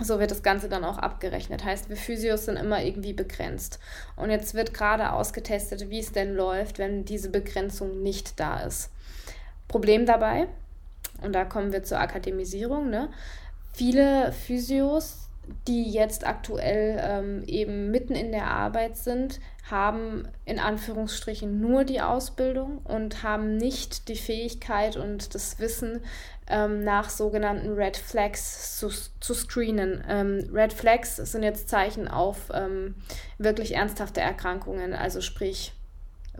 So 0.00 0.20
wird 0.20 0.30
das 0.30 0.42
Ganze 0.42 0.68
dann 0.68 0.84
auch 0.84 0.98
abgerechnet. 0.98 1.64
Heißt, 1.64 1.88
wir 1.88 1.96
Physios 1.96 2.44
sind 2.44 2.56
immer 2.56 2.82
irgendwie 2.82 3.12
begrenzt. 3.12 3.80
Und 4.16 4.30
jetzt 4.30 4.54
wird 4.54 4.72
gerade 4.74 5.12
ausgetestet, 5.12 5.90
wie 5.90 5.98
es 5.98 6.12
denn 6.12 6.34
läuft, 6.34 6.78
wenn 6.78 7.04
diese 7.04 7.30
Begrenzung 7.30 8.02
nicht 8.02 8.38
da 8.38 8.60
ist. 8.60 8.90
Problem 9.66 10.06
dabei, 10.06 10.46
und 11.22 11.32
da 11.32 11.44
kommen 11.44 11.72
wir 11.72 11.82
zur 11.82 11.98
Akademisierung, 11.98 12.90
ne? 12.90 13.10
viele 13.72 14.32
Physios 14.32 15.28
die 15.66 15.90
jetzt 15.90 16.26
aktuell 16.26 17.00
ähm, 17.02 17.42
eben 17.46 17.90
mitten 17.90 18.14
in 18.14 18.32
der 18.32 18.48
Arbeit 18.48 18.96
sind, 18.96 19.40
haben 19.70 20.28
in 20.44 20.58
Anführungsstrichen 20.58 21.60
nur 21.60 21.84
die 21.84 22.00
Ausbildung 22.00 22.78
und 22.84 23.22
haben 23.22 23.56
nicht 23.56 24.08
die 24.08 24.16
Fähigkeit 24.16 24.96
und 24.96 25.34
das 25.34 25.58
Wissen, 25.58 26.00
ähm, 26.48 26.82
nach 26.84 27.10
sogenannten 27.10 27.74
Red 27.74 27.96
Flags 27.96 28.78
zu, 28.78 28.88
zu 29.20 29.34
screenen. 29.34 30.04
Ähm, 30.08 30.48
Red 30.52 30.72
Flags 30.72 31.16
sind 31.16 31.42
jetzt 31.42 31.68
Zeichen 31.68 32.08
auf 32.08 32.50
ähm, 32.52 32.94
wirklich 33.38 33.74
ernsthafte 33.74 34.20
Erkrankungen, 34.20 34.94
also 34.94 35.20
sprich 35.20 35.72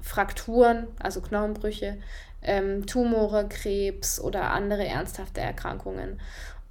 Frakturen, 0.00 0.86
also 1.02 1.20
Knochenbrüche, 1.20 1.98
ähm, 2.42 2.86
Tumore, 2.86 3.48
Krebs 3.48 4.20
oder 4.20 4.50
andere 4.50 4.86
ernsthafte 4.86 5.40
Erkrankungen. 5.40 6.20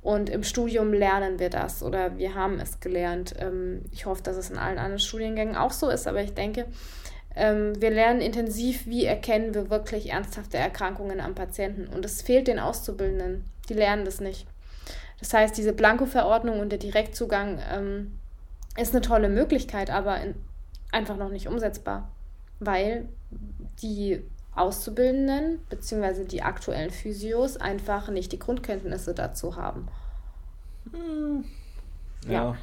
Und 0.01 0.29
im 0.29 0.43
Studium 0.43 0.93
lernen 0.93 1.39
wir 1.39 1.49
das 1.49 1.83
oder 1.83 2.17
wir 2.17 2.33
haben 2.33 2.59
es 2.59 2.79
gelernt. 2.79 3.35
Ähm, 3.39 3.83
ich 3.91 4.05
hoffe, 4.05 4.23
dass 4.23 4.37
es 4.37 4.49
in 4.49 4.57
allen 4.57 4.77
anderen 4.77 4.99
Studiengängen 4.99 5.55
auch 5.55 5.71
so 5.71 5.89
ist, 5.89 6.07
aber 6.07 6.21
ich 6.21 6.33
denke, 6.33 6.65
ähm, 7.37 7.79
wir 7.79 7.91
lernen 7.91 8.21
intensiv, 8.21 8.87
wie 8.87 9.05
erkennen 9.05 9.53
wir 9.53 9.69
wirklich 9.69 10.09
ernsthafte 10.09 10.57
Erkrankungen 10.57 11.19
am 11.19 11.35
Patienten. 11.35 11.87
Und 11.87 12.03
es 12.03 12.21
fehlt 12.21 12.47
den 12.47 12.59
Auszubildenden. 12.59 13.45
Die 13.69 13.73
lernen 13.73 14.05
das 14.05 14.19
nicht. 14.19 14.47
Das 15.19 15.33
heißt, 15.33 15.57
diese 15.57 15.73
Blanko-Verordnung 15.73 16.59
und 16.59 16.69
der 16.69 16.79
Direktzugang 16.79 17.59
ähm, 17.71 18.17
ist 18.75 18.93
eine 18.93 19.01
tolle 19.01 19.29
Möglichkeit, 19.29 19.89
aber 19.89 20.19
in, 20.21 20.35
einfach 20.91 21.17
noch 21.17 21.29
nicht 21.29 21.47
umsetzbar, 21.47 22.11
weil 22.59 23.07
die 23.81 24.23
Auszubildenden 24.55 25.59
bzw. 25.69 26.25
die 26.25 26.41
aktuellen 26.41 26.91
Physios 26.91 27.57
einfach 27.57 28.09
nicht 28.09 28.31
die 28.31 28.39
Grundkenntnisse 28.39 29.13
dazu 29.13 29.55
haben. 29.55 29.87
Hm. 30.91 31.45
Ja. 32.27 32.57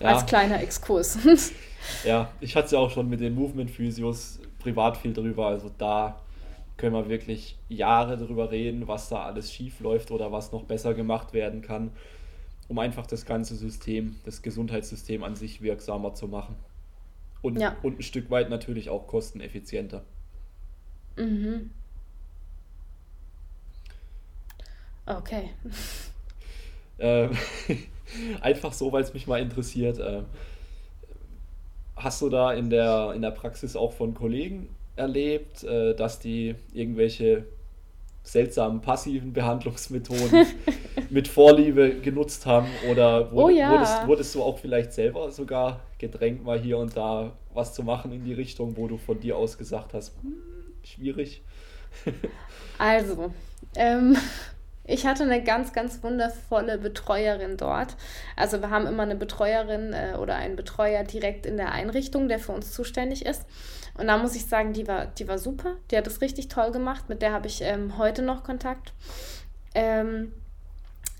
ja. 0.00 0.08
Als 0.08 0.26
kleiner 0.26 0.60
Exkurs. 0.62 1.18
ja, 2.04 2.30
ich 2.40 2.56
hatte 2.56 2.66
es 2.66 2.72
ja 2.72 2.78
auch 2.78 2.90
schon 2.90 3.08
mit 3.08 3.20
den 3.20 3.34
Movement-Physios 3.34 4.40
privat 4.58 4.96
viel 4.96 5.12
drüber. 5.12 5.46
Also 5.46 5.70
da 5.76 6.20
können 6.76 6.94
wir 6.94 7.08
wirklich 7.08 7.58
Jahre 7.68 8.16
drüber 8.16 8.50
reden, 8.50 8.88
was 8.88 9.08
da 9.08 9.24
alles 9.24 9.52
schief 9.52 9.80
läuft 9.80 10.10
oder 10.10 10.32
was 10.32 10.52
noch 10.52 10.64
besser 10.64 10.94
gemacht 10.94 11.32
werden 11.32 11.62
kann, 11.62 11.92
um 12.68 12.78
einfach 12.78 13.06
das 13.06 13.26
ganze 13.26 13.54
System, 13.54 14.16
das 14.24 14.42
Gesundheitssystem 14.42 15.22
an 15.22 15.36
sich 15.36 15.60
wirksamer 15.60 16.14
zu 16.14 16.28
machen. 16.28 16.56
Und, 17.42 17.58
ja. 17.58 17.76
und 17.82 17.98
ein 17.98 18.02
Stück 18.02 18.30
weit 18.30 18.50
natürlich 18.50 18.90
auch 18.90 19.06
kosteneffizienter. 19.06 20.04
Mhm. 21.16 21.70
Okay. 25.06 25.50
Ähm, 26.98 27.30
einfach 28.40 28.72
so, 28.72 28.92
weil 28.92 29.02
es 29.02 29.14
mich 29.14 29.26
mal 29.26 29.40
interessiert. 29.40 29.98
Äh, 29.98 30.22
hast 31.96 32.22
du 32.22 32.28
da 32.28 32.52
in 32.52 32.70
der, 32.70 33.12
in 33.14 33.22
der 33.22 33.30
Praxis 33.30 33.76
auch 33.76 33.92
von 33.92 34.14
Kollegen 34.14 34.68
erlebt, 34.96 35.64
äh, 35.64 35.94
dass 35.94 36.18
die 36.18 36.54
irgendwelche 36.72 37.44
seltsamen 38.22 38.80
passiven 38.80 39.32
Behandlungsmethoden 39.32 40.46
mit 41.10 41.28
Vorliebe 41.28 42.00
genutzt 42.00 42.46
haben? 42.46 42.68
Oder 42.90 43.32
wurde, 43.32 43.44
oh 43.44 43.48
ja. 43.48 43.72
wurdest, 43.72 44.06
wurdest 44.06 44.34
du 44.34 44.42
auch 44.42 44.58
vielleicht 44.58 44.92
selber 44.92 45.30
sogar 45.30 45.80
gedrängt, 45.98 46.44
mal 46.44 46.58
hier 46.58 46.78
und 46.78 46.96
da 46.96 47.32
was 47.52 47.74
zu 47.74 47.82
machen 47.82 48.12
in 48.12 48.24
die 48.24 48.34
Richtung, 48.34 48.76
wo 48.76 48.86
du 48.86 48.96
von 48.96 49.18
dir 49.18 49.36
aus 49.36 49.58
gesagt 49.58 49.94
hast, 49.94 50.14
hm, 50.22 50.34
schwierig? 50.84 51.42
also, 52.78 53.32
ähm, 53.74 54.16
ich 54.90 55.06
hatte 55.06 55.22
eine 55.22 55.42
ganz, 55.42 55.72
ganz 55.72 56.02
wundervolle 56.02 56.78
Betreuerin 56.78 57.56
dort. 57.56 57.96
Also 58.36 58.60
wir 58.60 58.70
haben 58.70 58.86
immer 58.86 59.04
eine 59.04 59.16
Betreuerin 59.16 59.92
äh, 59.92 60.16
oder 60.18 60.36
einen 60.36 60.56
Betreuer 60.56 61.04
direkt 61.04 61.46
in 61.46 61.56
der 61.56 61.72
Einrichtung, 61.72 62.28
der 62.28 62.38
für 62.38 62.52
uns 62.52 62.72
zuständig 62.72 63.24
ist. 63.24 63.46
Und 63.96 64.08
da 64.08 64.18
muss 64.18 64.34
ich 64.34 64.46
sagen, 64.46 64.72
die 64.72 64.88
war, 64.88 65.06
die 65.06 65.28
war 65.28 65.38
super. 65.38 65.76
Die 65.90 65.96
hat 65.96 66.06
es 66.06 66.20
richtig 66.20 66.48
toll 66.48 66.72
gemacht. 66.72 67.08
Mit 67.08 67.22
der 67.22 67.32
habe 67.32 67.46
ich 67.46 67.62
ähm, 67.62 67.98
heute 67.98 68.22
noch 68.22 68.44
Kontakt. 68.44 68.92
Ähm, 69.74 70.32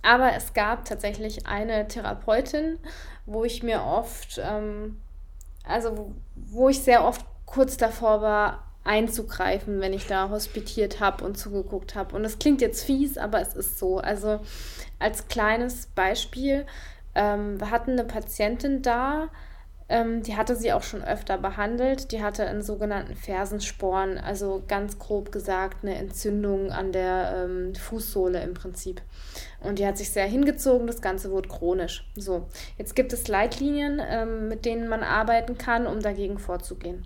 aber 0.03 0.33
es 0.35 0.55
gab 0.55 0.85
tatsächlich 0.85 1.47
eine 1.47 1.87
Therapeutin, 1.87 2.79
wo 3.27 3.45
ich 3.45 3.63
mir 3.63 3.85
oft, 3.85 4.41
ähm, 4.43 5.01
also 5.65 6.15
wo 6.35 6.69
ich 6.69 6.81
sehr 6.81 7.05
oft 7.05 7.25
kurz 7.45 7.77
davor 7.77 8.23
war, 8.23 8.70
einzugreifen, 8.85 9.81
wenn 9.81 9.93
ich 9.93 10.07
da 10.07 10.31
hospitiert 10.31 11.01
habe 11.01 11.25
und 11.25 11.37
zugeguckt 11.37 11.95
habe. 11.95 12.17
Und 12.17 12.23
das 12.23 12.39
klingt 12.39 12.61
jetzt 12.61 12.85
fies, 12.85 13.19
aber 13.19 13.41
es 13.41 13.55
ist 13.55 13.79
so. 13.79 13.99
Also 13.99 14.41
als 14.99 15.29
kleines 15.29 15.87
Beispiel, 15.87 16.67
ähm, 17.15 17.61
wir 17.61 17.71
hatten 17.71 17.93
eine 17.93 18.05
Patientin 18.05 18.83
da, 18.83 19.29
ähm, 19.91 20.23
die 20.23 20.37
hatte 20.37 20.55
sie 20.55 20.73
auch 20.73 20.85
schon 20.85 21.03
öfter 21.03 21.37
behandelt. 21.37 22.13
Die 22.13 22.23
hatte 22.23 22.47
einen 22.47 22.63
sogenannten 22.63 23.17
Fersensporn, 23.17 24.19
also 24.19 24.63
ganz 24.69 24.99
grob 25.01 25.33
gesagt 25.33 25.79
eine 25.83 25.97
Entzündung 25.97 26.71
an 26.71 26.93
der 26.93 27.45
ähm, 27.45 27.75
Fußsohle 27.75 28.41
im 28.41 28.55
Prinzip. 28.55 29.03
Und 29.61 29.81
die 29.81 29.87
hat 29.87 29.99
sich 29.99 30.11
sehr 30.11 30.27
hingezogen, 30.27 30.87
das 30.87 31.03
Ganze 31.03 31.33
wurde 31.33 31.49
chronisch. 31.49 32.09
So, 32.15 32.47
jetzt 32.79 32.95
gibt 32.95 33.13
es 33.13 33.27
Leitlinien, 33.27 34.01
ähm, 34.01 34.49
mit 34.49 34.65
denen 34.65 34.89
man 34.89 35.03
arbeiten 35.03 35.59
kann, 35.59 35.89
um 35.89 36.01
dagegen 36.01 36.39
vorzugehen. 36.39 37.05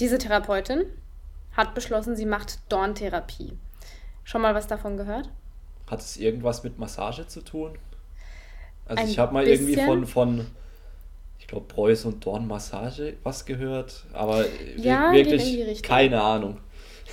Diese 0.00 0.18
Therapeutin 0.18 0.86
hat 1.52 1.74
beschlossen, 1.74 2.16
sie 2.16 2.26
macht 2.26 2.58
Dorntherapie. 2.70 3.52
Schon 4.24 4.40
mal 4.40 4.54
was 4.54 4.66
davon 4.66 4.96
gehört? 4.96 5.28
Hat 5.90 6.00
es 6.00 6.16
irgendwas 6.16 6.64
mit 6.64 6.78
Massage 6.78 7.26
zu 7.26 7.42
tun? 7.42 7.78
Also 8.86 9.02
Ein 9.02 9.08
ich 9.08 9.18
habe 9.18 9.34
mal 9.34 9.44
bisschen. 9.44 9.68
irgendwie 9.68 9.84
von, 9.84 10.06
von 10.06 10.46
ich 11.38 11.46
glaube, 11.46 11.66
Preuß 11.66 12.06
und 12.06 12.24
Dornmassage 12.24 13.14
was 13.22 13.44
gehört, 13.44 14.06
aber 14.12 14.44
ja, 14.76 15.12
wirklich 15.12 15.82
keine 15.82 16.22
Ahnung. 16.22 16.58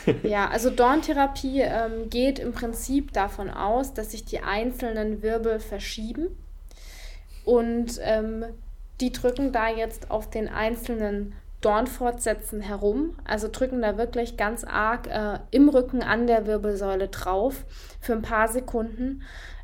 ja, 0.24 0.48
also 0.50 0.70
Dorntherapie 0.70 1.62
ähm, 1.62 2.10
geht 2.10 2.40
im 2.40 2.54
Prinzip 2.54 3.14
davon 3.14 3.50
aus, 3.50 3.94
dass 3.94 4.12
sich 4.12 4.26
die 4.26 4.40
einzelnen 4.40 5.22
Wirbel 5.22 5.60
verschieben 5.60 6.28
und 7.46 8.00
ähm, 8.02 8.46
die 9.02 9.12
drücken 9.12 9.52
da 9.52 9.70
jetzt 9.70 10.12
auf 10.12 10.30
den 10.30 10.48
einzelnen 10.50 11.34
Dornfortsätzen 11.68 12.62
herum, 12.62 13.18
also 13.26 13.50
drücken 13.52 13.82
da 13.82 13.98
wirklich 13.98 14.38
ganz 14.38 14.64
arg 14.64 15.08
äh, 15.08 15.40
im 15.52 15.68
Rücken 15.68 16.02
an 16.02 16.26
der 16.26 16.48
Wirbelsäule 16.48 17.10
drauf 17.10 17.66
für 18.00 18.14
ein 18.14 18.22
paar 18.22 18.48
Sekunden 18.48 19.24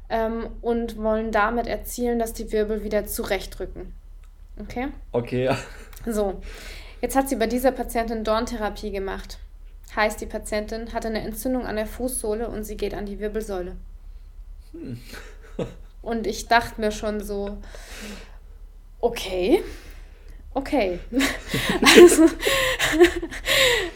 ähm, 0.10 0.50
und 0.60 0.98
wollen 0.98 1.32
damit 1.32 1.66
erzielen, 1.66 2.20
dass 2.20 2.34
die 2.34 2.52
Wirbel 2.52 2.84
wieder 2.84 3.06
zurechtrücken. 3.06 3.94
Okay? 4.60 4.90
Okay, 5.14 5.46
ja. 5.46 5.58
So, 6.06 6.42
jetzt 7.00 7.16
hat 7.16 7.30
sie 7.30 7.38
bei 7.38 7.48
dieser 7.48 7.72
Patientin 7.72 8.26
Dorntherapie 8.26 8.92
gemacht. 8.92 9.40
Heißt, 9.96 10.20
die 10.20 10.26
Patientin 10.26 10.92
hatte 10.92 11.08
eine 11.08 11.22
Entzündung 11.22 11.66
an 11.66 11.78
der 11.78 11.88
Fußsohle 11.88 12.50
und 12.50 12.66
sie 12.66 12.76
geht 12.76 12.94
an 12.94 13.06
die 13.06 13.20
Wirbelsäule. 13.22 13.78
Hm. 14.74 15.00
und 16.02 16.28
ich 16.28 16.50
dachte 16.50 16.82
mir 16.82 16.92
schon 16.92 17.24
so, 17.24 17.60
okay, 19.00 19.64
okay. 20.54 21.00
also, 21.98 22.28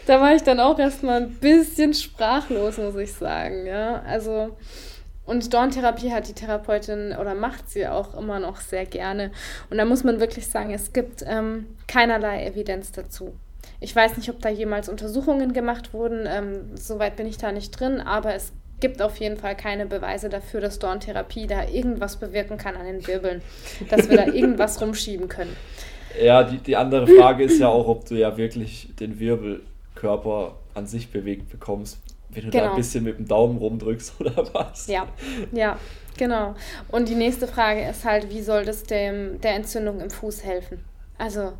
da 0.06 0.20
war 0.20 0.34
ich 0.34 0.42
dann 0.42 0.60
auch 0.60 0.78
erstmal 0.78 1.22
ein 1.22 1.34
bisschen 1.34 1.94
sprachlos, 1.94 2.78
muss 2.78 2.96
ich 2.96 3.12
sagen. 3.12 3.66
Ja, 3.66 4.02
also. 4.02 4.56
Und 5.24 5.52
Dorntherapie 5.52 6.10
hat 6.10 6.26
die 6.26 6.32
Therapeutin 6.32 7.14
oder 7.14 7.34
macht 7.34 7.68
sie 7.68 7.86
auch 7.86 8.16
immer 8.16 8.40
noch 8.40 8.62
sehr 8.62 8.86
gerne. 8.86 9.30
Und 9.68 9.76
da 9.76 9.84
muss 9.84 10.02
man 10.02 10.20
wirklich 10.20 10.46
sagen, 10.46 10.72
es 10.72 10.94
gibt 10.94 11.22
ähm, 11.26 11.66
keinerlei 11.86 12.46
Evidenz 12.46 12.92
dazu. 12.92 13.34
Ich 13.78 13.94
weiß 13.94 14.16
nicht, 14.16 14.30
ob 14.30 14.40
da 14.40 14.48
jemals 14.48 14.88
Untersuchungen 14.88 15.52
gemacht 15.52 15.92
wurden. 15.92 16.26
Ähm, 16.26 16.76
Soweit 16.76 17.16
bin 17.16 17.26
ich 17.26 17.36
da 17.36 17.52
nicht 17.52 17.72
drin, 17.72 18.00
aber 18.00 18.34
es 18.34 18.52
gibt 18.80 19.02
auf 19.02 19.16
jeden 19.16 19.36
Fall 19.36 19.56
keine 19.56 19.86
Beweise 19.86 20.28
dafür, 20.28 20.60
dass 20.60 20.78
Dorntherapie 20.78 21.46
da 21.46 21.66
irgendwas 21.68 22.16
bewirken 22.16 22.58
kann 22.58 22.76
an 22.76 22.86
den 22.86 23.06
Wirbeln, 23.06 23.42
dass 23.90 24.08
wir 24.08 24.16
da 24.16 24.26
irgendwas 24.32 24.80
rumschieben 24.80 25.28
können. 25.28 25.56
Ja, 26.22 26.42
die, 26.42 26.58
die 26.58 26.76
andere 26.76 27.06
Frage 27.06 27.44
ist 27.44 27.58
ja 27.58 27.68
auch, 27.68 27.88
ob 27.88 28.06
du 28.06 28.14
ja 28.14 28.36
wirklich 28.36 28.88
den 28.98 29.18
Wirbelkörper 29.18 30.56
an 30.74 30.86
sich 30.86 31.10
bewegt 31.10 31.50
bekommst, 31.50 31.98
wenn 32.30 32.44
du 32.44 32.50
genau. 32.50 32.64
da 32.64 32.70
ein 32.70 32.76
bisschen 32.76 33.04
mit 33.04 33.18
dem 33.18 33.26
Daumen 33.26 33.58
rumdrückst 33.58 34.14
oder 34.20 34.54
was. 34.54 34.86
Ja, 34.86 35.06
ja, 35.52 35.78
genau. 36.16 36.54
Und 36.88 37.08
die 37.08 37.14
nächste 37.14 37.46
Frage 37.46 37.88
ist 37.88 38.04
halt, 38.04 38.30
wie 38.30 38.42
soll 38.42 38.64
das 38.64 38.84
dem, 38.84 39.40
der 39.40 39.54
Entzündung 39.54 40.00
im 40.00 40.10
Fuß 40.10 40.44
helfen? 40.44 40.84
Also. 41.16 41.52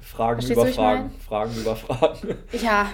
Fragen 0.00 0.46
über 0.46 0.66
Fragen, 0.66 1.10
Fragen 1.26 1.56
über 1.56 1.76
Fragen. 1.76 2.34
Ja, 2.52 2.90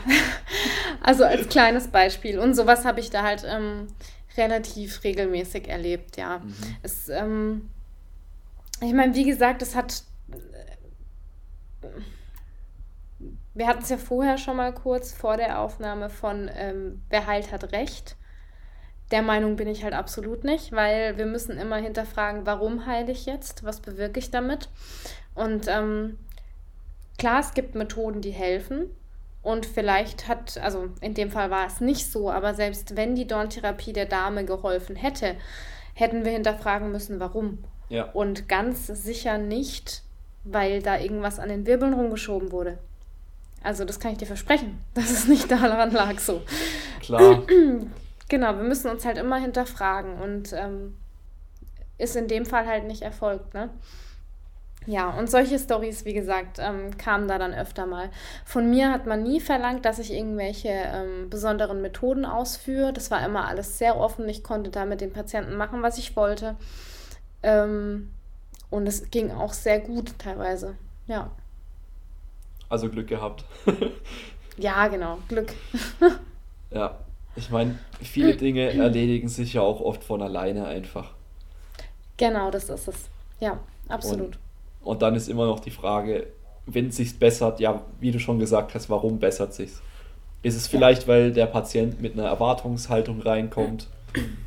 also 1.02 1.24
als 1.24 1.48
kleines 1.48 1.88
Beispiel. 1.88 2.38
Und 2.38 2.54
sowas 2.54 2.84
habe 2.84 3.00
ich 3.00 3.10
da 3.10 3.24
halt 3.24 3.44
ähm, 3.44 3.88
relativ 4.36 5.02
regelmäßig 5.02 5.68
erlebt, 5.68 6.16
ja. 6.16 6.38
Mhm. 6.38 6.54
Es, 6.82 7.08
ähm, 7.08 7.70
ich 8.80 8.92
meine, 8.92 9.14
wie 9.14 9.24
gesagt, 9.24 9.62
es 9.62 9.74
hat. 9.74 10.02
Wir 13.54 13.66
hatten 13.66 13.82
es 13.82 13.90
ja 13.90 13.96
vorher 13.96 14.38
schon 14.38 14.56
mal 14.56 14.72
kurz 14.72 15.12
vor 15.12 15.36
der 15.36 15.60
Aufnahme 15.60 16.08
von 16.08 16.50
ähm, 16.54 17.02
Wer 17.10 17.26
heilt, 17.26 17.52
hat 17.52 17.72
Recht. 17.72 18.16
Der 19.10 19.22
Meinung 19.22 19.56
bin 19.56 19.68
ich 19.68 19.82
halt 19.82 19.92
absolut 19.92 20.44
nicht, 20.44 20.72
weil 20.72 21.18
wir 21.18 21.26
müssen 21.26 21.58
immer 21.58 21.76
hinterfragen, 21.76 22.46
warum 22.46 22.86
heile 22.86 23.10
ich 23.10 23.26
jetzt? 23.26 23.64
Was 23.64 23.80
bewirke 23.80 24.20
ich 24.20 24.30
damit? 24.30 24.68
Und 25.34 25.66
ähm, 25.68 26.18
klar, 27.18 27.40
es 27.40 27.52
gibt 27.54 27.74
Methoden, 27.74 28.20
die 28.20 28.30
helfen. 28.30 28.90
Und 29.42 29.66
vielleicht 29.66 30.28
hat, 30.28 30.58
also 30.58 30.90
in 31.00 31.14
dem 31.14 31.30
Fall 31.30 31.50
war 31.50 31.66
es 31.66 31.80
nicht 31.80 32.10
so, 32.10 32.30
aber 32.30 32.54
selbst 32.54 32.96
wenn 32.96 33.14
die 33.14 33.26
Dorntherapie 33.26 33.92
der 33.92 34.06
Dame 34.06 34.44
geholfen 34.44 34.96
hätte, 34.96 35.36
hätten 35.94 36.24
wir 36.24 36.32
hinterfragen 36.32 36.92
müssen, 36.92 37.20
warum. 37.20 37.64
Ja. 37.88 38.04
Und 38.12 38.48
ganz 38.48 38.86
sicher 38.86 39.38
nicht, 39.38 40.02
weil 40.44 40.82
da 40.82 40.98
irgendwas 40.98 41.38
an 41.38 41.48
den 41.48 41.66
Wirbeln 41.66 41.92
rumgeschoben 41.92 42.52
wurde. 42.52 42.78
Also 43.62 43.84
das 43.84 44.00
kann 44.00 44.12
ich 44.12 44.18
dir 44.18 44.26
versprechen, 44.26 44.82
dass 44.94 45.10
es 45.10 45.28
nicht 45.28 45.50
daran 45.50 45.92
lag 45.92 46.18
so. 46.18 46.42
Klar. 47.00 47.42
genau, 48.28 48.56
wir 48.56 48.64
müssen 48.64 48.90
uns 48.90 49.04
halt 49.04 49.18
immer 49.18 49.36
hinterfragen 49.36 50.14
und 50.14 50.52
ähm, 50.52 50.96
ist 51.98 52.16
in 52.16 52.28
dem 52.28 52.46
Fall 52.46 52.66
halt 52.66 52.84
nicht 52.84 53.02
erfolgt, 53.02 53.54
ne? 53.54 53.70
Ja, 54.86 55.10
und 55.10 55.30
solche 55.30 55.58
Stories, 55.58 56.06
wie 56.06 56.14
gesagt, 56.14 56.58
ähm, 56.58 56.96
kamen 56.96 57.28
da 57.28 57.38
dann 57.38 57.52
öfter 57.52 57.84
mal. 57.84 58.08
Von 58.46 58.70
mir 58.70 58.90
hat 58.90 59.06
man 59.06 59.22
nie 59.22 59.38
verlangt, 59.38 59.84
dass 59.84 59.98
ich 59.98 60.10
irgendwelche 60.10 60.70
ähm, 60.70 61.28
besonderen 61.28 61.82
Methoden 61.82 62.24
ausführe. 62.24 62.92
Das 62.92 63.10
war 63.10 63.24
immer 63.24 63.46
alles 63.46 63.76
sehr 63.76 63.98
offen. 63.98 64.26
Ich 64.26 64.42
konnte 64.42 64.70
da 64.70 64.86
mit 64.86 65.02
den 65.02 65.12
Patienten 65.12 65.54
machen, 65.56 65.82
was 65.82 65.98
ich 65.98 66.16
wollte. 66.16 66.56
Ähm, 67.42 68.10
und 68.70 68.86
es 68.86 69.10
ging 69.10 69.30
auch 69.30 69.52
sehr 69.52 69.80
gut 69.80 70.18
teilweise. 70.18 70.76
Ja. 71.06 71.30
Also 72.68 72.88
Glück 72.88 73.08
gehabt. 73.08 73.44
ja, 74.56 74.88
genau, 74.88 75.18
Glück. 75.28 75.52
ja, 76.70 76.98
ich 77.36 77.50
meine, 77.50 77.78
viele 78.00 78.36
Dinge 78.36 78.72
erledigen 78.78 79.28
sich 79.28 79.54
ja 79.54 79.62
auch 79.62 79.80
oft 79.80 80.04
von 80.04 80.22
alleine 80.22 80.66
einfach. 80.66 81.12
Genau, 82.16 82.50
das 82.50 82.68
ist 82.68 82.88
es. 82.88 83.08
Ja, 83.40 83.58
absolut. 83.88 84.26
Und 84.26 84.38
und 84.82 85.02
dann 85.02 85.14
ist 85.14 85.28
immer 85.28 85.46
noch 85.46 85.60
die 85.60 85.70
Frage, 85.70 86.28
wenn 86.66 86.88
es 86.88 86.96
sich 86.96 87.18
bessert, 87.18 87.60
ja, 87.60 87.82
wie 88.00 88.10
du 88.10 88.18
schon 88.18 88.38
gesagt 88.38 88.74
hast, 88.74 88.88
warum 88.88 89.18
bessert 89.18 89.54
sich's? 89.54 89.82
Ist 90.42 90.56
es 90.56 90.66
vielleicht, 90.66 91.02
ja. 91.02 91.08
weil 91.08 91.32
der 91.32 91.46
Patient 91.46 92.00
mit 92.00 92.14
einer 92.14 92.26
Erwartungshaltung 92.26 93.20
reinkommt, 93.20 93.88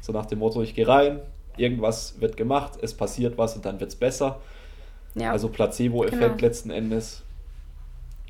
so 0.01 0.11
nach 0.11 0.25
dem 0.25 0.39
Motto, 0.39 0.61
ich 0.61 0.73
gehe 0.73 0.87
rein, 0.87 1.19
irgendwas 1.57 2.19
wird 2.19 2.37
gemacht, 2.37 2.73
es 2.81 2.93
passiert 2.93 3.37
was 3.37 3.55
und 3.55 3.65
dann 3.65 3.79
wird 3.79 3.91
es 3.91 3.95
besser. 3.95 4.39
Ja. 5.15 5.31
Also 5.31 5.49
Placebo-Effekt 5.49 6.21
genau. 6.21 6.41
letzten 6.41 6.69
Endes. 6.69 7.23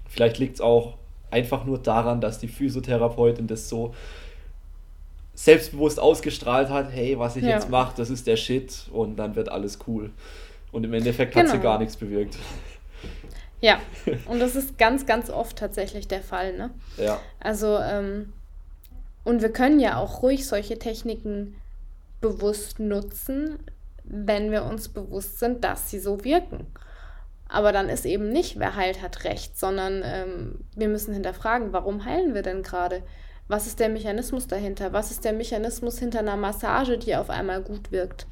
Vielleicht 0.07 0.38
liegt 0.38 0.55
es 0.55 0.61
auch 0.61 0.95
einfach 1.32 1.65
nur 1.65 1.80
daran, 1.80 2.21
dass 2.21 2.39
die 2.39 2.47
Physiotherapeutin 2.47 3.47
das 3.47 3.69
so 3.69 3.93
selbstbewusst 5.34 5.99
ausgestrahlt 5.99 6.69
hat, 6.69 6.91
hey, 6.91 7.17
was 7.17 7.36
ich 7.36 7.43
ja. 7.43 7.51
jetzt 7.51 7.69
mache, 7.69 7.93
das 7.97 8.09
ist 8.09 8.28
der 8.28 8.38
Shit 8.38 8.88
und 8.91 9.15
dann 9.15 9.36
wird 9.36 9.49
alles 9.49 9.80
cool. 9.88 10.11
Und 10.71 10.84
im 10.84 10.93
Endeffekt 10.93 11.34
genau. 11.34 11.43
hat 11.43 11.51
sie 11.51 11.57
genau. 11.57 11.71
gar 11.71 11.80
nichts 11.80 11.97
bewirkt. 11.97 12.38
Ja, 13.61 13.80
und 14.28 14.39
das 14.39 14.55
ist 14.55 14.78
ganz, 14.78 15.05
ganz 15.05 15.30
oft 15.30 15.57
tatsächlich 15.57 16.07
der 16.07 16.21
Fall. 16.21 16.55
Ne? 16.57 16.69
Ja. 16.97 17.19
Also, 17.39 17.80
ähm, 17.80 18.34
und 19.24 19.41
wir 19.41 19.51
können 19.51 19.80
ja 19.80 19.97
auch 19.97 20.21
ruhig 20.21 20.45
solche 20.45 20.78
Techniken 20.78 21.55
bewusst 22.24 22.80
nutzen, 22.80 23.59
wenn 24.03 24.49
wir 24.49 24.63
uns 24.63 24.89
bewusst 24.89 25.39
sind, 25.39 25.63
dass 25.63 25.91
sie 25.91 25.99
so 25.99 26.24
wirken. 26.24 26.67
Aber 27.47 27.71
dann 27.71 27.89
ist 27.89 28.05
eben 28.05 28.30
nicht, 28.30 28.57
wer 28.57 28.76
heilt, 28.76 29.01
hat 29.01 29.26
recht, 29.26 29.59
sondern 29.59 30.01
ähm, 30.03 30.65
wir 30.76 30.88
müssen 30.88 31.13
hinterfragen, 31.13 31.74
warum 31.74 32.05
heilen 32.05 32.34
wir 32.34 32.41
denn 32.41 32.63
gerade? 32.63 33.03
Was 33.47 33.67
ist 33.67 33.80
der 33.80 33.89
Mechanismus 33.89 34.47
dahinter? 34.47 34.93
Was 34.93 35.11
ist 35.11 35.26
der 35.26 35.34
Mechanismus 35.34 35.99
hinter 35.99 36.19
einer 36.19 36.38
Massage, 36.38 36.97
die 36.97 37.15
auf 37.15 37.30
einmal 37.30 37.61
gut 37.61 37.91
wirkt? 37.91 38.26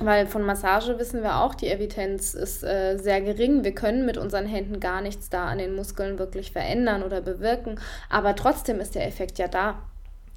Weil 0.00 0.26
von 0.26 0.42
Massage 0.42 0.98
wissen 0.98 1.22
wir 1.22 1.36
auch, 1.36 1.54
die 1.54 1.68
Evidenz 1.68 2.32
ist 2.32 2.64
äh, 2.64 2.96
sehr 2.96 3.20
gering. 3.20 3.64
Wir 3.64 3.74
können 3.74 4.06
mit 4.06 4.16
unseren 4.16 4.46
Händen 4.46 4.80
gar 4.80 5.02
nichts 5.02 5.28
da 5.28 5.46
an 5.46 5.58
den 5.58 5.74
Muskeln 5.74 6.18
wirklich 6.18 6.52
verändern 6.52 7.02
oder 7.02 7.20
bewirken. 7.20 7.78
Aber 8.08 8.34
trotzdem 8.34 8.80
ist 8.80 8.94
der 8.94 9.06
Effekt 9.06 9.38
ja 9.38 9.48
da. 9.48 9.82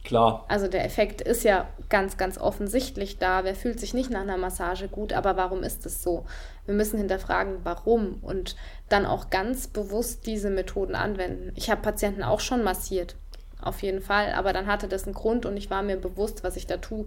Klar. 0.04 0.46
Also 0.48 0.68
der 0.68 0.84
Effekt 0.84 1.22
ist 1.22 1.44
ja 1.44 1.68
ganz, 1.90 2.18
ganz 2.18 2.38
offensichtlich 2.38 3.20
da. 3.20 3.44
Wer 3.44 3.54
fühlt 3.54 3.80
sich 3.80 3.94
nicht 3.94 4.10
nach 4.10 4.22
einer 4.22 4.38
Massage 4.38 4.88
gut, 4.88 5.14
aber 5.14 5.38
warum 5.38 5.64
ist 5.64 5.86
es 5.86 6.02
so? 6.02 6.26
Wir 6.66 6.74
müssen 6.74 6.98
hinterfragen, 6.98 7.58
warum 7.64 8.16
und 8.22 8.56
dann 8.90 9.06
auch 9.06 9.30
ganz 9.30 9.68
bewusst 9.68 10.26
diese 10.26 10.50
Methoden 10.50 10.96
anwenden. 10.96 11.52
Ich 11.56 11.70
habe 11.70 11.82
Patienten 11.82 12.24
auch 12.24 12.40
schon 12.40 12.64
massiert, 12.64 13.16
auf 13.62 13.84
jeden 13.84 14.02
Fall, 14.02 14.34
aber 14.34 14.54
dann 14.54 14.66
hatte 14.66 14.88
das 14.88 15.06
einen 15.06 15.14
Grund 15.14 15.46
und 15.46 15.56
ich 15.56 15.70
war 15.70 15.84
mir 15.84 15.98
bewusst, 15.98 16.44
was 16.44 16.56
ich 16.56 16.66
da 16.66 16.78
tue. 16.78 17.06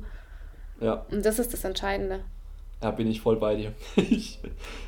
Ja. 0.81 1.05
Und 1.11 1.25
das 1.27 1.39
ist 1.39 1.53
das 1.53 1.65
Entscheidende. 1.65 2.21
Ja, 2.83 2.91
bin 2.91 3.11
ich 3.11 3.21
voll 3.21 3.37
bei 3.37 3.57
dir. 3.57 3.73
Ich, 3.97 4.39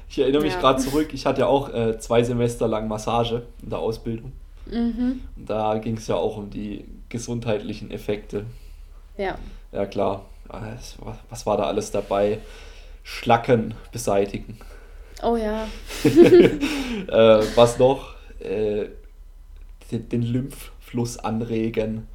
ich 0.09 0.19
erinnere 0.21 0.43
mich 0.43 0.55
ja. 0.55 0.61
gerade 0.61 0.81
zurück, 0.81 1.09
ich 1.13 1.27
hatte 1.27 1.41
ja 1.41 1.47
auch 1.49 1.73
äh, 1.73 1.99
zwei 1.99 2.23
Semester 2.23 2.69
lang 2.69 2.87
Massage 2.87 3.43
in 3.63 3.71
der 3.71 3.81
Ausbildung. 3.81 4.33
Mhm. 4.67 5.23
Und 5.37 5.51
da 5.51 5.79
ging 5.79 5.97
es 5.97 6.07
ja 6.07 6.15
auch 6.17 6.37
um 6.37 6.51
die 6.51 6.85
gesundheitlichen 7.09 7.91
Effekte. 7.91 8.47
Ja. 9.17 9.39
Ja, 9.73 9.87
klar. 9.87 10.25
Was 11.29 11.47
war 11.47 11.57
da 11.57 11.65
alles 11.65 11.91
dabei? 11.91 12.39
Schlacken 13.03 13.75
beseitigen. 13.93 14.59
Oh 15.23 15.37
ja. 15.37 15.67
äh, 16.05 17.45
was 17.55 17.79
noch? 17.79 18.15
Äh, 18.41 18.87
den, 19.91 20.09
den 20.09 20.23
Lymphfluss 20.23 21.19
anregen 21.19 22.07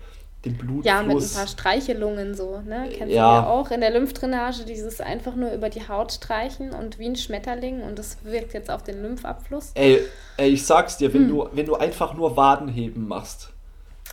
den 0.46 0.58
Blutfluss. 0.58 0.86
Ja, 0.86 1.04
mit 1.04 1.18
ein 1.18 1.30
paar 1.30 1.48
Streichelungen 1.48 2.34
so, 2.34 2.62
ne? 2.62 2.90
Kennst 2.92 3.14
ja. 3.14 3.42
du 3.42 3.46
ja 3.46 3.48
auch 3.48 3.72
in 3.72 3.82
der 3.82 3.92
Lymphdrainage, 3.92 4.66
dieses 4.66 5.00
einfach 5.00 5.36
nur 5.36 5.52
über 5.52 5.70
die 5.70 5.88
Haut 5.88 6.12
streichen 6.12 6.72
und 6.72 6.98
wie 7.00 7.06
ein 7.06 7.16
Schmetterling 7.16 7.82
und 7.82 8.00
das 8.00 8.18
wirkt 8.24 8.54
jetzt 8.54 8.72
auf 8.72 8.84
den 8.84 9.02
Lymphabfluss. 9.02 9.72
Ey, 9.76 10.02
ey 10.38 10.50
ich 10.50 10.66
sag's 10.66 10.98
dir, 10.98 11.14
wenn, 11.14 11.24
hm. 11.24 11.30
du, 11.30 11.50
wenn 11.54 11.66
du 11.66 11.76
einfach 11.76 12.14
nur 12.16 12.36
Wadenheben 12.36 13.08
machst. 13.08 13.51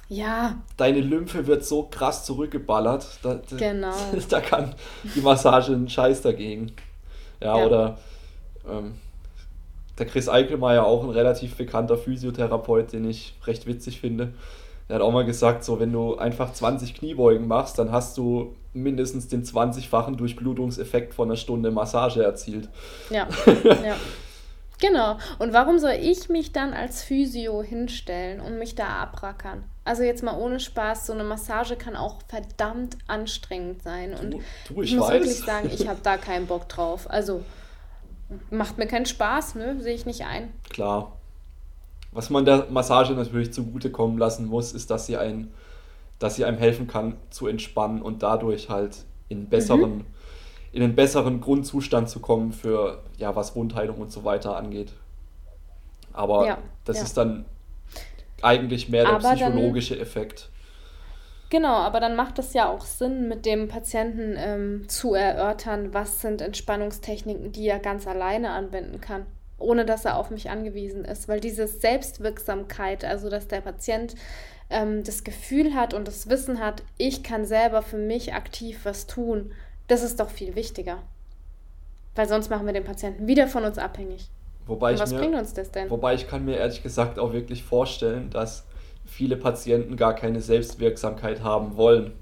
Ja. 0.09 0.57
Deine 0.77 1.01
Lymphe 1.01 1.47
wird 1.47 1.65
so 1.65 1.85
krass 1.85 2.25
zurückgeballert. 2.25 3.07
Da, 3.23 3.41
genau. 3.57 3.95
Da 4.29 4.41
kann 4.41 4.75
die 5.15 5.21
Massage 5.21 5.73
einen 5.73 5.89
Scheiß 5.89 6.23
dagegen. 6.23 6.73
Ja, 7.41 7.59
ja. 7.59 7.67
oder 7.67 7.99
ähm, 8.69 8.95
der 9.99 10.07
Chris 10.07 10.29
Eichelmeier, 10.29 10.85
auch 10.85 11.05
ein 11.05 11.11
relativ 11.11 11.57
bekannter 11.57 11.99
Physiotherapeut, 11.99 12.93
den 12.93 13.09
ich 13.09 13.35
recht 13.47 13.67
witzig 13.67 14.01
finde 14.01 14.33
der 14.89 14.97
hat 14.97 15.03
auch 15.03 15.13
mal 15.13 15.25
gesagt, 15.25 15.65
so 15.65 15.81
wenn 15.81 15.93
du 15.93 16.17
einfach 16.17 16.53
20 16.53 16.95
Kniebeugen 16.95 17.47
machst, 17.47 17.79
dann 17.79 17.93
hast 17.93 18.17
du 18.17 18.55
mindestens 18.73 19.29
den 19.29 19.45
20-fachen 19.45 20.17
Durchblutungseffekt 20.17 21.15
von 21.15 21.29
einer 21.29 21.37
Stunde 21.37 21.71
Massage 21.71 22.23
erzielt. 22.23 22.69
Ja, 23.11 23.29
ja. 23.65 23.97
Genau. 24.81 25.19
Und 25.39 25.53
warum 25.53 25.79
soll 25.79 25.97
ich 26.01 26.29
mich 26.29 26.53
dann 26.53 26.73
als 26.73 27.03
Physio 27.03 27.63
hinstellen 27.63 28.41
und 28.41 28.59
mich 28.59 28.75
da 28.75 28.87
abrackern? 28.87 29.65
Also 29.85 30.03
jetzt 30.03 30.23
mal 30.23 30.39
ohne 30.39 30.61
Spaß, 30.61 31.07
so 31.07 31.13
eine 31.13 31.25
Massage 31.25 31.77
kann 31.77 31.97
auch 31.97 32.19
verdammt 32.29 32.97
anstrengend 33.07 33.83
sein. 33.83 34.15
Und 34.15 34.35
du, 34.35 34.41
du, 34.69 34.83
ich, 34.83 34.93
ich 34.93 34.99
muss 34.99 35.09
weiß. 35.09 35.15
wirklich 35.15 35.39
sagen, 35.39 35.71
ich 35.73 35.89
habe 35.89 36.01
da 36.03 36.17
keinen 36.17 36.47
Bock 36.47 36.69
drauf. 36.69 37.11
Also 37.11 37.43
macht 38.51 38.79
mir 38.79 38.87
keinen 38.87 39.07
Spaß, 39.07 39.55
ne? 39.57 39.81
Sehe 39.81 39.95
ich 39.95 40.07
nicht 40.07 40.25
ein. 40.25 40.53
Klar. 40.69 41.17
Was 42.13 42.31
man 42.31 42.45
der 42.45 42.67
Massage 42.71 43.13
natürlich 43.13 43.53
zugutekommen 43.53 44.19
lassen 44.19 44.47
muss, 44.47 44.73
ist, 44.73 44.91
dass 44.91 45.07
sie, 45.07 45.17
ein, 45.17 45.53
dass 46.19 46.37
sie 46.37 46.45
einem 46.45 46.59
helfen 46.59 46.87
kann 46.87 47.17
zu 47.31 47.47
entspannen 47.47 48.01
und 48.01 48.23
dadurch 48.23 48.71
halt 48.71 49.05
in 49.29 49.49
besseren, 49.49 49.99
mhm. 49.99 50.05
In 50.73 50.83
einen 50.83 50.95
besseren 50.95 51.41
Grundzustand 51.41 52.09
zu 52.09 52.21
kommen 52.21 52.53
für 52.53 53.03
ja, 53.17 53.35
was 53.35 53.57
Wundheilung 53.57 53.99
und 53.99 54.13
so 54.13 54.25
weiter 54.25 54.57
angeht. 54.57 54.93
Aber 56.13 56.47
ja, 56.47 56.59
das 56.85 56.99
ja. 56.99 57.03
ist 57.05 57.17
dann 57.17 57.45
eigentlich 58.43 58.89
mehr 58.89 59.05
der 59.05 59.15
aber 59.15 59.35
psychologische 59.35 59.95
dann, 59.95 60.03
Effekt. 60.03 60.51
Genau, 61.51 61.77
aber 61.77 62.01
dann 62.01 62.15
macht 62.15 62.39
es 62.39 62.53
ja 62.53 62.69
auch 62.69 62.85
Sinn, 62.85 63.29
mit 63.29 63.47
dem 63.47 63.69
Patienten 63.69 64.35
ähm, 64.37 64.89
zu 64.89 65.15
erörtern, 65.15 65.95
was 65.95 66.21
sind 66.21 66.43
Entspannungstechniken, 66.43 67.53
die 67.53 67.67
er 67.67 67.79
ganz 67.79 68.07
alleine 68.07 68.51
anwenden 68.51 69.01
kann 69.01 69.27
ohne 69.59 69.85
dass 69.85 70.05
er 70.05 70.17
auf 70.17 70.31
mich 70.31 70.51
angewiesen 70.51 71.05
ist. 71.05 71.29
Weil 71.29 71.41
diese 71.41 71.67
Selbstwirksamkeit, 71.67 73.05
also 73.05 73.29
dass 73.29 73.49
der 73.49 73.61
Patient 73.61 74.15
ähm, 74.71 75.03
das 75.05 75.25
Gefühl 75.25 75.75
hat 75.75 75.95
und 75.95 76.09
das 76.09 76.29
Wissen 76.29 76.61
hat, 76.61 76.83
ich 76.97 77.23
kann 77.23 77.45
selber 77.45 77.83
für 77.83 77.99
mich 77.99 78.35
aktiv 78.35 78.81
was 78.85 79.07
tun, 79.07 79.53
das 79.89 80.03
ist 80.03 80.21
doch 80.21 80.31
viel 80.31 80.55
wichtiger. 80.55 80.99
Weil 82.15 82.29
sonst 82.29 82.51
machen 82.51 82.67
wir 82.67 82.73
den 82.73 82.85
Patienten 82.85 83.27
wieder 83.27 83.47
von 83.47 83.65
uns 83.65 83.79
abhängig. 83.79 84.29
Wobei 84.67 84.99
was 84.99 85.13
mir, 85.13 85.19
bringt 85.19 85.35
uns 85.35 85.55
das 85.55 85.71
denn? 85.71 85.89
Wobei 85.91 86.15
ich 86.15 86.29
kann 86.29 86.45
mir 86.45 86.57
ehrlich 86.57 86.83
gesagt 86.83 87.19
auch 87.19 87.33
wirklich 87.33 87.63
vorstellen, 87.63 88.31
dass 88.31 88.65
viele 89.07 89.37
Patienten 89.37 89.97
gar 89.97 90.15
keine 90.15 90.41
Selbstwirksamkeit 90.41 91.43
haben 91.43 91.77
wollen. 91.77 92.13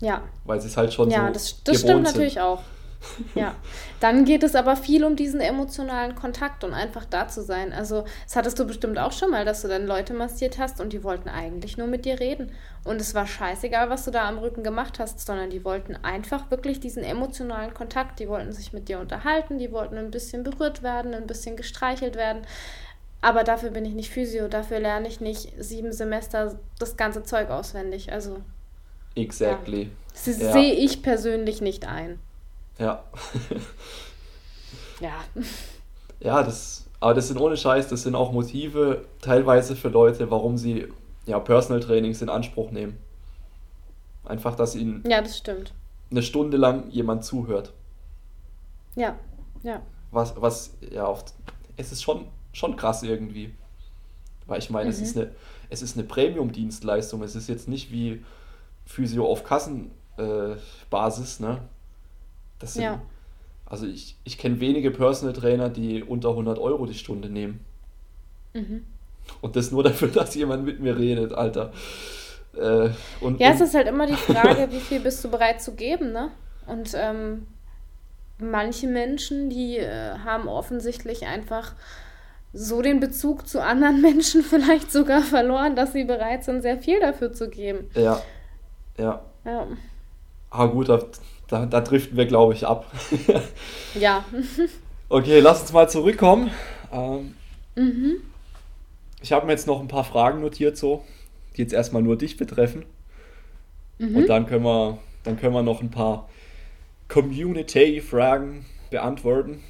Ja. 0.00 0.22
Weil 0.44 0.60
sie 0.60 0.68
es 0.68 0.76
halt 0.76 0.92
schon 0.92 1.10
ja, 1.10 1.26
so 1.26 1.32
das, 1.32 1.62
das 1.64 1.80
stimmt 1.80 2.06
sind. 2.06 2.14
natürlich 2.14 2.40
auch. 2.40 2.62
Ja, 3.34 3.54
dann 4.00 4.24
geht 4.24 4.42
es 4.42 4.54
aber 4.54 4.76
viel 4.76 5.04
um 5.04 5.16
diesen 5.16 5.40
emotionalen 5.40 6.14
Kontakt 6.14 6.64
und 6.64 6.72
einfach 6.74 7.04
da 7.04 7.28
zu 7.28 7.42
sein. 7.42 7.72
Also, 7.72 8.04
das 8.24 8.36
hattest 8.36 8.58
du 8.58 8.66
bestimmt 8.66 8.98
auch 8.98 9.12
schon 9.12 9.30
mal, 9.30 9.44
dass 9.44 9.62
du 9.62 9.68
dann 9.68 9.86
Leute 9.86 10.14
massiert 10.14 10.58
hast 10.58 10.80
und 10.80 10.92
die 10.92 11.04
wollten 11.04 11.28
eigentlich 11.28 11.76
nur 11.76 11.86
mit 11.86 12.04
dir 12.04 12.20
reden. 12.20 12.52
Und 12.84 13.00
es 13.00 13.14
war 13.14 13.26
scheißegal, 13.26 13.90
was 13.90 14.04
du 14.04 14.10
da 14.10 14.28
am 14.28 14.38
Rücken 14.38 14.62
gemacht 14.62 14.98
hast, 14.98 15.24
sondern 15.24 15.50
die 15.50 15.64
wollten 15.64 15.96
einfach 16.02 16.50
wirklich 16.50 16.80
diesen 16.80 17.02
emotionalen 17.02 17.72
Kontakt. 17.74 18.18
Die 18.20 18.28
wollten 18.28 18.52
sich 18.52 18.72
mit 18.72 18.88
dir 18.88 18.98
unterhalten, 19.00 19.58
die 19.58 19.72
wollten 19.72 19.96
ein 19.96 20.10
bisschen 20.10 20.42
berührt 20.42 20.82
werden, 20.82 21.14
ein 21.14 21.26
bisschen 21.26 21.56
gestreichelt 21.56 22.16
werden. 22.16 22.42
Aber 23.20 23.42
dafür 23.42 23.70
bin 23.70 23.86
ich 23.86 23.94
nicht 23.94 24.10
Physio, 24.10 24.48
dafür 24.48 24.80
lerne 24.80 25.08
ich 25.08 25.20
nicht 25.20 25.52
sieben 25.58 25.92
Semester 25.92 26.58
das 26.78 26.96
ganze 26.96 27.22
Zeug 27.22 27.48
auswendig. 27.48 28.12
Also, 28.12 28.42
Exactly. 29.14 29.90
das 30.12 30.38
Ja. 30.38 30.52
sehe 30.52 30.74
ich 30.74 31.02
persönlich 31.02 31.60
nicht 31.62 31.86
ein. 31.88 32.18
Ja. 32.78 33.04
Ja. 35.00 35.24
Ja, 36.20 36.42
das, 36.44 36.86
aber 37.00 37.14
das 37.14 37.26
sind 37.28 37.38
ohne 37.38 37.56
Scheiß, 37.56 37.88
das 37.88 38.04
sind 38.04 38.14
auch 38.14 38.30
Motive 38.32 39.04
teilweise 39.20 39.74
für 39.74 39.88
Leute, 39.88 40.30
warum 40.30 40.56
sie 40.56 40.86
ja 41.26 41.38
Personal 41.40 41.80
Trainings 41.80 42.22
in 42.22 42.28
Anspruch 42.28 42.70
nehmen. 42.70 42.96
Einfach, 44.24 44.54
dass 44.54 44.74
ihnen 44.76 45.02
Ja, 45.06 45.20
das 45.20 45.36
stimmt. 45.36 45.72
eine 46.10 46.22
Stunde 46.22 46.56
lang 46.56 46.88
jemand 46.90 47.24
zuhört. 47.24 47.72
Ja, 48.94 49.18
ja. 49.64 49.82
Was, 50.12 50.40
was, 50.40 50.74
ja, 50.92 51.06
oft, 51.08 51.34
es 51.76 51.90
ist 51.92 52.02
schon, 52.02 52.26
schon 52.52 52.76
krass 52.76 53.02
irgendwie. 53.02 53.52
Weil 54.46 54.60
ich 54.60 54.70
meine, 54.70 54.90
es 54.90 54.98
Mhm. 54.98 55.04
ist 55.04 55.16
eine, 55.18 55.30
es 55.70 55.82
ist 55.82 55.96
eine 55.98 56.06
Premium-Dienstleistung. 56.06 57.22
Es 57.24 57.34
ist 57.34 57.48
jetzt 57.48 57.66
nicht 57.68 57.90
wie 57.90 58.24
Physio 58.86 59.26
auf 59.26 59.42
Kassenbasis, 59.42 61.40
äh, 61.40 61.42
ne? 61.42 61.58
Das 62.64 62.74
sind, 62.74 62.82
Ja. 62.84 63.02
also 63.66 63.86
ich, 63.86 64.16
ich 64.24 64.38
kenne 64.38 64.58
wenige 64.58 64.90
Personal 64.90 65.34
Trainer, 65.34 65.68
die 65.68 66.02
unter 66.02 66.30
100 66.30 66.58
Euro 66.58 66.86
die 66.86 66.94
Stunde 66.94 67.28
nehmen. 67.28 67.60
Mhm. 68.54 68.84
Und 69.42 69.54
das 69.56 69.70
nur 69.70 69.82
dafür, 69.82 70.08
dass 70.14 70.34
jemand 70.34 70.64
mit 70.64 70.80
mir 70.80 70.96
redet, 70.98 71.34
Alter. 71.34 71.72
Äh, 72.54 72.90
und, 73.20 73.38
Ja, 73.38 73.48
und, 73.50 73.54
es 73.54 73.60
ist 73.60 73.74
halt 73.74 73.86
immer 73.86 74.06
die 74.06 74.14
Frage, 74.14 74.68
wie 74.70 74.80
viel 74.80 75.00
bist 75.00 75.22
du 75.24 75.30
bereit 75.30 75.60
zu 75.60 75.74
geben, 75.74 76.12
ne? 76.12 76.30
Und 76.66 76.92
ähm, 76.94 77.46
manche 78.38 78.86
Menschen, 78.86 79.50
die 79.50 79.76
äh, 79.76 80.18
haben 80.24 80.48
offensichtlich 80.48 81.26
einfach 81.26 81.74
so 82.54 82.80
den 82.80 82.98
Bezug 82.98 83.46
zu 83.46 83.62
anderen 83.62 84.00
Menschen 84.08 84.42
vielleicht 84.42 84.90
sogar 84.90 85.20
verloren, 85.20 85.76
dass 85.76 85.92
sie 85.92 86.04
bereit 86.04 86.44
sind, 86.44 86.62
sehr 86.62 86.78
viel 86.78 86.98
dafür 87.00 87.32
zu 87.34 87.50
geben. 87.50 87.90
ja, 87.94 88.22
ja. 88.96 89.22
Ja. 89.44 89.66
Ah, 90.48 90.66
gut, 90.66 90.88
da, 91.54 91.66
da, 91.66 91.80
driften 91.80 92.16
wir, 92.16 92.26
glaube 92.26 92.54
ich, 92.54 92.66
ab. 92.66 92.90
Ja. 93.94 94.24
Okay, 95.10 95.38
lass 95.40 95.60
uns 95.60 95.72
mal 95.72 95.88
zurückkommen. 95.88 96.50
Ähm, 96.90 97.34
mhm. 97.76 98.16
ich 99.22 99.32
habe 99.32 99.44
mir 99.46 99.52
jetzt 99.52 99.66
noch 99.66 99.80
ein 99.80 99.86
paar 99.86 100.02
Fragen 100.02 100.40
notiert, 100.40 100.78
so, 100.78 101.04
die 101.54 101.60
jetzt 101.60 101.74
erstmal 101.74 102.02
nur 102.02 102.16
dich 102.16 102.38
betreffen. 102.38 102.86
Mhm. 103.98 104.16
Und 104.16 104.26
dann 104.28 104.46
können 104.46 104.64
wir, 104.64 104.98
dann 105.22 105.38
können 105.38 105.52
wir 105.52 105.62
noch 105.62 105.82
ein 105.82 105.90
paar 105.90 106.28
Community-Fragen 107.08 108.64
beantworten. 108.90 109.62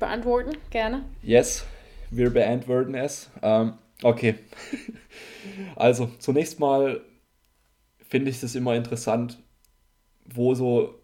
Beantworten, 0.00 0.56
gerne. 0.70 1.04
Yes, 1.22 1.64
wir 2.10 2.30
beantworten 2.30 2.94
es. 2.94 3.30
Ähm, 3.42 3.74
okay. 4.02 4.36
Also, 5.76 6.10
zunächst 6.18 6.58
mal 6.58 7.02
finde 8.08 8.30
ich 8.30 8.42
es 8.42 8.54
immer 8.54 8.74
interessant, 8.74 9.38
wo 10.26 10.54
so 10.54 10.94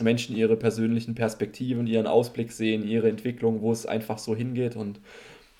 Menschen 0.00 0.36
ihre 0.36 0.56
persönlichen 0.56 1.14
Perspektiven, 1.14 1.86
ihren 1.86 2.06
Ausblick 2.06 2.52
sehen, 2.52 2.86
ihre 2.86 3.08
Entwicklung, 3.08 3.60
wo 3.62 3.72
es 3.72 3.86
einfach 3.86 4.18
so 4.18 4.34
hingeht. 4.34 4.76
Und 4.76 5.00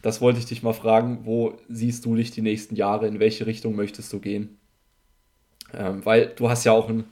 das 0.03 0.21
wollte 0.21 0.39
ich 0.39 0.47
dich 0.47 0.63
mal 0.63 0.73
fragen, 0.73 1.21
wo 1.25 1.55
siehst 1.69 2.05
du 2.05 2.15
dich 2.15 2.31
die 2.31 2.43
nächsten 2.43 2.77
Jahre, 2.77 3.07
in 3.07 3.21
welche 3.21 3.47
Richtung 3.47 3.75
möchtest 3.75 4.13
du 4.13 4.21
gehen? 4.21 4.59
Ähm, 5.75 6.05
weil 6.05 6.33
du 6.37 6.49
hast 6.49 6.65
ja 6.65 6.73
auch 6.73 6.89
ein 6.89 7.05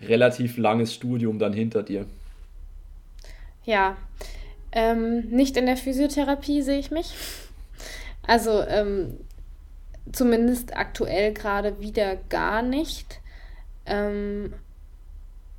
relativ 0.00 0.56
langes 0.56 0.94
Studium 0.94 1.38
dann 1.38 1.52
hinter 1.52 1.82
dir. 1.82 2.06
Ja, 3.64 3.96
ähm, 4.72 5.28
nicht 5.28 5.56
in 5.56 5.66
der 5.66 5.76
Physiotherapie 5.76 6.62
sehe 6.62 6.78
ich 6.78 6.90
mich. 6.90 7.14
Also 8.26 8.62
ähm, 8.62 9.14
zumindest 10.12 10.76
aktuell 10.76 11.32
gerade 11.32 11.80
wieder 11.80 12.16
gar 12.28 12.62
nicht. 12.62 13.20
Ähm, 13.86 14.52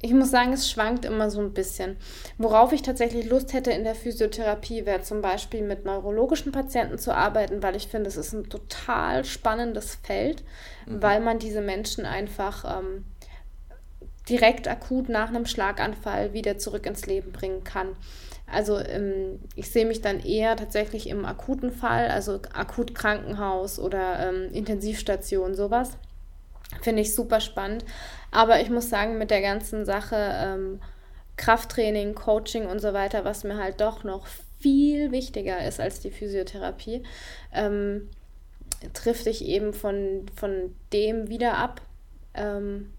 ich 0.02 0.14
muss 0.14 0.30
sagen, 0.30 0.54
es 0.54 0.70
schwankt 0.70 1.06
immer 1.06 1.32
so 1.32 1.40
ein 1.40 1.54
bisschen. 1.54 1.98
Worauf 2.38 2.72
ich 2.72 2.84
tatsächlich 2.84 3.26
Lust 3.26 3.54
hätte 3.54 3.72
in 3.72 3.84
der 3.84 3.96
Physiotherapie, 3.96 4.86
wäre 4.86 5.02
zum 5.02 5.22
Beispiel 5.22 5.64
mit 5.64 5.86
neurologischen 5.86 6.52
Patienten 6.52 7.00
zu 7.00 7.16
arbeiten, 7.16 7.64
weil 7.64 7.76
ich 7.76 7.88
finde, 7.88 8.08
es 8.08 8.18
ist 8.18 8.34
ein 8.34 8.50
total 8.50 9.26
spannendes 9.26 9.96
Feld, 9.96 10.44
weil 10.86 11.20
man 11.20 11.40
diese 11.40 11.62
Menschen 11.62 12.06
einfach 12.06 12.80
ähm, 12.80 13.06
direkt 14.30 14.68
akut 14.68 15.10
nach 15.10 15.30
einem 15.30 15.48
Schlaganfall 15.48 16.34
wieder 16.34 16.60
zurück 16.60 16.86
ins 16.86 17.08
Leben 17.08 17.32
bringen 17.32 17.64
kann. 17.64 17.96
Also 18.46 18.80
ähm, 18.80 19.40
ich 19.56 19.72
sehe 19.72 19.86
mich 19.86 20.02
dann 20.02 20.20
eher 20.20 20.56
tatsächlich 20.56 21.10
im 21.10 21.26
akuten 21.26 21.72
Fall, 21.72 22.10
also 22.10 22.40
akut 22.54 22.94
Krankenhaus 22.94 23.80
oder 23.80 24.30
ähm, 24.30 24.52
Intensivstation, 24.54 25.56
sowas. 25.56 25.98
Finde 26.82 27.02
ich 27.02 27.16
super 27.16 27.40
spannend. 27.40 27.84
Aber 28.32 28.60
ich 28.62 28.70
muss 28.70 28.90
sagen, 28.90 29.18
mit 29.18 29.32
der 29.32 29.42
ganzen 29.42 29.86
Sache 29.86 30.16
ähm, 30.18 30.82
Krafttraining, 31.38 32.16
Coaching 32.16 32.66
und 32.66 32.80
so 32.80 32.94
weiter, 32.94 33.24
was 33.24 33.44
mir 33.44 33.58
halt 33.58 33.80
doch 33.80 34.04
noch 34.04 34.26
viel 34.60 35.12
wichtiger 35.12 35.66
ist 35.66 35.80
als 35.80 36.00
die 36.00 36.12
Physiotherapie, 36.12 37.04
ähm, 37.54 38.10
trifft 38.94 39.28
ich 39.28 39.46
eben 39.46 39.74
von, 39.74 40.26
von 40.36 40.76
dem 40.94 41.30
wieder 41.30 41.58
ab. 41.58 41.82
Ähm, 42.34 42.94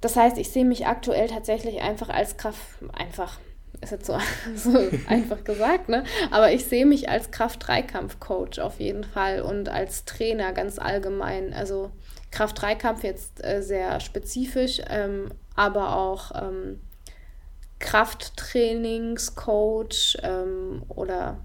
das 0.00 0.16
heißt, 0.16 0.38
ich 0.38 0.50
sehe 0.50 0.64
mich 0.64 0.86
aktuell 0.86 1.28
tatsächlich 1.28 1.80
einfach 1.80 2.08
als 2.08 2.36
Kraft, 2.36 2.60
einfach, 2.92 3.38
ist 3.80 3.92
jetzt 3.92 4.06
so, 4.06 4.18
so 4.56 4.78
einfach 5.06 5.44
gesagt, 5.44 5.88
ne? 5.88 6.04
Aber 6.30 6.52
ich 6.52 6.64
sehe 6.64 6.86
mich 6.86 7.08
als 7.08 7.30
Kraft-Dreikampf-Coach 7.30 8.58
auf 8.58 8.80
jeden 8.80 9.04
Fall 9.04 9.42
und 9.42 9.68
als 9.68 10.04
Trainer 10.04 10.52
ganz 10.52 10.78
allgemein. 10.78 11.52
Also 11.52 11.90
Kraft-Dreikampf 12.30 13.02
jetzt 13.04 13.44
äh, 13.44 13.62
sehr 13.62 14.00
spezifisch, 14.00 14.80
ähm, 14.88 15.30
aber 15.56 15.96
auch 15.96 16.30
ähm, 16.34 16.80
Krafttrainingscoach 17.80 20.16
ähm, 20.22 20.82
oder 20.88 21.38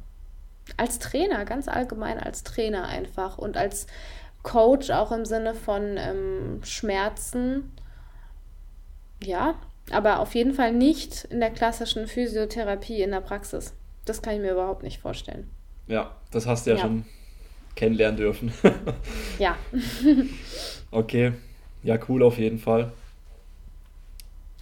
als 0.77 0.99
Trainer, 0.99 1.45
ganz 1.45 1.67
allgemein 1.67 2.19
als 2.19 2.43
Trainer 2.43 2.87
einfach 2.87 3.37
und 3.37 3.57
als 3.57 3.87
Coach 4.43 4.89
auch 4.91 5.11
im 5.11 5.25
Sinne 5.25 5.53
von 5.53 5.97
ähm, 5.97 6.61
Schmerzen. 6.63 7.71
Ja, 9.23 9.55
aber 9.91 10.19
auf 10.19 10.35
jeden 10.35 10.53
Fall 10.53 10.71
nicht 10.71 11.25
in 11.25 11.39
der 11.39 11.51
klassischen 11.51 12.07
Physiotherapie 12.07 13.01
in 13.01 13.11
der 13.11 13.21
Praxis. 13.21 13.73
Das 14.05 14.21
kann 14.21 14.35
ich 14.35 14.41
mir 14.41 14.51
überhaupt 14.51 14.83
nicht 14.83 15.01
vorstellen. 15.01 15.49
Ja, 15.87 16.15
das 16.31 16.45
hast 16.47 16.65
du 16.65 16.71
ja, 16.71 16.77
Ja. 16.77 16.81
schon 16.83 17.05
kennenlernen 17.75 18.17
dürfen. 18.17 18.53
Ja, 19.39 19.55
Okay, 20.95 21.33
ja, 21.83 21.99
cool 22.07 22.23
auf 22.23 22.37
jeden 22.37 22.57
Fall. 22.57 22.93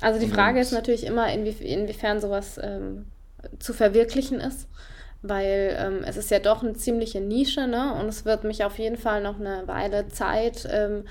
also 0.01 0.19
die 0.19 0.31
Frage 0.31 0.59
ist 0.59 0.71
natürlich 0.71 1.05
immer, 1.05 1.31
inwie 1.31 1.51
inwiefern 1.63 2.19
sowas 2.19 2.59
ähm, 2.61 3.05
zu 3.59 3.71
verwirklichen 3.71 4.39
ist, 4.39 4.67
weil 5.21 5.77
ähm, 5.79 6.03
es 6.03 6.17
ist 6.17 6.31
ja 6.31 6.39
doch 6.39 6.63
eine 6.63 6.73
ziemliche 6.73 7.21
Nische, 7.21 7.67
ne? 7.67 7.93
Und 7.93 8.07
es 8.07 8.25
wird 8.25 8.45
mich 8.45 8.65
auf 8.65 8.79
jeden 8.79 8.97
Fall 8.97 9.21
noch 9.21 9.39
eine 9.39 9.67
Weile 9.67 10.07
Zeit 10.07 10.67
ähm, 10.71 11.05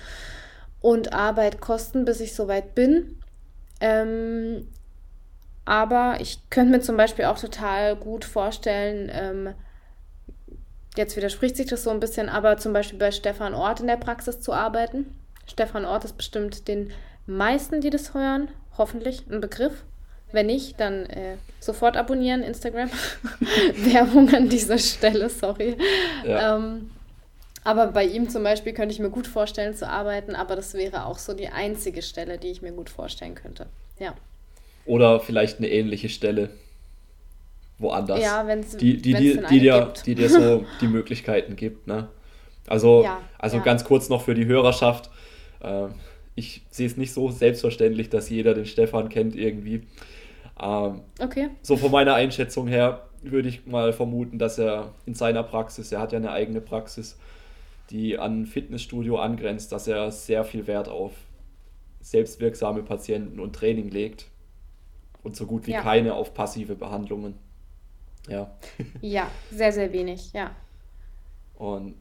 und 0.80 1.12
Arbeit 1.12 1.60
kosten, 1.60 2.04
bis 2.04 2.18
ich 2.20 2.34
soweit 2.34 2.74
bin. 2.74 3.16
Ähm, 3.80 4.66
aber 5.64 6.16
ich 6.18 6.50
könnte 6.50 6.72
mir 6.72 6.80
zum 6.80 6.96
Beispiel 6.96 7.26
auch 7.26 7.38
total 7.38 7.94
gut 7.94 8.24
vorstellen, 8.24 9.08
ähm, 9.14 9.54
jetzt 10.96 11.16
widerspricht 11.16 11.56
sich 11.56 11.66
das 11.66 11.84
so 11.84 11.90
ein 11.90 12.00
bisschen, 12.00 12.28
aber 12.28 12.56
zum 12.58 12.72
Beispiel 12.72 12.98
bei 12.98 13.10
Stefan 13.10 13.54
Ort 13.54 13.80
in 13.80 13.86
der 13.86 13.96
Praxis 13.96 14.40
zu 14.40 14.52
arbeiten. 14.52 15.14
Stefan 15.46 15.84
Ort 15.84 16.04
ist 16.04 16.16
bestimmt 16.16 16.68
den 16.68 16.92
meisten, 17.26 17.80
die 17.80 17.90
das 17.90 18.14
hören, 18.14 18.48
hoffentlich 18.76 19.24
ein 19.30 19.40
Begriff. 19.40 19.84
Wenn 20.32 20.46
nicht, 20.46 20.80
dann 20.80 21.06
äh, 21.06 21.36
sofort 21.60 21.96
abonnieren, 21.96 22.42
Instagram. 22.42 22.90
Werbung 23.74 24.32
an 24.34 24.48
dieser 24.48 24.78
Stelle, 24.78 25.28
sorry. 25.28 25.76
Ja. 26.24 26.56
Ähm, 26.56 26.90
aber 27.64 27.88
bei 27.88 28.04
ihm 28.04 28.28
zum 28.28 28.42
Beispiel 28.42 28.72
könnte 28.72 28.94
ich 28.94 28.98
mir 28.98 29.10
gut 29.10 29.26
vorstellen 29.26 29.74
zu 29.74 29.88
arbeiten, 29.88 30.34
aber 30.34 30.56
das 30.56 30.74
wäre 30.74 31.04
auch 31.04 31.18
so 31.18 31.34
die 31.34 31.48
einzige 31.48 32.02
Stelle, 32.02 32.38
die 32.38 32.48
ich 32.48 32.62
mir 32.62 32.72
gut 32.72 32.90
vorstellen 32.90 33.34
könnte. 33.34 33.66
Ja, 33.98 34.14
Oder 34.84 35.20
vielleicht 35.20 35.58
eine 35.58 35.68
ähnliche 35.68 36.08
Stelle 36.08 36.50
woanders. 37.78 38.20
ja 38.20 38.46
wenn 38.46 38.60
es 38.60 38.76
die, 38.76 38.96
die, 38.96 39.12
wenn's 39.14 39.22
die, 39.22 39.32
die, 39.32 39.38
eine 39.38 39.60
dir, 39.60 39.92
die 40.06 40.14
dir 40.14 40.28
so 40.28 40.64
die 40.80 40.88
Möglichkeiten 40.88 41.56
gibt. 41.56 41.86
Ne? 41.86 42.08
Also, 42.66 43.02
Ja, 43.02 43.20
also 43.38 43.58
ja. 43.58 43.62
ganz 43.62 43.84
kurz 43.84 44.08
noch 44.08 44.22
für 44.22 44.34
die 44.34 44.46
Hörerschaft. 44.46 45.10
Äh, 45.60 45.88
ich 46.34 46.62
sehe 46.70 46.86
es 46.86 46.96
nicht 46.96 47.12
so 47.12 47.30
selbstverständlich, 47.30 48.08
dass 48.08 48.30
jeder 48.30 48.54
den 48.54 48.66
Stefan 48.66 49.08
kennt 49.08 49.36
irgendwie. 49.36 49.86
Ähm, 50.60 51.00
okay. 51.20 51.50
So 51.62 51.76
von 51.76 51.90
meiner 51.90 52.14
Einschätzung 52.14 52.68
her 52.68 53.08
würde 53.22 53.48
ich 53.48 53.66
mal 53.66 53.92
vermuten, 53.92 54.38
dass 54.38 54.58
er 54.58 54.92
in 55.06 55.14
seiner 55.14 55.42
Praxis, 55.42 55.92
er 55.92 56.00
hat 56.00 56.12
ja 56.12 56.18
eine 56.18 56.32
eigene 56.32 56.60
Praxis, 56.60 57.18
die 57.90 58.18
an 58.18 58.46
Fitnessstudio 58.46 59.18
angrenzt, 59.18 59.72
dass 59.72 59.86
er 59.86 60.10
sehr 60.10 60.44
viel 60.44 60.66
Wert 60.66 60.88
auf 60.88 61.12
selbstwirksame 62.00 62.82
Patienten 62.82 63.38
und 63.38 63.54
Training 63.54 63.90
legt 63.90 64.26
und 65.22 65.36
so 65.36 65.46
gut 65.46 65.66
wie 65.66 65.72
ja. 65.72 65.82
keine 65.82 66.14
auf 66.14 66.34
passive 66.34 66.74
Behandlungen. 66.74 67.34
Ja. 68.28 68.50
Ja, 69.00 69.30
sehr, 69.50 69.72
sehr 69.72 69.92
wenig, 69.92 70.32
ja. 70.32 70.52
Und 71.56 71.94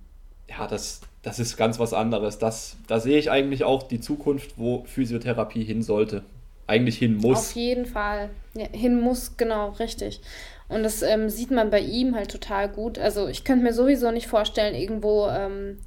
ja, 0.50 0.68
das, 0.68 1.02
das 1.22 1.40
ist 1.40 1.58
ganz 1.58 1.80
was 1.80 1.94
anderes. 1.94 2.38
Das, 2.38 2.78
da 2.88 3.00
sehe 3.00 3.18
ich 3.18 3.32
eigentlich 3.32 3.64
auch 3.64 3.84
die 3.84 4.02
Zukunft, 4.02 4.58
wo 4.58 4.84
Physiotherapie 4.86 5.64
hin 5.64 5.82
sollte. 5.82 6.24
Eigentlich 6.68 6.98
hin 6.98 7.18
muss. 7.18 7.38
Auf 7.38 7.56
jeden 7.56 7.86
Fall. 7.86 8.30
Ja, 8.54 8.68
hin 8.72 9.02
muss, 9.02 9.38
genau, 9.38 9.70
richtig. 9.72 10.22
Und 10.70 10.84
das 10.84 11.02
ähm, 11.02 11.30
sieht 11.30 11.52
man 11.52 11.70
bei 11.70 11.82
ihm 11.82 12.16
halt 12.16 12.32
total 12.32 12.70
gut. 12.70 12.98
Also 12.98 13.28
ich 13.28 13.44
könnte 13.44 13.64
mir 13.64 13.74
sowieso 13.74 14.12
nicht 14.12 14.28
vorstellen, 14.28 14.74
irgendwo 14.74 15.28
ähm, 15.28 15.80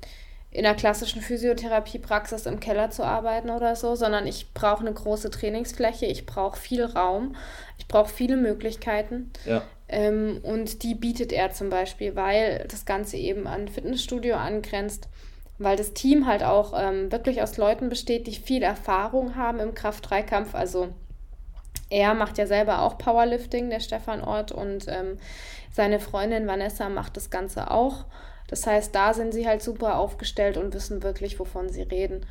in 0.50 0.64
einer 0.64 0.76
klassischen 0.76 1.20
Physiotherapiepraxis 1.22 2.46
im 2.46 2.60
Keller 2.60 2.90
zu 2.90 3.02
arbeiten 3.02 3.50
oder 3.50 3.76
so, 3.76 3.96
sondern 3.96 4.26
ich 4.26 4.52
brauche 4.52 4.80
eine 4.80 4.92
große 4.92 5.30
Trainingsfläche, 5.30 6.06
ich 6.06 6.26
brauche 6.26 6.58
viel 6.58 6.84
Raum, 6.84 7.34
ich 7.78 7.88
brauche 7.88 8.08
viele 8.08 8.36
Möglichkeiten. 8.36 9.32
Ja. 9.46 9.62
Ähm, 9.88 10.40
und 10.42 10.82
die 10.82 10.94
bietet 10.94 11.32
er 11.32 11.50
zum 11.52 11.70
Beispiel, 11.70 12.16
weil 12.16 12.66
das 12.70 12.86
Ganze 12.86 13.16
eben 13.16 13.46
an 13.46 13.68
Fitnessstudio 13.68 14.36
angrenzt, 14.36 15.08
weil 15.58 15.76
das 15.76 15.92
Team 15.92 16.26
halt 16.26 16.42
auch 16.42 16.72
ähm, 16.76 17.12
wirklich 17.12 17.42
aus 17.42 17.56
Leuten 17.56 17.88
besteht, 17.88 18.26
die 18.26 18.32
viel 18.34 18.62
Erfahrung 18.62 19.36
haben 19.36 19.60
im 19.60 19.74
Kraft-3-Kampf. 19.74 20.54
Also 20.54 20.88
er 21.90 22.14
macht 22.14 22.38
ja 22.38 22.46
selber 22.46 22.82
auch 22.82 22.98
Powerlifting, 22.98 23.70
der 23.70 23.80
Stefan 23.80 24.22
Ort, 24.22 24.52
und 24.52 24.86
ähm, 24.88 25.18
seine 25.70 26.00
Freundin 26.00 26.46
Vanessa 26.46 26.88
macht 26.88 27.16
das 27.16 27.30
Ganze 27.30 27.70
auch. 27.70 28.06
Das 28.48 28.66
heißt, 28.66 28.94
da 28.94 29.14
sind 29.14 29.32
sie 29.32 29.46
halt 29.46 29.62
super 29.62 29.98
aufgestellt 29.98 30.56
und 30.56 30.74
wissen 30.74 31.02
wirklich, 31.02 31.38
wovon 31.38 31.68
sie 31.68 31.82
reden. 31.82 32.26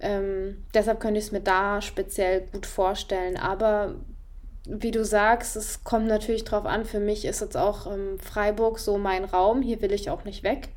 Ähm, 0.00 0.64
deshalb 0.74 1.00
könnte 1.00 1.18
ich 1.18 1.26
es 1.26 1.32
mir 1.32 1.40
da 1.40 1.82
speziell 1.82 2.42
gut 2.52 2.66
vorstellen. 2.66 3.36
Aber 3.36 3.96
wie 4.70 4.92
du 4.92 5.04
sagst, 5.04 5.56
es 5.56 5.82
kommt 5.84 6.06
natürlich 6.06 6.44
drauf 6.44 6.64
an. 6.64 6.84
Für 6.84 7.00
mich 7.00 7.24
ist 7.24 7.40
jetzt 7.40 7.56
auch 7.56 7.86
ähm, 7.86 8.18
Freiburg 8.18 8.78
so 8.78 8.98
mein 8.98 9.24
Raum. 9.24 9.62
Hier 9.62 9.82
will 9.82 9.92
ich 9.92 10.10
auch 10.10 10.24
nicht 10.24 10.42
weg. 10.42 10.68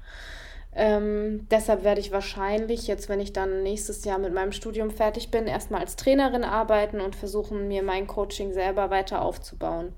Ähm, 0.75 1.47
deshalb 1.51 1.83
werde 1.83 2.01
ich 2.01 2.11
wahrscheinlich 2.11 2.87
jetzt, 2.87 3.07
wenn 3.07 3.19
ich 3.19 3.31
dann 3.31 3.61
nächstes 3.61 4.03
Jahr 4.05 4.17
mit 4.17 4.33
meinem 4.33 4.51
Studium 4.51 4.89
fertig 4.89 5.29
bin, 5.29 5.45
erstmal 5.45 5.81
als 5.81 5.95
Trainerin 5.95 6.43
arbeiten 6.43 6.99
und 6.99 7.15
versuchen, 7.15 7.67
mir 7.67 7.83
mein 7.83 8.07
Coaching 8.07 8.53
selber 8.53 8.89
weiter 8.89 9.21
aufzubauen. 9.21 9.93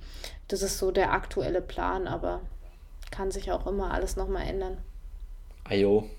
Das 0.50 0.62
ist 0.62 0.78
so 0.78 0.92
der 0.92 1.14
aktuelle 1.14 1.62
Plan, 1.62 2.08
aber 2.08 2.42
kann 3.10 3.32
sich 3.32 3.52
auch 3.54 3.66
immer 3.68 3.94
alles 3.94 4.18
nochmal 4.18 4.46
ändern. 4.48 4.78
Ajo. 5.64 6.10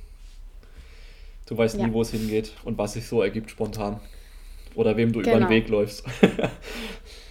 Du 1.44 1.57
weißt 1.57 1.77
ja. 1.77 1.86
nie, 1.86 1.93
wo 1.93 2.01
es 2.01 2.11
hingeht 2.11 2.53
und 2.65 2.78
was 2.78 2.94
sich 2.94 3.07
so 3.07 3.23
ergibt 3.23 3.51
spontan. 3.51 4.01
Oder 4.74 4.97
wem 4.97 5.12
du 5.12 5.20
genau. 5.20 5.36
über 5.36 5.47
den 5.47 5.48
genau. 5.48 5.51
Weg 5.51 5.69
läufst. 5.69 6.05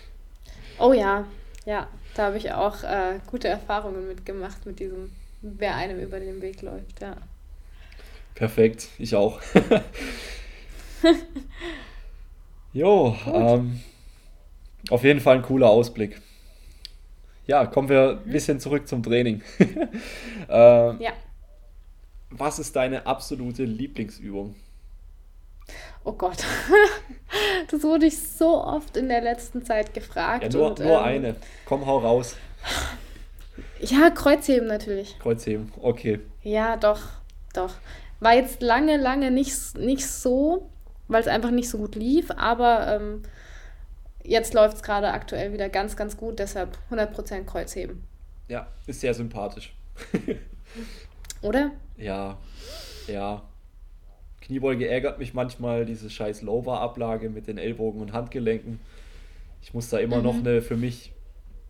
oh 0.79 0.93
ja, 0.93 1.25
ja. 1.65 1.87
Da 2.15 2.27
habe 2.27 2.37
ich 2.37 2.51
auch 2.53 2.81
äh, 2.83 3.19
gute 3.27 3.49
Erfahrungen 3.49 4.07
mitgemacht 4.07 4.65
mit 4.65 4.79
diesem, 4.79 5.11
wer 5.41 5.75
einem 5.75 5.99
über 5.99 6.19
den 6.19 6.41
Weg 6.41 6.61
läuft, 6.61 7.01
ja. 7.01 7.17
Perfekt, 8.35 8.87
ich 8.97 9.15
auch. 9.15 9.41
jo, 12.73 13.17
ähm, 13.25 13.81
auf 14.89 15.03
jeden 15.03 15.19
Fall 15.19 15.37
ein 15.37 15.41
cooler 15.41 15.69
Ausblick. 15.69 16.21
Ja, 17.47 17.65
kommen 17.65 17.89
wir 17.89 18.11
ein 18.11 18.25
mhm. 18.25 18.31
bisschen 18.31 18.59
zurück 18.59 18.87
zum 18.87 19.03
Training. 19.03 19.41
äh, 20.49 21.03
ja. 21.03 21.13
Was 22.29 22.59
ist 22.59 22.75
deine 22.75 23.05
absolute 23.05 23.63
Lieblingsübung? 23.63 24.55
Oh 26.07 26.13
Gott, 26.13 26.37
das 27.71 27.81
wurde 27.81 28.05
ich 28.05 28.21
so 28.21 28.63
oft 28.63 28.95
in 28.95 29.09
der 29.09 29.21
letzten 29.21 29.65
Zeit 29.65 29.91
gefragt. 29.95 30.43
Ja, 30.43 30.49
nur, 30.49 30.69
und, 30.69 30.79
nur 30.79 30.99
ähm, 30.99 31.03
eine. 31.03 31.35
Komm, 31.65 31.85
hau 31.87 31.97
raus. 31.97 32.35
Ja, 33.79 34.11
Kreuzheben 34.11 34.67
natürlich. 34.67 35.17
Kreuzheben, 35.17 35.73
okay. 35.81 36.19
Ja, 36.43 36.77
doch, 36.77 37.01
doch. 37.55 37.73
War 38.19 38.35
jetzt 38.35 38.61
lange, 38.61 38.97
lange 38.97 39.31
nicht, 39.31 39.77
nicht 39.79 40.05
so, 40.05 40.69
weil 41.07 41.21
es 41.21 41.27
einfach 41.27 41.49
nicht 41.49 41.69
so 41.71 41.79
gut 41.79 41.95
lief, 41.95 42.29
aber 42.37 42.95
ähm, 42.95 43.23
jetzt 44.23 44.53
läuft 44.53 44.77
es 44.77 44.83
gerade 44.83 45.11
aktuell 45.11 45.53
wieder 45.53 45.69
ganz, 45.69 45.97
ganz 45.97 46.17
gut, 46.17 46.37
deshalb 46.37 46.77
100% 46.91 47.45
Kreuzheben. 47.45 48.03
Ja, 48.47 48.67
ist 48.85 49.01
sehr 49.01 49.15
sympathisch. 49.15 49.75
Oder? 51.41 51.71
Ja, 51.97 52.37
ja. 53.07 53.41
Kniebeuge 54.45 54.87
ärgert 54.87 55.17
mich 55.17 55.33
manchmal, 55.33 55.85
diese 55.85 56.07
scheiß 56.07 56.43
Lower-Ablage 56.43 57.29
mit 57.31 57.47
den 57.47 57.57
Ellbogen 57.57 57.99
und 57.99 58.13
Handgelenken. 58.13 58.79
Ich 59.63 59.73
muss 59.73 59.89
da 59.89 59.97
immer 59.97 60.17
mhm. 60.17 60.23
noch 60.23 60.35
eine 60.35 60.61
für 60.61 60.77
mich 60.77 61.13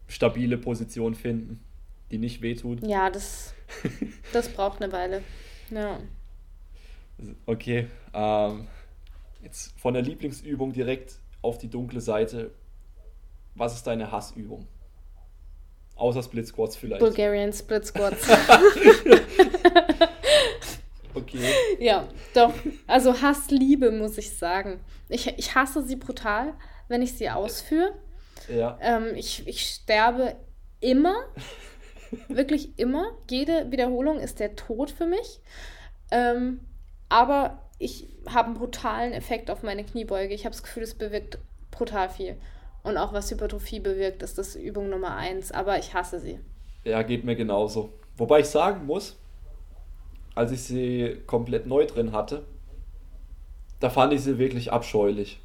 stabile 0.09 0.57
Position 0.57 1.15
finden, 1.15 1.63
die 2.11 2.17
nicht 2.17 2.41
wehtut. 2.41 2.85
Ja, 2.85 3.09
das, 3.09 3.53
das 4.33 4.49
braucht 4.49 4.81
eine 4.81 4.91
Weile. 4.91 5.21
Ja. 5.71 5.99
Okay. 7.45 7.87
Ähm, 8.13 8.67
jetzt 9.41 9.79
von 9.79 9.93
der 9.93 10.03
Lieblingsübung 10.03 10.73
direkt 10.73 11.19
auf 11.41 11.57
die 11.57 11.69
dunkle 11.69 12.01
Seite. 12.01 12.51
Was 13.55 13.73
ist 13.73 13.87
deine 13.87 14.11
Hassübung? 14.11 14.67
Außer 15.95 16.21
Split 16.23 16.47
Squats 16.47 16.75
vielleicht. 16.75 16.99
Bulgarian 16.99 17.53
Split 17.53 17.85
Squats. 17.85 18.27
okay. 21.15 21.39
Ja, 21.79 22.07
doch. 22.33 22.53
Also 22.87 23.21
Hassliebe, 23.21 23.91
muss 23.91 24.17
ich 24.17 24.37
sagen. 24.37 24.79
Ich, 25.09 25.27
ich 25.37 25.55
hasse 25.55 25.83
sie 25.83 25.95
brutal, 25.95 26.53
wenn 26.87 27.01
ich 27.01 27.13
sie 27.13 27.29
ausführe. 27.29 27.93
Ja. 28.53 28.77
Ähm, 28.81 29.15
ich, 29.15 29.47
ich 29.47 29.61
sterbe 29.61 30.35
immer. 30.79 31.15
wirklich 32.27 32.77
immer. 32.77 33.11
Jede 33.29 33.71
Wiederholung 33.71 34.19
ist 34.19 34.39
der 34.39 34.55
Tod 34.55 34.91
für 34.91 35.05
mich. 35.05 35.39
Ähm, 36.11 36.59
aber 37.09 37.59
ich 37.79 38.07
habe 38.27 38.47
einen 38.47 38.57
brutalen 38.57 39.13
Effekt 39.13 39.49
auf 39.49 39.63
meine 39.63 39.83
Kniebeuge. 39.83 40.33
Ich 40.33 40.45
habe 40.45 40.53
das 40.53 40.63
Gefühl, 40.63 40.83
es 40.83 40.95
bewirkt 40.95 41.37
brutal 41.71 42.09
viel. 42.09 42.37
Und 42.83 42.97
auch 42.97 43.13
was 43.13 43.31
Hypertrophie 43.31 43.79
bewirkt, 43.79 44.21
ist 44.23 44.37
das 44.37 44.55
Übung 44.55 44.89
Nummer 44.89 45.15
eins. 45.15 45.51
Aber 45.51 45.77
ich 45.77 45.93
hasse 45.93 46.19
sie. 46.19 46.39
Ja, 46.83 47.01
geht 47.01 47.23
mir 47.23 47.35
genauso. 47.35 47.93
Wobei 48.17 48.41
ich 48.41 48.47
sagen 48.47 48.85
muss, 48.85 49.17
als 50.35 50.51
ich 50.51 50.61
sie 50.61 51.17
komplett 51.25 51.65
neu 51.65 51.85
drin 51.85 52.11
hatte, 52.11 52.43
da 53.79 53.89
fand 53.89 54.13
ich 54.13 54.21
sie 54.21 54.37
wirklich 54.37 54.71
abscheulich. 54.71 55.39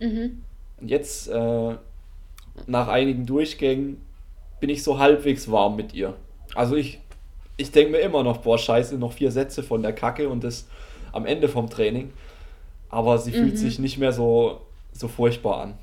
Mhm. 0.00 0.42
Und 0.80 0.88
jetzt, 0.88 1.28
äh, 1.28 1.74
nach 2.66 2.88
einigen 2.88 3.26
Durchgängen, 3.26 4.00
bin 4.60 4.70
ich 4.70 4.82
so 4.82 4.98
halbwegs 4.98 5.50
warm 5.50 5.76
mit 5.76 5.94
ihr. 5.94 6.14
Also 6.54 6.76
ich, 6.76 7.00
ich 7.56 7.70
denke 7.70 7.92
mir 7.92 7.98
immer 7.98 8.22
noch, 8.24 8.38
boah, 8.38 8.58
scheiße, 8.58 8.98
noch 8.98 9.12
vier 9.12 9.30
Sätze 9.30 9.62
von 9.62 9.82
der 9.82 9.92
Kacke 9.92 10.28
und 10.28 10.42
das 10.44 10.68
am 11.12 11.26
Ende 11.26 11.48
vom 11.48 11.70
Training. 11.70 12.12
Aber 12.88 13.18
sie 13.18 13.30
mhm. 13.30 13.34
fühlt 13.34 13.58
sich 13.58 13.78
nicht 13.78 13.98
mehr 13.98 14.12
so, 14.12 14.62
so 14.92 15.08
furchtbar 15.08 15.62
an. 15.62 15.78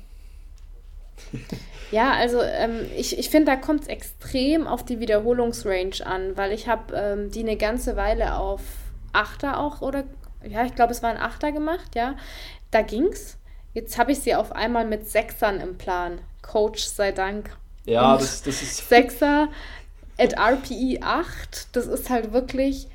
Ja, 1.90 2.12
also 2.12 2.40
ähm, 2.42 2.86
ich, 2.96 3.18
ich 3.18 3.30
finde, 3.30 3.52
da 3.52 3.56
kommt 3.56 3.82
es 3.82 3.86
extrem 3.88 4.66
auf 4.66 4.84
die 4.84 5.00
Wiederholungsrange 5.00 6.04
an, 6.04 6.36
weil 6.36 6.52
ich 6.52 6.68
habe 6.68 6.94
ähm, 6.94 7.30
die 7.30 7.40
eine 7.40 7.56
ganze 7.56 7.96
Weile 7.96 8.36
auf 8.36 8.62
Achter 9.12 9.60
auch 9.60 9.82
oder 9.82 10.04
ja, 10.46 10.64
ich 10.64 10.74
glaube, 10.74 10.92
es 10.92 11.02
war 11.02 11.10
ein 11.10 11.16
Achter 11.16 11.52
gemacht, 11.52 11.94
ja. 11.94 12.16
Da 12.70 12.82
ging's. 12.82 13.38
Jetzt 13.74 13.98
habe 13.98 14.12
ich 14.12 14.20
sie 14.20 14.34
auf 14.34 14.52
einmal 14.52 14.84
mit 14.84 15.08
Sechsern 15.08 15.60
im 15.60 15.76
Plan. 15.76 16.20
Coach 16.42 16.84
sei 16.84 17.12
Dank. 17.12 17.56
Ja, 17.84 18.16
das, 18.16 18.42
das 18.42 18.62
ist. 18.62 18.76
Sechser 18.88 19.48
at 20.18 20.38
RPE 20.38 21.02
8, 21.02 21.76
das 21.76 21.86
ist 21.86 22.08
halt 22.08 22.32
wirklich 22.32 22.88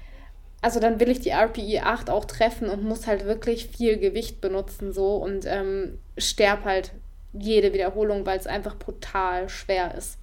also 0.61 0.79
dann 0.79 0.99
will 0.99 1.09
ich 1.09 1.19
die 1.19 1.31
RPE 1.31 1.83
8 1.83 2.09
auch 2.09 2.25
treffen 2.25 2.69
und 2.69 2.83
muss 2.83 3.07
halt 3.07 3.25
wirklich 3.25 3.67
viel 3.67 3.97
Gewicht 3.97 4.41
benutzen 4.41 4.93
so 4.93 5.15
und 5.15 5.45
ähm, 5.45 5.99
sterb 6.17 6.65
halt 6.65 6.91
jede 7.33 7.73
Wiederholung, 7.73 8.25
weil 8.25 8.39
es 8.39 8.47
einfach 8.47 8.77
brutal 8.77 9.49
schwer 9.49 9.95
ist. 9.95 10.17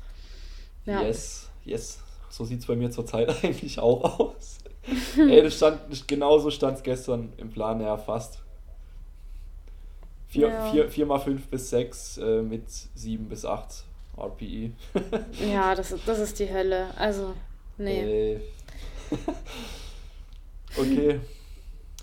Ja. 0.85 1.03
Yes, 1.03 1.49
yes. 1.65 1.99
So 2.31 2.45
sieht 2.45 2.61
es 2.61 2.67
bei 2.67 2.77
mir 2.77 2.91
zurzeit 2.91 3.29
eigentlich 3.43 3.79
auch 3.79 4.21
aus. 4.21 4.59
Ey, 5.17 5.43
das 5.43 5.57
stand, 5.57 6.09
genauso 6.09 6.51
stand 6.51 6.79
es 6.79 6.83
gestern 6.83 7.33
im 7.37 7.51
Plan, 7.51 7.81
ja, 7.81 7.97
fast. 7.97 8.41
4 10.29 10.49
ja. 10.49 10.71
vier, 10.71 10.91
vier 10.91 11.07
mal 11.07 11.19
5 11.19 11.49
bis 11.49 11.71
6 11.71 12.19
äh, 12.19 12.43
mit 12.43 12.69
7 12.69 13.29
bis 13.29 13.45
8 13.45 13.85
RPE. 14.17 14.73
ja, 15.51 15.75
das, 15.75 15.95
das 16.05 16.19
ist 16.19 16.39
die 16.39 16.51
Hölle. 16.51 16.89
Also, 16.97 17.35
nee. 17.79 18.41
Okay. 20.77 21.21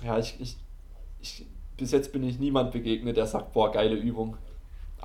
Ja, 0.04 0.18
ich, 0.20 0.36
ich, 0.40 0.58
ich 1.22 1.46
bis 1.78 1.92
jetzt 1.92 2.12
bin 2.12 2.24
ich 2.24 2.40
niemand 2.40 2.72
begegnet, 2.72 3.18
der 3.18 3.28
sagt, 3.28 3.54
boah, 3.54 3.72
geile 3.72 3.96
Übung. 3.96 4.38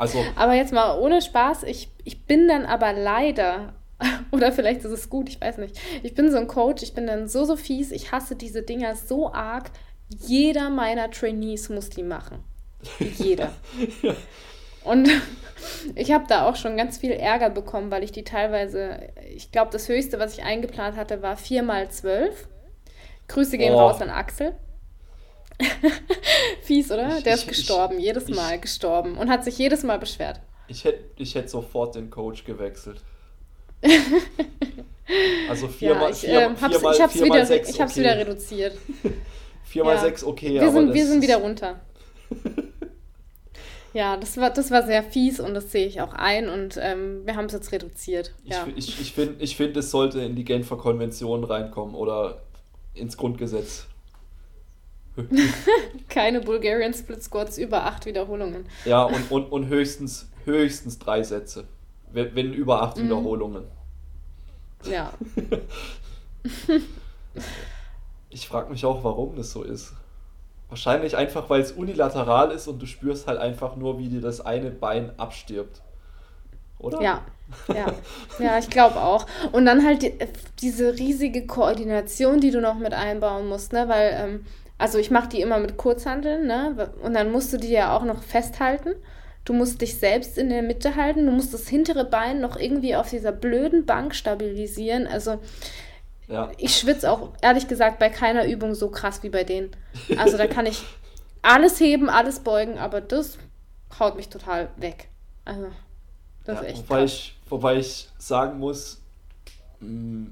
Also, 0.01 0.25
Aber 0.35 0.55
jetzt 0.55 0.73
mal 0.73 0.99
ohne 0.99 1.21
Spaß, 1.21 1.65
ich, 1.65 1.91
ich 2.05 2.25
bin 2.27 2.49
dann 2.49 2.65
aber 2.65 2.93
leider, 2.93 3.75
oder 4.33 4.51
vielleicht 4.51 4.81
ist 4.85 4.93
es 4.93 5.11
gut, 5.11 5.29
ich 5.29 5.41
weiß 5.41 5.59
nicht. 5.59 5.79
Ich 6.03 6.15
bin 6.15 6.31
so 6.31 6.39
ein 6.39 6.47
Coach, 6.49 6.83
ich 6.83 6.95
bin 6.95 7.07
dann 7.07 7.29
so, 7.29 7.45
so 7.45 7.55
fies, 7.57 7.93
ich 7.93 8.11
hasse 8.11 8.35
diese 8.35 8.63
Dinger 8.63 8.97
so 8.97 9.33
arg. 9.33 9.71
Jeder 10.27 10.71
meiner 10.71 11.11
Trainees 11.11 11.69
muss 11.69 11.91
die 11.91 12.03
machen. 12.03 12.43
Jeder. 13.19 13.53
Und 14.85 15.09
ich 15.95 16.13
habe 16.13 16.25
da 16.27 16.49
auch 16.49 16.57
schon 16.57 16.79
ganz 16.79 16.97
viel 16.97 17.13
Ärger 17.13 17.51
bekommen, 17.51 17.91
weil 17.91 18.03
ich 18.03 18.13
die 18.13 18.25
teilweise, 18.25 19.01
ich 19.31 19.53
glaube, 19.53 19.71
das 19.71 19.89
höchste, 19.89 20.19
was 20.19 20.33
ich 20.39 20.43
eingeplant 20.45 20.97
hatte, 20.97 21.21
war 21.21 21.37
4 21.37 21.63
mal 21.63 21.91
12. 21.91 22.49
Grüße 23.29 23.59
gehen 23.59 23.75
Oh. 23.75 23.79
raus 23.81 24.01
an 24.01 24.09
Axel. 24.11 24.55
Fies, 26.63 26.91
oder? 26.91 27.17
Ich- 27.19 27.25
Der 27.25 27.35
ich- 27.35 27.41
ist 27.43 27.49
gestorben, 27.49 27.99
ich- 27.99 28.05
jedes 28.05 28.29
ich- 28.29 28.35
Mal 28.37 28.59
gestorben 28.59 29.17
und 29.19 29.29
hat 29.31 29.45
sich 29.45 29.57
jedes 29.59 29.83
Mal 29.83 29.99
beschwert. 29.99 30.41
ich 30.69 30.85
hätte 30.85 31.05
ich 31.17 31.35
hätt 31.35 31.51
sofort 31.51 31.95
den 31.95 32.11
Coach 32.11 32.45
gewechselt. 32.45 33.01
Also 35.49 35.67
Ja, 35.67 35.73
viermal, 35.73 36.11
ich, 36.13 36.19
vier, 36.19 36.41
ähm, 36.43 36.51
hab's, 36.61 36.73
viermal, 36.77 36.95
ich 36.95 37.01
hab's, 37.03 37.13
viermal 37.15 37.39
wieder, 37.39 37.47
sechs, 37.47 37.71
ich 37.71 37.81
hab's 37.81 37.93
okay. 37.93 38.01
wieder 38.01 38.17
reduziert. 38.19 38.79
Viermal 39.65 39.97
Ja. 39.97 40.01
sechs, 40.03 40.23
okay, 40.23 40.53
wir 40.55 40.63
aber 40.63 40.71
sind, 40.71 40.95
wir 40.95 41.07
sind 41.07 41.21
wieder 41.23 41.39
runter. 41.39 41.81
ja, 43.93 44.17
das 44.17 44.37
war, 44.37 44.51
das 44.51 44.71
war 44.71 44.85
sehr 44.87 45.03
fies 45.03 45.41
und 45.41 45.55
das 45.55 45.73
sehe 45.73 45.87
ich 45.87 46.01
auch 46.01 46.13
ein 46.15 46.49
und 46.49 46.79
ähm, 46.81 47.23
wir 47.27 47.35
haben 47.35 47.47
es 47.47 47.53
jetzt 47.53 47.73
reduziert. 47.73 48.33
Ich, 48.45 48.53
Ja. 48.53 48.69
ich, 48.77 49.01
ich 49.01 49.13
finde, 49.13 49.43
ich 49.43 49.57
find, 49.57 49.77
es 49.77 49.91
sollte 49.91 50.21
in 50.21 50.37
die 50.37 50.45
Genfer 50.45 50.77
Konvention 50.77 51.43
reinkommen 51.43 51.97
oder 51.97 52.43
ins 52.95 53.17
Grundgesetz. 53.17 53.87
Keine 56.09 56.41
Bulgarian 56.41 56.95
Split 56.95 57.23
Squats 57.23 57.59
über 57.59 57.85
acht 57.85 58.07
Wiederholungen. 58.07 58.67
Ja, 58.85 59.03
und, 59.05 59.31
und, 59.31 59.45
und 59.53 59.69
höchstens, 59.69 60.29
höchstens 60.45 60.99
drei 60.99 61.23
Sätze. 61.23 61.65
Wenn, 62.13 62.35
wenn 62.35 62.53
über 62.53 62.83
acht 62.83 62.97
Mhm. 62.97 63.05
Wiederholungen. 63.05 63.65
Ja. 64.85 65.13
Ich 68.31 68.47
frage 68.49 68.71
mich 68.71 68.85
auch, 68.85 69.03
warum 69.03 69.37
das 69.37 69.51
so 69.53 69.63
ist. 69.63 69.93
Wahrscheinlich 70.69 71.17
einfach, 71.17 71.51
weil 71.51 71.61
es 71.61 71.73
unilateral 71.73 72.53
ist 72.53 72.69
und 72.69 72.81
du 72.81 72.87
spürst 72.87 73.27
halt 73.27 73.39
einfach 73.41 73.75
nur, 73.77 73.99
wie 73.99 74.09
dir 74.09 74.21
das 74.21 74.41
eine 74.41 74.71
Bein 74.71 75.19
abstirbt. 75.19 75.83
Oder? 76.79 77.03
Ja, 77.03 77.23
ja, 77.69 77.93
ja, 78.39 78.59
ich 78.59 78.71
glaube 78.71 79.01
auch. 79.01 79.27
Und 79.51 79.67
dann 79.67 79.85
halt 79.85 80.03
die, 80.03 80.15
diese 80.61 80.95
riesige 80.95 81.47
Koordination, 81.47 82.41
die 82.41 82.53
du 82.53 82.61
noch 82.61 82.77
mit 82.79 82.95
einbauen 82.95 83.49
musst, 83.49 83.73
ne? 83.73 83.89
Weil, 83.89 84.17
ähm, 84.17 84.47
also 84.81 84.99
ich 84.99 85.11
mache 85.11 85.29
die 85.29 85.41
immer 85.43 85.59
mit 85.61 85.77
Kurzhanteln, 85.77 86.47
ne? 86.47 86.93
Und 87.03 87.15
dann 87.15 87.31
musst 87.33 87.53
du 87.53 87.59
die 87.59 87.71
ja 87.71 87.97
auch 87.97 88.05
noch 88.05 88.23
festhalten. 88.23 88.95
Du 89.45 89.53
musst 89.55 89.81
dich 89.81 89.99
selbst 89.99 90.39
in 90.39 90.49
der 90.51 90.63
Mitte 90.63 90.97
halten. 90.97 91.27
Du 91.27 91.33
musst 91.33 91.55
das 91.55 91.69
hintere 91.69 92.05
Bein 92.05 92.41
noch 92.41 92.57
irgendwie 92.59 92.97
auf 92.97 93.11
dieser 93.11 93.33
blöden 93.33 93.87
Bank 93.87 94.15
stabilisieren. 94.15 95.07
Also 95.07 95.41
Ja. 96.29 96.51
ich 96.59 96.77
schwitze 96.77 97.11
auch 97.11 97.31
ehrlich 97.43 97.69
gesagt 97.69 97.99
bei 97.99 98.09
keiner 98.11 98.47
Übung 98.47 98.75
so 98.75 98.91
krass 98.91 99.23
wie 99.23 99.31
bei 99.31 99.45
denen. 99.45 99.71
Also 100.17 100.37
da 100.37 100.47
kann 100.47 100.67
ich 100.67 100.89
alles 101.43 101.81
heben, 101.81 102.11
alles 102.11 102.41
beugen, 102.41 102.79
aber 102.79 103.01
das 103.01 103.39
haut 103.99 104.17
mich 104.17 104.29
total 104.29 104.71
weg. 104.77 105.09
Also 105.45 105.69
das 106.45 106.57
Ja, 106.57 106.61
ist 106.61 106.67
echt 106.67 106.89
wobei, 106.89 106.99
krass. 107.01 107.11
ich, 107.13 107.39
wobei 107.49 107.77
ich 107.79 108.09
sagen 108.19 108.59
muss, 108.59 109.01
mh, 109.81 110.31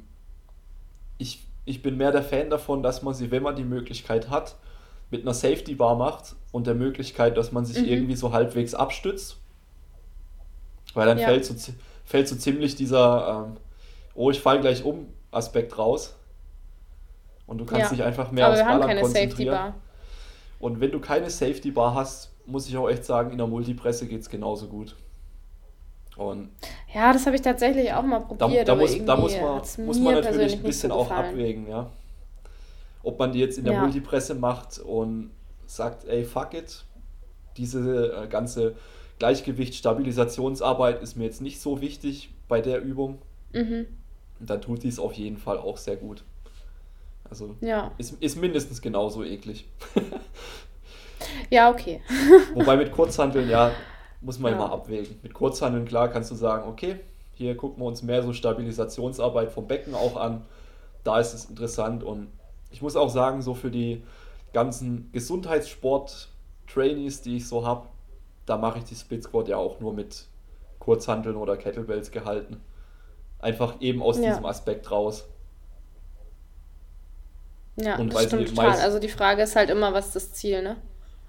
ich, 1.19 1.48
ich 1.69 1.83
bin 1.83 1.97
mehr 1.97 2.13
der 2.13 2.23
Fan 2.23 2.51
davon, 2.51 2.83
dass 2.83 3.03
man 3.03 3.15
sie, 3.15 3.31
wenn 3.31 3.43
man 3.43 3.55
die 3.57 3.65
Möglichkeit 3.65 4.31
hat, 4.31 4.57
mit 5.11 5.23
einer 5.23 5.35
Safety 5.35 5.75
Bar 5.75 5.97
macht 5.97 6.37
und 6.53 6.67
der 6.67 6.75
Möglichkeit, 6.75 7.37
dass 7.37 7.53
man 7.53 7.65
sich 7.65 7.79
Mhm. 7.83 7.89
irgendwie 7.89 8.17
so 8.17 8.33
halbwegs 8.33 8.75
abstützt. 8.75 9.37
Weil 10.95 11.07
dann 11.07 11.19
Ja. 11.19 11.27
fällt, 11.27 11.45
so, 11.45 11.55
fällt 12.05 12.29
so 12.29 12.37
ziemlich 12.37 12.75
dieser, 12.77 13.47
ähm, 13.47 13.57
oh, 14.15 14.31
ich 14.31 14.41
falle 14.41 14.61
gleich 14.61 14.85
um 14.85 15.09
Aspekt 15.31 15.77
raus. 15.79 16.15
Und 17.47 17.59
du 17.59 17.65
kannst 17.65 17.91
Ja. 17.91 17.97
dich 17.97 18.05
einfach 18.05 18.31
mehr 18.31 18.47
Aber 18.47 18.55
aufs 18.55 18.63
Ballern 18.65 18.99
konzentrieren. 19.01 19.75
Und 20.59 20.81
wenn 20.81 20.91
du 20.91 21.01
keine 21.01 21.31
Safety 21.31 21.71
Bar 21.71 21.95
hast, 21.95 22.33
muss 22.47 22.69
ich 22.69 22.77
auch 22.77 22.89
echt 22.89 23.05
sagen, 23.05 23.31
in 23.31 23.39
der 23.39 23.47
Multipresse 23.47 24.07
geht 24.07 24.21
es 24.21 24.29
genauso 24.29 24.67
gut. 24.69 24.97
Und 26.19 26.51
Ja, 26.93 27.13
das 27.13 27.25
habe 27.27 27.37
ich 27.37 27.43
tatsächlich 27.43 27.93
auch 27.93 28.03
mal 28.03 28.19
da, 28.19 28.25
probiert, 28.47 28.69
da, 28.69 28.73
aber 28.73 28.83
muss, 28.83 29.05
da 29.05 29.17
muss, 29.17 29.33
man, 29.41 29.87
muss 29.87 30.01
man 30.01 30.15
natürlich 30.15 30.55
ein 30.55 30.63
bisschen 30.65 30.91
so 30.91 30.97
auch 30.97 31.11
abwägen, 31.11 31.69
ja. 31.69 31.91
Ob 33.05 33.19
man 33.21 33.31
die 33.33 33.39
jetzt 33.39 33.57
in 33.57 33.65
der 33.65 33.75
Ja. 33.75 33.81
Multipresse 33.83 34.35
macht 34.35 34.81
und 34.81 35.31
sagt, 35.67 36.05
ey, 36.09 36.25
fuck 36.25 36.55
it, 36.55 36.85
diese 37.57 38.13
äh, 38.25 38.27
ganze 38.27 38.75
Gleichgewicht-Stabilisationsarbeit 39.21 41.03
ist 41.03 41.17
mir 41.17 41.25
jetzt 41.25 41.41
nicht 41.41 41.61
so 41.61 41.81
wichtig 41.81 42.31
bei 42.49 42.61
der 42.61 42.83
Übung, 42.83 43.23
Mhm. 43.53 43.87
dann 44.41 44.61
tut 44.61 44.83
dies 44.83 44.99
auf 44.99 45.13
jeden 45.15 45.37
Fall 45.39 45.59
auch 45.59 45.77
sehr 45.77 45.97
gut. 45.97 46.25
Also 47.31 47.55
Ja. 47.61 47.93
ist, 47.99 48.15
ist 48.21 48.37
mindestens 48.41 48.83
genauso 48.83 49.23
eklig. 49.25 49.67
Ja, 51.51 51.71
okay. 51.71 52.01
Wobei 52.55 52.77
mit 52.77 52.93
Kurzhanteln, 52.93 53.49
ja, 53.51 53.73
muss 54.21 54.39
man 54.39 54.53
Ja. 54.53 54.59
immer 54.59 54.73
abwägen. 54.73 55.19
Mit 55.23 55.35
Kurzhanteln, 55.35 55.85
klar, 55.87 56.09
kannst 56.09 56.31
du 56.31 56.35
sagen, 56.35 56.69
okay, 56.69 56.99
hier 57.35 57.57
gucken 57.57 57.83
wir 57.83 57.87
uns 57.87 58.03
mehr 58.03 58.23
so 58.23 58.33
Stabilisationsarbeit 58.33 59.51
vom 59.53 59.67
Becken 59.69 59.95
auch 59.95 60.17
an. 60.17 60.45
Da 61.05 61.21
ist 61.21 61.35
es 61.35 61.45
interessant 61.47 62.03
und 62.03 62.29
ich 62.71 62.83
muss 62.83 62.97
auch 62.97 63.09
sagen, 63.11 63.43
so 63.43 63.55
für 63.55 63.71
die 63.71 64.03
ganzen 64.53 65.11
Gesundheitssport-Trainees, 65.13 67.23
die 67.23 67.37
ich 67.37 67.49
so 67.49 67.67
habe, 67.67 67.87
da 68.47 68.57
mache 68.57 68.79
ich 68.79 68.85
die 68.85 68.95
Split 68.95 69.25
Squat 69.25 69.49
ja 69.49 69.57
auch 69.57 69.81
nur 69.81 69.93
mit 69.93 70.25
Kurzhanteln 70.79 71.37
oder 71.37 71.57
Kettlebells 71.57 72.11
gehalten. 72.11 72.61
Einfach 73.41 73.81
eben 73.81 74.03
aus 74.03 74.19
Ja. 74.19 74.31
diesem 74.31 74.47
Aspekt 74.47 74.91
raus. 74.91 75.27
Ja, 77.77 77.97
Und 77.97 78.09
das 78.09 78.17
weil 78.19 78.27
stimmt 78.27 78.49
total. 78.49 78.81
Also 78.81 78.99
die 78.99 79.09
Frage 79.09 79.43
ist 79.43 79.55
halt 79.55 79.71
immer, 79.71 79.93
was 79.93 80.07
ist 80.09 80.17
das 80.17 80.33
Ziel, 80.33 80.63
ne? 80.63 80.77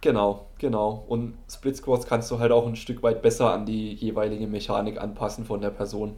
Genau, 0.01 0.47
genau. 0.57 1.03
Und 1.07 1.37
Split 1.51 1.75
Squats 1.75 2.05
kannst 2.05 2.31
du 2.31 2.39
halt 2.39 2.51
auch 2.51 2.65
ein 2.65 2.75
Stück 2.77 3.03
weit 3.03 3.21
besser 3.21 3.53
an 3.53 3.65
die 3.65 3.93
jeweilige 3.93 4.47
Mechanik 4.47 4.99
anpassen 4.99 5.45
von 5.45 5.59
der 5.61 5.71
Person. 5.71 6.15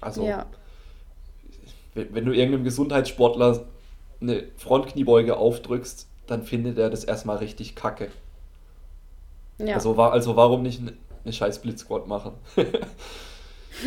Also, 0.00 0.24
Ja. 0.26 0.46
wenn, 1.94 2.24
du 2.24 2.32
irgendeinem 2.32 2.64
Gesundheitssportler 2.64 3.64
eine 4.20 4.44
Frontkniebeuge 4.56 5.36
aufdrückst, 5.36 6.08
dann 6.26 6.42
findet 6.42 6.78
er 6.78 6.90
das 6.90 7.04
erstmal 7.04 7.36
richtig 7.36 7.76
kacke. 7.76 8.10
Ja. 9.58 9.74
Also, 9.74 9.94
also 9.96 10.34
warum 10.36 10.62
nicht 10.62 10.80
eine, 10.80 11.32
scheiß 11.32 11.56
Split 11.56 11.78
Squat 11.78 12.08
machen? 12.08 12.32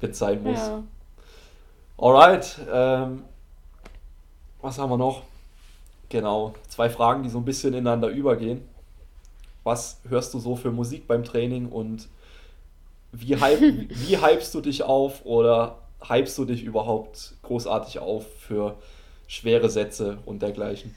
Wenn 0.00 0.12
sein 0.12 0.42
muss. 0.42 0.58
ja. 0.58 0.82
Alright, 1.98 2.58
ähm, 2.72 3.24
was 4.60 4.78
haben 4.78 4.90
wir 4.90 4.96
noch? 4.96 5.22
Genau, 6.12 6.52
zwei 6.68 6.90
Fragen, 6.90 7.22
die 7.22 7.30
so 7.30 7.38
ein 7.38 7.46
bisschen 7.46 7.72
ineinander 7.72 8.08
übergehen. 8.08 8.68
Was 9.64 9.98
hörst 10.06 10.34
du 10.34 10.40
so 10.40 10.56
für 10.56 10.70
Musik 10.70 11.06
beim 11.06 11.24
Training 11.24 11.70
und 11.70 12.06
wie, 13.12 13.34
hype, 13.40 13.60
wie 13.88 14.18
hypst 14.18 14.52
du 14.52 14.60
dich 14.60 14.82
auf 14.82 15.24
oder 15.24 15.78
hypst 16.06 16.36
du 16.36 16.44
dich 16.44 16.64
überhaupt 16.64 17.32
großartig 17.40 18.00
auf 18.00 18.26
für 18.40 18.76
schwere 19.26 19.70
Sätze 19.70 20.18
und 20.26 20.42
dergleichen? 20.42 20.94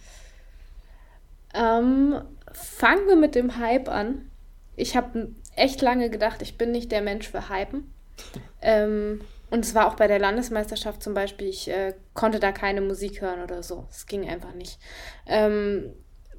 Ähm, 1.53 2.19
fangen 2.51 3.07
wir 3.07 3.15
mit 3.15 3.35
dem 3.35 3.55
Hype 3.55 3.87
an. 3.87 4.29
Ich 4.75 4.97
habe 4.97 5.29
echt 5.55 5.81
lange 5.81 6.09
gedacht, 6.09 6.41
ich 6.41 6.57
bin 6.57 6.71
nicht 6.71 6.91
der 6.91 7.01
Mensch 7.01 7.29
für 7.29 7.47
Hypen. 7.47 7.89
Ähm, 8.61 9.21
und 9.49 9.65
es 9.65 9.75
war 9.75 9.87
auch 9.87 9.95
bei 9.95 10.07
der 10.07 10.19
Landesmeisterschaft 10.19 11.03
zum 11.03 11.13
Beispiel, 11.13 11.47
ich 11.47 11.69
äh, 11.69 11.93
konnte 12.13 12.39
da 12.39 12.51
keine 12.51 12.81
Musik 12.81 13.21
hören 13.21 13.43
oder 13.43 13.63
so. 13.63 13.85
Es 13.89 14.05
ging 14.05 14.27
einfach 14.27 14.53
nicht. 14.53 14.79
Ähm, 15.27 15.93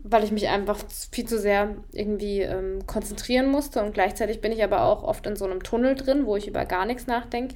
weil 0.09 0.25
ich 0.25 0.31
mich 0.31 0.49
einfach 0.49 0.79
viel 1.11 1.27
zu 1.27 1.39
sehr 1.39 1.77
irgendwie 1.93 2.41
ähm, 2.43 2.87
konzentrieren 2.87 3.51
musste 3.51 3.83
und 3.83 3.93
gleichzeitig 3.95 4.41
bin 4.41 4.53
ich 4.53 4.63
aber 4.63 4.83
auch 4.83 5.03
oft 5.03 5.27
in 5.27 5.37
so 5.37 5.45
einem 5.45 5.63
Tunnel 5.63 5.95
drin, 5.95 6.27
wo 6.27 6.37
ich 6.37 6.47
über 6.47 6.65
gar 6.65 6.87
nichts 6.87 7.07
nachdenke. 7.07 7.55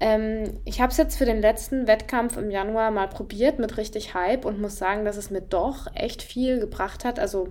Ähm, 0.00 0.60
ich 0.64 0.80
habe 0.80 0.92
es 0.92 0.98
jetzt 0.98 1.16
für 1.16 1.24
den 1.24 1.40
letzten 1.40 1.86
Wettkampf 1.88 2.36
im 2.36 2.50
Januar 2.50 2.90
mal 2.90 3.08
probiert 3.08 3.58
mit 3.58 3.76
richtig 3.76 4.14
Hype 4.14 4.44
und 4.44 4.60
muss 4.60 4.76
sagen, 4.76 5.04
dass 5.04 5.16
es 5.16 5.30
mir 5.30 5.40
doch 5.40 5.88
echt 5.94 6.22
viel 6.22 6.60
gebracht 6.60 7.04
hat. 7.04 7.18
Also 7.18 7.48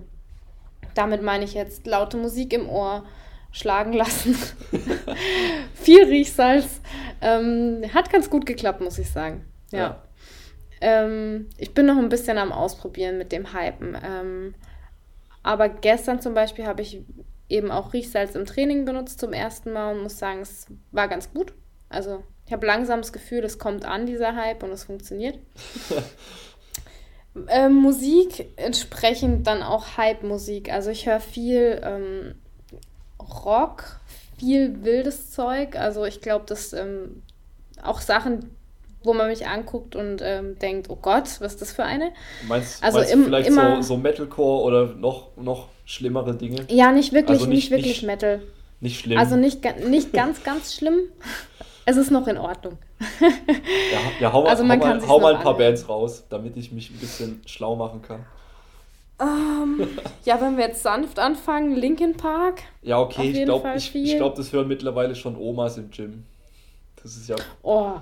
damit 0.94 1.22
meine 1.22 1.44
ich 1.44 1.54
jetzt 1.54 1.86
laute 1.86 2.16
Musik 2.16 2.52
im 2.54 2.68
Ohr 2.68 3.04
schlagen 3.50 3.92
lassen, 3.92 4.36
viel 5.74 6.04
Riechsalz. 6.04 6.80
Ähm, 7.20 7.82
hat 7.92 8.12
ganz 8.12 8.30
gut 8.30 8.46
geklappt, 8.46 8.80
muss 8.80 8.98
ich 8.98 9.10
sagen. 9.10 9.44
Ja. 9.72 9.78
Ja. 9.78 10.02
Ähm, 10.80 11.48
ich 11.56 11.74
bin 11.74 11.86
noch 11.86 11.96
ein 11.96 12.08
bisschen 12.08 12.38
am 12.38 12.52
Ausprobieren 12.52 13.18
mit 13.18 13.32
dem 13.32 13.52
Hypen. 13.52 13.96
Ähm, 14.02 14.54
aber 15.42 15.68
gestern 15.68 16.20
zum 16.20 16.34
Beispiel 16.34 16.66
habe 16.66 16.82
ich 16.82 17.02
eben 17.48 17.70
auch 17.70 17.92
Riechsalz 17.92 18.34
im 18.34 18.44
Training 18.44 18.84
benutzt 18.84 19.18
zum 19.18 19.32
ersten 19.32 19.72
Mal 19.72 19.94
und 19.94 20.02
muss 20.02 20.18
sagen, 20.18 20.40
es 20.40 20.66
war 20.92 21.08
ganz 21.08 21.32
gut. 21.32 21.54
Also 21.88 22.22
ich 22.46 22.52
habe 22.52 22.66
langsam 22.66 23.00
das 23.00 23.12
Gefühl, 23.12 23.44
es 23.44 23.58
kommt 23.58 23.84
an, 23.84 24.06
dieser 24.06 24.36
Hype, 24.36 24.62
und 24.62 24.70
es 24.70 24.84
funktioniert. 24.84 25.38
Ähm, 27.48 27.74
Musik 27.74 28.48
entsprechend 28.56 29.46
dann 29.46 29.62
auch 29.62 29.96
Hype-Musik. 29.96 30.72
Also 30.72 30.90
ich 30.90 31.06
höre 31.06 31.20
viel 31.20 31.80
ähm, 31.84 32.34
Rock, 33.44 33.84
viel 34.38 34.84
wildes 34.84 35.30
Zeug. 35.30 35.76
Also 35.76 36.04
ich 36.04 36.20
glaube, 36.20 36.44
dass 36.46 36.72
ähm, 36.72 37.22
auch 37.82 38.00
Sachen, 38.00 38.50
wo 39.04 39.14
man 39.14 39.28
mich 39.28 39.46
anguckt 39.46 39.94
und 39.96 40.20
ähm, 40.22 40.58
denkt, 40.58 40.90
oh 40.90 40.96
Gott, 41.00 41.24
was 41.40 41.52
ist 41.54 41.62
das 41.62 41.72
für 41.72 41.84
eine? 41.84 42.10
Meinst, 42.46 42.82
Also 42.82 42.98
meinst 42.98 43.12
im- 43.12 43.20
du 43.20 43.24
vielleicht 43.26 43.48
immer- 43.48 43.76
so, 43.76 43.94
so 43.94 43.96
Metalcore 43.96 44.62
oder 44.64 44.86
noch, 44.94 45.36
noch 45.36 45.68
schlimmere 45.84 46.34
Dinge? 46.34 46.64
Ja, 46.68 46.92
nicht 46.92 47.12
wirklich, 47.12 47.38
Also 47.38 47.46
nicht, 47.46 47.56
nicht- 47.56 47.70
wirklich 47.70 48.02
nicht- 48.02 48.06
Metal. 48.06 48.42
Nicht 48.80 49.00
schlimm. 49.00 49.18
Also 49.18 49.34
nicht, 49.36 49.64
nicht 49.88 50.12
ganz, 50.12 50.42
ganz 50.44 50.74
schlimm. 50.74 50.98
Es 51.84 51.96
ist 51.96 52.10
noch 52.10 52.28
in 52.28 52.36
Ordnung. 52.38 52.76
ja, 53.20 53.28
ja, 54.20 54.32
hau 54.32 54.42
mal, 54.42 54.50
also 54.50 54.62
hau 54.62 54.66
man 54.68 54.78
mal, 54.78 55.08
hau 55.08 55.20
mal 55.20 55.34
ein 55.34 55.42
paar 55.42 55.54
anhören. 55.54 55.56
Bands 55.74 55.88
raus, 55.88 56.24
damit 56.28 56.56
ich 56.56 56.70
mich 56.70 56.90
ein 56.90 56.98
bisschen 56.98 57.40
schlau 57.46 57.76
machen 57.76 58.02
kann. 58.02 58.24
Ähm, 59.20 59.88
ja, 60.24 60.40
wenn 60.40 60.56
wir 60.56 60.66
jetzt 60.68 60.82
sanft 60.82 61.18
anfangen, 61.18 61.74
Linkin 61.74 62.16
Park. 62.16 62.62
Ja, 62.82 63.00
okay, 63.00 63.30
ich 63.30 63.44
glaube, 63.44 63.72
ich, 63.76 63.94
ich 63.94 64.16
glaub, 64.16 64.34
das 64.36 64.52
hören 64.52 64.68
mittlerweile 64.68 65.14
schon 65.14 65.36
Omas 65.36 65.76
im 65.76 65.90
Gym. 65.90 66.24
Das 67.02 67.16
ist 67.16 67.28
ja, 67.28 67.36
Oh, 67.62 67.94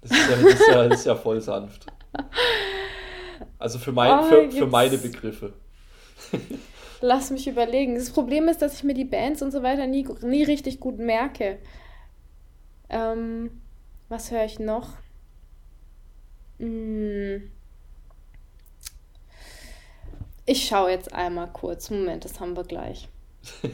das 0.00 0.10
ist 0.10 0.30
ja, 0.30 0.36
das 0.36 0.52
ist 0.54 0.68
ja, 0.68 0.88
das 0.88 0.98
ist 1.00 1.06
ja 1.06 1.14
voll 1.14 1.40
sanft. 1.40 1.86
Also 3.58 3.78
für, 3.78 3.92
mein, 3.92 4.18
Oh, 4.18 4.22
für, 4.22 4.50
für 4.50 4.66
meine 4.66 4.98
Begriffe. 4.98 5.52
lass 7.00 7.30
mich 7.30 7.46
überlegen. 7.48 7.94
Das 7.94 8.10
Problem 8.10 8.48
ist, 8.48 8.62
dass 8.62 8.74
ich 8.74 8.84
mir 8.84 8.94
die 8.94 9.04
Bands 9.04 9.42
und 9.42 9.50
so 9.50 9.62
weiter 9.62 9.86
nie, 9.86 10.06
nie 10.22 10.44
richtig 10.44 10.80
gut 10.80 10.98
merke. 10.98 11.58
Ähm, 12.88 13.62
was 14.08 14.30
höre 14.30 14.44
ich 14.44 14.58
noch? 14.58 14.90
Hm. 16.58 17.50
Ich 20.52 20.66
schaue 20.68 20.90
jetzt 20.90 21.14
einmal 21.14 21.48
kurz. 21.50 21.88
Moment, 21.88 22.26
das 22.26 22.38
haben 22.40 22.54
wir 22.56 22.64
gleich. 22.64 23.08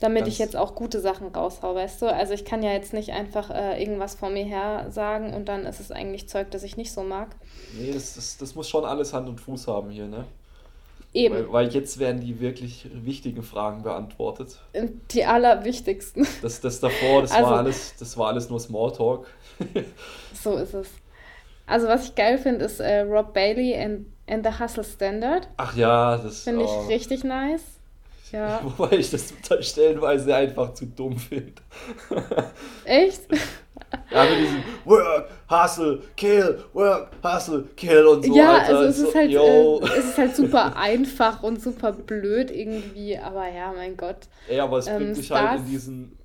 Damit 0.00 0.24
Ganz- 0.24 0.32
ich 0.34 0.38
jetzt 0.40 0.56
auch 0.56 0.74
gute 0.74 1.00
Sachen 1.00 1.28
raushau, 1.28 1.74
weißt 1.76 2.02
du? 2.02 2.12
Also 2.12 2.32
ich 2.34 2.44
kann 2.44 2.64
ja 2.64 2.72
jetzt 2.72 2.92
nicht 2.92 3.10
einfach 3.12 3.50
äh, 3.50 3.80
irgendwas 3.80 4.16
vor 4.16 4.30
mir 4.30 4.44
her 4.44 4.86
sagen 4.90 5.34
und 5.34 5.46
dann 5.48 5.66
ist 5.66 5.78
es 5.80 5.92
eigentlich 5.92 6.28
Zeug, 6.28 6.50
das 6.50 6.64
ich 6.64 6.76
nicht 6.76 6.92
so 6.92 7.02
mag. 7.04 7.28
Nee, 7.78 7.92
das, 7.92 8.14
das, 8.14 8.36
das 8.38 8.54
muss 8.56 8.68
schon 8.68 8.84
alles 8.84 9.12
Hand 9.12 9.28
und 9.28 9.40
Fuß 9.40 9.68
haben 9.68 9.90
hier, 9.90 10.06
ne? 10.08 10.24
Eben, 11.14 11.34
Weil, 11.36 11.52
weil 11.52 11.68
jetzt 11.68 11.98
werden 12.00 12.20
die 12.20 12.38
wirklich 12.40 12.88
wichtigen 12.92 13.42
Fragen 13.44 13.82
beantwortet. 13.84 14.58
die 15.12 15.24
allerwichtigsten. 15.24 16.26
Das, 16.42 16.60
das 16.60 16.80
davor, 16.80 17.22
das, 17.22 17.30
Also- 17.32 17.50
war 17.50 17.58
alles, 17.58 17.94
das 17.98 18.16
war 18.18 18.28
alles 18.28 18.50
nur 18.50 18.58
Smalltalk. 18.60 19.26
So 20.34 20.56
ist 20.56 20.74
es. 20.74 20.88
Also 21.68 21.86
was 21.86 22.04
ich 22.08 22.14
geil 22.14 22.38
finde, 22.38 22.64
ist 22.64 22.80
äh, 22.80 23.00
Rob 23.00 23.34
Bailey 23.34 23.74
and, 23.76 24.06
and 24.26 24.44
the 24.44 24.62
Hustle 24.62 24.84
Standard. 24.84 25.48
Ach 25.58 25.76
ja, 25.76 26.16
das 26.16 26.42
Finde 26.42 26.64
ich 26.64 26.70
oh. 26.70 26.86
richtig 26.86 27.24
nice. 27.24 27.62
Ja, 28.32 28.60
Wobei 28.76 28.96
ich 28.96 29.10
das 29.10 29.32
stellenweise 29.60 30.34
einfach 30.34 30.74
zu 30.74 30.86
dumm 30.86 31.16
finde. 31.18 31.54
echt? 32.84 33.22
Ja, 34.10 34.24
mit 34.24 34.40
diesem 34.40 34.62
Work, 34.84 35.30
Hustle, 35.48 36.02
Kill, 36.14 36.62
Work, 36.74 37.10
Hustle, 37.22 37.64
Kill 37.74 38.06
und 38.06 38.24
so. 38.24 38.36
ja, 38.36 38.58
Alter. 38.58 38.66
also 38.66 38.84
es 38.84 38.98
so, 38.98 39.08
ist 39.08 39.14
halt, 39.14 39.30
yo. 39.30 39.80
äh, 39.80 39.98
es 39.98 40.04
ist 40.04 40.18
halt 40.18 40.36
super 40.36 40.76
einfach 40.76 41.42
und 41.42 41.62
super 41.62 41.92
blöd 41.92 42.50
irgendwie, 42.50 43.16
aber 43.16 43.48
ja, 43.48 43.72
mein 43.74 43.96
Gott. 43.96 44.28
Ey, 44.46 44.60
aber 44.60 44.78
es 44.78 44.88
ähm, 44.88 44.96
bringt 44.96 45.16
dich 45.16 45.30
halt 45.30 45.42
Stars- 45.42 45.60
in 45.60 45.66
diesen 45.66 46.18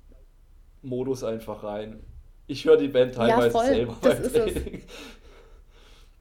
Modus 0.82 1.24
einfach 1.24 1.62
rein. 1.64 2.00
Ich 2.48 2.66
höre 2.66 2.76
die 2.76 2.88
Band 2.88 3.14
Ja, 3.14 3.28
teilweise 3.28 3.50
voll, 3.50 3.66
selber 3.66 3.96
das 4.02 4.18
ist 4.18 4.36
es. 4.36 4.52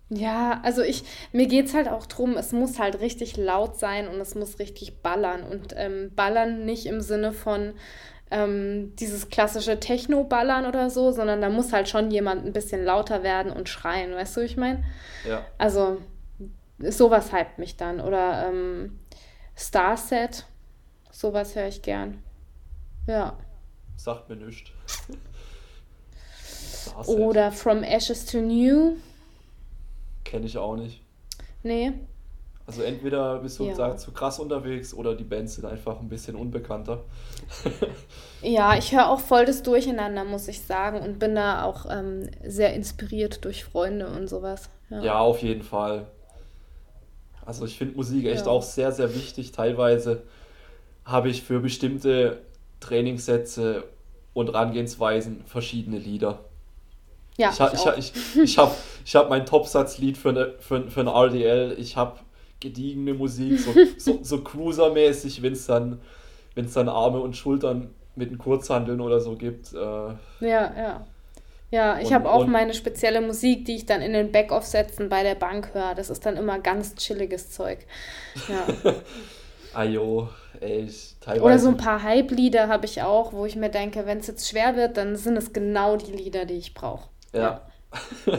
Ja, 0.10 0.60
also 0.64 0.82
ich, 0.82 1.04
mir 1.32 1.48
geht's 1.48 1.74
halt 1.74 1.88
auch 1.88 2.06
drum, 2.06 2.38
es 2.38 2.52
muss 2.52 2.80
halt 2.80 3.00
richtig 3.00 3.38
laut 3.38 3.80
sein 3.80 4.08
und 4.08 4.20
es 4.20 4.36
muss 4.36 4.60
richtig 4.60 5.02
ballern. 5.02 5.44
Und 5.44 5.74
ähm, 5.76 6.12
ballern 6.16 6.66
nicht 6.66 6.86
im 6.86 7.02
Sinne 7.02 7.34
von 7.34 7.74
ähm, 8.30 8.96
dieses 8.98 9.30
klassische 9.30 9.80
Techno-Ballern 9.80 10.66
oder 10.66 10.90
so, 10.90 11.12
sondern 11.12 11.42
da 11.42 11.50
muss 11.50 11.74
halt 11.74 11.90
schon 11.90 12.12
jemand 12.12 12.46
ein 12.46 12.54
bisschen 12.54 12.84
lauter 12.84 13.24
werden 13.24 13.52
und 13.52 13.70
schreien, 13.70 14.14
weißt 14.14 14.38
du, 14.38 14.42
wie 14.42 14.46
ich 14.46 14.58
meine? 14.58 14.84
Ja, 15.28 15.46
Also, 15.58 16.00
sowas 16.80 17.32
hypt 17.32 17.60
mich 17.60 17.78
dann. 17.78 18.02
Oder 18.02 18.48
ähm, 18.48 19.00
Starset, 19.56 20.46
sowas 21.12 21.56
höre 21.56 21.68
ich 21.68 21.82
gern. 21.82 22.22
Ja. 23.08 23.38
sagt 23.98 24.30
mir 24.30 24.36
nichts. 24.36 24.72
Oder 27.08 27.52
From 27.52 27.84
Ashes 27.84 28.26
to 28.26 28.40
New. 28.40 28.98
Kenne 30.24 30.46
ich 30.46 30.58
auch 30.58 30.76
nicht. 30.76 31.02
Nee. 31.64 31.94
Also 32.66 32.82
entweder 32.82 33.40
bist 33.40 33.60
du 33.60 33.66
Ja. 33.66 33.76
sag, 33.76 34.00
zu 34.00 34.12
krass 34.12 34.40
unterwegs 34.40 34.94
oder 34.94 35.16
die 35.16 35.26
Bands 35.26 35.56
sind 35.56 35.66
einfach 35.66 36.00
ein 36.00 36.08
bisschen 36.10 36.36
unbekannter. 36.36 37.04
Ja, 38.42 38.78
ich 38.78 38.92
höre 38.94 39.10
auch 39.10 39.22
voll 39.22 39.46
das 39.46 39.64
Durcheinander, 39.64 40.26
muss 40.26 40.50
ich 40.50 40.62
sagen, 40.64 41.00
und 41.00 41.18
bin 41.18 41.34
da 41.36 41.64
auch 41.64 41.86
ähm, 41.90 42.30
sehr 42.46 42.74
inspiriert 42.74 43.46
durch 43.46 43.64
Freunde 43.64 44.08
und 44.10 44.28
sowas. 44.28 44.70
Ja. 44.90 45.02
Ja, 45.02 45.20
auf 45.20 45.40
jeden 45.42 45.64
Fall. 45.64 46.08
Also 47.46 47.66
ich 47.66 47.78
finde 47.78 47.96
Musik 47.96 48.26
echt 48.26 48.46
Ja. 48.46 48.52
auch 48.52 48.62
sehr, 48.64 48.92
sehr 48.92 49.16
wichtig. 49.16 49.54
Teilweise 49.54 50.24
habe 51.06 51.30
ich 51.30 51.42
für 51.44 51.62
bestimmte 51.62 52.42
Trainingssätze 52.82 53.86
und 54.34 54.48
Herangehensweisen 54.48 55.44
verschiedene 55.46 55.98
Lieder. 56.00 56.40
Ja, 57.38 57.50
ich 57.52 57.60
ich 57.60 57.74
ich, 57.74 57.80
auch. 57.80 57.98
ich, 57.98 58.14
ich 58.44 58.58
habe 58.58 58.72
ich 59.06 59.16
hab 59.16 59.30
mein 59.30 59.46
Topsatzlied 59.46 60.18
für, 60.18 60.30
eine, 60.30 60.54
für, 60.60 60.90
für 60.90 61.00
ein 61.02 61.08
RDL. 61.08 61.76
Ich 61.80 61.98
habe 61.98 62.20
gediegene 62.60 63.14
Musik, 63.14 63.60
so, 63.60 63.74
so, 63.98 64.20
so 64.24 64.38
Cruiser-mäßig, 64.44 65.42
wenn 65.42 65.54
es 65.54 65.66
dann, 65.66 66.00
wenn's 66.56 66.74
dann 66.74 66.90
Arme 66.90 67.20
und 67.20 67.36
Schultern 67.36 67.90
mit 68.16 68.30
einem 68.30 68.38
Kurzhandeln 68.38 69.02
oder 69.02 69.20
so 69.20 69.36
gibt. 69.36 69.74
Äh, 69.74 69.78
Ja, 69.78 70.18
ja. 70.42 71.08
Ja, 71.72 72.00
ich 72.00 72.14
habe 72.14 72.30
auch 72.30 72.42
und- 72.42 72.52
meine 72.52 72.76
spezielle 72.76 73.20
Musik, 73.20 73.66
die 73.66 73.76
ich 73.78 73.88
dann 73.88 74.04
in 74.04 74.14
den 74.14 74.32
Backoff-Sätzen 74.32 75.10
bei 75.10 75.24
der 75.24 75.34
Bank 75.34 75.74
höre. 75.74 75.96
Das 75.96 76.12
ist 76.12 76.24
dann 76.24 76.38
immer 76.38 76.60
ganz 76.60 76.94
chilliges 76.96 77.50
Zeug. 77.50 77.80
Ja. 78.48 78.94
ayo, 79.74 80.30
ey, 80.60 80.82
ich, 80.82 81.16
teilweise. 81.20 81.44
Oder 81.46 81.60
so 81.60 81.70
ein 81.70 81.78
paar 81.78 82.04
Hype-Lieder 82.04 82.68
habe 82.68 82.86
ich 82.86 83.02
auch, 83.02 83.34
wo 83.34 83.46
ich 83.48 83.56
mir 83.56 83.70
denke, 83.70 84.06
wenn 84.06 84.20
es 84.20 84.28
jetzt 84.28 84.48
schwer 84.48 84.76
wird, 84.76 84.98
dann 84.98 85.16
sind 85.16 85.36
es 85.36 85.52
genau 85.52 85.98
die 85.98 86.12
Lieder, 86.12 86.46
die 86.46 86.56
ich 86.58 86.76
brauche. 86.76 87.10
Ja. 87.34 87.62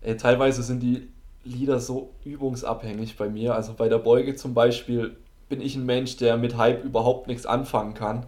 Ey, 0.00 0.16
teilweise 0.16 0.62
sind 0.62 0.80
die 0.82 1.08
Lieder 1.44 1.80
so 1.80 2.10
übungsabhängig 2.24 3.16
bei 3.16 3.28
mir. 3.28 3.54
Also 3.54 3.74
bei 3.74 3.88
der 3.88 3.98
Beuge 3.98 4.34
zum 4.36 4.54
Beispiel 4.54 5.16
bin 5.48 5.60
ich 5.60 5.76
ein 5.76 5.86
Mensch, 5.86 6.16
der 6.16 6.36
mit 6.36 6.56
Hype 6.56 6.84
überhaupt 6.84 7.28
nichts 7.28 7.46
anfangen 7.46 7.94
kann, 7.94 8.26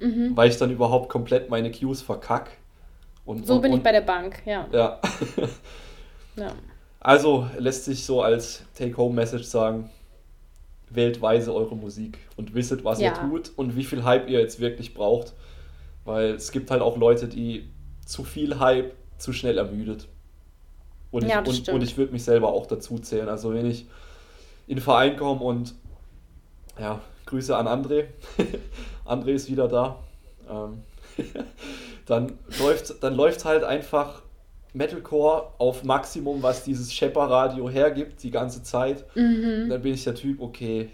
Mhm. 0.00 0.36
weil 0.36 0.48
ich 0.48 0.56
dann 0.58 0.70
überhaupt 0.70 1.08
komplett 1.08 1.50
meine 1.50 1.72
Cues 1.72 2.02
verkack. 2.02 2.50
Und, 3.24 3.46
So 3.46 3.56
und, 3.56 3.62
bin 3.62 3.72
ich 3.72 3.82
bei 3.82 3.92
der 3.92 4.00
Bank, 4.02 4.42
ja. 4.46 4.66
Ja. 4.72 5.00
ja. 6.36 6.52
Also 7.00 7.48
lässt 7.58 7.84
sich 7.84 8.04
so 8.04 8.22
als 8.22 8.64
Take-Home-Message 8.74 9.44
sagen, 9.44 9.88
wählt 10.90 11.20
weise 11.22 11.54
eure 11.54 11.76
Musik 11.76 12.18
und 12.36 12.54
wisset, 12.54 12.84
was 12.84 13.00
Ja. 13.00 13.10
ihr 13.12 13.14
tut 13.28 13.52
und 13.56 13.76
wie 13.76 13.84
viel 13.84 14.02
Hype 14.04 14.28
ihr 14.28 14.40
jetzt 14.40 14.58
wirklich 14.60 14.94
braucht. 14.94 15.32
Weil 16.04 16.30
es 16.34 16.50
gibt 16.52 16.70
halt 16.70 16.82
auch 16.82 16.96
Leute, 16.96 17.28
die 17.28 17.68
zu 18.04 18.24
viel 18.24 18.58
Hype 18.58 18.94
zu 19.18 19.32
schnell 19.32 19.58
ermüdet. 19.58 20.08
Und 21.10 21.24
ich, 21.24 21.30
Ja, 21.30 21.42
das 21.42 21.60
und, 21.60 21.68
und 21.70 21.82
ich 21.82 21.96
würde 21.96 22.12
mich 22.12 22.24
selber 22.24 22.48
auch 22.48 22.66
dazu 22.66 22.98
zählen. 22.98 23.28
Also 23.28 23.52
wenn 23.52 23.66
ich 23.66 23.86
in 24.66 24.76
den 24.76 24.82
Verein 24.82 25.16
komme 25.16 25.40
und 25.42 25.74
ja, 26.78 27.00
Grüße 27.26 27.56
an 27.56 27.66
André. 27.66 28.04
André 29.06 29.30
ist 29.30 29.50
wieder 29.50 29.68
da. 29.68 29.96
Ähm, 30.48 30.82
dann 32.06 32.38
läuft 32.60 33.02
dann 33.02 33.14
läuft 33.14 33.44
halt 33.44 33.64
einfach 33.64 34.22
Metalcore 34.74 35.52
auf 35.58 35.82
Maximum, 35.82 36.42
was 36.42 36.64
dieses 36.64 36.92
Shepper-Radio 36.92 37.68
hergibt, 37.68 38.22
die 38.22 38.30
ganze 38.30 38.62
Zeit. 38.62 39.04
Mhm. 39.16 39.68
Dann 39.68 39.82
bin 39.82 39.94
ich 39.94 40.04
der 40.04 40.14
Typ, 40.14 40.40
okay, 40.40 40.90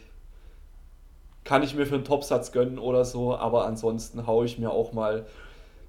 kann 1.44 1.62
ich 1.62 1.74
mir 1.74 1.86
für 1.86 1.96
einen 1.96 2.05
Topsatz 2.05 2.52
gönnen 2.52 2.78
oder 2.78 3.05
so, 3.05 3.36
aber 3.36 3.66
ansonsten 3.66 4.26
haue 4.26 4.46
ich 4.46 4.59
mir 4.59 4.70
auch 4.70 4.92
mal, 4.92 5.26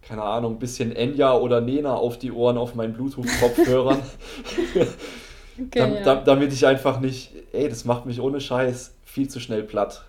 keine 0.08 0.24
Ahnung, 0.24 0.54
ein 0.54 0.60
bisschen 0.60 0.96
Enya 0.96 1.34
oder 1.34 1.62
Nena 1.62 1.96
auf 1.96 2.18
die 2.20 2.32
Ohren 2.32 2.58
auf 2.58 2.76
meinen 2.76 2.94
Bluetooth-Kopfhörern, 2.94 4.00
Okay, 5.60 5.80
ja. 5.96 6.04
dam- 6.04 6.26
damit 6.26 6.52
ich 6.54 6.66
einfach 6.68 7.00
nicht, 7.00 7.32
ey, 7.54 7.70
das 7.70 7.86
macht 7.86 8.06
mich 8.06 8.20
ohne 8.20 8.42
Scheiß 8.42 8.94
viel 9.06 9.30
zu 9.30 9.40
schnell 9.40 9.64
platt. 9.64 10.06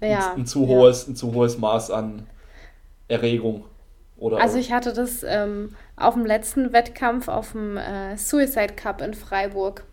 ja. 0.00 0.32
Ein, 0.32 0.40
ein, 0.42 0.46
zu 0.46 0.62
ja. 0.62 0.68
hohes, 0.68 1.08
ein 1.08 1.16
zu 1.16 1.34
hohes 1.34 1.58
Maß 1.58 1.90
an 1.90 2.26
Erregung. 3.08 3.64
Oder 4.16 4.40
Also 4.40 4.58
ich 4.58 4.72
hatte 4.72 4.92
das 4.92 5.24
ähm, 5.24 5.74
auf 5.96 6.14
dem 6.14 6.24
letzten 6.24 6.72
Wettkampf 6.72 7.26
auf 7.28 7.52
dem 7.52 7.76
äh, 7.76 8.16
Suicide 8.16 8.74
Cup 8.74 9.00
in 9.02 9.12
Freiburg. 9.14 9.84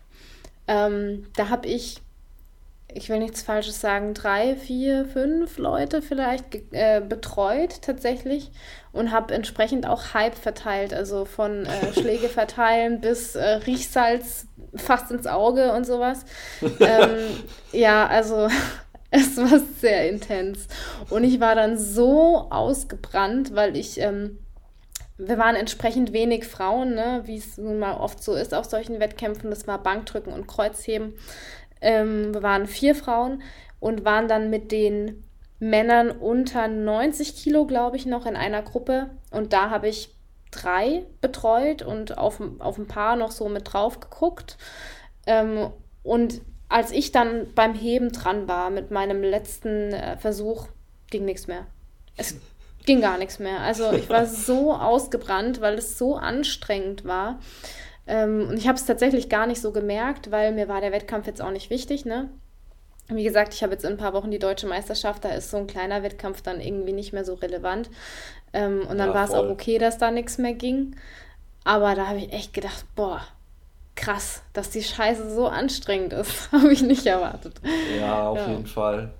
Ähm, 0.68 1.26
da 1.36 1.48
habe 1.48 1.66
ich 1.66 1.96
ich 2.94 3.08
will 3.08 3.18
nichts 3.18 3.42
Falsches 3.42 3.80
sagen, 3.80 4.14
drei, 4.14 4.56
vier, 4.56 5.04
fünf 5.06 5.58
Leute 5.58 6.02
vielleicht 6.02 6.44
äh, 6.72 7.00
betreut 7.06 7.82
tatsächlich 7.82 8.50
und 8.92 9.12
habe 9.12 9.34
entsprechend 9.34 9.86
auch 9.86 10.14
Hype 10.14 10.34
verteilt, 10.34 10.94
also 10.94 11.24
von 11.24 11.66
äh, 11.66 11.92
Schläge 12.00 12.28
verteilen 12.28 13.00
bis 13.00 13.34
äh, 13.34 13.44
Riechsalz 13.66 14.46
fast 14.74 15.10
ins 15.10 15.26
Auge 15.26 15.72
und 15.72 15.84
sowas. 15.84 16.24
ähm, 16.80 17.28
ja, 17.72 18.06
also 18.06 18.48
es 19.10 19.36
war 19.36 19.60
sehr 19.80 20.08
intens 20.08 20.66
und 21.10 21.24
ich 21.24 21.40
war 21.40 21.54
dann 21.54 21.78
so 21.78 22.48
ausgebrannt, 22.50 23.54
weil 23.54 23.76
ich 23.76 24.00
ähm, 24.00 24.38
wir 25.18 25.38
waren 25.38 25.56
entsprechend 25.56 26.12
wenig 26.12 26.46
Frauen, 26.46 26.94
ne, 26.94 27.22
wie 27.24 27.36
es 27.36 27.58
nun 27.58 27.78
mal 27.78 27.96
oft 27.96 28.22
so 28.22 28.34
ist 28.34 28.54
auf 28.54 28.64
solchen 28.64 28.98
Wettkämpfen. 28.98 29.50
Das 29.50 29.66
war 29.66 29.82
Bankdrücken 29.82 30.32
und 30.32 30.48
Kreuzheben. 30.48 31.14
Ähm, 31.82 32.32
wir 32.32 32.42
waren 32.42 32.66
vier 32.66 32.94
Frauen 32.94 33.42
und 33.80 34.04
waren 34.04 34.28
dann 34.28 34.48
mit 34.48 34.72
den 34.72 35.24
Männern 35.58 36.10
unter 36.10 36.66
90 36.68 37.36
Kilo, 37.36 37.66
glaube 37.66 37.96
ich, 37.96 38.06
noch 38.06 38.26
in 38.26 38.36
einer 38.36 38.62
Gruppe. 38.62 39.10
Und 39.30 39.52
da 39.52 39.70
habe 39.70 39.88
ich 39.88 40.14
drei 40.50 41.04
betreut 41.20 41.82
und 41.82 42.18
auf, 42.18 42.40
auf 42.58 42.78
ein 42.78 42.86
paar 42.86 43.16
noch 43.16 43.30
so 43.30 43.48
mit 43.48 43.72
drauf 43.72 44.00
geguckt. 44.00 44.56
Ähm, 45.26 45.70
und 46.02 46.40
als 46.68 46.90
ich 46.90 47.12
dann 47.12 47.52
beim 47.54 47.74
Heben 47.74 48.12
dran 48.12 48.48
war 48.48 48.70
mit 48.70 48.90
meinem 48.90 49.22
letzten 49.22 49.92
äh, 49.92 50.16
Versuch, 50.16 50.68
ging 51.10 51.24
nichts 51.24 51.46
mehr. 51.46 51.66
Es 52.16 52.36
ging 52.86 53.00
gar 53.00 53.18
nichts 53.18 53.38
mehr. 53.38 53.60
Also 53.60 53.92
ich 53.92 54.08
war 54.08 54.26
so 54.26 54.74
ausgebrannt, 54.74 55.60
weil 55.60 55.74
es 55.74 55.98
so 55.98 56.16
anstrengend 56.16 57.04
war. 57.04 57.38
Ähm, 58.12 58.48
und 58.50 58.58
ich 58.58 58.68
habe 58.68 58.76
es 58.76 58.84
tatsächlich 58.84 59.30
gar 59.30 59.46
nicht 59.46 59.62
so 59.62 59.72
gemerkt, 59.72 60.30
weil 60.30 60.52
mir 60.52 60.68
war 60.68 60.82
der 60.82 60.92
Wettkampf 60.92 61.26
jetzt 61.26 61.40
auch 61.40 61.50
nicht 61.50 61.70
wichtig. 61.70 62.04
Ne? 62.04 62.28
Wie 63.08 63.24
gesagt, 63.24 63.54
ich 63.54 63.62
habe 63.62 63.72
jetzt 63.72 63.86
in 63.86 63.92
ein 63.92 63.96
paar 63.96 64.12
Wochen 64.12 64.30
die 64.30 64.38
deutsche 64.38 64.66
Meisterschaft, 64.66 65.24
da 65.24 65.30
ist 65.30 65.50
so 65.50 65.56
ein 65.56 65.66
kleiner 65.66 66.02
Wettkampf 66.02 66.42
dann 66.42 66.60
irgendwie 66.60 66.92
nicht 66.92 67.14
mehr 67.14 67.24
so 67.24 67.32
relevant. 67.32 67.88
Ähm, 68.52 68.80
und 68.86 68.98
dann 68.98 69.08
ja, 69.08 69.14
war 69.14 69.24
es 69.24 69.30
auch 69.30 69.48
okay, 69.48 69.78
dass 69.78 69.96
da 69.96 70.10
nichts 70.10 70.36
mehr 70.36 70.52
ging. 70.52 70.94
Aber 71.64 71.94
da 71.94 72.08
habe 72.08 72.18
ich 72.18 72.34
echt 72.34 72.52
gedacht, 72.52 72.84
boah, 72.94 73.22
krass, 73.94 74.42
dass 74.52 74.68
die 74.68 74.82
Scheiße 74.82 75.34
so 75.34 75.48
anstrengend 75.48 76.12
ist. 76.12 76.52
habe 76.52 76.70
ich 76.70 76.82
nicht 76.82 77.06
erwartet. 77.06 77.54
Ja, 77.98 78.28
auf 78.28 78.36
ja. 78.36 78.48
jeden 78.48 78.66
Fall. 78.66 79.10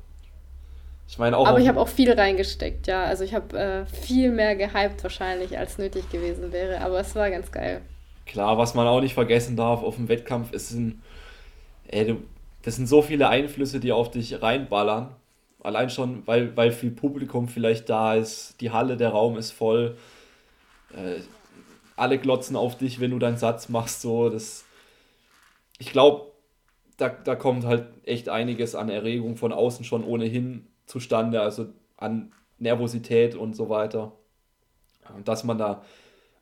Ich 1.08 1.18
meine 1.18 1.38
auch. 1.38 1.46
Aber 1.46 1.60
ich 1.60 1.68
habe 1.68 1.80
auch 1.80 1.88
viel 1.88 2.12
reingesteckt, 2.12 2.88
ja. 2.88 3.04
Also 3.04 3.24
ich 3.24 3.32
habe 3.32 3.58
äh, 3.58 3.86
viel 3.86 4.30
mehr 4.30 4.54
gehypt 4.54 5.02
wahrscheinlich, 5.02 5.56
als 5.56 5.78
nötig 5.78 6.10
gewesen 6.10 6.52
wäre. 6.52 6.82
Aber 6.82 7.00
es 7.00 7.14
war 7.14 7.30
ganz 7.30 7.50
geil. 7.50 7.80
Klar, 8.26 8.58
was 8.58 8.74
man 8.74 8.86
auch 8.86 9.00
nicht 9.00 9.14
vergessen 9.14 9.56
darf 9.56 9.82
auf 9.82 9.96
dem 9.96 10.08
Wettkampf, 10.08 10.52
ist 10.52 10.70
ein, 10.72 11.02
ey, 11.88 12.16
das 12.62 12.76
sind 12.76 12.86
so 12.86 13.02
viele 13.02 13.28
Einflüsse, 13.28 13.80
die 13.80 13.92
auf 13.92 14.10
dich 14.10 14.40
reinballern. 14.40 15.14
Allein 15.60 15.90
schon, 15.90 16.26
weil, 16.26 16.56
weil 16.56 16.72
viel 16.72 16.90
Publikum 16.90 17.48
vielleicht 17.48 17.88
da 17.88 18.14
ist, 18.14 18.60
die 18.60 18.70
Halle, 18.70 18.96
der 18.96 19.10
Raum 19.10 19.36
ist 19.36 19.52
voll. 19.52 19.96
Äh, 20.94 21.20
alle 21.96 22.18
glotzen 22.18 22.56
auf 22.56 22.78
dich, 22.78 23.00
wenn 23.00 23.10
du 23.10 23.18
deinen 23.18 23.36
Satz 23.36 23.68
machst. 23.68 24.00
So, 24.00 24.28
das, 24.28 24.64
ich 25.78 25.92
glaube, 25.92 26.32
da, 26.96 27.08
da 27.08 27.34
kommt 27.34 27.64
halt 27.64 27.86
echt 28.04 28.28
einiges 28.28 28.74
an 28.74 28.88
Erregung 28.88 29.36
von 29.36 29.52
außen 29.52 29.84
schon 29.84 30.04
ohnehin 30.04 30.66
zustande, 30.86 31.40
also 31.40 31.66
an 31.96 32.32
Nervosität 32.58 33.34
und 33.34 33.54
so 33.54 33.68
weiter. 33.68 34.12
Dass 35.24 35.44
man 35.44 35.58
da 35.58 35.84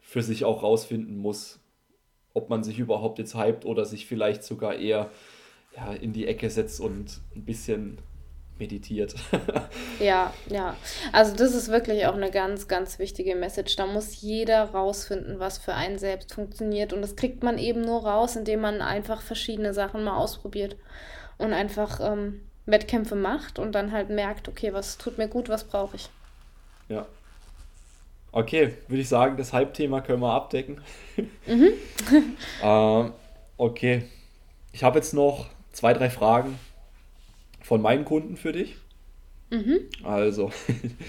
für 0.03 0.23
sich 0.23 0.45
auch 0.45 0.63
rausfinden 0.63 1.19
muss, 1.19 1.60
ob 2.35 2.49
man 2.49 2.63
sich 2.63 2.79
überhaupt 2.79 3.19
jetzt 3.19 3.35
hypt 3.35 3.65
oder 3.65 3.85
sich 3.85 4.07
vielleicht 4.07 4.45
sogar 4.45 4.75
eher 4.75 5.11
ja, 5.77 5.93
in 5.93 6.13
die 6.13 6.27
Ecke 6.27 6.51
setzt 6.51 6.81
und 6.81 7.21
ein 7.35 7.45
bisschen 7.45 7.99
meditiert. 8.59 9.15
ja, 10.01 10.33
ja. 10.49 10.77
Also 11.13 11.35
das 11.35 11.55
ist 11.55 11.69
wirklich 11.69 12.07
auch 12.07 12.15
eine 12.15 12.31
ganz, 12.31 12.69
ganz 12.69 12.99
wichtige 12.99 13.35
Message. 13.35 13.75
Da 13.77 13.87
muss 13.87 14.21
jeder 14.21 14.65
rausfinden, 14.65 15.41
was 15.41 15.59
für 15.59 15.75
einen 15.75 15.99
selbst 15.99 16.35
funktioniert. 16.35 16.93
Und 16.93 17.03
das 17.03 17.17
kriegt 17.17 17.43
man 17.43 17.59
eben 17.59 17.81
nur 17.81 18.07
raus, 18.07 18.37
indem 18.37 18.61
man 18.61 18.83
einfach 18.83 19.23
verschiedene 19.23 19.75
Sachen 19.75 20.05
mal 20.05 20.17
ausprobiert 20.17 20.77
und 21.39 21.53
einfach 21.53 22.01
ähm, 22.01 22.43
Wettkämpfe 22.67 23.17
macht 23.17 23.59
und 23.59 23.73
dann 23.73 23.93
halt 23.93 24.11
merkt, 24.11 24.49
okay, 24.49 24.73
was 24.73 24.99
tut 24.99 25.19
mir 25.19 25.29
gut, 25.29 25.49
was 25.49 25.65
brauche 25.65 25.97
ich. 25.97 26.09
Ja. 26.89 27.07
Okay, 28.33 28.75
würde 28.87 29.03
ich 29.03 29.09
sagen, 29.09 29.37
das 29.37 29.53
Halbthema 29.53 30.01
können 30.01 30.23
wir 30.23 30.33
abdecken. 30.33 30.81
Mhm. 31.47 31.73
ähm, 32.63 33.13
okay. 33.57 34.03
Ich 34.73 34.85
habe 34.85 34.99
jetzt 34.99 35.15
noch 35.15 35.49
zwei, 35.73 35.93
drei 35.93 36.11
Fragen 36.11 36.59
von 37.61 37.83
meinen 37.83 38.05
Kunden 38.05 38.37
für 38.37 38.53
dich. 38.53 38.77
Mhm. 39.51 39.81
Also, 40.05 40.51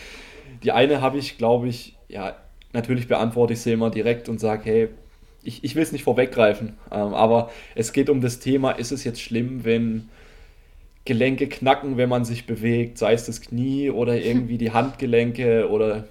die 0.63 0.71
eine 0.71 1.01
habe 1.01 1.19
ich, 1.19 1.37
glaube 1.37 1.67
ich, 1.67 1.95
ja, 2.07 2.35
natürlich 2.73 3.07
beantworte 3.07 3.53
ich 3.53 3.61
sie 3.61 3.71
immer 3.71 3.91
direkt 3.91 4.29
und 4.29 4.39
sage, 4.39 4.63
hey, 4.65 4.89
ich, 5.43 5.63
ich 5.63 5.75
will 5.75 5.83
es 5.83 5.91
nicht 5.91 6.03
vorweggreifen, 6.03 6.77
ähm, 6.91 7.13
aber 7.13 7.51
es 7.75 7.93
geht 7.93 8.09
um 8.09 8.21
das 8.21 8.39
Thema, 8.39 8.71
ist 8.71 8.91
es 8.91 9.03
jetzt 9.03 9.21
schlimm, 9.21 9.63
wenn 9.63 10.09
Gelenke 11.05 11.47
knacken, 11.47 11.97
wenn 11.97 12.09
man 12.09 12.25
sich 12.25 12.45
bewegt, 12.45 12.97
sei 12.97 13.13
es 13.13 13.25
das 13.25 13.41
Knie 13.41 13.89
oder 13.89 14.19
irgendwie 14.19 14.57
die 14.57 14.71
Handgelenke 14.73 15.69
oder 15.69 16.05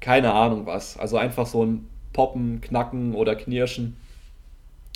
keine 0.00 0.32
Ahnung 0.32 0.66
was. 0.66 0.96
Also 0.96 1.16
einfach 1.16 1.46
so 1.46 1.64
ein 1.64 1.88
Poppen, 2.12 2.60
Knacken 2.60 3.14
oder 3.14 3.36
Knirschen. 3.36 3.96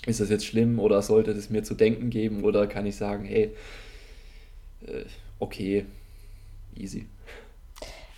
Ist 0.07 0.21
das 0.21 0.29
jetzt 0.29 0.45
schlimm 0.45 0.79
oder 0.79 1.01
sollte 1.03 1.31
es 1.31 1.49
mir 1.49 1.63
zu 1.63 1.75
denken 1.75 2.11
geben 2.11 2.45
oder 2.45 2.67
kann 2.67 2.85
ich 2.85 2.97
sagen, 2.97 3.25
hey, 3.25 3.55
äh, 4.87 5.05
okay, 5.39 5.87
easy. 6.77 7.07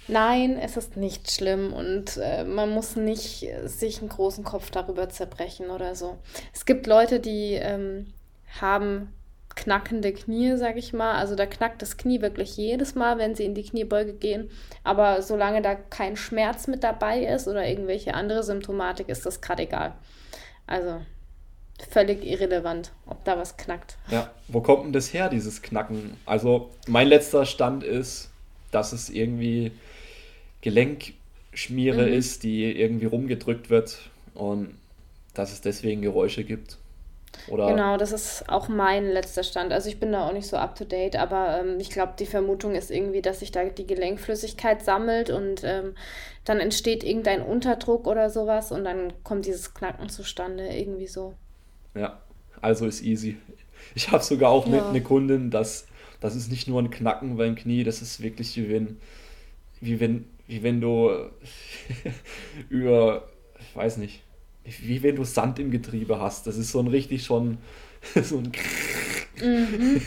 Nein, 0.08 0.56
es 0.58 0.76
ist 0.76 0.96
nicht 0.96 1.30
schlimm 1.30 1.72
und 1.72 2.16
äh, 2.16 2.44
man 2.44 2.70
muss 2.70 2.94
nicht 2.96 3.46
sich 3.64 4.00
einen 4.00 4.08
großen 4.08 4.44
Kopf 4.44 4.70
darüber 4.70 5.08
zerbrechen 5.08 5.70
oder 5.70 5.96
so. 5.96 6.18
Es 6.52 6.64
gibt 6.64 6.86
Leute, 6.86 7.18
die 7.18 7.54
ähm, 7.54 8.06
haben 8.60 9.12
knackende 9.56 10.12
Knie, 10.12 10.56
sag 10.56 10.76
ich 10.76 10.92
mal. 10.92 11.14
Also 11.14 11.34
da 11.34 11.46
knackt 11.46 11.82
das 11.82 11.96
Knie 11.96 12.20
wirklich 12.20 12.56
jedes 12.56 12.94
Mal, 12.94 13.18
wenn 13.18 13.34
sie 13.34 13.44
in 13.44 13.54
die 13.54 13.64
Kniebeuge 13.64 14.12
gehen. 14.12 14.50
Aber 14.84 15.22
solange 15.22 15.62
da 15.62 15.74
kein 15.74 16.16
Schmerz 16.16 16.68
mit 16.68 16.84
dabei 16.84 17.24
ist 17.24 17.48
oder 17.48 17.66
irgendwelche 17.66 18.14
andere 18.14 18.44
Symptomatik, 18.44 19.08
ist 19.08 19.26
das 19.26 19.40
gerade 19.40 19.64
egal. 19.64 19.94
Also 20.66 21.00
völlig 21.90 22.24
irrelevant, 22.24 22.92
ob 23.06 23.24
da 23.24 23.36
was 23.36 23.56
knackt. 23.56 23.96
Ja, 24.10 24.30
wo 24.48 24.60
kommt 24.60 24.84
denn 24.84 24.92
das 24.92 25.12
her, 25.12 25.28
dieses 25.28 25.62
Knacken? 25.62 26.16
Also 26.26 26.70
mein 26.86 27.08
letzter 27.08 27.46
Stand 27.46 27.82
ist, 27.82 28.30
dass 28.70 28.92
es 28.92 29.08
irgendwie 29.10 29.72
Gelenkschmiere 30.60 32.06
mhm. 32.06 32.12
ist, 32.12 32.42
die 32.42 32.64
irgendwie 32.64 33.06
rumgedrückt 33.06 33.70
wird 33.70 34.10
und 34.34 34.76
dass 35.34 35.52
es 35.52 35.60
deswegen 35.60 36.02
Geräusche 36.02 36.44
gibt. 36.44 36.78
Oder? 37.48 37.68
Genau, 37.68 37.96
das 37.96 38.12
ist 38.12 38.48
auch 38.48 38.68
mein 38.68 39.06
letzter 39.10 39.44
Stand. 39.44 39.72
Also 39.72 39.88
ich 39.88 40.00
bin 40.00 40.12
da 40.12 40.26
auch 40.26 40.32
nicht 40.32 40.46
so 40.46 40.56
up-to-date, 40.56 41.16
aber 41.16 41.60
ähm, 41.60 41.78
ich 41.78 41.90
glaube, 41.90 42.14
die 42.18 42.26
Vermutung 42.26 42.74
ist 42.74 42.90
irgendwie, 42.90 43.22
dass 43.22 43.40
sich 43.40 43.52
da 43.52 43.64
die 43.64 43.86
Gelenkflüssigkeit 43.86 44.82
sammelt 44.82 45.30
und 45.30 45.62
ähm, 45.64 45.94
dann 46.44 46.60
entsteht 46.60 47.04
irgendein 47.04 47.42
Unterdruck 47.42 48.06
oder 48.06 48.30
sowas 48.30 48.72
und 48.72 48.84
dann 48.84 49.12
kommt 49.22 49.46
dieses 49.46 49.74
Knacken 49.74 50.08
zustande, 50.08 50.68
irgendwie 50.68 51.06
so. 51.06 51.34
Ja, 51.94 52.20
also 52.60 52.86
ist 52.86 53.02
easy. 53.02 53.36
Ich 53.94 54.10
habe 54.10 54.22
sogar 54.24 54.50
auch 54.50 54.66
ja. 54.66 54.88
eine 54.88 55.02
Kundin, 55.02 55.50
dass 55.50 55.86
das 56.20 56.34
ist 56.34 56.50
nicht 56.50 56.66
nur 56.66 56.80
ein 56.80 56.90
Knacken 56.90 57.36
beim 57.36 57.54
Knie, 57.54 57.84
das 57.84 58.02
ist 58.02 58.22
wirklich 58.22 58.56
wie 58.56 58.70
wenn, 58.70 58.96
wie 59.80 60.00
wenn, 60.00 60.24
wie 60.46 60.62
wenn 60.62 60.80
du 60.80 61.10
über, 62.68 63.28
ich 63.60 63.76
weiß 63.76 63.98
nicht, 63.98 64.22
wie 64.80 65.02
wenn 65.02 65.16
du 65.16 65.24
Sand 65.24 65.58
im 65.58 65.70
Getriebe 65.70 66.20
hast. 66.20 66.46
Das 66.46 66.56
ist 66.56 66.72
so 66.72 66.80
ein 66.80 66.88
richtig 66.88 67.24
schon 67.24 67.58
so 68.22 68.38
ein 68.38 68.52
mhm. 69.40 70.00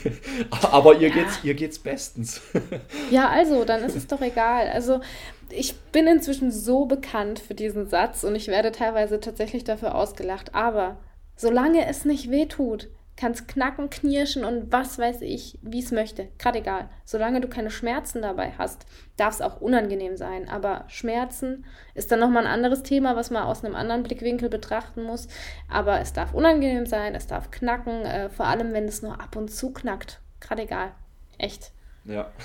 Aber 0.71 0.95
ihr, 0.95 1.09
ja. 1.09 1.13
geht's, 1.13 1.39
ihr 1.43 1.53
geht's 1.53 1.79
bestens. 1.79 2.41
ja, 3.11 3.29
also, 3.29 3.65
dann 3.65 3.83
ist 3.83 3.95
es 3.95 4.07
doch 4.07 4.21
egal. 4.21 4.69
Also, 4.69 5.01
ich 5.49 5.75
bin 5.91 6.07
inzwischen 6.07 6.51
so 6.51 6.85
bekannt 6.85 7.39
für 7.39 7.55
diesen 7.55 7.87
Satz 7.87 8.23
und 8.23 8.35
ich 8.35 8.47
werde 8.47 8.71
teilweise 8.71 9.19
tatsächlich 9.19 9.63
dafür 9.63 9.95
ausgelacht. 9.95 10.53
Aber 10.55 10.97
solange 11.35 11.87
es 11.87 12.05
nicht 12.05 12.29
wehtut, 12.29 12.89
kannst 13.19 13.49
knacken, 13.49 13.89
knirschen 13.89 14.45
und 14.45 14.71
was 14.71 14.97
weiß 14.97 15.23
ich, 15.23 15.59
wie 15.61 15.79
es 15.79 15.91
möchte. 15.91 16.29
Gerade 16.37 16.59
egal. 16.59 16.89
Solange 17.03 17.41
du 17.41 17.49
keine 17.49 17.69
Schmerzen 17.69 18.21
dabei 18.21 18.53
hast, 18.57 18.85
darf 19.17 19.33
es 19.33 19.41
auch 19.41 19.59
unangenehm 19.59 20.15
sein. 20.15 20.47
Aber 20.47 20.85
Schmerzen 20.87 21.65
ist 21.95 22.13
dann 22.13 22.21
nochmal 22.21 22.45
ein 22.45 22.53
anderes 22.53 22.81
Thema, 22.81 23.17
was 23.17 23.29
man 23.29 23.43
aus 23.43 23.65
einem 23.65 23.75
anderen 23.75 24.03
Blickwinkel 24.03 24.47
betrachten 24.47 25.03
muss. 25.03 25.27
Aber 25.67 25.99
es 25.99 26.13
darf 26.13 26.33
unangenehm 26.33 26.85
sein, 26.85 27.13
es 27.13 27.27
darf 27.27 27.51
knacken, 27.51 28.05
äh, 28.05 28.29
vor 28.29 28.45
allem 28.45 28.71
wenn 28.71 28.85
es 28.85 29.01
nur 29.01 29.19
ab 29.19 29.35
und 29.35 29.51
zu 29.51 29.73
knackt. 29.73 30.21
Gerade 30.39 30.61
egal. 30.61 30.93
Echt. 31.37 31.71
Ja. 32.05 32.31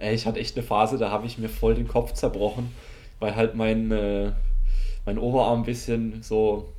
Ich 0.00 0.26
hatte 0.26 0.40
echt 0.40 0.56
eine 0.56 0.66
Phase, 0.66 0.98
da 0.98 1.10
habe 1.10 1.24
ich 1.24 1.38
mir 1.38 1.48
voll 1.48 1.76
den 1.76 1.86
Kopf 1.86 2.12
zerbrochen, 2.12 2.74
weil 3.20 3.36
halt 3.36 3.54
mein, 3.54 3.90
äh, 3.92 4.32
mein 5.06 5.18
Oberarm 5.18 5.60
ein 5.60 5.64
bisschen 5.64 6.20
so 6.20 6.74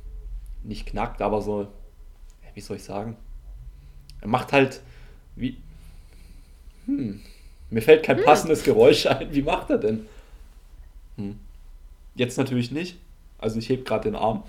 nicht 0.62 0.86
knackt, 0.86 1.22
aber 1.22 1.40
so 1.40 1.66
wie 2.56 2.60
soll 2.62 2.78
ich 2.78 2.84
sagen? 2.84 3.16
Er 4.22 4.28
macht 4.28 4.52
halt 4.52 4.80
Wie? 5.36 5.58
Hm. 6.86 7.20
Mir 7.70 7.82
fällt 7.82 8.02
kein 8.02 8.18
hm. 8.18 8.24
passendes 8.24 8.64
Geräusch 8.64 9.06
ein. 9.06 9.32
Wie 9.32 9.42
macht 9.42 9.70
er 9.70 9.78
denn? 9.78 10.06
Hm. 11.16 11.38
Jetzt 12.14 12.38
natürlich 12.38 12.70
nicht. 12.72 12.96
Also 13.38 13.58
ich 13.58 13.68
heb 13.68 13.84
gerade 13.84 14.04
den 14.04 14.16
Arm. 14.16 14.44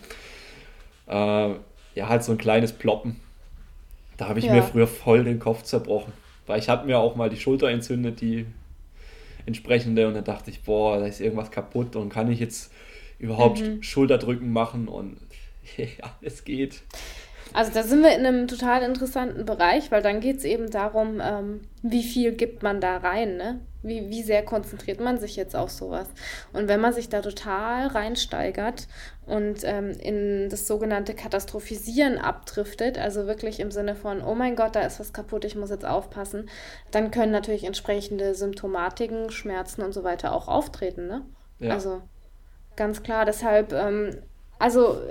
Äh, 1.08 1.56
ja, 1.96 2.08
halt 2.08 2.24
so 2.24 2.32
ein 2.32 2.38
kleines 2.38 2.72
Ploppen. 2.72 3.18
Da 4.16 4.30
habe 4.30 4.40
ich 4.40 4.46
ja. 4.46 4.54
mir 4.54 4.64
früher 4.64 4.88
voll 4.88 5.26
den 5.26 5.40
Kopf 5.40 5.64
zerbrochen. 5.64 6.14
Weil 6.46 6.60
ich 6.60 6.70
hatte 6.70 6.86
mir 6.86 7.00
auch 7.00 7.18
mal 7.18 7.30
die 7.30 7.38
Schulter 7.38 7.70
entzündet, 7.70 8.22
die 8.22 8.46
entsprechende. 9.46 10.08
Und 10.08 10.14
dann 10.14 10.24
dachte 10.24 10.50
ich, 10.50 10.64
boah, 10.64 10.98
da 10.98 11.08
ist 11.08 11.20
irgendwas 11.20 11.52
kaputt. 11.52 11.98
Und 11.98 12.10
kann 12.10 12.32
ich 12.32 12.40
jetzt 12.40 12.72
überhaupt 13.20 13.60
mhm. 13.60 13.84
Schulterdrücken 13.84 14.54
machen? 14.54 14.88
Und 14.88 15.18
ja, 15.78 16.16
es 16.22 16.46
geht. 16.46 16.84
Also 17.58 17.72
da 17.74 17.82
sind 17.82 18.04
wir 18.04 18.16
in 18.16 18.24
einem 18.24 18.48
total 18.48 18.84
interessanten 18.84 19.44
Bereich, 19.44 19.90
weil 19.90 20.04
dann 20.04 20.20
geht 20.20 20.38
es 20.38 20.44
eben 20.44 20.70
darum, 20.70 21.20
ähm, 21.20 21.62
wie 21.82 22.04
viel 22.04 22.34
gibt 22.34 22.62
man 22.62 22.80
da 22.80 22.98
rein, 22.98 23.36
ne? 23.36 23.62
Wie, 23.82 24.12
wie 24.12 24.22
sehr 24.22 24.46
konzentriert 24.46 25.00
man 25.00 25.18
sich 25.18 25.36
jetzt 25.36 25.56
auf 25.56 25.72
sowas? 25.72 26.08
Und 26.54 26.68
wenn 26.68 26.80
man 26.80 26.94
sich 26.94 27.10
da 27.10 27.20
total 27.22 27.88
reinsteigert 27.88 28.88
und 29.26 29.62
ähm, 29.64 29.90
in 30.00 30.50
das 30.50 30.68
sogenannte 30.68 31.16
Katastrophisieren 31.16 32.20
abdriftet, 32.20 33.00
also 33.00 33.26
wirklich 33.26 33.60
im 33.60 33.72
Sinne 33.72 33.96
von, 33.96 34.22
oh 34.22 34.36
mein 34.36 34.56
Gott, 34.56 34.76
da 34.76 34.82
ist 34.82 35.00
was 35.00 35.12
kaputt, 35.12 35.44
ich 35.44 35.56
muss 35.56 35.72
jetzt 35.72 35.86
aufpassen, 35.86 36.52
dann 36.92 37.10
können 37.10 37.32
natürlich 37.32 37.64
entsprechende 37.64 38.36
Symptomatiken, 38.36 39.32
Schmerzen 39.32 39.82
und 39.82 39.94
so 39.94 40.04
weiter 40.04 40.32
auch 40.32 40.48
auftreten, 40.48 41.08
ne? 41.08 41.26
Ja. 41.58 41.74
Also 41.74 42.04
ganz 42.76 43.02
klar, 43.02 43.26
deshalb, 43.26 43.74
ähm, 43.74 44.16
also 44.60 45.02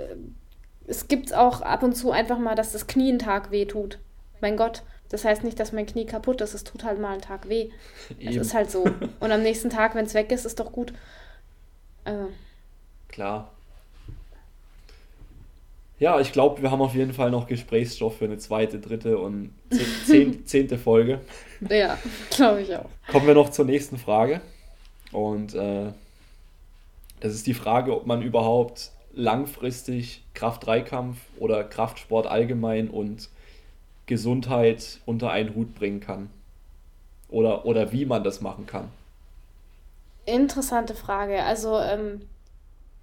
es 0.87 1.07
gibt 1.07 1.33
auch 1.33 1.61
ab 1.61 1.83
und 1.83 1.93
zu 1.93 2.11
einfach 2.11 2.39
mal, 2.39 2.55
dass 2.55 2.71
das 2.71 2.87
Knie 2.87 3.09
einen 3.09 3.19
Tag 3.19 3.51
weh 3.51 3.65
tut. 3.65 3.99
Mein 4.41 4.57
Gott. 4.57 4.83
Das 5.09 5.23
heißt 5.23 5.43
nicht, 5.43 5.59
dass 5.59 5.71
mein 5.71 5.85
Knie 5.85 6.05
kaputt 6.05 6.41
ist, 6.41 6.53
es 6.53 6.63
tut 6.63 6.83
halt 6.83 6.99
mal 6.99 7.13
einen 7.13 7.21
Tag 7.21 7.47
weh. 7.47 7.69
Es 8.19 8.35
ist 8.35 8.53
halt 8.53 8.69
so. 8.69 8.83
Und 9.19 9.31
am 9.31 9.41
nächsten 9.41 9.69
Tag, 9.69 9.95
wenn 9.95 10.05
es 10.05 10.13
weg 10.13 10.31
ist, 10.31 10.45
ist 10.45 10.59
doch 10.59 10.71
gut. 10.71 10.93
Also. 12.03 12.29
Klar. 13.07 13.51
Ja, 15.99 16.19
ich 16.19 16.31
glaube, 16.31 16.61
wir 16.61 16.71
haben 16.71 16.81
auf 16.81 16.93
jeden 16.93 17.13
Fall 17.13 17.31
noch 17.31 17.47
Gesprächsstoff 17.47 18.17
für 18.17 18.25
eine 18.25 18.37
zweite, 18.37 18.79
dritte 18.79 19.17
und 19.17 19.53
zehnte 20.45 20.77
Folge. 20.77 21.21
Ja, 21.69 21.97
glaube 22.29 22.61
ich 22.61 22.75
auch. 22.75 22.89
Kommen 23.07 23.27
wir 23.27 23.33
noch 23.33 23.49
zur 23.49 23.65
nächsten 23.65 23.97
Frage. 23.97 24.41
Und 25.11 25.55
äh, 25.55 25.91
das 27.19 27.33
ist 27.33 27.47
die 27.47 27.53
Frage, 27.53 27.95
ob 27.95 28.05
man 28.05 28.21
überhaupt 28.21 28.91
langfristig 29.17 30.23
Kraft-3-Kampf 30.33 31.17
oder 31.39 31.63
Kraftsport 31.63 32.27
allgemein 32.27 32.89
und 32.89 33.29
Gesundheit 34.05 34.99
unter 35.05 35.31
einen 35.31 35.55
Hut 35.55 35.75
bringen 35.75 35.99
kann. 35.99 36.29
Oder, 37.29 37.65
oder 37.65 37.91
wie 37.91 38.05
man 38.05 38.23
das 38.23 38.39
machen 38.39 38.67
kann. 38.67 38.89
Interessante 40.25 40.95
Frage. 40.95 41.43
Also, 41.43 41.77
ähm, 41.79 42.21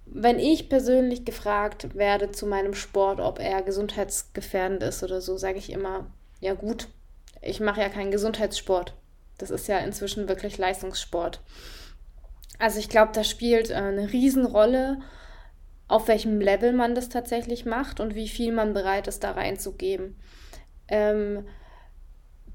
wenn 0.05 0.39
ich 0.39 0.69
persönlich 0.69 1.25
gefragt 1.25 1.95
werde 1.95 2.31
zu 2.31 2.47
meinem 2.47 2.73
Sport, 2.73 3.19
ob 3.19 3.39
er 3.39 3.61
gesundheitsgefährdend 3.61 4.81
ist 4.83 5.03
oder 5.03 5.21
so, 5.21 5.37
sage 5.37 5.57
ich 5.57 5.71
immer, 5.71 6.07
ja 6.39 6.53
gut, 6.53 6.87
ich 7.41 7.59
mache 7.59 7.81
ja 7.81 7.89
keinen 7.89 8.11
Gesundheitssport. 8.11 8.95
Das 9.37 9.51
ist 9.51 9.67
ja 9.67 9.79
inzwischen 9.79 10.27
wirklich 10.27 10.57
Leistungssport. 10.57 11.41
Also 12.57 12.79
ich 12.79 12.89
glaube, 12.89 13.11
das 13.13 13.29
spielt 13.29 13.69
äh, 13.69 13.75
eine 13.75 14.11
Riesenrolle, 14.11 15.01
auf 15.87 16.07
welchem 16.07 16.39
Level 16.39 16.73
man 16.73 16.95
das 16.95 17.09
tatsächlich 17.09 17.65
macht 17.65 17.99
und 17.99 18.15
wie 18.15 18.27
viel 18.27 18.51
man 18.51 18.73
bereit 18.73 19.07
ist, 19.07 19.23
da 19.23 19.31
reinzugeben. 19.31 20.15
Ähm, 20.87 21.45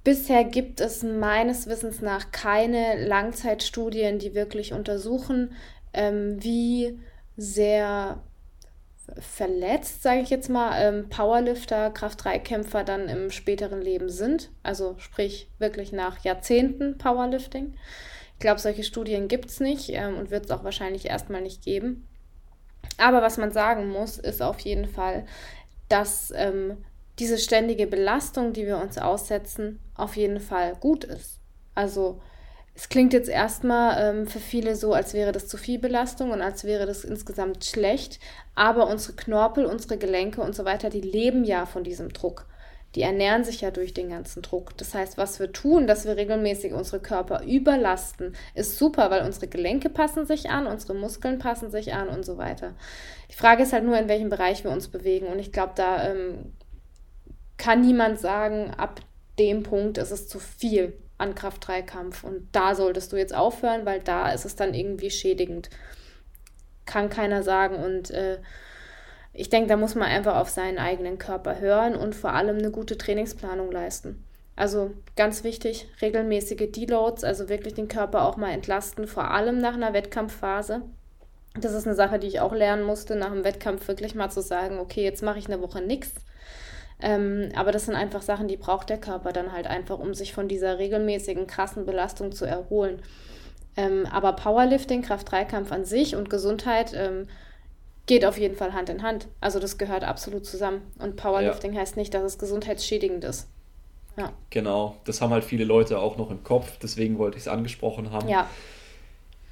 bisher 0.05 0.45
gibt 0.45 0.81
es 0.81 1.03
meines 1.03 1.67
Wissens 1.67 2.01
nach 2.01 2.33
keine 2.33 3.07
Langzeitstudien, 3.07 4.19
die 4.19 4.35
wirklich 4.35 4.73
untersuchen, 4.73 5.53
ähm, 5.93 6.43
wie 6.43 6.99
sehr 7.37 8.23
verletzt, 9.19 10.03
sage 10.03 10.21
ich 10.21 10.31
jetzt 10.31 10.49
mal, 10.49 10.81
ähm, 10.81 11.09
Powerlifter, 11.09 11.91
Kraft-3-Kämpfer 11.91 12.85
dann 12.85 13.09
im 13.09 13.31
späteren 13.31 13.81
Leben 13.81 14.09
sind. 14.09 14.51
Also 14.63 14.95
sprich 14.99 15.49
wirklich 15.59 15.93
nach 15.93 16.23
Jahrzehnten 16.25 16.99
Powerlifting. 16.99 17.75
Ich 18.35 18.41
glaube, 18.41 18.61
solche 18.61 18.85
Studien 18.85 19.29
gibt 19.29 19.47
es 19.47 19.61
nicht 19.61 19.91
ähm, 19.91 20.17
und 20.17 20.31
wird 20.31 20.47
es 20.47 20.51
auch 20.51 20.65
wahrscheinlich 20.65 21.07
erstmal 21.07 21.43
nicht 21.43 21.63
geben. 21.63 22.07
Aber 22.99 23.23
was 23.23 23.39
man 23.39 23.53
sagen 23.53 23.89
muss, 23.89 24.19
ist 24.19 24.43
auf 24.43 24.61
jeden 24.61 24.87
Fall, 24.87 25.25
dass 25.89 26.33
ähm, 26.37 26.77
diese 27.19 27.39
ständige 27.39 27.87
Belastung, 27.87 28.53
die 28.53 28.67
wir 28.67 28.79
uns 28.79 28.99
aussetzen, 28.99 29.81
auf 29.95 30.17
jeden 30.17 30.41
Fall 30.41 30.75
gut 30.81 31.05
ist. 31.05 31.39
Also 31.75 32.21
es 32.75 32.89
klingt 32.89 33.13
jetzt 33.13 33.29
erstmal 33.29 34.17
ähm, 34.17 34.27
für 34.27 34.39
viele 34.39 34.75
so, 34.77 34.95
als 34.95 35.13
wäre 35.13 35.33
das 35.33 35.49
zu 35.49 35.57
viel 35.57 35.79
Belastung 35.79 36.31
und 36.31 36.41
als 36.41 36.65
wäre 36.65 36.87
das 36.87 37.05
insgesamt 37.05 37.65
schlecht, 37.65 38.21
aber 38.55 38.89
unsere 38.89 39.15
Knorpel, 39.15 39.67
unsere 39.67 39.99
Gelenke 39.99 40.41
und 40.41 40.55
so 40.55 40.65
weiter, 40.65 40.89
die 40.89 41.01
leben 41.01 41.45
ja 41.45 41.67
von 41.67 41.85
diesem 41.85 42.11
Druck 42.11 42.47
die 42.95 43.03
ernähren 43.03 43.45
sich 43.45 43.61
ja 43.61 43.71
durch 43.71 43.95
den 43.95 44.11
ganzen 44.11 44.43
Druck. 44.43 44.77
Das 44.77 44.95
heißt, 44.95 45.17
was 45.17 45.39
wir 45.39 45.53
tun, 45.53 45.87
dass 45.87 46.07
wir 46.07 46.17
regelmäßig 46.17 46.73
unsere 46.73 47.01
Körper 47.01 47.43
überlasten, 47.45 48.35
ist 48.55 48.79
super, 48.79 49.11
weil 49.11 49.25
unsere 49.25 49.47
Gelenke 49.47 49.91
passen 49.91 50.27
sich 50.27 50.51
an, 50.51 50.67
unsere 50.67 50.95
Muskeln 50.95 51.39
passen 51.39 51.71
sich 51.71 51.95
an 51.95 52.09
und 52.09 52.25
so 52.25 52.37
weiter. 52.37 52.75
Die 53.31 53.37
Frage 53.37 53.63
ist 53.63 53.73
halt 53.73 53.85
nur, 53.85 53.97
in 53.97 54.09
welchem 54.09 54.29
Bereich 54.29 54.65
wir 54.65 54.73
uns 54.73 54.89
bewegen. 54.89 55.27
Und 55.27 55.39
ich 55.39 55.53
glaube, 55.53 55.73
da 55.77 56.11
ähm, 56.11 56.53
kann 57.59 57.83
niemand 57.83 58.19
sagen, 58.19 58.71
ab 58.77 59.01
dem 59.39 59.63
Punkt 59.63 59.99
ist 59.99 60.11
es 60.11 60.27
zu 60.27 60.41
viel 60.41 60.95
an 61.17 61.35
Kraft-3-Kampf 61.35 62.25
und 62.25 62.49
da 62.53 62.75
solltest 62.75 63.13
du 63.13 63.17
jetzt 63.17 63.35
aufhören, 63.35 63.85
weil 63.85 64.01
da 64.01 64.33
ist 64.33 64.47
es 64.47 64.57
dann 64.57 64.75
irgendwie 64.75 65.11
schädigend. 65.11 65.69
Kann 66.87 67.11
keiner 67.11 67.43
sagen 67.43 67.77
und 67.77 68.11
äh, 68.11 68.39
ich 69.41 69.49
denke, 69.49 69.69
da 69.71 69.77
muss 69.77 69.95
man 69.95 70.09
einfach 70.09 70.37
auf 70.37 70.51
seinen 70.51 70.77
eigenen 70.79 71.17
Körper 71.19 71.59
hören 71.59 71.97
und 71.97 72.15
vor 72.15 72.35
allem 72.35 72.59
eine 72.59 72.71
gute 72.71 72.99
Trainingsplanung 72.99 73.73
leisten. 73.73 74.23
Also 74.55 74.91
ganz 75.17 75.45
wichtig, 75.45 75.89
regelmäßige 76.03 76.71
Deloads, 76.71 77.25
also 77.25 77.49
wirklich 77.49 77.73
den 77.73 77.89
Körper 77.89 78.25
auch 78.25 78.37
mal 78.37 78.51
entlasten, 78.51 79.07
vor 79.07 79.31
allem 79.31 79.57
nach 79.57 79.73
einer 79.73 79.95
Wettkampfphase. 79.95 80.83
Das 81.59 81.73
ist 81.73 81.87
eine 81.87 81.97
Sache, 81.97 82.19
die 82.19 82.27
ich 82.27 82.41
auch 82.41 82.53
lernen 82.53 82.83
musste, 82.83 83.17
nach 83.17 83.33
dem 83.33 83.43
Wettkampf 83.43 83.89
wirklich 83.89 84.15
mal 84.15 84.29
zu 84.29 84.43
sagen, 84.43 84.79
okay, 84.79 85.03
jetzt 85.03 85.23
mache 85.23 85.39
ich 85.39 85.47
eine 85.47 85.63
Woche 85.63 85.81
nichts. 85.81 86.13
Ähm, 87.01 87.49
aber 87.57 87.73
das 87.73 87.87
sind 87.87 87.95
einfach 87.95 88.21
Sachen, 88.21 88.47
die 88.47 88.59
braucht 88.59 88.91
der 88.91 88.99
Körper 88.99 89.33
dann 89.33 89.53
halt 89.53 89.67
einfach, 89.67 89.99
um 89.99 90.13
sich 90.13 90.35
von 90.35 90.49
dieser 90.49 90.79
regelmäßigen, 90.79 91.47
krassen 91.47 91.87
Belastung 91.87 92.33
zu 92.33 92.45
erholen. 92.45 93.01
Ähm, 93.75 94.07
aber 94.13 94.35
Powerlifting, 94.35 95.01
Kraft-3-Kampf 95.01 95.73
an 95.73 95.87
sich 95.87 96.15
und 96.15 96.29
Gesundheit 96.29 96.93
ähm, 96.95 97.27
geht 98.11 98.25
auf 98.25 98.39
jeden 98.39 98.57
Fall 98.57 98.73
Hand 98.73 98.89
in 98.89 99.05
Hand. 99.05 99.29
Also 99.41 99.61
das 99.61 99.79
gehört 99.79 100.03
absolut 100.03 100.45
zusammen. 100.45 100.83
Und 100.99 101.15
Powerlifting 101.15 101.75
ja. 101.75 101.81
heißt 101.81 101.97
nicht, 101.97 102.13
dass 102.13 102.25
es 102.25 102.39
gesundheitsschädigend 102.39 103.23
ist. 103.23 103.47
Ja. 104.17 104.33
Genau, 104.51 104.97
das 105.05 105.21
haben 105.21 105.31
halt 105.31 105.45
viele 105.45 105.63
Leute 105.63 106.01
auch 106.01 106.17
noch 106.17 106.33
im 106.33 106.43
Kopf, 106.43 106.77
deswegen 106.83 107.19
wollte 107.19 107.37
ich 107.37 107.45
es 107.45 107.49
angesprochen 107.49 108.11
haben. 108.11 108.29
Ja. 108.29 108.49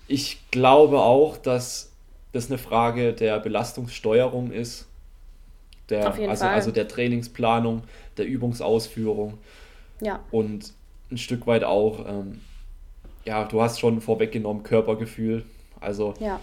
Ich 0.08 0.40
glaube 0.50 0.98
auch, 0.98 1.36
dass 1.36 1.92
das 2.32 2.48
eine 2.48 2.58
Frage 2.58 3.12
der 3.12 3.38
Belastungssteuerung 3.38 4.50
ist. 4.50 4.88
Der, 5.88 6.06
also, 6.06 6.44
Fall. 6.44 6.54
also 6.54 6.72
der 6.72 6.88
Trainingsplanung, 6.88 7.84
der 8.16 8.26
Übungsausführung. 8.26 9.38
Ja. 10.00 10.18
Und 10.32 10.72
ein 11.12 11.18
Stück 11.18 11.46
weit 11.46 11.62
auch, 11.62 12.04
ähm, 12.08 12.40
ja, 13.24 13.44
du 13.44 13.62
hast 13.62 13.78
schon 13.78 14.00
vorweggenommen, 14.00 14.64
Körpergefühl. 14.64 15.44
Also 15.78 16.14
ja 16.18 16.40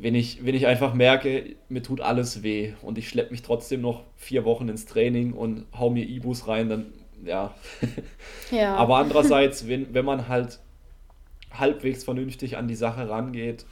wenn 0.00 0.14
ich, 0.14 0.44
wenn 0.44 0.54
ich 0.54 0.66
einfach 0.66 0.94
merke, 0.94 1.56
mir 1.68 1.82
tut 1.82 2.00
alles 2.00 2.42
weh 2.42 2.74
und 2.82 2.98
ich 2.98 3.08
schleppe 3.08 3.32
mich 3.32 3.42
trotzdem 3.42 3.80
noch 3.80 4.04
vier 4.16 4.44
Wochen 4.44 4.68
ins 4.68 4.86
Training 4.86 5.32
und 5.32 5.66
hau 5.76 5.90
mir 5.90 6.08
Ibus 6.08 6.46
rein, 6.46 6.68
dann 6.68 6.92
ja. 7.24 7.54
ja. 8.52 8.76
Aber 8.76 8.98
andererseits, 8.98 9.66
wenn, 9.66 9.92
wenn 9.94 10.04
man 10.04 10.28
halt 10.28 10.60
halbwegs 11.50 12.04
vernünftig 12.04 12.56
an 12.56 12.68
die 12.68 12.76
Sache 12.76 13.08
rangeht 13.08 13.66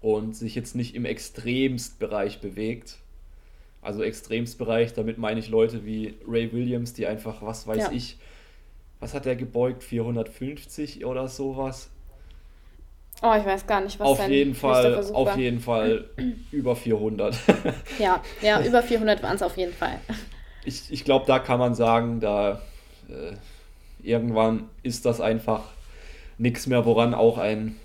und 0.00 0.34
sich 0.34 0.54
jetzt 0.54 0.74
nicht 0.74 0.94
im 0.94 1.04
Extremstbereich 1.04 2.40
bewegt, 2.40 2.96
also 3.82 4.02
Extremstbereich, 4.02 4.94
damit 4.94 5.18
meine 5.18 5.40
ich 5.40 5.50
Leute 5.50 5.84
wie 5.84 6.14
Ray 6.26 6.52
Williams, 6.52 6.94
die 6.94 7.06
einfach, 7.06 7.42
was 7.42 7.66
weiß 7.66 7.78
ja. 7.84 7.92
ich, 7.92 8.16
was 8.98 9.12
hat 9.12 9.26
er 9.26 9.36
gebeugt, 9.36 9.84
450 9.84 11.04
oder 11.04 11.28
sowas? 11.28 11.90
Oh, 13.20 13.34
ich 13.36 13.44
weiß 13.44 13.66
gar 13.66 13.80
nicht, 13.80 13.98
was 13.98 14.06
auf 14.06 14.28
jeden 14.28 14.54
Fall, 14.54 14.94
Auf 15.12 15.36
jeden 15.36 15.60
Fall 15.60 16.04
über 16.52 16.76
400. 16.76 17.36
ja, 17.98 18.22
ja, 18.42 18.62
über 18.62 18.82
400 18.82 19.22
waren 19.22 19.34
es 19.34 19.42
auf 19.42 19.56
jeden 19.56 19.72
Fall. 19.72 19.98
Ich, 20.64 20.92
ich 20.92 21.04
glaube, 21.04 21.26
da 21.26 21.38
kann 21.40 21.58
man 21.58 21.74
sagen, 21.74 22.20
da 22.20 22.62
äh, 23.08 23.32
irgendwann 24.02 24.68
ist 24.84 25.04
das 25.04 25.20
einfach 25.20 25.64
nichts 26.36 26.68
mehr, 26.68 26.86
woran 26.86 27.12
auch 27.12 27.38
ein 27.38 27.76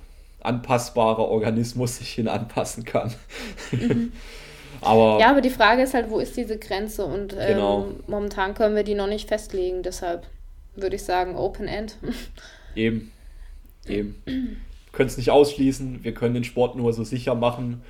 anpassbarer 0.41 1.27
Organismus 1.27 1.97
sich 1.97 2.09
hin 2.13 2.27
anpassen 2.27 2.85
kann. 2.85 3.13
Mhm. 3.71 4.11
Aber 4.81 5.17
ja, 5.19 5.29
aber 5.29 5.39
die 5.39 5.49
Frage 5.49 5.83
ist 5.83 5.93
halt, 5.93 6.09
wo 6.09 6.19
ist 6.19 6.35
diese 6.35 6.57
Grenze? 6.57 7.05
Und 7.05 7.31
ähm, 7.39 7.47
genau. 7.47 7.87
momentan 8.07 8.53
können 8.53 8.75
wir 8.75 8.83
die 8.83 8.95
noch 8.95 9.07
nicht 9.07 9.29
festlegen. 9.29 9.81
Deshalb 9.81 10.27
würde 10.75 10.97
ich 10.97 11.03
sagen, 11.03 11.37
Open 11.37 11.69
End. 11.69 11.97
Eben. 12.75 13.11
Eben. 13.87 14.21
Können 14.93 15.09
es 15.09 15.17
nicht 15.17 15.31
ausschließen. 15.31 16.05
Wir 16.05 16.13
können 16.13 16.33
den 16.33 16.45
Sport 16.45 16.77
nur 16.77 16.93
so 16.93 17.03
sicher 17.03 17.35
machen, 17.35 17.81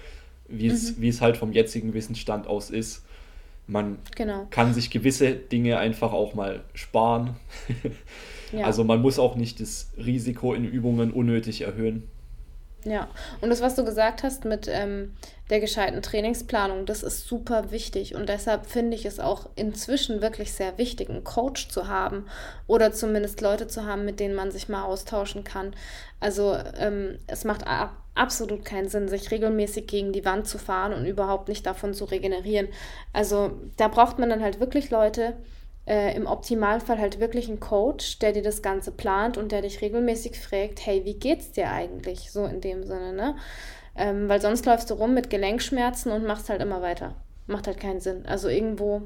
wie 0.48 0.68
es, 0.68 0.98
mhm. 0.98 1.02
wie 1.02 1.10
es 1.10 1.22
halt 1.22 1.38
vom 1.38 1.52
jetzigen 1.52 1.94
Wissensstand 1.94 2.48
aus 2.48 2.72
ist. 2.72 3.06
Man 3.68 4.00
genau. 4.16 4.48
kann 4.50 4.74
sich 4.74 4.90
gewisse 4.90 5.36
Dinge 5.36 5.78
einfach 5.78 6.12
auch 6.12 6.34
mal 6.34 6.64
sparen. 6.74 7.36
ja. 8.52 8.66
Also 8.66 8.84
man 8.84 9.02
muss 9.02 9.18
auch 9.18 9.36
nicht 9.36 9.60
das 9.60 9.92
Risiko 9.98 10.54
in 10.54 10.64
Übungen 10.64 11.12
unnötig 11.12 11.62
erhöhen. 11.62 12.04
Ja, 12.86 13.08
und 13.42 13.50
das, 13.50 13.62
was 13.62 13.76
du 13.76 13.86
gesagt 13.86 14.24
hast 14.24 14.44
mit 14.44 14.68
ähm, 14.68 15.14
der 15.50 15.60
gescheiten 15.60 16.02
Trainingsplanung, 16.02 16.86
das 16.86 17.02
ist 17.04 17.28
super 17.28 17.72
wichtig. 17.72 18.16
Und 18.16 18.28
deshalb 18.28 18.66
finde 18.66 18.96
ich 18.96 19.06
es 19.06 19.20
auch 19.20 19.50
inzwischen 19.56 20.22
wirklich 20.22 20.54
sehr 20.54 20.78
wichtig, 20.78 21.10
einen 21.10 21.24
Coach 21.24 21.70
zu 21.70 21.88
haben 21.88 22.26
oder 22.68 22.92
zumindest 22.92 23.40
Leute 23.42 23.68
zu 23.68 23.86
haben, 23.86 24.04
mit 24.04 24.20
denen 24.20 24.36
man 24.36 24.52
sich 24.52 24.68
mal 24.68 24.84
austauschen 24.84 25.44
kann. 25.44 25.76
Also 26.20 26.58
ähm, 26.78 27.20
es 27.28 27.46
macht 27.46 27.66
ab 27.68 27.98
absolut 28.16 28.64
keinen 28.64 28.90
Sinn, 28.90 29.08
sich 29.08 29.32
regelmäßig 29.32 29.88
gegen 29.88 30.14
die 30.14 30.26
Wand 30.26 30.48
zu 30.48 30.58
fahren 30.58 30.94
und 30.94 31.06
überhaupt 31.06 31.48
nicht 31.48 31.66
davon 31.66 31.94
zu 31.94 32.06
regenerieren. 32.06 32.68
Also 33.12 33.60
da 33.78 33.88
braucht 33.88 34.20
man 34.20 34.30
dann 34.30 34.44
halt 34.44 34.60
wirklich 34.60 34.92
Leute, 34.92 35.36
äh, 35.86 36.16
im 36.16 36.28
Optimalfall 36.28 37.00
halt 37.00 37.20
wirklich 37.20 37.50
einen 37.50 37.60
Coach, 37.60 38.20
der 38.20 38.32
dir 38.32 38.42
das 38.42 38.62
Ganze 38.62 38.92
plant 38.92 39.38
und 39.38 39.52
der 39.52 39.62
dich 39.62 39.82
regelmäßig 39.82 40.40
fragt, 40.40 40.86
hey, 40.86 41.04
wie 41.06 41.16
geht's 41.16 41.52
dir 41.52 41.70
eigentlich? 41.72 42.32
So 42.32 42.46
in 42.46 42.62
dem 42.62 42.84
Sinne, 42.84 43.14
ne? 43.14 43.36
Ähm, 43.96 44.28
weil 44.30 44.42
sonst 44.42 44.66
läufst 44.66 44.90
du 44.90 44.96
rum 44.96 45.14
mit 45.14 45.30
Gelenkschmerzen 45.30 46.12
und 46.12 46.26
machst 46.26 46.50
halt 46.50 46.62
immer 46.62 46.82
weiter. 46.82 47.16
Macht 47.48 47.68
halt 47.68 47.80
keinen 47.80 48.00
Sinn. 48.00 48.26
Also 48.26 48.48
irgendwo 48.48 49.04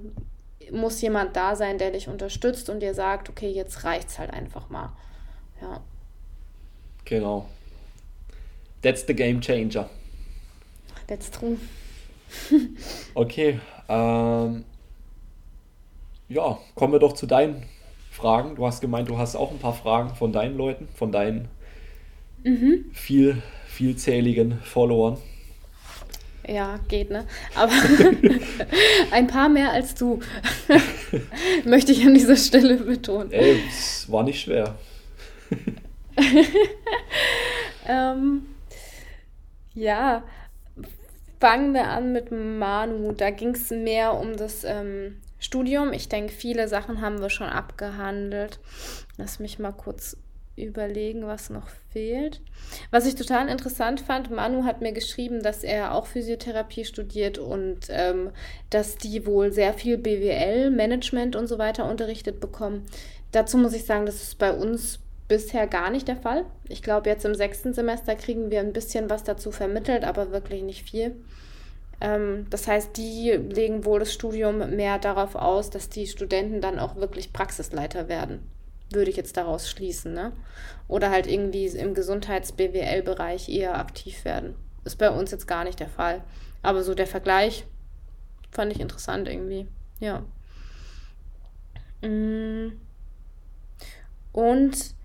muss 0.72 1.02
jemand 1.02 1.36
da 1.36 1.56
sein, 1.56 1.78
der 1.78 1.92
dich 1.92 2.08
unterstützt 2.08 2.70
und 2.70 2.80
dir 2.80 2.94
sagt, 2.94 3.30
okay, 3.30 3.50
jetzt 3.50 3.84
reicht's 3.84 4.20
halt 4.20 4.32
einfach 4.32 4.70
mal. 4.70 4.94
Ja. 5.62 5.82
Genau. 7.06 7.48
That's 8.82 9.04
the 9.08 9.14
game 9.14 9.42
changer. 9.42 9.90
That's 11.08 11.32
true. 11.32 11.58
okay. 13.14 13.60
Ähm, 13.90 14.66
ja, 16.30 16.58
kommen 16.76 16.94
wir 16.94 17.00
doch 17.00 17.14
zu 17.14 17.26
deinen 17.26 17.64
Fragen. 18.12 18.56
Du 18.56 18.66
hast 18.66 18.82
gemeint, 18.82 19.10
du 19.10 19.18
hast 19.18 19.36
auch 19.36 19.52
ein 19.52 19.60
paar 19.60 19.74
Fragen 19.74 20.16
von 20.16 20.34
deinen 20.34 20.58
Leuten, 20.58 20.88
von 20.96 21.12
deinen 21.12 21.48
mhm. 22.44 22.86
viel, 22.94 23.42
vielzähligen 23.68 24.60
Followern. 24.62 25.18
Ja, 26.48 26.80
geht, 26.88 27.10
ne? 27.10 27.26
Aber 27.56 27.74
ein 29.12 29.28
paar 29.28 29.50
mehr 29.50 29.72
als 29.72 29.96
du. 29.96 30.20
Möchte 31.66 31.92
ich 31.92 32.06
an 32.06 32.14
dieser 32.14 32.38
Stelle 32.38 32.78
betonen. 32.78 33.32
Ey, 33.32 33.62
es 33.68 34.10
war 34.10 34.24
nicht 34.24 34.42
schwer. 34.42 34.76
ähm, 37.88 38.46
ja, 39.74 40.24
fangen 41.40 41.74
wir 41.74 41.88
an 41.88 42.14
mit 42.14 42.32
Manu. 42.32 43.12
Da 43.12 43.30
ging 43.30 43.50
es 43.50 43.70
mehr 43.70 44.14
um 44.14 44.38
das 44.38 44.64
ähm, 44.64 45.18
Studium. 45.48 45.94
Ich 45.94 46.10
denke, 46.10 46.34
viele 46.34 46.68
Sachen 46.68 47.00
haben 47.00 47.22
wir 47.22 47.30
schon 47.30 47.48
abgehandelt. 47.48 48.60
Lass 49.16 49.40
mich 49.40 49.60
mal 49.60 49.72
kurz 49.72 50.18
überlegen, 50.58 51.26
was 51.26 51.50
noch 51.50 51.70
fehlt. 51.94 52.42
Was 52.92 53.06
ich 53.06 53.16
total 53.16 53.48
interessant 53.48 54.02
fand, 54.02 54.30
Manu 54.30 54.66
hat 54.66 54.82
mir 54.82 54.92
geschrieben, 54.92 55.42
dass 55.42 55.64
er 55.64 55.94
auch 55.94 56.06
Physiotherapie 56.06 56.84
studiert 56.84 57.38
und 57.38 57.88
ähm, 57.90 58.32
dass 58.70 58.98
die 58.98 59.26
wohl 59.26 59.54
sehr 59.54 59.74
viel 59.74 59.98
BWL, 59.98 60.70
Management 60.70 61.38
und 61.38 61.48
so 61.48 61.58
weiter 61.58 61.90
unterrichtet 61.90 62.42
bekommen. 62.42 62.86
Dazu 63.32 63.58
muss 63.58 63.74
ich 63.74 63.86
sagen, 63.86 64.06
das 64.06 64.22
ist 64.22 64.38
bei 64.40 64.52
uns 64.52 65.00
bisher 65.30 65.66
gar 65.66 65.92
nicht 65.92 66.10
der 66.10 66.18
Fall. 66.18 66.46
Ich 66.68 66.84
glaube, 66.84 67.10
jetzt 67.10 67.24
im 67.24 67.36
sechsten 67.36 67.74
Semester 67.74 68.16
kriegen 68.16 68.52
wir 68.52 68.60
ein 68.60 68.74
bisschen 68.74 69.10
was 69.10 69.24
dazu 69.24 69.52
vermittelt, 69.52 70.04
aber 70.04 70.32
wirklich 70.32 70.64
nicht 70.64 70.90
viel. 70.90 71.16
Ähm, 72.00 72.48
das 72.50 72.68
heißt, 72.68 72.96
die 72.98 73.32
legen 73.32 73.86
wohl 73.86 74.00
das 74.00 74.14
Studium 74.14 74.76
mehr 74.76 75.00
darauf 75.00 75.36
aus, 75.36 75.70
dass 75.70 75.90
die 75.90 76.08
Studenten 76.08 76.62
dann 76.62 76.80
auch 76.80 76.96
wirklich 76.96 77.34
Praxisleiter 77.34 78.08
werden. 78.08 78.48
Würde 78.92 79.10
ich 79.10 79.18
jetzt 79.18 79.36
daraus 79.36 79.70
schließen, 79.70 80.14
ne? 80.14 80.32
Oder 80.88 81.10
halt 81.10 81.28
irgendwie 81.28 81.66
im 81.66 81.94
Gesundheits-BWL-Bereich 81.94 83.50
eher 83.50 83.78
aktiv 83.78 84.24
werden. 84.24 84.56
Ist 84.86 84.98
bei 84.98 85.10
uns 85.10 85.32
jetzt 85.32 85.48
gar 85.48 85.64
nicht 85.64 85.80
der 85.80 85.90
Fall. 85.90 86.24
Aber 86.62 86.84
so 86.84 86.94
der 86.94 87.08
Vergleich 87.08 87.66
fand 88.52 88.72
ich 88.72 88.80
interessant 88.80 89.28
irgendwie. 89.28 89.68
Ja. 90.00 90.24
Mm. 92.02 92.80
Und 94.32 94.97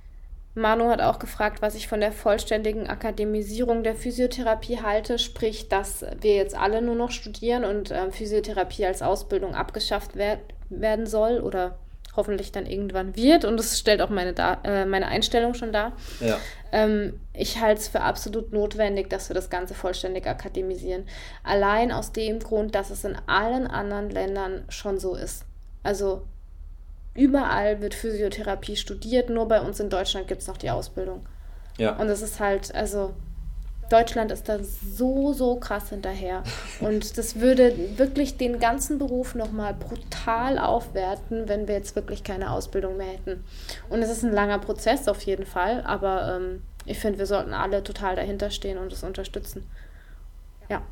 Manu 0.54 0.88
hat 0.90 1.00
auch 1.00 1.18
gefragt, 1.18 1.62
was 1.62 1.74
ich 1.74 1.88
von 1.88 2.00
der 2.00 2.12
vollständigen 2.12 2.86
Akademisierung 2.86 3.82
der 3.82 3.94
Physiotherapie 3.94 4.80
halte, 4.82 5.18
sprich, 5.18 5.68
dass 5.68 6.04
wir 6.20 6.34
jetzt 6.34 6.54
alle 6.54 6.82
nur 6.82 6.94
noch 6.94 7.10
studieren 7.10 7.64
und 7.64 7.90
äh, 7.90 8.10
Physiotherapie 8.10 8.84
als 8.84 9.00
Ausbildung 9.02 9.54
abgeschafft 9.54 10.16
werd 10.16 10.40
werden 10.68 11.06
soll 11.06 11.40
oder 11.40 11.78
hoffentlich 12.16 12.52
dann 12.52 12.66
irgendwann 12.66 13.16
wird. 13.16 13.44
Und 13.44 13.56
das 13.56 13.78
stellt 13.78 14.02
auch 14.02 14.10
meine, 14.10 14.32
da 14.34 14.58
äh, 14.64 14.84
meine 14.84 15.06
Einstellung 15.06 15.54
schon 15.54 15.72
dar. 15.72 15.92
Ja. 16.20 16.38
Ähm, 16.70 17.18
ich 17.32 17.60
halte 17.60 17.80
es 17.80 17.88
für 17.88 18.02
absolut 18.02 18.52
notwendig, 18.52 19.08
dass 19.08 19.30
wir 19.30 19.34
das 19.34 19.48
Ganze 19.48 19.74
vollständig 19.74 20.26
akademisieren. 20.26 21.06
Allein 21.42 21.92
aus 21.92 22.12
dem 22.12 22.38
Grund, 22.40 22.74
dass 22.74 22.90
es 22.90 23.04
in 23.04 23.16
allen 23.26 23.66
anderen 23.66 24.10
Ländern 24.10 24.64
schon 24.68 24.98
so 24.98 25.14
ist. 25.14 25.44
Also 25.82 26.22
überall 27.14 27.80
wird 27.80 27.94
Physiotherapie 27.94 28.76
studiert, 28.76 29.30
nur 29.30 29.46
bei 29.48 29.60
uns 29.60 29.80
in 29.80 29.90
Deutschland 29.90 30.28
gibt 30.28 30.42
es 30.42 30.48
noch 30.48 30.56
die 30.56 30.70
Ausbildung. 30.70 31.26
Ja. 31.78 31.96
Und 31.96 32.08
das 32.08 32.22
ist 32.22 32.40
halt, 32.40 32.74
also 32.74 33.14
Deutschland 33.92 34.30
ist 34.30 34.48
da 34.48 34.58
so, 34.58 35.34
so 35.34 35.56
krass 35.56 35.90
hinterher. 35.90 36.42
Und 36.80 37.18
das 37.18 37.40
würde 37.40 37.98
wirklich 37.98 38.38
den 38.38 38.58
ganzen 38.58 38.98
Beruf 38.98 39.34
nochmal 39.34 39.74
brutal 39.74 40.58
aufwerten, 40.58 41.48
wenn 41.48 41.68
wir 41.68 41.74
jetzt 41.74 41.94
wirklich 41.94 42.24
keine 42.24 42.50
Ausbildung 42.50 42.96
mehr 42.96 43.08
hätten. 43.08 43.44
Und 43.90 44.00
es 44.00 44.10
ist 44.10 44.22
ein 44.22 44.32
langer 44.32 44.58
Prozess 44.58 45.08
auf 45.08 45.20
jeden 45.22 45.44
Fall, 45.44 45.82
aber 45.84 46.36
ähm, 46.36 46.62
ich 46.86 46.98
finde, 46.98 47.18
wir 47.18 47.26
sollten 47.26 47.52
alle 47.52 47.84
total 47.84 48.16
dahinter 48.16 48.50
stehen 48.50 48.78
und 48.78 48.92
es 48.92 49.02
unterstützen. 49.02 49.68
Ja. 50.68 50.82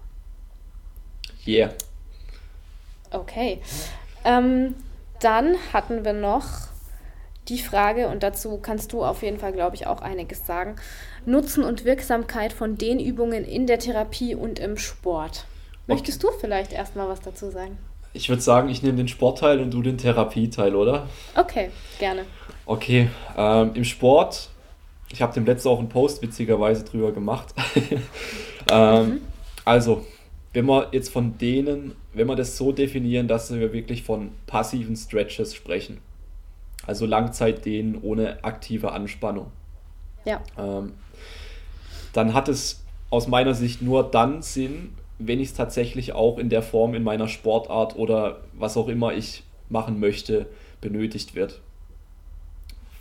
Yeah. 1.47 1.71
Okay. 3.11 3.63
Ähm, 4.25 4.75
dann 5.21 5.57
hatten 5.73 6.05
wir 6.05 6.13
noch 6.13 6.45
die 7.49 7.59
Frage, 7.59 8.09
und 8.09 8.23
dazu 8.23 8.59
kannst 8.59 8.93
du 8.93 9.05
auf 9.05 9.23
jeden 9.23 9.39
Fall, 9.39 9.53
glaube 9.53 9.75
ich, 9.75 9.87
auch 9.87 10.03
einiges 10.03 10.47
sagen, 10.47 10.77
Nutzen 11.27 11.65
und 11.65 11.85
Wirksamkeit 11.85 12.53
von 12.53 12.79
den 12.79 13.01
Übungen 13.01 13.45
in 13.45 13.67
der 13.67 13.79
Therapie 13.79 14.35
und 14.35 14.59
im 14.59 14.77
Sport. 14.77 15.47
Möchtest 15.87 16.25
okay. 16.25 16.35
du 16.35 16.41
vielleicht 16.41 16.73
erstmal 16.73 17.09
was 17.09 17.21
dazu 17.21 17.51
sagen? 17.51 17.77
Ich 18.13 18.29
würde 18.29 18.43
sagen, 18.43 18.69
ich 18.69 18.83
nehme 18.83 18.97
den 18.97 19.09
Sportteil 19.09 19.61
und 19.61 19.73
du 19.73 19.83
den 19.83 19.99
Therapieteil, 19.99 20.75
oder? 20.75 21.09
Okay, 21.37 21.71
gerne. 21.99 22.25
Okay, 22.67 23.09
ähm, 23.37 23.73
im 23.75 23.85
Sport, 23.85 24.49
ich 25.13 25.23
habe 25.23 25.33
dem 25.33 25.45
letzten 25.45 25.69
auch 25.69 25.79
einen 25.79 25.89
Post 25.89 26.23
witzigerweise 26.23 26.85
drüber 26.85 27.13
gemacht. 27.13 27.55
ähm, 28.71 29.09
mhm. 29.09 29.21
Also, 29.65 30.05
wenn 30.53 30.67
wir 30.67 30.89
jetzt 30.93 31.11
von 31.11 31.39
denen, 31.39 31.95
wenn 32.13 32.27
wir 32.27 32.37
das 32.37 32.57
so 32.57 32.73
definieren, 32.73 33.29
dass 33.29 33.53
wir 33.53 33.73
wirklich 33.73 34.03
von 34.03 34.33
passiven 34.47 34.97
Stretches 34.97 35.55
sprechen, 35.55 35.99
also 36.87 37.07
Langzeitdehnen 37.07 38.01
ohne 38.03 38.43
aktive 38.43 38.93
Anspannung, 38.93 39.53
ja. 40.25 40.43
Ähm, 40.59 40.93
dann 42.13 42.35
hat 42.35 42.49
es 42.49 42.85
aus 43.11 43.27
meiner 43.27 43.55
Sicht 43.55 43.83
nur 43.83 44.11
dann 44.11 44.43
Sinn, 44.43 44.95
wenn 45.19 45.41
ich 45.41 45.49
es 45.49 45.55
tatsächlich 45.55 46.13
auch 46.13 46.39
in 46.39 46.49
der 46.49 46.63
Form 46.63 46.95
in 46.95 47.03
meiner 47.03 47.29
Sportart 47.29 47.97
oder 47.97 48.41
was 48.55 48.77
auch 48.77 48.89
immer 48.89 49.13
ich 49.13 49.45
machen 49.69 50.01
möchte, 50.01 50.47
benötigt 50.81 51.35
wird. 51.35 51.61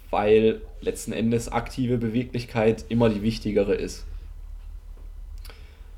Weil 0.09 0.61
letzten 0.81 1.13
Endes 1.13 1.49
aktive 1.49 1.97
Beweglichkeit 1.97 2.85
immer 2.89 3.09
die 3.09 3.21
wichtigere 3.21 3.75
ist. 3.75 4.05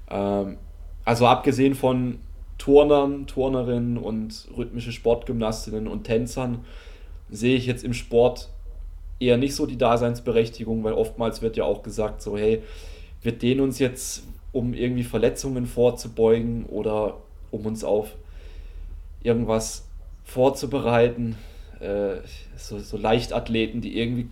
Ähm, 0.10 0.58
also 1.06 1.26
abgesehen 1.28 1.76
von 1.76 2.20
Turnern, 2.58 3.26
Turnerinnen 3.28 3.98
und 3.98 4.48
rhythmische 4.56 4.92
Sportgymnastinnen 4.92 5.88
und 5.88 6.04
Tänzern 6.04 6.60
sehe 7.30 7.56
ich 7.56 7.66
jetzt 7.66 7.84
im 7.84 7.94
Sport 7.94 8.50
eher 9.20 9.38
nicht 9.38 9.56
so 9.56 9.66
die 9.66 9.78
Daseinsberechtigung, 9.78 10.84
weil 10.84 10.94
oftmals 10.94 11.42
wird 11.42 11.58
ja 11.58 11.64
auch 11.64 11.84
gesagt, 11.84 12.22
so 12.22 12.38
hey, 12.38 12.62
wir 13.22 13.32
dehnen 13.32 13.62
uns 13.62 13.80
jetzt, 13.80 14.24
um 14.52 14.74
irgendwie 14.74 15.04
Verletzungen 15.04 15.66
vorzubeugen 15.66 16.66
oder 16.66 17.18
um 17.52 17.66
uns 17.66 17.84
auf 17.84 18.16
irgendwas 19.24 19.86
vorzubereiten. 20.24 21.36
Äh, 21.80 22.18
so, 22.58 22.80
so 22.80 22.98
Leichtathleten, 22.98 23.82
die 23.82 23.98
irgendwie 23.98 24.28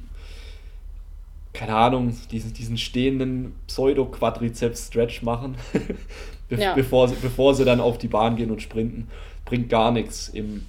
keine 1.53 1.75
Ahnung, 1.75 2.15
diesen, 2.31 2.53
diesen 2.53 2.77
stehenden 2.77 3.53
Pseudo-Quadrizeps-Stretch 3.67 5.23
machen, 5.23 5.55
be 6.49 6.57
ja. 6.57 6.73
bevor, 6.73 7.07
sie, 7.07 7.15
bevor 7.21 7.55
sie 7.55 7.65
dann 7.65 7.79
auf 7.79 7.97
die 7.97 8.07
Bahn 8.07 8.35
gehen 8.35 8.51
und 8.51 8.61
sprinten. 8.61 9.07
Bringt 9.45 9.69
gar 9.69 9.91
nichts. 9.91 10.29
Im 10.29 10.65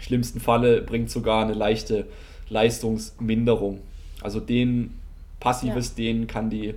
schlimmsten 0.00 0.40
Falle 0.40 0.82
bringt 0.82 1.10
sogar 1.10 1.44
eine 1.44 1.54
leichte 1.54 2.06
Leistungsminderung. 2.48 3.80
Also 4.22 4.40
den 4.40 4.98
passives 5.38 5.90
ja. 5.90 5.94
Dehnen 5.96 6.26
kann 6.26 6.50
die 6.50 6.74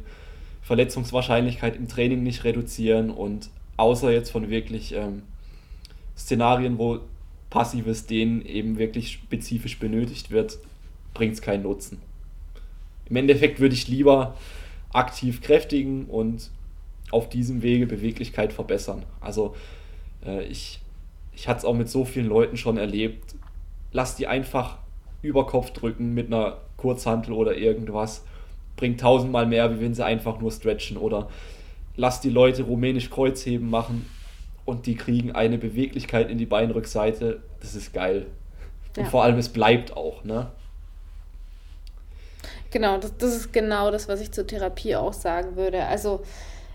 Verletzungswahrscheinlichkeit 0.62 1.76
im 1.76 1.88
Training 1.88 2.24
nicht 2.24 2.44
reduzieren 2.44 3.10
und 3.10 3.50
außer 3.78 4.12
jetzt 4.12 4.32
von 4.32 4.50
wirklich 4.50 4.94
ähm, 4.94 5.24
Szenarien, 6.18 6.78
wo 6.78 7.00
passives 7.50 8.06
Dehnen 8.06 8.46
eben 8.46 8.78
wirklich 8.78 9.12
spezifisch 9.14 9.78
benötigt 9.78 10.32
wird, 10.32 10.58
bringt 11.14 11.34
es 11.34 11.42
keinen 11.42 11.64
Nutzen. 11.64 12.02
Im 13.10 13.16
Endeffekt 13.16 13.60
würde 13.60 13.76
ich 13.76 13.88
lieber 13.88 14.36
aktiv 14.92 15.42
kräftigen 15.42 16.06
und 16.06 16.50
auf 17.14 17.30
diesem 17.30 17.62
Wege 17.62 17.88
Beweglichkeit 17.88 18.52
verbessern. 18.52 19.04
Also 19.22 19.56
äh, 20.26 20.44
ich, 20.46 20.80
ich 21.34 21.48
hatte 21.48 21.60
es 21.60 21.66
auch 21.66 21.76
mit 21.76 21.90
so 21.90 22.06
vielen 22.06 22.28
Leuten 22.28 22.58
schon 22.58 22.78
erlebt. 22.78 23.36
Lass 23.92 24.16
die 24.16 24.28
einfach 24.28 24.80
über 25.22 25.46
Kopf 25.46 25.72
drücken 25.72 26.14
mit 26.14 26.28
einer 26.28 26.58
Kurzhantel 26.78 27.34
oder 27.34 27.56
irgendwas. 27.56 28.24
Bringt 28.76 29.00
tausendmal 29.00 29.46
mehr, 29.46 29.74
wie 29.76 29.82
wenn 29.82 29.94
sie 29.94 30.04
einfach 30.04 30.40
nur 30.40 30.52
stretchen. 30.52 30.98
Oder 30.98 31.30
lass 31.96 32.20
die 32.20 32.30
Leute 32.30 32.64
rumänisch 32.64 33.10
Kreuzheben 33.10 33.70
machen 33.70 34.10
und 34.66 34.86
die 34.86 34.96
kriegen 34.96 35.32
eine 35.32 35.58
Beweglichkeit 35.58 36.30
in 36.30 36.38
die 36.38 36.46
Beinrückseite. 36.46 37.42
Das 37.62 37.76
ist 37.76 37.94
geil. 37.94 38.26
Und 38.98 39.04
ja. 39.04 39.10
vor 39.10 39.24
allem, 39.24 39.38
es 39.38 39.50
bleibt 39.50 39.96
auch, 39.96 40.24
ne? 40.24 40.52
Genau, 42.72 42.98
das, 42.98 43.16
das 43.18 43.36
ist 43.36 43.54
genau 43.54 43.92
das, 43.92 44.08
was 44.08 44.20
ich 44.20 44.32
zur 44.32 44.48
Therapie 44.48 44.96
auch 44.96 45.14
sagen 45.14 45.56
würde. 45.56 45.86
Also 45.86 46.24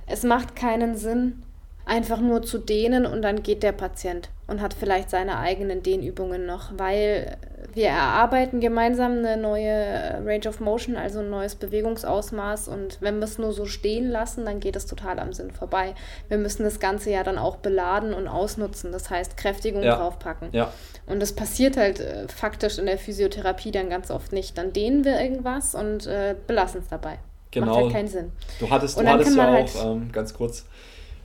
es 0.08 0.22
macht 0.22 0.56
keinen 0.56 0.96
Sinn, 0.96 1.42
einfach 1.88 2.20
nur 2.20 2.42
zu 2.42 2.58
dehnen 2.58 3.06
und 3.06 3.22
dann 3.22 3.42
geht 3.42 3.62
der 3.62 3.72
Patient 3.72 4.28
und 4.46 4.60
hat 4.60 4.74
vielleicht 4.74 5.08
seine 5.10 5.38
eigenen 5.38 5.82
Dehnübungen 5.82 6.44
noch, 6.44 6.70
weil 6.76 7.36
wir 7.72 7.88
erarbeiten 7.88 8.60
gemeinsam 8.60 9.18
eine 9.18 9.36
neue 9.36 10.22
Range 10.24 10.48
of 10.48 10.60
Motion, 10.60 10.96
also 10.96 11.20
ein 11.20 11.30
neues 11.30 11.54
Bewegungsausmaß 11.54 12.68
und 12.68 12.98
wenn 13.00 13.18
wir 13.18 13.24
es 13.24 13.38
nur 13.38 13.52
so 13.52 13.64
stehen 13.64 14.08
lassen, 14.08 14.44
dann 14.44 14.60
geht 14.60 14.76
es 14.76 14.86
total 14.86 15.18
am 15.18 15.32
Sinn 15.32 15.50
vorbei. 15.50 15.94
Wir 16.28 16.38
müssen 16.38 16.62
das 16.62 16.78
Ganze 16.78 17.10
ja 17.10 17.22
dann 17.22 17.38
auch 17.38 17.56
beladen 17.56 18.12
und 18.12 18.28
ausnutzen, 18.28 18.92
das 18.92 19.08
heißt 19.08 19.36
Kräftigung 19.36 19.82
ja. 19.82 19.96
draufpacken. 19.96 20.48
Ja. 20.52 20.72
Und 21.06 21.20
das 21.20 21.32
passiert 21.32 21.76
halt 21.76 22.00
äh, 22.00 22.28
faktisch 22.28 22.78
in 22.78 22.86
der 22.86 22.98
Physiotherapie 22.98 23.70
dann 23.70 23.88
ganz 23.88 24.10
oft 24.10 24.32
nicht. 24.32 24.58
Dann 24.58 24.72
dehnen 24.72 25.04
wir 25.04 25.20
irgendwas 25.20 25.74
und 25.74 26.06
äh, 26.06 26.34
belassen 26.46 26.82
es 26.82 26.88
dabei. 26.88 27.18
Genau. 27.50 27.66
Macht 27.66 27.76
halt 27.76 27.92
keinen 27.92 28.08
Sinn. 28.08 28.32
Du 28.60 28.68
hattest, 28.68 28.98
du 28.98 29.06
hattest 29.06 29.36
ja 29.36 29.46
halt 29.46 29.76
auch, 29.76 29.96
ähm, 29.96 30.12
ganz 30.12 30.34
kurz, 30.34 30.66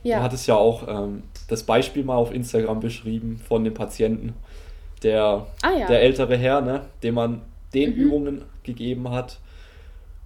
ja. 0.02 0.18
du 0.18 0.22
hattest 0.22 0.46
ja 0.46 0.56
auch 0.56 0.86
ähm, 0.88 1.24
das 1.48 1.62
Beispiel 1.64 2.04
mal 2.04 2.16
auf 2.16 2.32
Instagram 2.32 2.80
beschrieben 2.80 3.38
von 3.38 3.64
dem 3.64 3.74
Patienten, 3.74 4.34
der, 5.02 5.46
ah, 5.62 5.70
ja. 5.78 5.86
der 5.86 6.00
ältere 6.00 6.36
Herr, 6.36 6.60
ne, 6.60 6.86
dem 7.02 7.14
man 7.14 7.42
den 7.74 7.90
mhm. 7.90 7.96
Übungen 7.96 8.42
gegeben 8.62 9.10
hat 9.10 9.38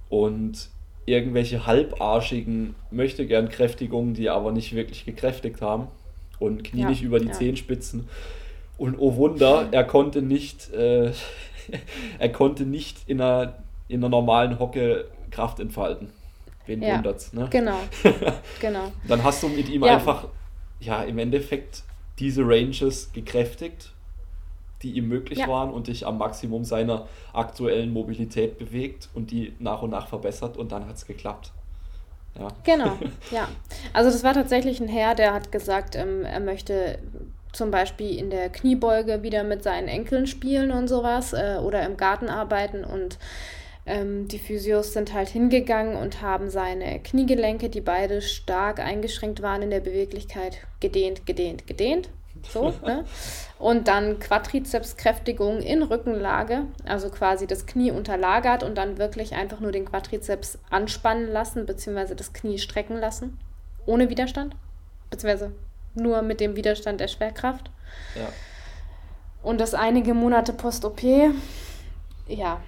und 0.08 0.68
irgendwelche 1.06 1.66
halbarschigen 1.66 2.74
möchte 2.90 3.26
gern 3.26 3.48
Kräftigungen, 3.48 4.14
die 4.14 4.28
aber 4.28 4.52
nicht 4.52 4.74
wirklich 4.74 5.04
gekräftigt 5.04 5.62
haben 5.62 5.88
und 6.38 6.64
Knie 6.64 6.82
ja. 6.82 6.88
nicht 6.88 7.02
über 7.02 7.18
die 7.18 7.28
ja. 7.28 7.32
Zehenspitzen. 7.32 8.08
Und 8.76 8.96
oh 8.98 9.16
Wunder, 9.16 9.68
er 9.72 9.84
konnte 9.84 10.22
nicht, 10.22 10.72
äh, 10.72 11.10
er 12.18 12.28
konnte 12.30 12.64
nicht 12.64 12.98
in 13.08 13.20
einer, 13.20 13.54
in 13.88 14.00
einer 14.00 14.10
normalen 14.10 14.58
Hocke 14.58 15.06
Kraft 15.30 15.60
entfalten. 15.60 16.10
Wen 16.66 16.82
ja. 16.82 16.96
wundert's, 16.96 17.32
ne? 17.32 17.48
Genau. 17.50 17.78
genau. 18.60 18.92
Dann 19.06 19.22
hast 19.22 19.42
du 19.42 19.48
mit 19.48 19.68
ihm 19.68 19.84
einfach, 19.84 20.28
ja, 20.80 21.02
im 21.02 21.18
Endeffekt 21.18 21.82
diese 22.18 22.42
Ranges 22.42 23.10
gekräftigt 23.12 23.92
die 24.82 24.92
ihm 24.92 25.08
möglich 25.08 25.40
ja. 25.40 25.48
waren 25.48 25.70
und 25.70 25.88
dich 25.88 26.06
am 26.06 26.18
Maximum 26.18 26.64
seiner 26.64 27.08
aktuellen 27.32 27.92
Mobilität 27.92 28.58
bewegt 28.58 29.08
und 29.14 29.30
die 29.30 29.54
nach 29.58 29.82
und 29.82 29.90
nach 29.90 30.08
verbessert 30.08 30.56
und 30.56 30.72
dann 30.72 30.86
hat 30.86 30.96
es 30.96 31.06
geklappt. 31.06 31.52
Ja. 32.38 32.48
Genau, 32.64 32.96
ja. 33.30 33.48
Also 33.92 34.10
das 34.10 34.22
war 34.22 34.34
tatsächlich 34.34 34.80
ein 34.80 34.88
Herr, 34.88 35.14
der 35.14 35.34
hat 35.34 35.50
gesagt, 35.50 35.96
ähm, 35.96 36.24
er 36.24 36.40
möchte 36.40 36.98
zum 37.52 37.70
Beispiel 37.70 38.16
in 38.16 38.30
der 38.30 38.50
Kniebeuge 38.50 39.22
wieder 39.22 39.42
mit 39.42 39.64
seinen 39.64 39.88
Enkeln 39.88 40.26
spielen 40.26 40.70
und 40.70 40.86
sowas 40.86 41.32
äh, 41.32 41.58
oder 41.60 41.84
im 41.84 41.96
Garten 41.96 42.28
arbeiten 42.28 42.84
und 42.84 43.18
ähm, 43.88 44.28
die 44.28 44.38
Physios 44.38 44.92
sind 44.92 45.14
halt 45.14 45.28
hingegangen 45.28 45.96
und 45.96 46.20
haben 46.20 46.50
seine 46.50 47.00
Kniegelenke, 47.00 47.70
die 47.70 47.80
beide 47.80 48.20
stark 48.20 48.80
eingeschränkt 48.80 49.42
waren 49.42 49.62
in 49.62 49.70
der 49.70 49.80
Beweglichkeit, 49.80 50.58
gedehnt, 50.80 51.26
gedehnt, 51.26 51.66
gedehnt. 51.66 52.10
So, 52.52 52.72
ne? 52.84 53.04
Und 53.58 53.88
dann 53.88 54.20
Quadrizepskräftigung 54.20 55.60
in 55.60 55.82
Rückenlage, 55.82 56.66
also 56.84 57.10
quasi 57.10 57.48
das 57.48 57.66
Knie 57.66 57.90
unterlagert 57.90 58.62
und 58.62 58.76
dann 58.78 58.98
wirklich 58.98 59.34
einfach 59.34 59.58
nur 59.58 59.72
den 59.72 59.86
Quadrizeps 59.86 60.60
anspannen 60.70 61.26
lassen, 61.26 61.66
beziehungsweise 61.66 62.14
das 62.14 62.32
Knie 62.32 62.58
strecken 62.58 62.96
lassen, 62.96 63.40
ohne 63.86 64.08
Widerstand, 64.10 64.54
beziehungsweise 65.10 65.52
nur 65.94 66.22
mit 66.22 66.38
dem 66.38 66.54
Widerstand 66.54 67.00
der 67.00 67.08
Schwerkraft. 67.08 67.72
Ja. 68.14 68.28
Und 69.42 69.60
das 69.60 69.74
einige 69.74 70.14
Monate 70.14 70.52
post-OP, 70.52 71.02
ja. 72.28 72.60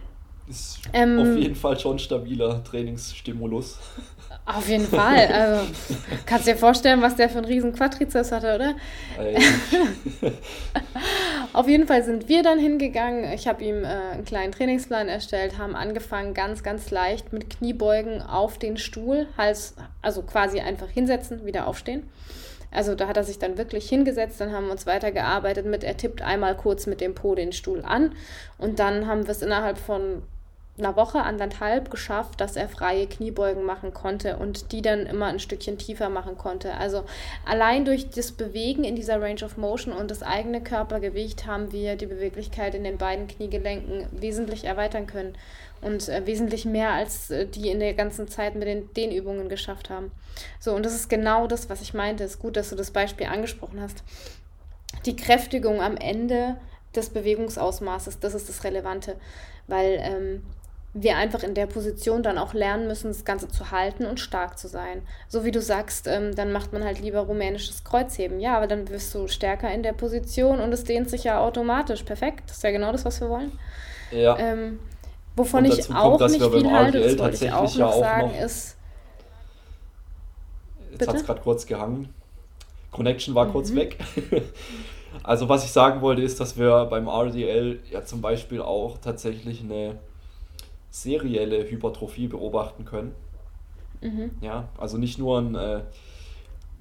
Ist 0.51 0.81
ähm, 0.93 1.19
auf 1.19 1.37
jeden 1.37 1.55
Fall 1.55 1.79
schon 1.79 1.99
stabiler 1.99 2.63
Trainingsstimulus. 2.65 3.79
Auf 4.47 4.69
jeden 4.69 4.87
Fall. 4.87 5.27
Also, 5.27 5.71
kannst 6.27 6.49
dir 6.49 6.57
vorstellen, 6.57 7.03
was 7.03 7.15
der 7.15 7.29
für 7.29 7.39
einen 7.39 7.47
riesen 7.47 7.73
Quadrizeps 7.73 8.33
hatte, 8.33 8.57
oder? 8.57 8.75
Auf 11.53 11.69
jeden 11.69 11.87
Fall 11.87 12.03
sind 12.05 12.29
wir 12.29 12.43
dann 12.43 12.59
hingegangen. 12.59 13.33
Ich 13.33 13.47
habe 13.47 13.63
ihm 13.63 13.85
äh, 13.85 13.87
einen 13.87 14.25
kleinen 14.25 14.53
Trainingsplan 14.53 15.09
erstellt, 15.09 15.59
haben 15.59 15.77
angefangen 15.77 16.35
ganz, 16.35 16.63
ganz 16.63 16.91
leicht 16.91 17.33
mit 17.33 17.51
Kniebeugen 17.51 18.23
auf 18.23 18.59
den 18.59 18.77
Stuhl, 18.77 19.27
Hals, 19.37 19.75
also 20.03 20.23
quasi 20.23 20.61
einfach 20.61 20.89
hinsetzen, 20.89 21.45
wieder 21.45 21.67
aufstehen. 21.67 22.09
Also 22.73 22.95
da 22.95 23.09
hat 23.09 23.17
er 23.17 23.25
sich 23.25 23.39
dann 23.39 23.59
wirklich 23.59 23.89
hingesetzt, 23.89 24.41
dann 24.41 24.53
haben 24.53 24.67
wir 24.67 24.73
uns 24.73 24.87
weitergearbeitet 24.87 25.67
mit, 25.67 25.83
er 25.83 25.97
tippt 25.97 26.23
einmal 26.23 26.57
kurz 26.57 26.87
mit 26.87 27.01
dem 27.01 27.15
Po 27.15 27.35
den 27.35 27.53
Stuhl 27.53 27.83
an 27.85 28.13
und 28.59 28.79
dann 28.79 29.09
haben 29.09 29.27
wir 29.27 29.33
es 29.33 29.43
innerhalb 29.43 29.77
von 29.77 30.23
einer 30.79 30.97
Woche, 30.97 31.23
anderthalb 31.23 31.91
geschafft, 31.91 32.41
dass 32.41 32.57
er 32.57 32.69
freie 32.69 33.07
Kniebeugen 33.07 33.65
machen 33.65 33.93
konnte 33.93 34.37
und 34.37 34.73
die 34.73 34.83
dann 34.83 35.07
immer 35.07 35.27
ein 35.27 35.39
Stückchen 35.39 35.79
tiefer 35.79 36.09
machen 36.09 36.39
konnte. 36.39 36.75
Also 36.75 37.05
allein 37.45 37.85
durch 37.85 38.11
das 38.11 38.33
Bewegen 38.33 38.85
in 38.85 38.97
dieser 38.97 39.21
Range 39.21 39.45
of 39.45 39.57
Motion 39.57 39.93
und 39.93 40.11
das 40.11 40.23
eigene 40.23 40.63
Körpergewicht 40.63 41.47
haben 41.47 41.73
wir 41.73 41.97
die 41.97 42.07
Beweglichkeit 42.07 42.75
in 42.75 42.85
den 42.85 42.99
beiden 42.99 43.27
Kniegelenken 43.27 44.07
wesentlich 44.13 44.65
erweitern 44.65 45.07
können 45.07 45.35
und 45.83 46.09
äh, 46.09 46.27
wesentlich 46.27 46.65
mehr 46.65 46.91
als 46.91 47.31
äh, 47.31 47.47
die 47.47 47.71
in 47.71 47.81
der 47.81 47.95
ganzen 47.95 48.29
Zeit 48.29 48.55
mit 48.55 48.69
den 48.69 48.93
Dehnübungen 48.95 49.49
geschafft 49.49 49.91
haben. 49.91 50.11
So, 50.59 50.75
und 50.75 50.85
das 50.85 50.95
ist 50.95 51.09
genau 51.09 51.47
das, 51.47 51.69
was 51.69 51.83
ich 51.83 51.95
meinte. 51.95 52.25
Es 52.25 52.33
ist 52.33 52.41
gut, 52.41 52.57
dass 52.57 52.71
du 52.71 52.77
das 52.77 52.91
Beispiel 52.91 53.27
angesprochen 53.27 53.81
hast. 53.81 54.03
Die 55.07 55.17
Kräftigung 55.17 55.81
am 55.81 55.97
Ende 55.97 56.57
des 56.95 57.11
Bewegungsausmaßes, 57.11 58.19
das 58.19 58.35
ist 58.35 58.49
das 58.49 58.65
Relevante, 58.65 59.17
weil 59.69 59.99
ähm, 60.01 60.43
wir 60.93 61.17
einfach 61.17 61.45
in 61.45 61.55
der 61.55 61.67
Position 61.67 62.23
dann 62.23 62.37
auch 62.37 62.53
lernen 62.53 62.89
müssen, 62.89 63.09
das 63.09 63.25
Ganze 63.25 63.47
zu 63.49 63.71
halten 63.71 64.07
und 64.07 64.19
stark 64.19 64.59
zu 64.59 64.67
sein. 64.67 65.03
So 65.29 65.45
wie 65.45 65.53
du 65.53 65.61
sagst, 65.63 66.09
ähm, 66.09 66.35
dann 66.35 66.51
macht 66.51 66.73
man 66.73 66.85
halt 66.85 67.01
lieber 67.01 67.21
rumänisches 67.21 67.85
Kreuzheben. 67.85 68.41
Ja, 68.41 68.57
aber 68.57 68.67
dann 68.67 68.89
wirst 68.89 69.15
du 69.15 69.29
stärker 69.29 69.73
in 69.73 69.85
der 69.85 69.93
Position 69.93 70.61
und 70.61 70.73
es 70.73 70.83
dehnt 70.83 71.09
sich 71.09 71.25
ja 71.25 71.41
automatisch. 71.41 72.03
Perfekt. 72.03 72.45
Das 72.49 72.57
ist 72.57 72.63
ja 72.65 72.73
genau 72.73 72.91
das, 72.91 73.05
was 73.05 73.21
wir 73.21 73.29
wollen. 73.29 73.53
Ja. 74.11 74.37
Ähm, 74.39 74.81
wovon 75.37 75.65
ich 75.65 75.87
kommt, 75.87 75.97
auch 75.97 76.21
nicht 76.29 76.43
viel 76.43 76.71
halte, 76.71 77.01
das 77.01 77.19
wollte 77.19 77.45
ich 77.45 77.53
auch 77.53 77.77
noch 77.77 77.99
sagen, 77.99 78.27
noch, 78.27 78.41
ist. 78.41 78.77
Jetzt 80.91 81.09
hat 81.09 81.15
es 81.15 81.25
gerade 81.25 81.41
kurz 81.41 81.67
gehangen. 81.67 82.13
Connection 82.91 83.37
war 83.37 83.47
mhm. 83.47 83.53
kurz 83.53 83.73
weg. 83.77 83.97
also, 85.23 85.49
was 85.49 85.65
ich 85.65 85.71
sagen 85.71 86.01
wollte, 86.01 86.23
ist, 86.23 86.41
dass 86.41 86.59
wir 86.59 86.87
beim 86.87 87.07
RDL 87.07 87.79
ja 87.93 88.05
zum 88.05 88.21
Beispiel 88.21 88.61
auch 88.61 88.99
tatsächlich 88.99 89.63
eine 89.63 90.01
serielle 90.91 91.71
Hypertrophie 91.71 92.29
beobachten 92.29 92.85
können. 92.85 93.15
Mhm. 94.01 94.31
Ja, 94.41 94.69
also 94.79 94.99
nicht 94.99 95.19
nur 95.19 95.39
ein 95.39 95.55
äh, 95.55 95.83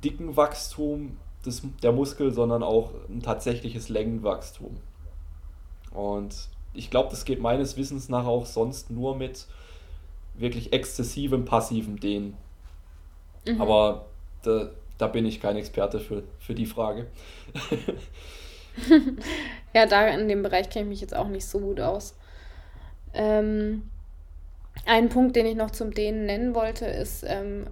dicken 0.03 0.35
Wachstum 0.35 1.17
des, 1.45 1.61
der 1.83 1.91
Muskel, 1.91 2.31
sondern 2.31 2.63
auch 2.63 2.91
ein 3.09 3.21
tatsächliches 3.21 3.89
Längenwachstum. 3.89 4.77
Und 5.91 6.49
ich 6.73 6.89
glaube, 6.89 7.09
das 7.09 7.25
geht 7.25 7.41
meines 7.41 7.77
Wissens 7.77 8.09
nach 8.09 8.25
auch 8.25 8.45
sonst 8.45 8.91
nur 8.91 9.15
mit 9.15 9.45
wirklich 10.35 10.73
exzessivem 10.73 11.45
passivem 11.45 11.99
Dehnen. 11.99 12.37
Mhm. 13.47 13.61
Aber 13.61 14.05
da, 14.43 14.69
da 14.97 15.07
bin 15.07 15.25
ich 15.25 15.41
kein 15.41 15.57
Experte 15.57 15.99
für, 15.99 16.23
für 16.39 16.55
die 16.55 16.65
Frage. 16.65 17.07
ja, 19.73 19.85
da 19.85 20.07
in 20.07 20.27
dem 20.27 20.43
Bereich 20.43 20.69
kenne 20.69 20.85
ich 20.85 20.89
mich 20.89 21.01
jetzt 21.01 21.15
auch 21.15 21.27
nicht 21.27 21.45
so 21.45 21.59
gut 21.59 21.79
aus. 21.79 22.15
Ähm, 23.13 23.83
Ein 24.85 25.09
Punkt, 25.09 25.35
den 25.35 25.45
ich 25.45 25.55
noch 25.55 25.71
zum 25.71 25.93
Dehnen 25.93 26.25
nennen 26.25 26.55
wollte, 26.55 26.85
ist 26.85 27.23
ähm, 27.27 27.67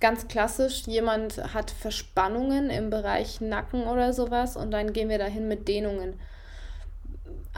ganz 0.00 0.28
klassisch, 0.28 0.82
jemand 0.86 1.54
hat 1.54 1.70
Verspannungen 1.70 2.70
im 2.70 2.90
Bereich 2.90 3.40
Nacken 3.40 3.84
oder 3.84 4.12
sowas 4.12 4.56
und 4.56 4.70
dann 4.70 4.92
gehen 4.92 5.08
wir 5.08 5.18
dahin 5.18 5.48
mit 5.48 5.68
Dehnungen 5.68 6.14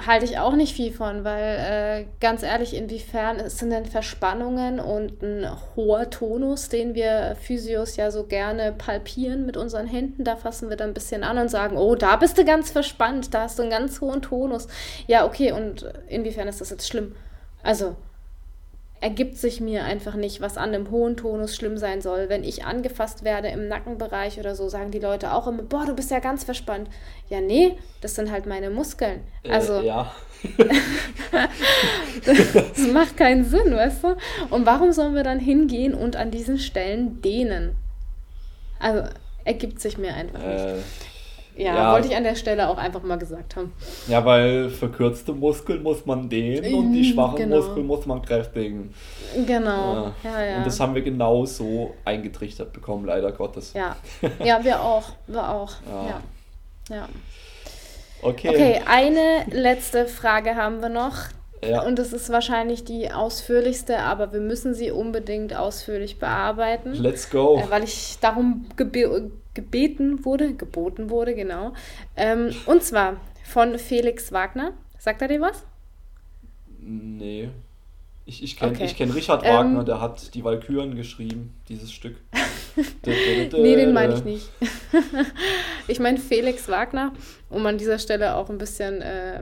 halte 0.06 0.24
ich 0.24 0.38
auch 0.38 0.54
nicht 0.54 0.74
viel 0.74 0.92
von, 0.92 1.22
weil 1.24 1.58
äh, 1.58 2.06
ganz 2.20 2.42
ehrlich, 2.42 2.74
inwiefern 2.74 3.48
sind 3.50 3.70
denn 3.70 3.84
Verspannungen 3.84 4.80
und 4.80 5.22
ein 5.22 5.46
hoher 5.76 6.08
Tonus, 6.08 6.68
den 6.68 6.94
wir 6.94 7.36
Physios 7.40 7.96
ja 7.96 8.10
so 8.10 8.24
gerne 8.24 8.72
palpieren 8.72 9.44
mit 9.44 9.56
unseren 9.56 9.86
Händen, 9.86 10.24
da 10.24 10.36
fassen 10.36 10.70
wir 10.70 10.76
dann 10.76 10.90
ein 10.90 10.94
bisschen 10.94 11.24
an 11.24 11.38
und 11.38 11.50
sagen, 11.50 11.76
oh, 11.76 11.94
da 11.94 12.16
bist 12.16 12.38
du 12.38 12.44
ganz 12.44 12.70
verspannt, 12.70 13.34
da 13.34 13.42
hast 13.42 13.58
du 13.58 13.62
einen 13.62 13.70
ganz 13.70 14.00
hohen 14.00 14.22
Tonus. 14.22 14.66
Ja, 15.06 15.26
okay, 15.26 15.52
und 15.52 15.86
inwiefern 16.08 16.48
ist 16.48 16.60
das 16.60 16.70
jetzt 16.70 16.88
schlimm? 16.88 17.14
Also, 17.62 17.96
ergibt 19.02 19.36
sich 19.36 19.60
mir 19.60 19.82
einfach 19.84 20.14
nicht, 20.14 20.40
was 20.40 20.56
an 20.56 20.72
einem 20.72 20.90
hohen 20.92 21.16
Tonus 21.16 21.56
schlimm 21.56 21.76
sein 21.76 22.00
soll. 22.00 22.28
Wenn 22.28 22.44
ich 22.44 22.64
angefasst 22.64 23.24
werde 23.24 23.48
im 23.48 23.66
Nackenbereich 23.66 24.38
oder 24.38 24.54
so, 24.54 24.68
sagen 24.68 24.92
die 24.92 25.00
Leute 25.00 25.32
auch 25.34 25.48
immer, 25.48 25.64
boah, 25.64 25.84
du 25.84 25.94
bist 25.94 26.12
ja 26.12 26.20
ganz 26.20 26.44
verspannt. 26.44 26.88
Ja, 27.28 27.40
nee, 27.40 27.76
das 28.00 28.14
sind 28.14 28.30
halt 28.30 28.46
meine 28.46 28.70
Muskeln. 28.70 29.22
Äh, 29.42 29.50
also, 29.50 29.80
äh, 29.80 29.86
ja. 29.86 30.12
das 32.24 32.78
macht 32.92 33.16
keinen 33.16 33.44
Sinn, 33.44 33.74
weißt 33.74 34.04
du? 34.04 34.16
Und 34.50 34.66
warum 34.66 34.92
sollen 34.92 35.16
wir 35.16 35.24
dann 35.24 35.40
hingehen 35.40 35.94
und 35.94 36.14
an 36.14 36.30
diesen 36.30 36.58
Stellen 36.58 37.20
dehnen? 37.22 37.76
Also, 38.78 39.02
ergibt 39.44 39.80
sich 39.80 39.98
mir 39.98 40.14
einfach 40.14 40.38
nicht. 40.38 40.84
Ja, 41.56 41.74
ja, 41.74 41.92
wollte 41.92 42.08
ich 42.08 42.16
an 42.16 42.24
der 42.24 42.34
Stelle 42.34 42.68
auch 42.68 42.78
einfach 42.78 43.02
mal 43.02 43.18
gesagt 43.18 43.56
haben. 43.56 43.72
Ja, 44.08 44.24
weil 44.24 44.70
verkürzte 44.70 45.32
Muskeln 45.32 45.82
muss 45.82 46.06
man 46.06 46.28
dehnen 46.28 46.74
und 46.74 46.92
die 46.92 47.00
mhm, 47.00 47.04
schwachen 47.04 47.36
genau. 47.36 47.56
Muskeln 47.56 47.86
muss 47.86 48.06
man 48.06 48.22
kräftigen. 48.22 48.94
Genau. 49.46 49.94
Ja. 49.94 50.14
ja. 50.24 50.44
Ja, 50.44 50.56
Und 50.58 50.66
das 50.66 50.80
haben 50.80 50.94
wir 50.94 51.02
genau 51.02 51.44
so 51.44 51.94
eingetrichtert 52.04 52.72
bekommen, 52.72 53.04
leider 53.04 53.32
Gottes. 53.32 53.72
Ja, 53.74 53.96
ja 54.44 54.64
wir 54.64 54.82
auch. 54.82 55.10
Wir 55.26 55.48
auch. 55.48 55.72
Ja. 55.86 56.20
ja. 56.94 57.08
Okay. 58.22 58.48
Okay, 58.48 58.80
eine 58.86 59.44
letzte 59.50 60.06
Frage 60.06 60.54
haben 60.54 60.80
wir 60.80 60.88
noch. 60.88 61.16
Ja. 61.64 61.82
Und 61.82 61.98
das 61.98 62.12
ist 62.12 62.30
wahrscheinlich 62.30 62.84
die 62.84 63.12
ausführlichste, 63.12 63.98
aber 63.98 64.32
wir 64.32 64.40
müssen 64.40 64.74
sie 64.74 64.90
unbedingt 64.90 65.54
ausführlich 65.54 66.18
bearbeiten. 66.18 66.92
Let's 66.94 67.30
go. 67.30 67.58
Äh, 67.58 67.70
weil 67.70 67.84
ich 67.84 68.18
darum 68.20 68.66
gebe 68.76 69.30
gebeten 69.54 70.24
wurde, 70.24 70.54
geboten 70.54 71.10
wurde, 71.10 71.34
genau. 71.34 71.74
Ähm, 72.16 72.54
und 72.66 72.82
zwar 72.82 73.16
von 73.44 73.78
Felix 73.78 74.32
Wagner. 74.32 74.72
Sagt 74.98 75.22
er 75.22 75.28
dir 75.28 75.40
was? 75.40 75.64
Nee. 76.80 77.50
Ich, 78.24 78.42
ich 78.42 78.56
kenne 78.56 78.72
okay. 78.72 78.86
kenn 78.86 79.10
Richard 79.10 79.42
Wagner, 79.42 79.80
ähm, 79.80 79.84
der 79.84 80.00
hat 80.00 80.32
die 80.34 80.44
Walküren 80.44 80.94
geschrieben, 80.94 81.54
dieses 81.68 81.92
Stück. 81.92 82.16
nee, 83.04 83.76
den 83.76 83.92
meine 83.92 84.14
ich 84.14 84.24
nicht. 84.24 84.48
ich 85.88 85.98
meine 85.98 86.18
Felix 86.18 86.68
Wagner, 86.68 87.12
um 87.50 87.66
an 87.66 87.78
dieser 87.78 87.98
Stelle 87.98 88.36
auch 88.36 88.48
ein 88.48 88.58
bisschen 88.58 89.02
äh, 89.02 89.40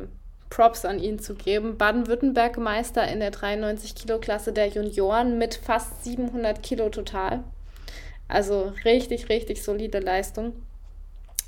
Props 0.49 0.85
an 0.85 0.99
ihn 0.99 1.19
zu 1.19 1.35
geben. 1.35 1.77
Baden-Württemberg-Meister 1.77 3.07
in 3.07 3.21
der 3.21 3.33
93-Kilo-Klasse 3.33 4.53
der 4.53 4.69
Junioren 4.69 5.39
mit 5.39 5.55
fast 5.55 6.03
700 6.05 6.63
Kilo 6.63 6.89
total. 6.89 7.45
Also 8.31 8.73
richtig, 8.85 9.29
richtig 9.29 9.63
solide 9.63 9.99
Leistung. 9.99 10.55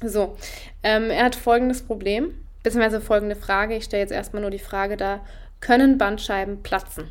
So, 0.04 0.36
ähm, 0.82 1.10
er 1.10 1.24
hat 1.24 1.36
folgendes 1.36 1.82
Problem, 1.82 2.34
beziehungsweise 2.62 3.00
folgende 3.00 3.36
Frage. 3.36 3.76
Ich 3.76 3.84
stelle 3.84 4.02
jetzt 4.02 4.12
erstmal 4.12 4.42
nur 4.42 4.50
die 4.50 4.58
Frage 4.58 4.96
da: 4.96 5.24
Können 5.60 5.98
Bandscheiben 5.98 6.62
platzen? 6.62 7.08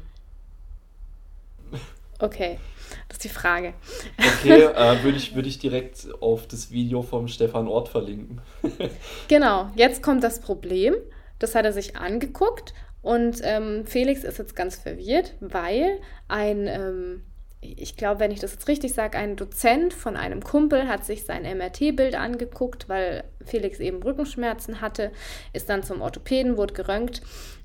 Okay, 2.20 2.60
das 3.08 3.18
ist 3.18 3.24
die 3.24 3.30
Frage. 3.30 3.74
Okay, 4.18 4.62
äh, 4.76 5.04
würde 5.04 5.18
ich, 5.18 5.36
würd 5.36 5.48
ich 5.48 5.58
direkt 5.58 6.08
auf 6.22 6.48
das 6.48 6.72
Video 6.72 7.02
vom 7.02 7.28
Stefan 7.28 7.68
Ort 7.68 7.90
verlinken. 7.90 8.42
genau, 9.28 9.70
jetzt 9.76 10.04
kommt 10.04 10.24
das 10.24 10.40
Problem. 10.40 10.96
Das 11.40 11.56
hat 11.56 11.66
er 11.66 11.74
sich 11.74 11.96
angeguckt 11.96 12.74
und 13.02 13.42
ähm, 13.44 13.86
Felix 13.88 14.24
ist 14.24 14.38
jetzt 14.38 14.56
ganz 14.56 14.76
verwirrt, 14.76 15.34
weil 15.40 16.00
ein 16.28 16.68
ähm, 16.68 17.24
ich 17.62 17.96
glaube, 17.96 18.20
wenn 18.20 18.32
ich 18.32 18.40
das 18.40 18.54
jetzt 18.54 18.68
richtig 18.68 18.94
sage, 18.94 19.18
ein 19.18 19.36
Dozent 19.36 19.94
von 19.94 20.18
einem 20.18 20.44
Kumpel 20.44 20.88
hat 20.88 21.06
sich 21.06 21.26
sein 21.26 21.44
MRT-Bild 21.44 22.16
angeguckt, 22.16 22.90
weil 22.90 23.24
Felix 23.46 23.80
eben 23.80 24.02
Rückenschmerzen 24.02 24.82
hatte, 24.82 25.12
ist 25.54 25.70
dann 25.70 25.84
zum 25.84 26.02
Orthopäden, 26.02 26.58
wurde 26.58 26.74
geröntgt 26.74 27.22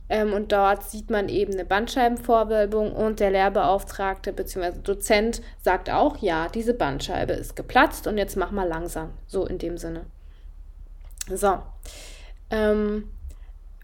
ähm, 0.08 0.34
und 0.34 0.52
dort 0.52 0.84
sieht 0.84 1.10
man 1.10 1.28
eben 1.28 1.54
eine 1.54 1.64
Bandscheibenvorwölbung 1.64 2.92
und 2.92 3.20
der 3.20 3.30
Lehrbeauftragte 3.30 4.32
bzw. 4.32 4.78
Dozent 4.82 5.40
sagt 5.62 5.90
auch, 5.90 6.18
ja, 6.18 6.48
diese 6.48 6.74
Bandscheibe 6.74 7.32
ist 7.32 7.56
geplatzt 7.56 8.06
und 8.06 8.18
jetzt 8.18 8.36
mach 8.36 8.50
mal 8.50 8.68
langsam, 8.68 9.14
so 9.26 9.46
in 9.46 9.58
dem 9.58 9.78
Sinne. 9.78 10.04
So. 11.28 11.58
Ähm, 12.50 13.10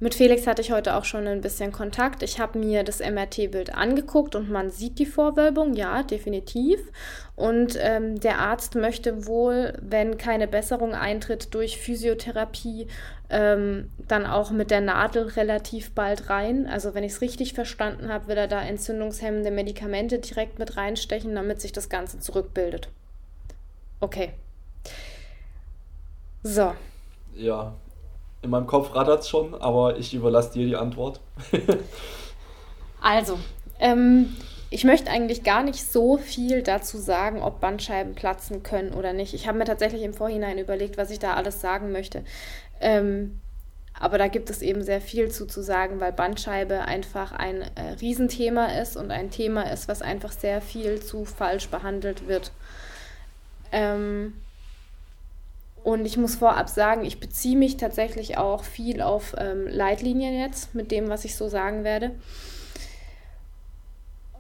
mit 0.02 0.16
Felix 0.16 0.48
hatte 0.48 0.62
ich 0.62 0.72
heute 0.72 0.96
auch 0.96 1.04
schon 1.04 1.28
ein 1.28 1.42
bisschen 1.42 1.70
Kontakt. 1.70 2.24
Ich 2.24 2.40
habe 2.40 2.58
mir 2.58 2.82
das 2.82 2.98
MRT-Bild 2.98 3.72
angeguckt 3.72 4.34
und 4.34 4.50
man 4.50 4.68
sieht 4.68 4.98
die 4.98 5.06
Vorwölbung, 5.06 5.74
ja, 5.74 6.02
definitiv. 6.02 6.80
Und 7.36 7.78
ähm, 7.80 8.18
der 8.18 8.40
Arzt 8.40 8.74
möchte 8.74 9.28
wohl, 9.28 9.78
wenn 9.80 10.18
keine 10.18 10.48
Besserung 10.48 10.92
eintritt 10.96 11.54
durch 11.54 11.78
Physiotherapie, 11.78 12.88
ähm, 13.30 13.92
dann 14.08 14.26
auch 14.26 14.50
mit 14.50 14.72
der 14.72 14.80
Nadel 14.80 15.28
relativ 15.28 15.92
bald 15.92 16.28
rein. 16.28 16.66
Also 16.66 16.94
wenn 16.94 17.04
ich 17.04 17.12
es 17.12 17.20
richtig 17.20 17.54
verstanden 17.54 18.08
habe, 18.08 18.26
will 18.26 18.36
er 18.36 18.48
da 18.48 18.60
entzündungshemmende 18.60 19.52
Medikamente 19.52 20.18
direkt 20.18 20.58
mit 20.58 20.76
reinstechen, 20.76 21.32
damit 21.32 21.60
sich 21.60 21.70
das 21.70 21.88
Ganze 21.88 22.18
zurückbildet. 22.18 22.88
Okay. 24.00 24.32
So. 26.42 26.74
Ja, 27.36 27.76
in 28.43 28.51
meinem 28.51 28.66
Kopf 28.66 28.94
rattert 28.94 29.23
es 29.23 29.28
schon, 29.28 29.55
aber 29.55 29.98
ich 29.98 30.12
überlasse 30.14 30.52
dir 30.52 30.66
die 30.66 30.77
Antwort. 30.77 31.20
also, 33.01 33.39
ähm, 33.78 34.36
ich 34.70 34.85
möchte 34.85 35.10
eigentlich 35.10 35.44
gar 35.44 35.62
nicht 35.62 35.90
so 35.90 36.16
viel 36.16 36.62
dazu 36.62 36.98
sagen, 36.98 37.43
ob 37.43 37.60
Bandscheiben 37.60 38.14
platzen 38.14 38.62
können 38.62 38.93
oder 38.93 39.12
nicht. 39.12 39.35
Ich 39.35 39.47
habe 39.47 39.59
mir 39.59 39.64
tatsächlich 39.64 40.02
im 40.02 40.14
Vorhinein 40.14 40.59
überlegt, 40.59 40.97
was 40.97 41.10
ich 41.10 41.19
da 41.19 41.35
alles 41.35 41.60
sagen 41.60 41.93
möchte. 41.93 42.24
Ähm, 42.81 43.40
aber 43.98 44.19
da 44.19 44.28
gibt 44.28 44.51
es 44.51 44.62
eben 44.62 44.82
sehr 44.82 45.01
viel 45.01 45.31
zu, 45.31 45.47
zu 45.47 45.62
sagen, 45.62 46.01
weil 46.01 46.12
Bandscheibe 46.12 46.81
einfach 46.81 47.32
ein 47.32 47.60
äh, 47.60 47.93
Riesenthema 48.01 48.66
ist 48.81 48.97
und 48.97 49.10
ein 49.10 49.31
Thema 49.31 49.70
ist, 49.70 49.89
was 49.89 50.02
einfach 50.02 50.32
sehr 50.32 50.60
viel 50.60 51.01
zu 51.01 51.24
falsch 51.24 51.69
behandelt 51.69 52.27
wird. 52.27 52.51
Ähm, 53.70 54.32
und 55.84 56.06
ich 56.06 56.16
muss 56.16 56.36
vorab 56.36 56.68
sagen, 56.68 57.04
ich 57.04 57.20
beziehe 57.20 57.56
mich 57.56 57.76
tatsächlich 57.76 58.38
auch 58.38 58.64
viel 58.64 59.02
auf 59.02 59.34
ähm, 59.38 59.66
Leitlinien 59.66 60.38
jetzt 60.38 60.74
mit 60.74 60.90
dem, 60.90 61.09
was 61.09 61.24
ich 61.24 61.36
so 61.36 61.48
sagen 61.48 61.84
werde. 61.84 62.12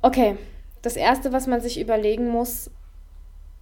Okay, 0.02 0.36
das 0.82 0.96
Erste, 0.96 1.32
was 1.32 1.46
man 1.46 1.60
sich 1.60 1.80
überlegen 1.80 2.28
muss, 2.28 2.70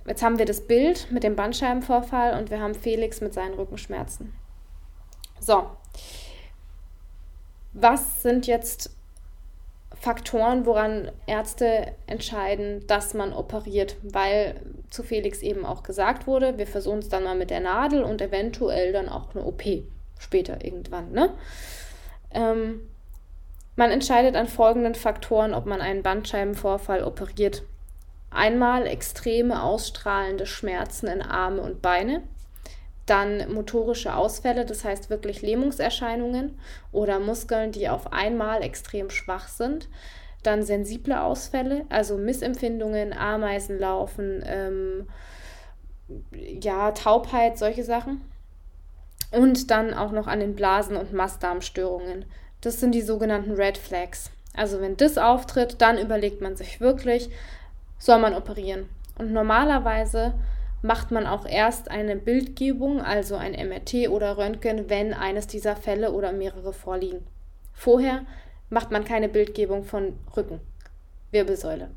jetzt 0.06 0.22
haben 0.22 0.38
wir 0.38 0.46
das 0.46 0.66
Bild 0.66 1.10
mit 1.10 1.22
dem 1.22 1.36
Bandscheibenvorfall 1.36 2.38
und 2.38 2.50
wir 2.50 2.60
haben 2.60 2.74
Felix 2.74 3.20
mit 3.20 3.34
seinen 3.34 3.54
Rückenschmerzen. 3.54 4.32
So, 5.38 5.66
was 7.72 8.22
sind 8.22 8.46
jetzt 8.46 8.90
Faktoren, 10.00 10.64
woran 10.64 11.12
Ärzte 11.26 11.92
entscheiden, 12.06 12.86
dass 12.86 13.12
man 13.12 13.34
operiert, 13.34 13.96
weil 14.02 14.54
zu 14.88 15.02
Felix 15.02 15.42
eben 15.42 15.66
auch 15.66 15.82
gesagt 15.82 16.26
wurde, 16.26 16.56
wir 16.56 16.66
versuchen 16.66 17.00
es 17.00 17.10
dann 17.10 17.24
mal 17.24 17.36
mit 17.36 17.50
der 17.50 17.60
Nadel 17.60 18.02
und 18.02 18.22
eventuell 18.22 18.92
dann 18.92 19.10
auch 19.10 19.34
eine 19.34 19.44
OP 19.44 19.62
später 20.18 20.64
irgendwann. 20.64 21.12
Ne? 21.12 21.34
Ähm, 22.32 22.80
man 23.76 23.90
entscheidet 23.90 24.36
an 24.36 24.48
folgenden 24.48 24.94
Faktoren, 24.94 25.52
ob 25.52 25.66
man 25.66 25.82
einen 25.82 26.02
Bandscheibenvorfall 26.02 27.04
operiert. 27.04 27.62
Einmal 28.30 28.86
extreme 28.86 29.62
ausstrahlende 29.62 30.46
Schmerzen 30.46 31.08
in 31.08 31.20
Arme 31.20 31.60
und 31.60 31.82
Beine, 31.82 32.22
dann 33.10 33.52
motorische 33.52 34.14
Ausfälle, 34.14 34.64
das 34.64 34.84
heißt 34.84 35.10
wirklich 35.10 35.42
Lähmungserscheinungen 35.42 36.58
oder 36.92 37.18
Muskeln, 37.18 37.72
die 37.72 37.88
auf 37.88 38.12
einmal 38.12 38.62
extrem 38.62 39.10
schwach 39.10 39.48
sind. 39.48 39.88
Dann 40.44 40.62
sensible 40.62 41.20
Ausfälle, 41.20 41.84
also 41.88 42.16
Missempfindungen, 42.16 43.12
Ameisenlaufen, 43.12 44.42
ähm, 44.46 45.08
ja, 46.32 46.92
Taubheit, 46.92 47.58
solche 47.58 47.84
Sachen. 47.84 48.20
Und 49.32 49.70
dann 49.70 49.92
auch 49.92 50.12
noch 50.12 50.26
an 50.26 50.40
den 50.40 50.54
Blasen- 50.54 50.96
und 50.96 51.12
Mastdarmstörungen. 51.12 52.24
Das 52.60 52.80
sind 52.80 52.92
die 52.92 53.02
sogenannten 53.02 53.52
Red 53.52 53.76
Flags. 53.76 54.30
Also 54.54 54.80
wenn 54.80 54.96
das 54.96 55.18
auftritt, 55.18 55.80
dann 55.80 55.98
überlegt 55.98 56.40
man 56.40 56.56
sich 56.56 56.80
wirklich, 56.80 57.30
soll 57.98 58.18
man 58.18 58.34
operieren. 58.34 58.88
Und 59.18 59.32
normalerweise 59.32 60.34
macht 60.82 61.10
man 61.10 61.26
auch 61.26 61.46
erst 61.46 61.90
eine 61.90 62.16
Bildgebung, 62.16 63.00
also 63.02 63.36
ein 63.36 63.52
MRT 63.52 64.08
oder 64.08 64.38
Röntgen, 64.38 64.88
wenn 64.88 65.12
eines 65.12 65.46
dieser 65.46 65.76
Fälle 65.76 66.12
oder 66.12 66.32
mehrere 66.32 66.72
vorliegen. 66.72 67.26
Vorher 67.72 68.24
macht 68.70 68.90
man 68.90 69.04
keine 69.04 69.28
Bildgebung 69.28 69.84
von 69.84 70.14
Rücken. 70.36 70.60
Wirbelsäule. 71.30 71.90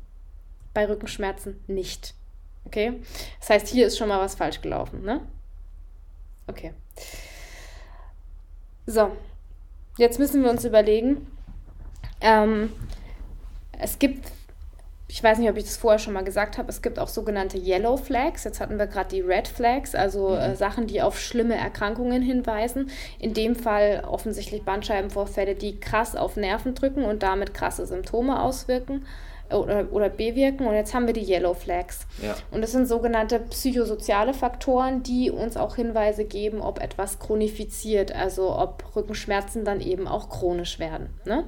Bei 0.74 0.86
Rückenschmerzen 0.88 1.62
nicht. 1.66 2.14
Okay? 2.66 3.00
Das 3.40 3.50
heißt, 3.50 3.68
hier 3.68 3.86
ist 3.86 3.98
schon 3.98 4.08
mal 4.08 4.20
was 4.20 4.34
falsch 4.34 4.60
gelaufen, 4.60 5.02
ne? 5.02 5.20
Okay. 6.46 6.72
So, 8.86 9.16
jetzt 9.96 10.18
müssen 10.18 10.42
wir 10.42 10.50
uns 10.50 10.64
überlegen, 10.64 11.26
ähm, 12.20 12.72
es 13.78 13.98
gibt, 13.98 14.30
ich 15.14 15.22
weiß 15.22 15.38
nicht, 15.38 15.48
ob 15.48 15.56
ich 15.56 15.62
das 15.62 15.76
vorher 15.76 16.00
schon 16.00 16.12
mal 16.12 16.24
gesagt 16.24 16.58
habe, 16.58 16.68
es 16.68 16.82
gibt 16.82 16.98
auch 16.98 17.06
sogenannte 17.06 17.56
Yellow 17.56 17.96
Flags. 17.96 18.42
Jetzt 18.42 18.58
hatten 18.58 18.80
wir 18.80 18.88
gerade 18.88 19.10
die 19.10 19.20
Red 19.20 19.46
Flags, 19.46 19.94
also 19.94 20.30
mhm. 20.30 20.38
äh, 20.38 20.56
Sachen, 20.56 20.88
die 20.88 21.02
auf 21.02 21.20
schlimme 21.20 21.54
Erkrankungen 21.54 22.20
hinweisen. 22.20 22.90
In 23.20 23.32
dem 23.32 23.54
Fall 23.54 24.02
offensichtlich 24.10 24.64
Bandscheibenvorfälle, 24.64 25.54
die 25.54 25.78
krass 25.78 26.16
auf 26.16 26.34
Nerven 26.34 26.74
drücken 26.74 27.04
und 27.04 27.22
damit 27.22 27.54
krasse 27.54 27.86
Symptome 27.86 28.42
auswirken 28.42 29.06
oder, 29.52 29.86
oder 29.92 30.08
bewirken. 30.08 30.66
Und 30.66 30.74
jetzt 30.74 30.94
haben 30.94 31.06
wir 31.06 31.14
die 31.14 31.30
Yellow 31.30 31.54
Flags. 31.54 32.08
Ja. 32.20 32.34
Und 32.50 32.62
das 32.62 32.72
sind 32.72 32.88
sogenannte 32.88 33.38
psychosoziale 33.38 34.34
Faktoren, 34.34 35.04
die 35.04 35.30
uns 35.30 35.56
auch 35.56 35.76
Hinweise 35.76 36.24
geben, 36.24 36.60
ob 36.60 36.82
etwas 36.82 37.20
chronifiziert, 37.20 38.12
also 38.12 38.58
ob 38.58 38.96
Rückenschmerzen 38.96 39.64
dann 39.64 39.80
eben 39.80 40.08
auch 40.08 40.28
chronisch 40.28 40.80
werden. 40.80 41.10
Ne? 41.24 41.44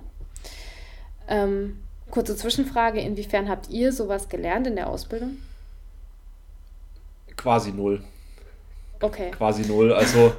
Ähm, 1.26 1.80
kurze 2.10 2.36
Zwischenfrage, 2.36 3.00
inwiefern 3.00 3.48
habt 3.48 3.68
ihr 3.70 3.92
sowas 3.92 4.28
gelernt 4.28 4.66
in 4.66 4.76
der 4.76 4.88
Ausbildung? 4.88 5.38
Quasi 7.36 7.72
null. 7.72 8.02
Okay. 9.00 9.30
Quasi 9.30 9.66
null. 9.66 9.92
Also, 9.92 10.32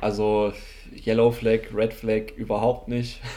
also 0.00 0.52
Yellow 0.94 1.32
Flag, 1.32 1.74
Red 1.74 1.92
Flag 1.92 2.32
überhaupt 2.36 2.88
nicht. 2.88 3.20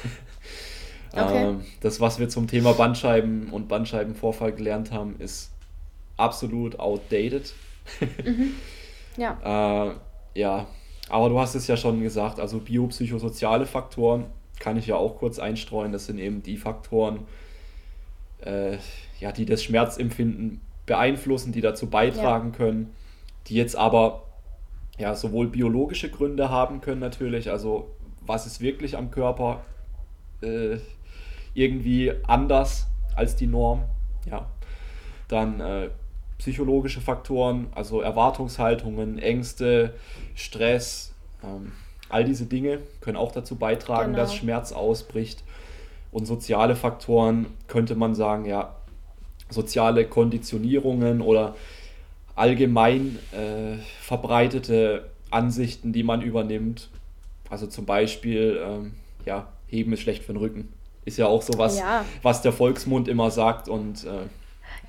Okay. 1.13 1.45
Ähm, 1.45 1.65
das, 1.81 1.99
was 1.99 2.19
wir 2.19 2.29
zum 2.29 2.47
Thema 2.47 2.73
Bandscheiben 2.73 3.49
und 3.49 3.67
Bandscheibenvorfall 3.67 4.51
gelernt 4.51 4.91
haben, 4.91 5.15
ist 5.19 5.51
absolut 6.15 6.79
outdated. 6.79 7.53
Mhm. 8.23 8.53
Ja. 9.19 9.87
äh, 9.89 9.95
ja, 10.39 10.67
aber 11.09 11.29
du 11.29 11.39
hast 11.39 11.55
es 11.55 11.65
ja 11.65 11.75
schon 11.75 12.03
gesagt, 12.03 12.39
also 12.39 12.59
biopsychosoziale 12.59 13.65
Faktoren 13.65 14.25
kann 14.59 14.77
ich 14.77 14.85
ja 14.85 14.95
auch 14.95 15.17
kurz 15.17 15.39
einstreuen. 15.39 15.91
Das 15.91 16.05
sind 16.05 16.19
eben 16.19 16.43
die 16.43 16.55
Faktoren, 16.55 17.21
äh, 18.41 18.77
ja, 19.19 19.31
die 19.31 19.45
das 19.45 19.63
Schmerzempfinden 19.63 20.61
beeinflussen, 20.85 21.51
die 21.51 21.61
dazu 21.61 21.89
beitragen 21.89 22.51
ja. 22.51 22.57
können, 22.57 22.95
die 23.47 23.55
jetzt 23.55 23.75
aber 23.75 24.23
ja 24.97 25.15
sowohl 25.15 25.47
biologische 25.47 26.09
Gründe 26.09 26.49
haben 26.49 26.81
können 26.81 27.01
natürlich, 27.01 27.51
also 27.51 27.91
was 28.21 28.45
ist 28.45 28.61
wirklich 28.61 28.97
am 28.97 29.11
Körper 29.11 29.61
äh, 30.41 30.77
irgendwie 31.53 32.13
anders 32.23 32.87
als 33.15 33.35
die 33.35 33.47
Norm. 33.47 33.83
Ja. 34.29 34.47
Dann 35.27 35.59
äh, 35.59 35.89
psychologische 36.37 37.01
Faktoren, 37.01 37.67
also 37.73 38.01
Erwartungshaltungen, 38.01 39.17
Ängste, 39.17 39.95
Stress, 40.35 41.13
ähm, 41.43 41.71
all 42.09 42.23
diese 42.23 42.45
Dinge 42.45 42.79
können 43.01 43.17
auch 43.17 43.31
dazu 43.31 43.55
beitragen, 43.55 44.13
genau. 44.13 44.23
dass 44.23 44.35
Schmerz 44.35 44.71
ausbricht. 44.71 45.43
Und 46.11 46.25
soziale 46.25 46.75
Faktoren 46.75 47.47
könnte 47.67 47.95
man 47.95 48.15
sagen, 48.15 48.45
ja, 48.45 48.75
soziale 49.49 50.05
Konditionierungen 50.05 51.21
oder 51.21 51.55
allgemein 52.35 53.17
äh, 53.31 53.77
verbreitete 54.01 55.09
Ansichten, 55.31 55.93
die 55.93 56.03
man 56.03 56.21
übernimmt. 56.21 56.89
Also 57.49 57.67
zum 57.67 57.85
Beispiel, 57.85 58.61
ähm, 58.63 58.93
ja, 59.25 59.47
heben 59.67 59.93
ist 59.93 60.01
schlecht 60.01 60.23
für 60.23 60.33
den 60.33 60.39
Rücken. 60.39 60.73
Ist 61.05 61.17
ja 61.17 61.27
auch 61.27 61.41
so 61.41 61.53
was, 61.57 61.79
ja. 61.79 62.03
was 62.21 62.41
der 62.41 62.51
Volksmund 62.51 63.07
immer 63.07 63.31
sagt 63.31 63.69
und 63.69 64.03
äh, 64.03 64.27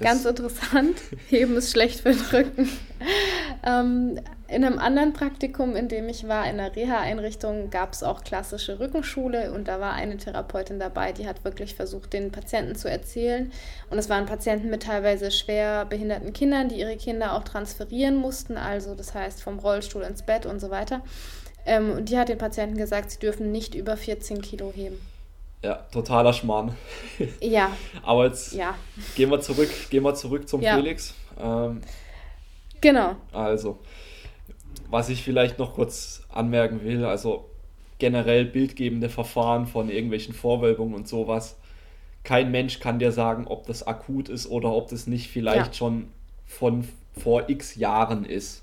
Ganz 0.01 0.25
interessant. 0.25 1.01
Heben 1.29 1.57
ist 1.57 1.73
schlecht 1.73 2.01
für 2.01 2.13
den 2.13 2.21
Rücken. 2.21 2.69
Ähm, 3.65 4.21
in 4.49 4.65
einem 4.65 4.79
anderen 4.79 5.13
Praktikum, 5.13 5.77
in 5.77 5.89
dem 5.89 6.09
ich 6.09 6.27
war, 6.27 6.45
in 6.45 6.59
einer 6.59 6.75
Reha-Einrichtung, 6.75 7.69
gab 7.69 7.93
es 7.93 8.03
auch 8.03 8.25
klassische 8.25 8.81
Rückenschule 8.81 9.53
und 9.53 9.69
da 9.69 9.79
war 9.79 9.93
eine 9.93 10.17
Therapeutin 10.17 10.79
dabei, 10.79 11.13
die 11.13 11.29
hat 11.29 11.45
wirklich 11.45 11.75
versucht, 11.75 12.15
den 12.15 12.33
Patienten 12.33 12.75
zu 12.75 12.91
erzählen. 12.91 13.53
Und 13.91 13.99
es 13.99 14.09
waren 14.09 14.25
Patienten 14.25 14.71
mit 14.71 14.85
teilweise 14.85 15.31
schwer 15.31 15.85
behinderten 15.85 16.33
Kindern, 16.33 16.71
die 16.71 16.77
ihre 16.77 16.97
Kinder 16.97 17.35
auch 17.35 17.45
transferieren 17.45 18.17
mussten, 18.17 18.57
also 18.57 18.95
das 18.95 19.15
heißt 19.15 19.43
vom 19.43 19.59
Rollstuhl 19.59 20.03
ins 20.03 20.23
Bett 20.23 20.47
und 20.47 20.61
so 20.61 20.71
weiter. 20.71 21.03
Ähm, 21.67 21.91
und 21.91 22.09
die 22.09 22.17
hat 22.17 22.31
den 22.31 22.39
Patienten 22.39 22.79
gesagt, 22.79 23.11
sie 23.11 23.19
dürfen 23.19 23.53
nicht 23.53 23.75
über 23.75 23.99
14 23.99 24.41
Kilo 24.41 24.73
heben. 24.75 24.99
Ja, 25.63 25.75
totaler 25.93 26.33
Schmarrn. 26.33 26.75
Ja. 27.43 27.77
Aber 28.03 28.27
jetzt 28.27 28.55
ja. 28.55 28.75
gehen 29.15 29.31
wir 29.31 29.41
zurück, 29.41 29.69
gehen 29.91 30.05
wir 30.05 30.15
zurück 30.15 30.49
zum 30.49 30.63
ja. 30.63 30.77
Felix. 30.77 31.15
Ähm, 31.39 31.83
genau. 32.81 33.17
Also, 33.33 33.79
was 34.91 35.09
ich 35.09 35.23
vielleicht 35.23 35.59
noch 35.59 35.75
kurz 35.75 36.23
anmerken 36.29 36.83
will, 36.83 37.05
also 37.05 37.49
generell 37.99 38.45
bildgebende 38.45 39.09
Verfahren 39.09 39.67
von 39.67 39.91
irgendwelchen 39.91 40.35
Vorwölbungen 40.35 40.95
und 40.95 41.09
sowas. 41.09 41.57
Kein 42.25 42.51
Mensch 42.51 42.81
kann 42.81 42.99
dir 42.99 43.13
sagen, 43.13 43.47
ob 43.47 43.67
das 43.67 43.87
akut 43.87 44.29
ist 44.29 44.47
oder 44.49 44.73
ob 44.73 44.89
das 44.89 45.07
nicht 45.07 45.29
vielleicht 45.31 45.67
ja. 45.67 45.73
schon 45.73 46.09
von 46.47 46.89
vor 47.17 47.49
x 47.49 47.75
Jahren 47.75 48.25
ist. 48.25 48.63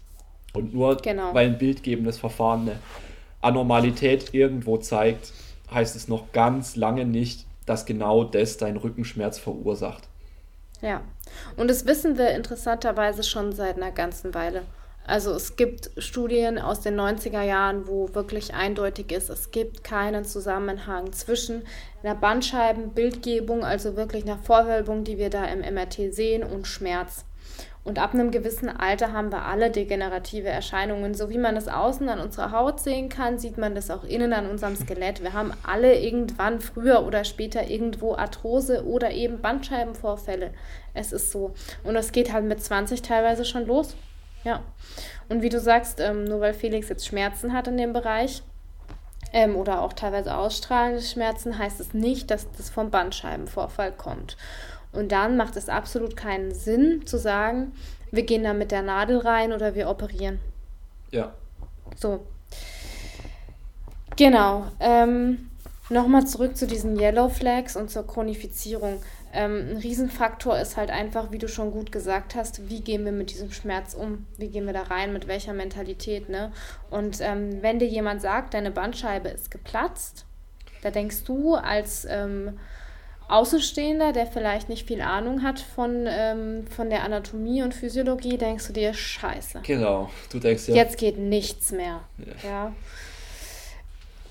Und 0.54 0.74
nur 0.74 0.98
genau. 0.98 1.34
weil 1.34 1.48
ein 1.48 1.58
bildgebendes 1.58 2.18
Verfahren 2.18 2.62
eine 2.62 2.80
Anormalität 3.42 4.34
irgendwo 4.34 4.78
zeigt, 4.78 5.34
heißt 5.72 5.96
es 5.96 6.08
noch 6.08 6.32
ganz 6.32 6.76
lange 6.76 7.06
nicht, 7.06 7.46
dass 7.66 7.86
genau 7.86 8.24
das 8.24 8.58
deinen 8.58 8.78
Rückenschmerz 8.78 9.38
verursacht. 9.38 10.08
Ja, 10.82 11.02
und 11.58 11.70
das 11.70 11.86
wissen 11.86 12.18
wir 12.18 12.30
interessanterweise 12.36 13.24
schon 13.24 13.54
seit 13.54 13.78
einer 13.78 13.92
ganzen 13.92 14.34
Weile. 14.34 14.64
Also 15.08 15.34
es 15.34 15.56
gibt 15.56 15.92
Studien 15.98 16.58
aus 16.58 16.82
den 16.82 17.00
90er 17.00 17.44
Jahren, 17.44 17.88
wo 17.88 18.14
wirklich 18.14 18.56
eindeutig 18.56 19.12
ist, 19.12 19.30
es 19.30 19.52
gibt 19.52 19.84
keinen 19.84 20.26
Zusammenhang 20.26 21.14
zwischen 21.14 21.62
einer 22.02 22.16
Bandscheibenbildgebung, 22.16 23.64
also 23.64 23.96
wirklich 23.96 24.24
einer 24.24 24.40
Vorwölbung, 24.40 25.04
die 25.04 25.20
wir 25.20 25.30
da 25.30 25.46
im 25.46 25.60
MRT 25.60 26.12
sehen, 26.14 26.44
und 26.44 26.66
Schmerz. 26.66 27.26
Und 27.84 28.00
ab 28.00 28.16
einem 28.16 28.32
gewissen 28.32 28.68
Alter 28.68 29.14
haben 29.14 29.32
wir 29.32 29.46
alle 29.46 29.70
degenerative 29.70 30.48
Erscheinungen. 30.48 31.14
So 31.14 31.30
wie 31.30 31.38
man 31.38 31.56
es 31.56 31.68
außen 31.68 32.10
an 32.10 32.20
unserer 32.20 32.52
Haut 32.52 32.80
sehen 32.80 33.10
kann, 33.10 33.38
sieht 33.38 33.60
man 33.60 33.76
das 33.76 33.92
auch 33.92 34.04
innen 34.04 34.34
an 34.34 34.50
unserem 34.50 34.76
Skelett. 34.76 35.22
Wir 35.22 35.34
haben 35.34 35.54
alle 35.62 36.00
irgendwann 36.00 36.62
früher 36.62 37.06
oder 37.06 37.24
später 37.24 37.70
irgendwo 37.70 38.16
Arthrose 38.16 38.86
oder 38.86 39.12
eben 39.12 39.40
Bandscheibenvorfälle. 39.40 40.52
Es 40.96 41.12
ist 41.12 41.32
so. 41.32 41.54
Und 41.84 41.94
das 41.94 42.12
geht 42.12 42.34
halt 42.34 42.46
mit 42.46 42.64
20 42.64 43.04
teilweise 43.04 43.46
schon 43.46 43.68
los. 43.68 43.96
Ja. 44.46 44.62
Und 45.28 45.42
wie 45.42 45.50
du 45.50 45.60
sagst, 45.60 46.00
ähm, 46.00 46.24
nur 46.24 46.40
weil 46.40 46.54
Felix 46.54 46.88
jetzt 46.88 47.06
Schmerzen 47.06 47.52
hat 47.52 47.68
in 47.68 47.78
dem 47.78 47.92
Bereich, 47.92 48.44
ähm, 49.34 49.58
oder 49.58 49.82
auch 49.82 49.92
teilweise 49.92 50.38
ausstrahlende 50.38 51.02
Schmerzen, 51.02 51.58
heißt 51.58 51.82
es 51.82 51.94
nicht, 51.94 52.32
dass 52.32 52.50
das 52.54 52.70
vom 52.70 52.92
Bandscheibenvorfall 52.92 53.92
kommt. 53.92 54.38
Und 54.94 55.12
dann 55.12 55.36
macht 55.36 55.58
es 55.58 55.68
absolut 55.68 56.16
keinen 56.16 56.54
Sinn 56.54 57.06
zu 57.06 57.18
sagen, 57.18 57.74
wir 58.12 58.24
gehen 58.24 58.44
da 58.44 58.54
mit 58.54 58.72
der 58.72 58.84
Nadel 58.84 59.18
rein 59.18 59.52
oder 59.52 59.76
wir 59.76 59.90
operieren. 59.90 60.40
Ja. 61.12 61.34
So. 61.98 62.26
Genau. 64.16 64.68
Ähm, 64.80 65.50
Nochmal 65.90 66.26
zurück 66.26 66.58
zu 66.58 66.66
diesen 66.66 67.00
Yellow 67.00 67.30
Flags 67.30 67.76
und 67.76 67.92
zur 67.92 68.08
Chronifizierung. 68.08 69.02
Ähm, 69.36 69.68
ein 69.72 69.78
Riesenfaktor 69.78 70.58
ist 70.58 70.78
halt 70.78 70.90
einfach, 70.90 71.32
wie 71.32 71.38
du 71.38 71.48
schon 71.48 71.72
gut 71.72 71.92
gesagt 71.92 72.36
hast, 72.36 72.70
wie 72.70 72.80
gehen 72.80 73.04
wir 73.04 73.12
mit 73.12 73.32
diesem 73.32 73.52
Schmerz 73.52 73.94
um? 73.94 74.26
Wie 74.38 74.48
gehen 74.48 74.66
wir 74.66 74.74
da 74.74 74.84
rein? 74.84 75.12
Mit 75.12 75.28
welcher 75.28 75.54
Mentalität? 75.54 76.30
Ne? 76.30 76.52
Und 76.90 77.20
ähm, 77.22 77.62
wenn 77.62 77.80
dir 77.80 77.88
jemand 77.88 78.22
sagt, 78.22 78.54
deine 78.54 78.72
Bandscheibe 78.72 79.28
ist 79.28 79.52
geplatzt, 79.52 80.26
da 80.82 80.90
denkst 80.90 81.24
du 81.26 81.56
als 81.56 82.08
ähm, 82.10 82.58
Außenstehender, 83.28 84.14
der 84.14 84.28
vielleicht 84.28 84.70
nicht 84.70 84.88
viel 84.88 85.02
Ahnung 85.02 85.44
hat 85.44 85.60
von, 85.60 86.06
ähm, 86.08 86.68
von 86.68 86.90
der 86.90 87.04
Anatomie 87.04 87.64
und 87.64 87.74
Physiologie, 87.74 88.38
denkst 88.38 88.68
du 88.68 88.74
dir, 88.74 88.94
scheiße. 88.94 89.62
Genau, 89.64 90.10
du 90.32 90.40
denkst 90.40 90.70
ja. 90.70 90.76
Jetzt 90.76 90.98
geht 90.98 91.18
nichts 91.18 91.72
mehr. 91.72 92.02
Ja. 92.18 92.50
ja. 92.50 92.74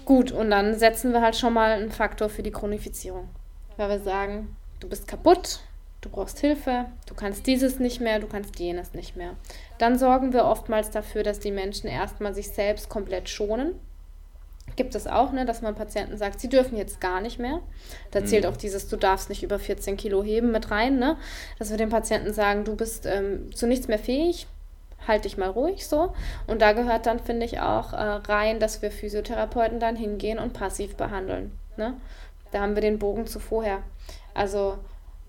Gut, 0.04 0.32
und 0.32 0.50
dann 0.50 0.78
setzen 0.78 1.12
wir 1.12 1.22
halt 1.22 1.36
schon 1.36 1.52
mal 1.52 1.72
einen 1.72 1.90
Faktor 1.90 2.28
für 2.28 2.42
die 2.42 2.52
Chronifizierung. 2.52 3.28
Weil 3.76 3.88
wir 3.88 4.00
sagen, 4.00 4.56
du 4.80 4.88
bist 4.88 5.08
kaputt, 5.08 5.60
du 6.00 6.08
brauchst 6.08 6.40
Hilfe, 6.40 6.86
du 7.06 7.14
kannst 7.14 7.46
dieses 7.46 7.78
nicht 7.78 8.00
mehr, 8.00 8.18
du 8.18 8.26
kannst 8.26 8.58
jenes 8.58 8.94
nicht 8.94 9.16
mehr. 9.16 9.34
Dann 9.78 9.98
sorgen 9.98 10.32
wir 10.32 10.44
oftmals 10.44 10.90
dafür, 10.90 11.22
dass 11.22 11.40
die 11.40 11.52
Menschen 11.52 11.88
erstmal 11.88 12.34
sich 12.34 12.50
selbst 12.50 12.88
komplett 12.88 13.28
schonen 13.28 13.74
gibt 14.76 14.94
es 14.94 15.06
auch, 15.06 15.32
ne, 15.32 15.44
dass 15.44 15.62
man 15.62 15.74
Patienten 15.74 16.16
sagt, 16.16 16.40
sie 16.40 16.48
dürfen 16.48 16.76
jetzt 16.76 17.00
gar 17.00 17.20
nicht 17.20 17.38
mehr. 17.38 17.60
Da 18.10 18.20
mhm. 18.20 18.26
zählt 18.26 18.46
auch 18.46 18.56
dieses, 18.56 18.88
du 18.88 18.96
darfst 18.96 19.28
nicht 19.28 19.42
über 19.42 19.58
14 19.58 19.96
Kilo 19.96 20.22
heben 20.22 20.50
mit 20.50 20.70
rein, 20.70 20.98
ne? 20.98 21.16
Dass 21.58 21.70
wir 21.70 21.76
den 21.76 21.90
Patienten 21.90 22.32
sagen, 22.32 22.64
du 22.64 22.74
bist 22.74 23.06
ähm, 23.06 23.54
zu 23.54 23.66
nichts 23.66 23.88
mehr 23.88 23.98
fähig, 23.98 24.46
halt 25.06 25.24
dich 25.24 25.36
mal 25.36 25.50
ruhig 25.50 25.86
so. 25.86 26.14
Und 26.46 26.60
da 26.60 26.72
gehört 26.72 27.06
dann, 27.06 27.20
finde 27.20 27.46
ich, 27.46 27.60
auch 27.60 27.92
äh, 27.92 27.96
rein, 27.96 28.58
dass 28.58 28.82
wir 28.82 28.90
Physiotherapeuten 28.90 29.78
dann 29.78 29.96
hingehen 29.96 30.38
und 30.38 30.54
passiv 30.54 30.96
behandeln. 30.96 31.52
Ne? 31.76 31.94
Da 32.50 32.60
haben 32.60 32.74
wir 32.74 32.82
den 32.82 32.98
Bogen 32.98 33.26
zu 33.26 33.38
vorher. 33.38 33.82
Also 34.34 34.78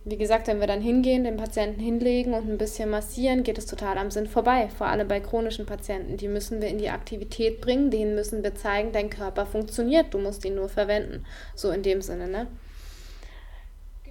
wie 0.08 0.18
gesagt, 0.18 0.48
wenn 0.48 0.60
wir 0.60 0.68
dann 0.68 0.82
hingehen, 0.82 1.24
den 1.24 1.36
Patienten 1.36 1.80
hinlegen 1.80 2.34
und 2.34 2.48
ein 2.48 2.60
bisschen 2.60 2.92
massieren, 2.92 3.42
geht 3.42 3.58
es 3.58 3.66
total 3.66 3.98
am 3.98 4.12
Sinn 4.12 4.28
vorbei. 4.28 4.70
Vor 4.70 4.86
allem 4.86 5.08
bei 5.08 5.20
chronischen 5.20 5.66
Patienten. 5.66 6.18
Die 6.18 6.28
müssen 6.28 6.62
wir 6.62 6.68
in 6.68 6.78
die 6.78 6.92
Aktivität 6.92 7.60
bringen, 7.60 7.90
denen 7.90 8.14
müssen 8.14 8.44
wir 8.44 8.54
zeigen, 8.54 8.92
dein 8.92 9.10
Körper 9.10 9.48
funktioniert, 9.48 10.14
du 10.14 10.20
musst 10.20 10.46
ihn 10.46 10.56
nur 10.56 10.70
verwenden. 10.70 11.26
So 11.56 11.72
in 11.72 11.82
dem 11.82 12.04
Sinne, 12.04 12.28
ne? 12.28 12.48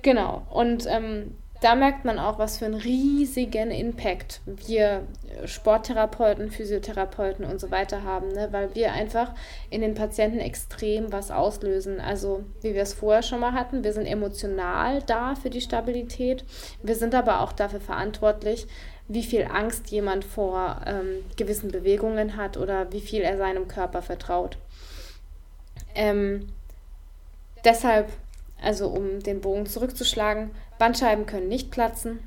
Genau. 0.02 0.46
Und 0.50 0.86
ähm, 0.88 1.36
da 1.64 1.74
merkt 1.74 2.04
man 2.04 2.18
auch, 2.18 2.38
was 2.38 2.58
für 2.58 2.66
einen 2.66 2.74
riesigen 2.74 3.70
Impact 3.70 4.42
wir 4.44 5.06
äh, 5.26 5.48
Sporttherapeuten, 5.48 6.50
Physiotherapeuten 6.50 7.46
und 7.46 7.58
so 7.58 7.70
weiter 7.70 8.02
haben, 8.02 8.32
ne? 8.32 8.48
weil 8.50 8.74
wir 8.74 8.92
einfach 8.92 9.32
in 9.70 9.80
den 9.80 9.94
Patienten 9.94 10.40
extrem 10.40 11.10
was 11.10 11.30
auslösen. 11.30 12.02
Also 12.02 12.44
wie 12.60 12.74
wir 12.74 12.82
es 12.82 12.92
vorher 12.92 13.22
schon 13.22 13.40
mal 13.40 13.52
hatten, 13.52 13.82
wir 13.82 13.94
sind 13.94 14.04
emotional 14.04 15.00
da 15.04 15.36
für 15.36 15.48
die 15.48 15.62
Stabilität, 15.62 16.44
wir 16.82 16.96
sind 16.96 17.14
aber 17.14 17.40
auch 17.40 17.52
dafür 17.52 17.80
verantwortlich, 17.80 18.66
wie 19.08 19.22
viel 19.22 19.44
Angst 19.50 19.90
jemand 19.90 20.26
vor 20.26 20.82
ähm, 20.86 21.24
gewissen 21.36 21.70
Bewegungen 21.70 22.36
hat 22.36 22.58
oder 22.58 22.92
wie 22.92 23.00
viel 23.00 23.22
er 23.22 23.38
seinem 23.38 23.68
Körper 23.68 24.02
vertraut. 24.02 24.58
Ähm, 25.94 26.46
deshalb, 27.64 28.10
also 28.62 28.88
um 28.88 29.20
den 29.22 29.40
Bogen 29.40 29.64
zurückzuschlagen, 29.64 30.50
Bandscheiben 30.78 31.26
können 31.26 31.48
nicht 31.48 31.70
platzen. 31.70 32.20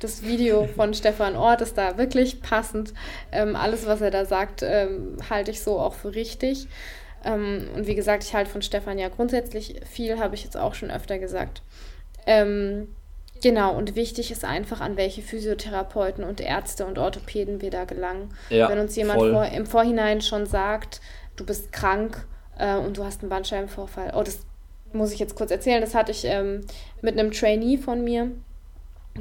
Das 0.00 0.22
Video 0.24 0.66
von 0.66 0.94
Stefan 0.94 1.36
Ort 1.36 1.60
ist 1.60 1.78
da 1.78 1.96
wirklich 1.96 2.42
passend. 2.42 2.92
Ähm, 3.30 3.56
alles, 3.56 3.86
was 3.86 4.00
er 4.00 4.10
da 4.10 4.24
sagt, 4.24 4.62
ähm, 4.62 5.16
halte 5.28 5.50
ich 5.50 5.62
so 5.62 5.78
auch 5.78 5.94
für 5.94 6.14
richtig. 6.14 6.68
Ähm, 7.24 7.68
und 7.74 7.86
wie 7.86 7.94
gesagt, 7.94 8.24
ich 8.24 8.34
halte 8.34 8.50
von 8.50 8.62
Stefan 8.62 8.98
ja 8.98 9.08
grundsätzlich 9.08 9.80
viel, 9.88 10.18
habe 10.18 10.34
ich 10.34 10.44
jetzt 10.44 10.56
auch 10.56 10.74
schon 10.74 10.90
öfter 10.90 11.18
gesagt. 11.18 11.62
Ähm, 12.26 12.88
genau, 13.42 13.76
und 13.76 13.94
wichtig 13.94 14.30
ist 14.30 14.44
einfach, 14.44 14.80
an 14.80 14.96
welche 14.96 15.22
Physiotherapeuten 15.22 16.24
und 16.24 16.40
Ärzte 16.40 16.86
und 16.86 16.98
Orthopäden 16.98 17.60
wir 17.60 17.70
da 17.70 17.84
gelangen. 17.84 18.34
Ja, 18.50 18.68
Wenn 18.68 18.78
uns 18.78 18.96
jemand 18.96 19.20
vor, 19.20 19.44
im 19.46 19.66
Vorhinein 19.66 20.20
schon 20.20 20.46
sagt, 20.46 21.00
du 21.36 21.46
bist 21.46 21.72
krank 21.72 22.26
äh, 22.58 22.76
und 22.76 22.96
du 22.96 23.04
hast 23.04 23.22
einen 23.22 23.30
Bandscheibenvorfall, 23.30 24.12
oh, 24.16 24.22
das 24.22 24.40
muss 24.94 25.12
ich 25.12 25.18
jetzt 25.18 25.36
kurz 25.36 25.50
erzählen, 25.50 25.80
das 25.80 25.94
hatte 25.94 26.12
ich 26.12 26.24
ähm, 26.24 26.62
mit 27.00 27.18
einem 27.18 27.30
Trainee 27.30 27.78
von 27.78 28.02
mir. 28.04 28.30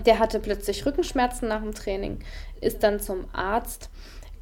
Der 0.05 0.19
hatte 0.19 0.39
plötzlich 0.39 0.85
Rückenschmerzen 0.85 1.49
nach 1.49 1.61
dem 1.61 1.73
Training, 1.73 2.19
ist 2.61 2.83
dann 2.83 2.99
zum 2.99 3.25
Arzt. 3.33 3.89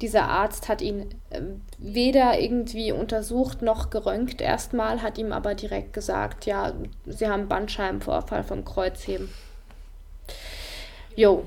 Dieser 0.00 0.28
Arzt 0.28 0.68
hat 0.68 0.80
ihn 0.80 1.10
äh, 1.30 1.42
weder 1.78 2.38
irgendwie 2.38 2.92
untersucht 2.92 3.60
noch 3.60 3.90
geröntgt 3.90 4.40
erstmal, 4.40 5.02
hat 5.02 5.18
ihm 5.18 5.32
aber 5.32 5.54
direkt 5.54 5.92
gesagt, 5.92 6.46
ja, 6.46 6.72
sie 7.06 7.28
haben 7.28 7.48
Bandscheibenvorfall 7.48 8.44
vom 8.44 8.64
Kreuzheben. 8.64 9.28
Jo, 11.16 11.44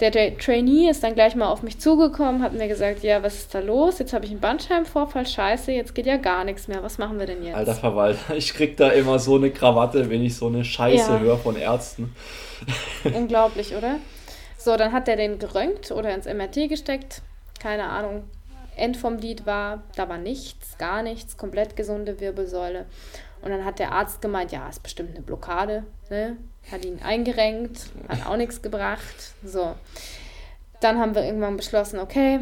der, 0.00 0.10
der, 0.10 0.36
Trainee 0.36 0.90
ist 0.90 1.02
dann 1.02 1.14
gleich 1.14 1.34
mal 1.34 1.48
auf 1.48 1.62
mich 1.62 1.78
zugekommen, 1.78 2.42
hat 2.42 2.52
mir 2.52 2.68
gesagt, 2.68 3.02
ja, 3.02 3.22
was 3.22 3.36
ist 3.36 3.54
da 3.54 3.60
los? 3.60 3.98
Jetzt 3.98 4.12
habe 4.12 4.24
ich 4.24 4.30
einen 4.30 4.40
Bandscheibenvorfall, 4.40 5.26
scheiße, 5.26 5.72
jetzt 5.72 5.94
geht 5.94 6.06
ja 6.06 6.16
gar 6.16 6.44
nichts 6.44 6.68
mehr. 6.68 6.82
Was 6.82 6.98
machen 6.98 7.18
wir 7.18 7.26
denn 7.26 7.42
jetzt? 7.42 7.56
Alter 7.56 7.74
Verwalter, 7.74 8.34
ich 8.36 8.52
krieg 8.52 8.76
da 8.76 8.90
immer 8.90 9.18
so 9.18 9.36
eine 9.36 9.50
Krawatte, 9.50 10.10
wenn 10.10 10.22
ich 10.22 10.36
so 10.36 10.46
eine 10.48 10.64
Scheiße 10.64 11.12
ja. 11.12 11.18
höre 11.18 11.38
von 11.38 11.56
Ärzten. 11.56 12.14
Unglaublich, 13.14 13.74
oder? 13.74 13.96
So, 14.58 14.76
dann 14.76 14.92
hat 14.92 15.06
der 15.06 15.16
den 15.16 15.38
geröntgt 15.38 15.90
oder 15.92 16.14
ins 16.14 16.26
MRT 16.26 16.68
gesteckt. 16.68 17.22
Keine 17.60 17.84
Ahnung. 17.84 18.24
End 18.76 18.96
vom 18.96 19.16
Lied 19.16 19.46
war, 19.46 19.82
da 19.94 20.08
war 20.08 20.18
nichts, 20.18 20.76
gar 20.76 21.02
nichts, 21.02 21.36
komplett 21.36 21.76
gesunde 21.76 22.20
Wirbelsäule. 22.20 22.84
Und 23.42 23.50
dann 23.50 23.64
hat 23.64 23.78
der 23.78 23.92
Arzt 23.92 24.20
gemeint, 24.20 24.52
ja, 24.52 24.68
ist 24.68 24.82
bestimmt 24.82 25.10
eine 25.10 25.22
Blockade, 25.22 25.84
ne? 26.10 26.36
Hat 26.70 26.84
ihn 26.84 27.00
eingerenkt, 27.02 27.86
hat 28.08 28.26
auch 28.26 28.36
nichts 28.36 28.62
gebracht. 28.62 29.34
So. 29.44 29.74
Dann 30.80 30.98
haben 30.98 31.14
wir 31.14 31.24
irgendwann 31.24 31.56
beschlossen, 31.56 31.98
okay, 31.98 32.40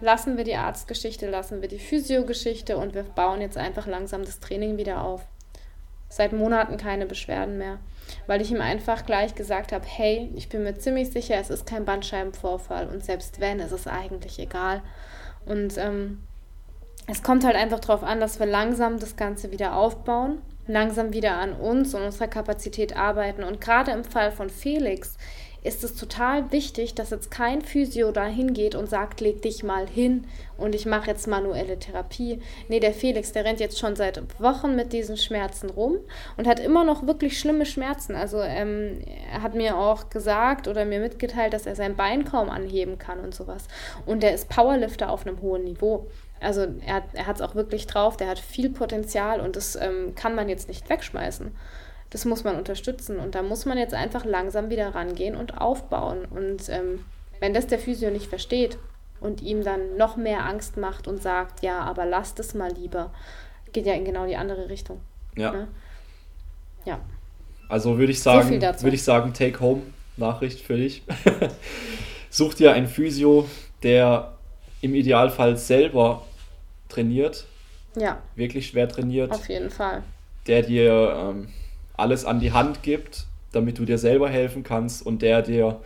lassen 0.00 0.36
wir 0.36 0.44
die 0.44 0.56
Arztgeschichte, 0.56 1.28
lassen 1.28 1.62
wir 1.62 1.68
die 1.68 1.78
Physiogeschichte 1.78 2.76
und 2.76 2.94
wir 2.94 3.04
bauen 3.04 3.40
jetzt 3.40 3.56
einfach 3.56 3.86
langsam 3.86 4.24
das 4.24 4.40
Training 4.40 4.76
wieder 4.76 5.02
auf. 5.02 5.22
Seit 6.08 6.32
Monaten 6.32 6.76
keine 6.76 7.06
Beschwerden 7.06 7.58
mehr, 7.58 7.78
weil 8.26 8.40
ich 8.40 8.50
ihm 8.50 8.60
einfach 8.60 9.06
gleich 9.06 9.34
gesagt 9.34 9.72
habe, 9.72 9.84
hey, 9.86 10.30
ich 10.34 10.48
bin 10.48 10.62
mir 10.62 10.78
ziemlich 10.78 11.10
sicher, 11.10 11.36
es 11.36 11.50
ist 11.50 11.66
kein 11.66 11.84
Bandscheibenvorfall 11.84 12.88
und 12.88 13.04
selbst 13.04 13.40
wenn, 13.40 13.60
ist 13.60 13.72
es 13.72 13.86
eigentlich 13.86 14.38
egal. 14.38 14.82
Und 15.46 15.76
ähm, 15.78 16.22
es 17.06 17.22
kommt 17.22 17.44
halt 17.44 17.56
einfach 17.56 17.80
darauf 17.80 18.02
an, 18.02 18.20
dass 18.20 18.38
wir 18.38 18.46
langsam 18.46 18.98
das 18.98 19.16
Ganze 19.16 19.50
wieder 19.50 19.74
aufbauen 19.74 20.40
langsam 20.66 21.12
wieder 21.12 21.36
an 21.36 21.52
uns 21.52 21.94
und 21.94 22.02
unserer 22.02 22.28
Kapazität 22.28 22.96
arbeiten. 22.96 23.44
Und 23.44 23.60
gerade 23.60 23.92
im 23.92 24.04
Fall 24.04 24.32
von 24.32 24.50
Felix 24.50 25.16
ist 25.64 25.82
es 25.82 25.94
total 25.94 26.52
wichtig, 26.52 26.94
dass 26.94 27.08
jetzt 27.08 27.30
kein 27.30 27.62
Physio 27.62 28.12
da 28.12 28.26
hingeht 28.26 28.74
und 28.74 28.88
sagt, 28.88 29.22
leg 29.22 29.40
dich 29.40 29.64
mal 29.64 29.88
hin 29.88 30.26
und 30.58 30.74
ich 30.74 30.84
mache 30.84 31.08
jetzt 31.08 31.26
manuelle 31.26 31.78
Therapie. 31.78 32.38
Nee, 32.68 32.80
der 32.80 32.92
Felix, 32.92 33.32
der 33.32 33.46
rennt 33.46 33.60
jetzt 33.60 33.78
schon 33.78 33.96
seit 33.96 34.22
Wochen 34.38 34.76
mit 34.76 34.92
diesen 34.92 35.16
Schmerzen 35.16 35.70
rum 35.70 35.96
und 36.36 36.46
hat 36.46 36.60
immer 36.60 36.84
noch 36.84 37.06
wirklich 37.06 37.40
schlimme 37.40 37.64
Schmerzen. 37.64 38.14
Also 38.14 38.42
ähm, 38.42 39.00
er 39.32 39.40
hat 39.40 39.54
mir 39.54 39.78
auch 39.78 40.10
gesagt 40.10 40.68
oder 40.68 40.84
mir 40.84 41.00
mitgeteilt, 41.00 41.54
dass 41.54 41.64
er 41.64 41.74
sein 41.74 41.96
Bein 41.96 42.26
kaum 42.26 42.50
anheben 42.50 42.98
kann 42.98 43.20
und 43.20 43.34
sowas. 43.34 43.66
Und 44.04 44.22
der 44.22 44.34
ist 44.34 44.50
Powerlifter 44.50 45.10
auf 45.10 45.26
einem 45.26 45.40
hohen 45.40 45.64
Niveau. 45.64 46.08
Also 46.44 46.66
er, 46.86 47.02
er 47.12 47.26
hat 47.26 47.36
es 47.36 47.42
auch 47.42 47.54
wirklich 47.54 47.86
drauf, 47.86 48.16
der 48.16 48.28
hat 48.28 48.38
viel 48.38 48.70
Potenzial 48.70 49.40
und 49.40 49.56
das 49.56 49.76
ähm, 49.76 50.14
kann 50.14 50.34
man 50.34 50.48
jetzt 50.48 50.68
nicht 50.68 50.88
wegschmeißen. 50.88 51.50
Das 52.10 52.24
muss 52.24 52.44
man 52.44 52.56
unterstützen 52.56 53.18
und 53.18 53.34
da 53.34 53.42
muss 53.42 53.64
man 53.64 53.78
jetzt 53.78 53.94
einfach 53.94 54.24
langsam 54.24 54.70
wieder 54.70 54.94
rangehen 54.94 55.34
und 55.34 55.58
aufbauen. 55.58 56.24
Und 56.26 56.68
ähm, 56.68 57.04
wenn 57.40 57.54
das 57.54 57.66
der 57.66 57.78
Physio 57.78 58.10
nicht 58.10 58.26
versteht 58.26 58.78
und 59.20 59.42
ihm 59.42 59.64
dann 59.64 59.96
noch 59.96 60.16
mehr 60.16 60.44
Angst 60.44 60.76
macht 60.76 61.08
und 61.08 61.22
sagt, 61.22 61.62
ja, 61.62 61.80
aber 61.80 62.06
lasst 62.06 62.38
es 62.38 62.54
mal 62.54 62.72
lieber, 62.72 63.10
geht 63.72 63.86
ja 63.86 63.94
in 63.94 64.04
genau 64.04 64.26
die 64.26 64.36
andere 64.36 64.68
Richtung. 64.68 65.00
Ja. 65.36 65.50
Ne? 65.50 65.68
Ja. 66.84 67.00
Also 67.68 67.98
würde 67.98 68.12
ich 68.12 68.22
sagen, 68.22 68.60
so 68.60 68.82
würde 68.84 68.94
ich 68.94 69.02
sagen, 69.02 69.32
Take 69.32 69.58
Home 69.60 69.82
Nachricht 70.16 70.60
für 70.60 70.76
dich. 70.76 71.02
Such 72.30 72.54
dir 72.54 72.72
einen 72.72 72.86
Physio, 72.86 73.48
der 73.82 74.34
im 74.80 74.94
Idealfall 74.94 75.56
selber 75.56 76.22
trainiert. 76.94 77.46
Ja. 77.96 78.22
Wirklich 78.34 78.68
schwer 78.68 78.88
trainiert. 78.88 79.30
Auf 79.30 79.48
jeden 79.48 79.70
Fall. 79.70 80.02
Der 80.46 80.62
dir 80.62 81.14
ähm, 81.16 81.48
alles 81.96 82.24
an 82.24 82.40
die 82.40 82.52
Hand 82.52 82.82
gibt, 82.82 83.26
damit 83.52 83.78
du 83.78 83.84
dir 83.84 83.98
selber 83.98 84.28
helfen 84.28 84.62
kannst 84.62 85.04
und 85.04 85.22
der 85.22 85.42
dir 85.42 85.80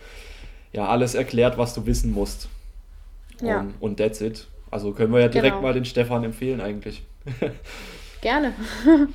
ja 0.71 0.87
alles 0.87 1.15
erklärt, 1.15 1.57
was 1.57 1.73
du 1.73 1.85
wissen 1.85 2.11
musst. 2.13 2.49
Ja. 3.41 3.61
Und, 3.61 3.73
und 3.79 3.97
that's 3.97 4.21
it. 4.21 4.47
Also 4.71 4.91
können 4.91 5.13
wir 5.13 5.19
ja 5.19 5.27
direkt 5.27 5.55
genau. 5.55 5.67
mal 5.67 5.73
den 5.73 5.85
Stefan 5.85 6.23
empfehlen 6.23 6.61
eigentlich. 6.61 7.03
Gerne. 8.21 8.53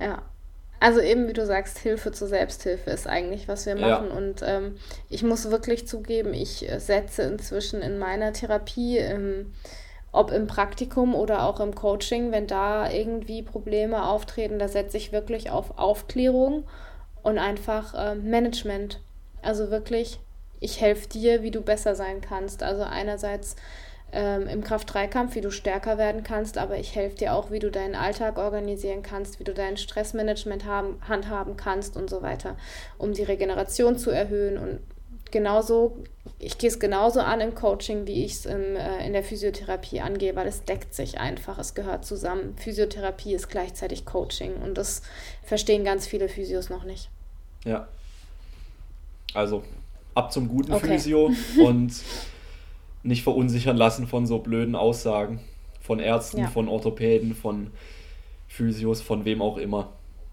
ja. 0.00 0.22
Also 0.80 1.00
eben, 1.00 1.26
wie 1.28 1.32
du 1.32 1.44
sagst, 1.44 1.78
Hilfe 1.78 2.12
zur 2.12 2.28
Selbsthilfe 2.28 2.90
ist 2.90 3.06
eigentlich, 3.06 3.48
was 3.48 3.66
wir 3.66 3.74
machen. 3.74 4.08
Ja. 4.10 4.16
Und 4.16 4.42
ähm, 4.44 4.76
ich 5.08 5.22
muss 5.22 5.50
wirklich 5.50 5.88
zugeben, 5.88 6.34
ich 6.34 6.68
setze 6.78 7.22
inzwischen 7.22 7.82
in 7.82 7.98
meiner 7.98 8.32
Therapie, 8.32 8.98
ähm, 8.98 9.52
ob 10.12 10.30
im 10.30 10.46
Praktikum 10.46 11.14
oder 11.14 11.42
auch 11.42 11.60
im 11.60 11.74
Coaching, 11.74 12.32
wenn 12.32 12.46
da 12.46 12.90
irgendwie 12.90 13.42
Probleme 13.42 14.06
auftreten, 14.06 14.58
da 14.58 14.68
setze 14.68 14.96
ich 14.96 15.12
wirklich 15.12 15.50
auf 15.50 15.78
Aufklärung 15.78 16.64
und 17.22 17.38
einfach 17.38 17.94
äh, 17.94 18.14
Management. 18.14 19.00
Also 19.42 19.70
wirklich, 19.70 20.18
ich 20.60 20.80
helfe 20.80 21.08
dir, 21.08 21.42
wie 21.42 21.50
du 21.50 21.60
besser 21.60 21.94
sein 21.94 22.20
kannst. 22.20 22.62
Also 22.62 22.84
einerseits 22.84 23.56
ähm, 24.12 24.48
im 24.48 24.64
Kraft-3-Kampf, 24.64 25.34
wie 25.34 25.40
du 25.40 25.50
stärker 25.50 25.98
werden 25.98 26.22
kannst, 26.22 26.56
aber 26.56 26.78
ich 26.78 26.94
helfe 26.94 27.16
dir 27.16 27.34
auch, 27.34 27.50
wie 27.50 27.58
du 27.58 27.70
deinen 27.70 27.94
Alltag 27.94 28.38
organisieren 28.38 29.02
kannst, 29.02 29.38
wie 29.38 29.44
du 29.44 29.52
dein 29.52 29.76
Stressmanagement 29.76 30.64
haben, 30.64 31.00
handhaben 31.06 31.56
kannst 31.56 31.96
und 31.96 32.08
so 32.08 32.22
weiter, 32.22 32.56
um 32.96 33.12
die 33.12 33.22
Regeneration 33.22 33.98
zu 33.98 34.10
erhöhen. 34.10 34.56
Und 34.56 34.80
genauso, 35.30 35.98
ich 36.38 36.56
gehe 36.56 36.70
es 36.70 36.78
genauso 36.78 37.20
an 37.20 37.40
im 37.40 37.54
Coaching, 37.54 38.06
wie 38.06 38.24
ich 38.24 38.32
es 38.32 38.46
äh, 38.46 38.54
in 39.06 39.12
der 39.12 39.22
Physiotherapie 39.22 40.00
angehe, 40.00 40.34
weil 40.36 40.46
es 40.46 40.64
deckt 40.64 40.94
sich 40.94 41.18
einfach, 41.20 41.58
es 41.58 41.74
gehört 41.74 42.06
zusammen. 42.06 42.56
Physiotherapie 42.56 43.34
ist 43.34 43.48
gleichzeitig 43.48 44.06
Coaching 44.06 44.54
und 44.62 44.78
das 44.78 45.02
verstehen 45.42 45.84
ganz 45.84 46.06
viele 46.06 46.28
Physios 46.30 46.70
noch 46.70 46.84
nicht. 46.84 47.10
Ja. 47.64 47.88
Also 49.34 49.62
ab 50.14 50.32
zum 50.32 50.48
guten 50.48 50.72
okay. 50.72 50.94
Physio 50.94 51.30
und 51.62 51.92
nicht 53.02 53.22
verunsichern 53.22 53.76
lassen 53.76 54.06
von 54.06 54.26
so 54.26 54.38
blöden 54.38 54.74
Aussagen 54.74 55.40
von 55.88 56.00
Ärzten, 56.00 56.40
ja. 56.40 56.48
von 56.48 56.68
Orthopäden, 56.68 57.34
von 57.34 57.70
Physios, 58.46 59.00
von 59.00 59.24
wem 59.24 59.40
auch 59.40 59.56
immer. 59.56 59.88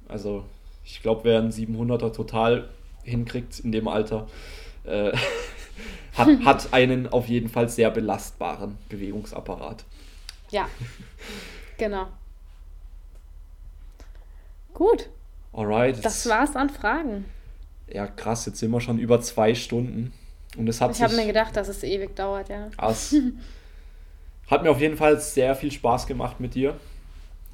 Also 0.08 0.44
ich 0.84 1.02
glaube, 1.02 1.24
wer 1.24 1.40
einen 1.40 1.52
700er 1.52 2.12
total 2.12 2.70
hinkriegt 3.04 3.60
in 3.62 3.72
dem 3.72 3.88
Alter, 3.88 4.28
äh, 4.84 5.14
hat, 6.14 6.28
hat 6.44 6.74
einen 6.74 7.08
auf 7.08 7.28
jeden 7.28 7.48
Fall 7.48 7.70
sehr 7.70 7.90
belastbaren 7.90 8.78
Bewegungsapparat. 8.90 9.86
Ja, 10.52 10.68
genau. 11.78 12.08
Gut. 14.74 15.10
Alright. 15.54 16.04
Das 16.04 16.28
war's 16.28 16.56
an 16.58 16.70
Fragen. 16.70 17.24
Ja, 17.88 18.08
krass, 18.08 18.46
jetzt 18.46 18.60
sind 18.60 18.72
wir 18.72 18.82
schon 18.82 19.00
über 19.00 19.22
zwei 19.22 19.56
Stunden. 19.56 20.12
Und 20.57 20.68
es 20.69 20.80
hat 20.82 20.91
Ich 20.95 21.02
habe 21.02 21.15
mir 21.15 21.26
gedacht, 21.26 21.56
dass 21.56 21.68
es 21.68 21.84
ewig 21.84 22.15
dauert, 22.15 22.49
ja. 22.49 22.69
Es 22.90 23.15
hat 24.48 24.64
mir 24.64 24.72
auf 24.72 24.80
jeden 24.80 24.98
Fall 24.98 25.19
sehr 25.19 25.56
viel 25.56 25.72
Spaß 25.72 26.07
gemacht 26.07 26.40
mit 26.40 26.56
dir. 26.56 26.76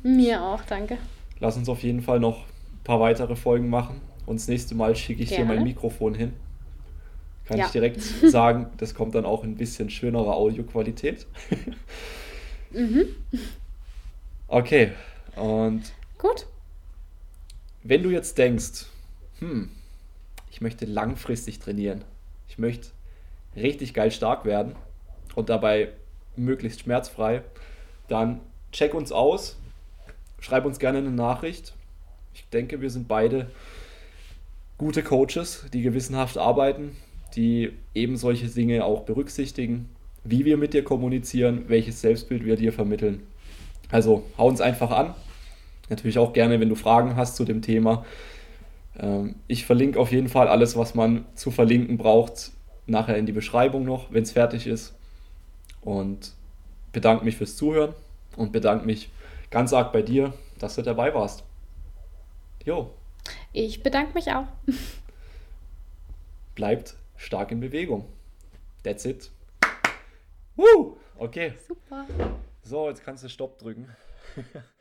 Mir 0.04 0.42
auch, 0.42 0.62
danke. 0.64 0.98
Lass 1.40 1.58
uns 1.58 1.70
auf 1.70 1.82
jeden 1.84 2.02
Fall 2.02 2.20
noch 2.20 2.40
ein 2.40 2.84
paar 2.84 3.00
weitere 3.00 3.36
Folgen 3.36 3.70
machen. 3.70 4.02
Und 4.26 4.40
das 4.40 4.48
nächste 4.48 4.76
Mal 4.76 4.96
schicke 4.96 5.24
ich 5.24 5.30
dir 5.30 5.38
Gerne. 5.38 5.56
mein 5.56 5.64
Mikrofon 5.64 6.14
hin. 6.14 6.34
Kann 7.46 7.58
Ja. 7.58 7.66
ich 7.66 7.72
direkt 7.72 8.02
sagen, 8.30 8.68
das 8.78 8.94
kommt 8.94 9.16
dann 9.16 9.26
auch 9.26 9.44
in 9.44 9.52
ein 9.52 9.58
bisschen 9.58 9.90
schönere 9.90 10.34
Audioqualität. 10.34 11.26
Mhm. 12.74 13.06
Okay, 14.48 14.92
und 15.36 15.82
Gut. 16.18 16.46
wenn 17.84 18.02
du 18.02 18.10
jetzt 18.12 18.38
denkst, 18.38 18.86
hm, 19.40 19.70
ich 20.52 20.62
möchte 20.62 20.86
langfristig 20.86 21.60
trainieren, 21.60 22.06
ich 22.52 22.58
möchte 22.58 22.90
richtig 23.56 23.94
geil 23.94 24.12
stark 24.12 24.44
werden 24.44 24.76
und 25.36 25.48
dabei 25.48 25.88
möglichst 26.36 26.82
schmerzfrei, 26.82 27.44
dann 28.10 28.42
check 28.74 28.94
uns 28.94 29.14
aus, 29.14 29.58
schreib 30.42 30.66
uns 30.66 30.78
gerne 30.78 30.98
eine 30.98 31.12
Nachricht. 31.12 31.74
Ich 32.34 32.46
denke, 32.50 32.82
wir 32.82 32.90
sind 32.90 33.08
beide 33.08 33.50
gute 34.78 35.02
Coaches, 35.02 35.66
die 35.72 35.82
gewissenhaft 35.82 36.38
arbeiten, 36.38 36.98
die 37.38 37.72
eben 37.94 38.18
solche 38.18 38.48
Dinge 38.48 38.84
auch 38.84 39.04
berücksichtigen, 39.04 39.88
wie 40.26 40.44
wir 40.44 40.58
mit 40.58 40.74
dir 40.74 40.84
kommunizieren, 40.84 41.70
welches 41.70 42.02
Selbstbild 42.02 42.44
wir 42.44 42.58
dir 42.58 42.74
vermitteln. 42.74 43.26
Also 43.92 44.26
hau 44.38 44.50
uns 44.50 44.60
einfach 44.60 44.92
an. 44.92 45.16
Natürlich 45.90 46.18
auch 46.18 46.34
gerne, 46.34 46.60
wenn 46.60 46.70
du 46.70 46.76
Fragen 46.76 47.16
hast 47.16 47.38
zu 47.38 47.46
dem 47.46 47.62
Thema. 47.62 48.06
Ähm, 48.98 49.36
ich 49.48 49.66
verlinke 49.66 50.00
auf 50.00 50.12
jeden 50.12 50.30
Fall 50.30 50.48
alles, 50.48 50.76
was 50.76 50.96
man 50.96 51.26
zu 51.36 51.52
verlinken 51.52 51.98
braucht, 51.98 52.52
nachher 52.88 53.18
in 53.18 53.26
die 53.26 53.32
Beschreibung 53.32 53.86
noch, 53.86 54.12
wenn 54.12 54.24
es 54.24 54.32
fertig 54.32 54.68
ist. 54.68 54.94
Und 55.82 56.34
bedanke 56.92 57.26
mich 57.26 57.38
fürs 57.38 57.56
Zuhören 57.56 57.94
und 58.36 58.52
bedanke 58.52 58.86
mich 58.86 59.10
ganz 59.50 59.74
arg 59.74 59.92
bei 59.94 60.02
dir, 60.02 60.34
dass 60.60 60.76
du 60.76 60.82
dabei 60.82 61.14
warst. 61.14 61.44
Jo, 62.66 62.92
Ich 63.54 63.82
bedanke 63.82 64.14
mich 64.14 64.32
auch. 64.32 64.46
bleibt 66.56 66.96
stark 67.18 67.52
in 67.52 67.60
Bewegung. 67.60 68.06
That's 68.84 69.06
it. 69.06 69.32
Woo! 70.56 70.98
Okay, 71.18 71.54
Super. 71.68 72.06
so, 72.64 72.90
jetzt 72.90 73.04
kannst 73.04 73.24
du 73.24 73.30
Stopp 73.30 73.58
drücken. 73.60 73.88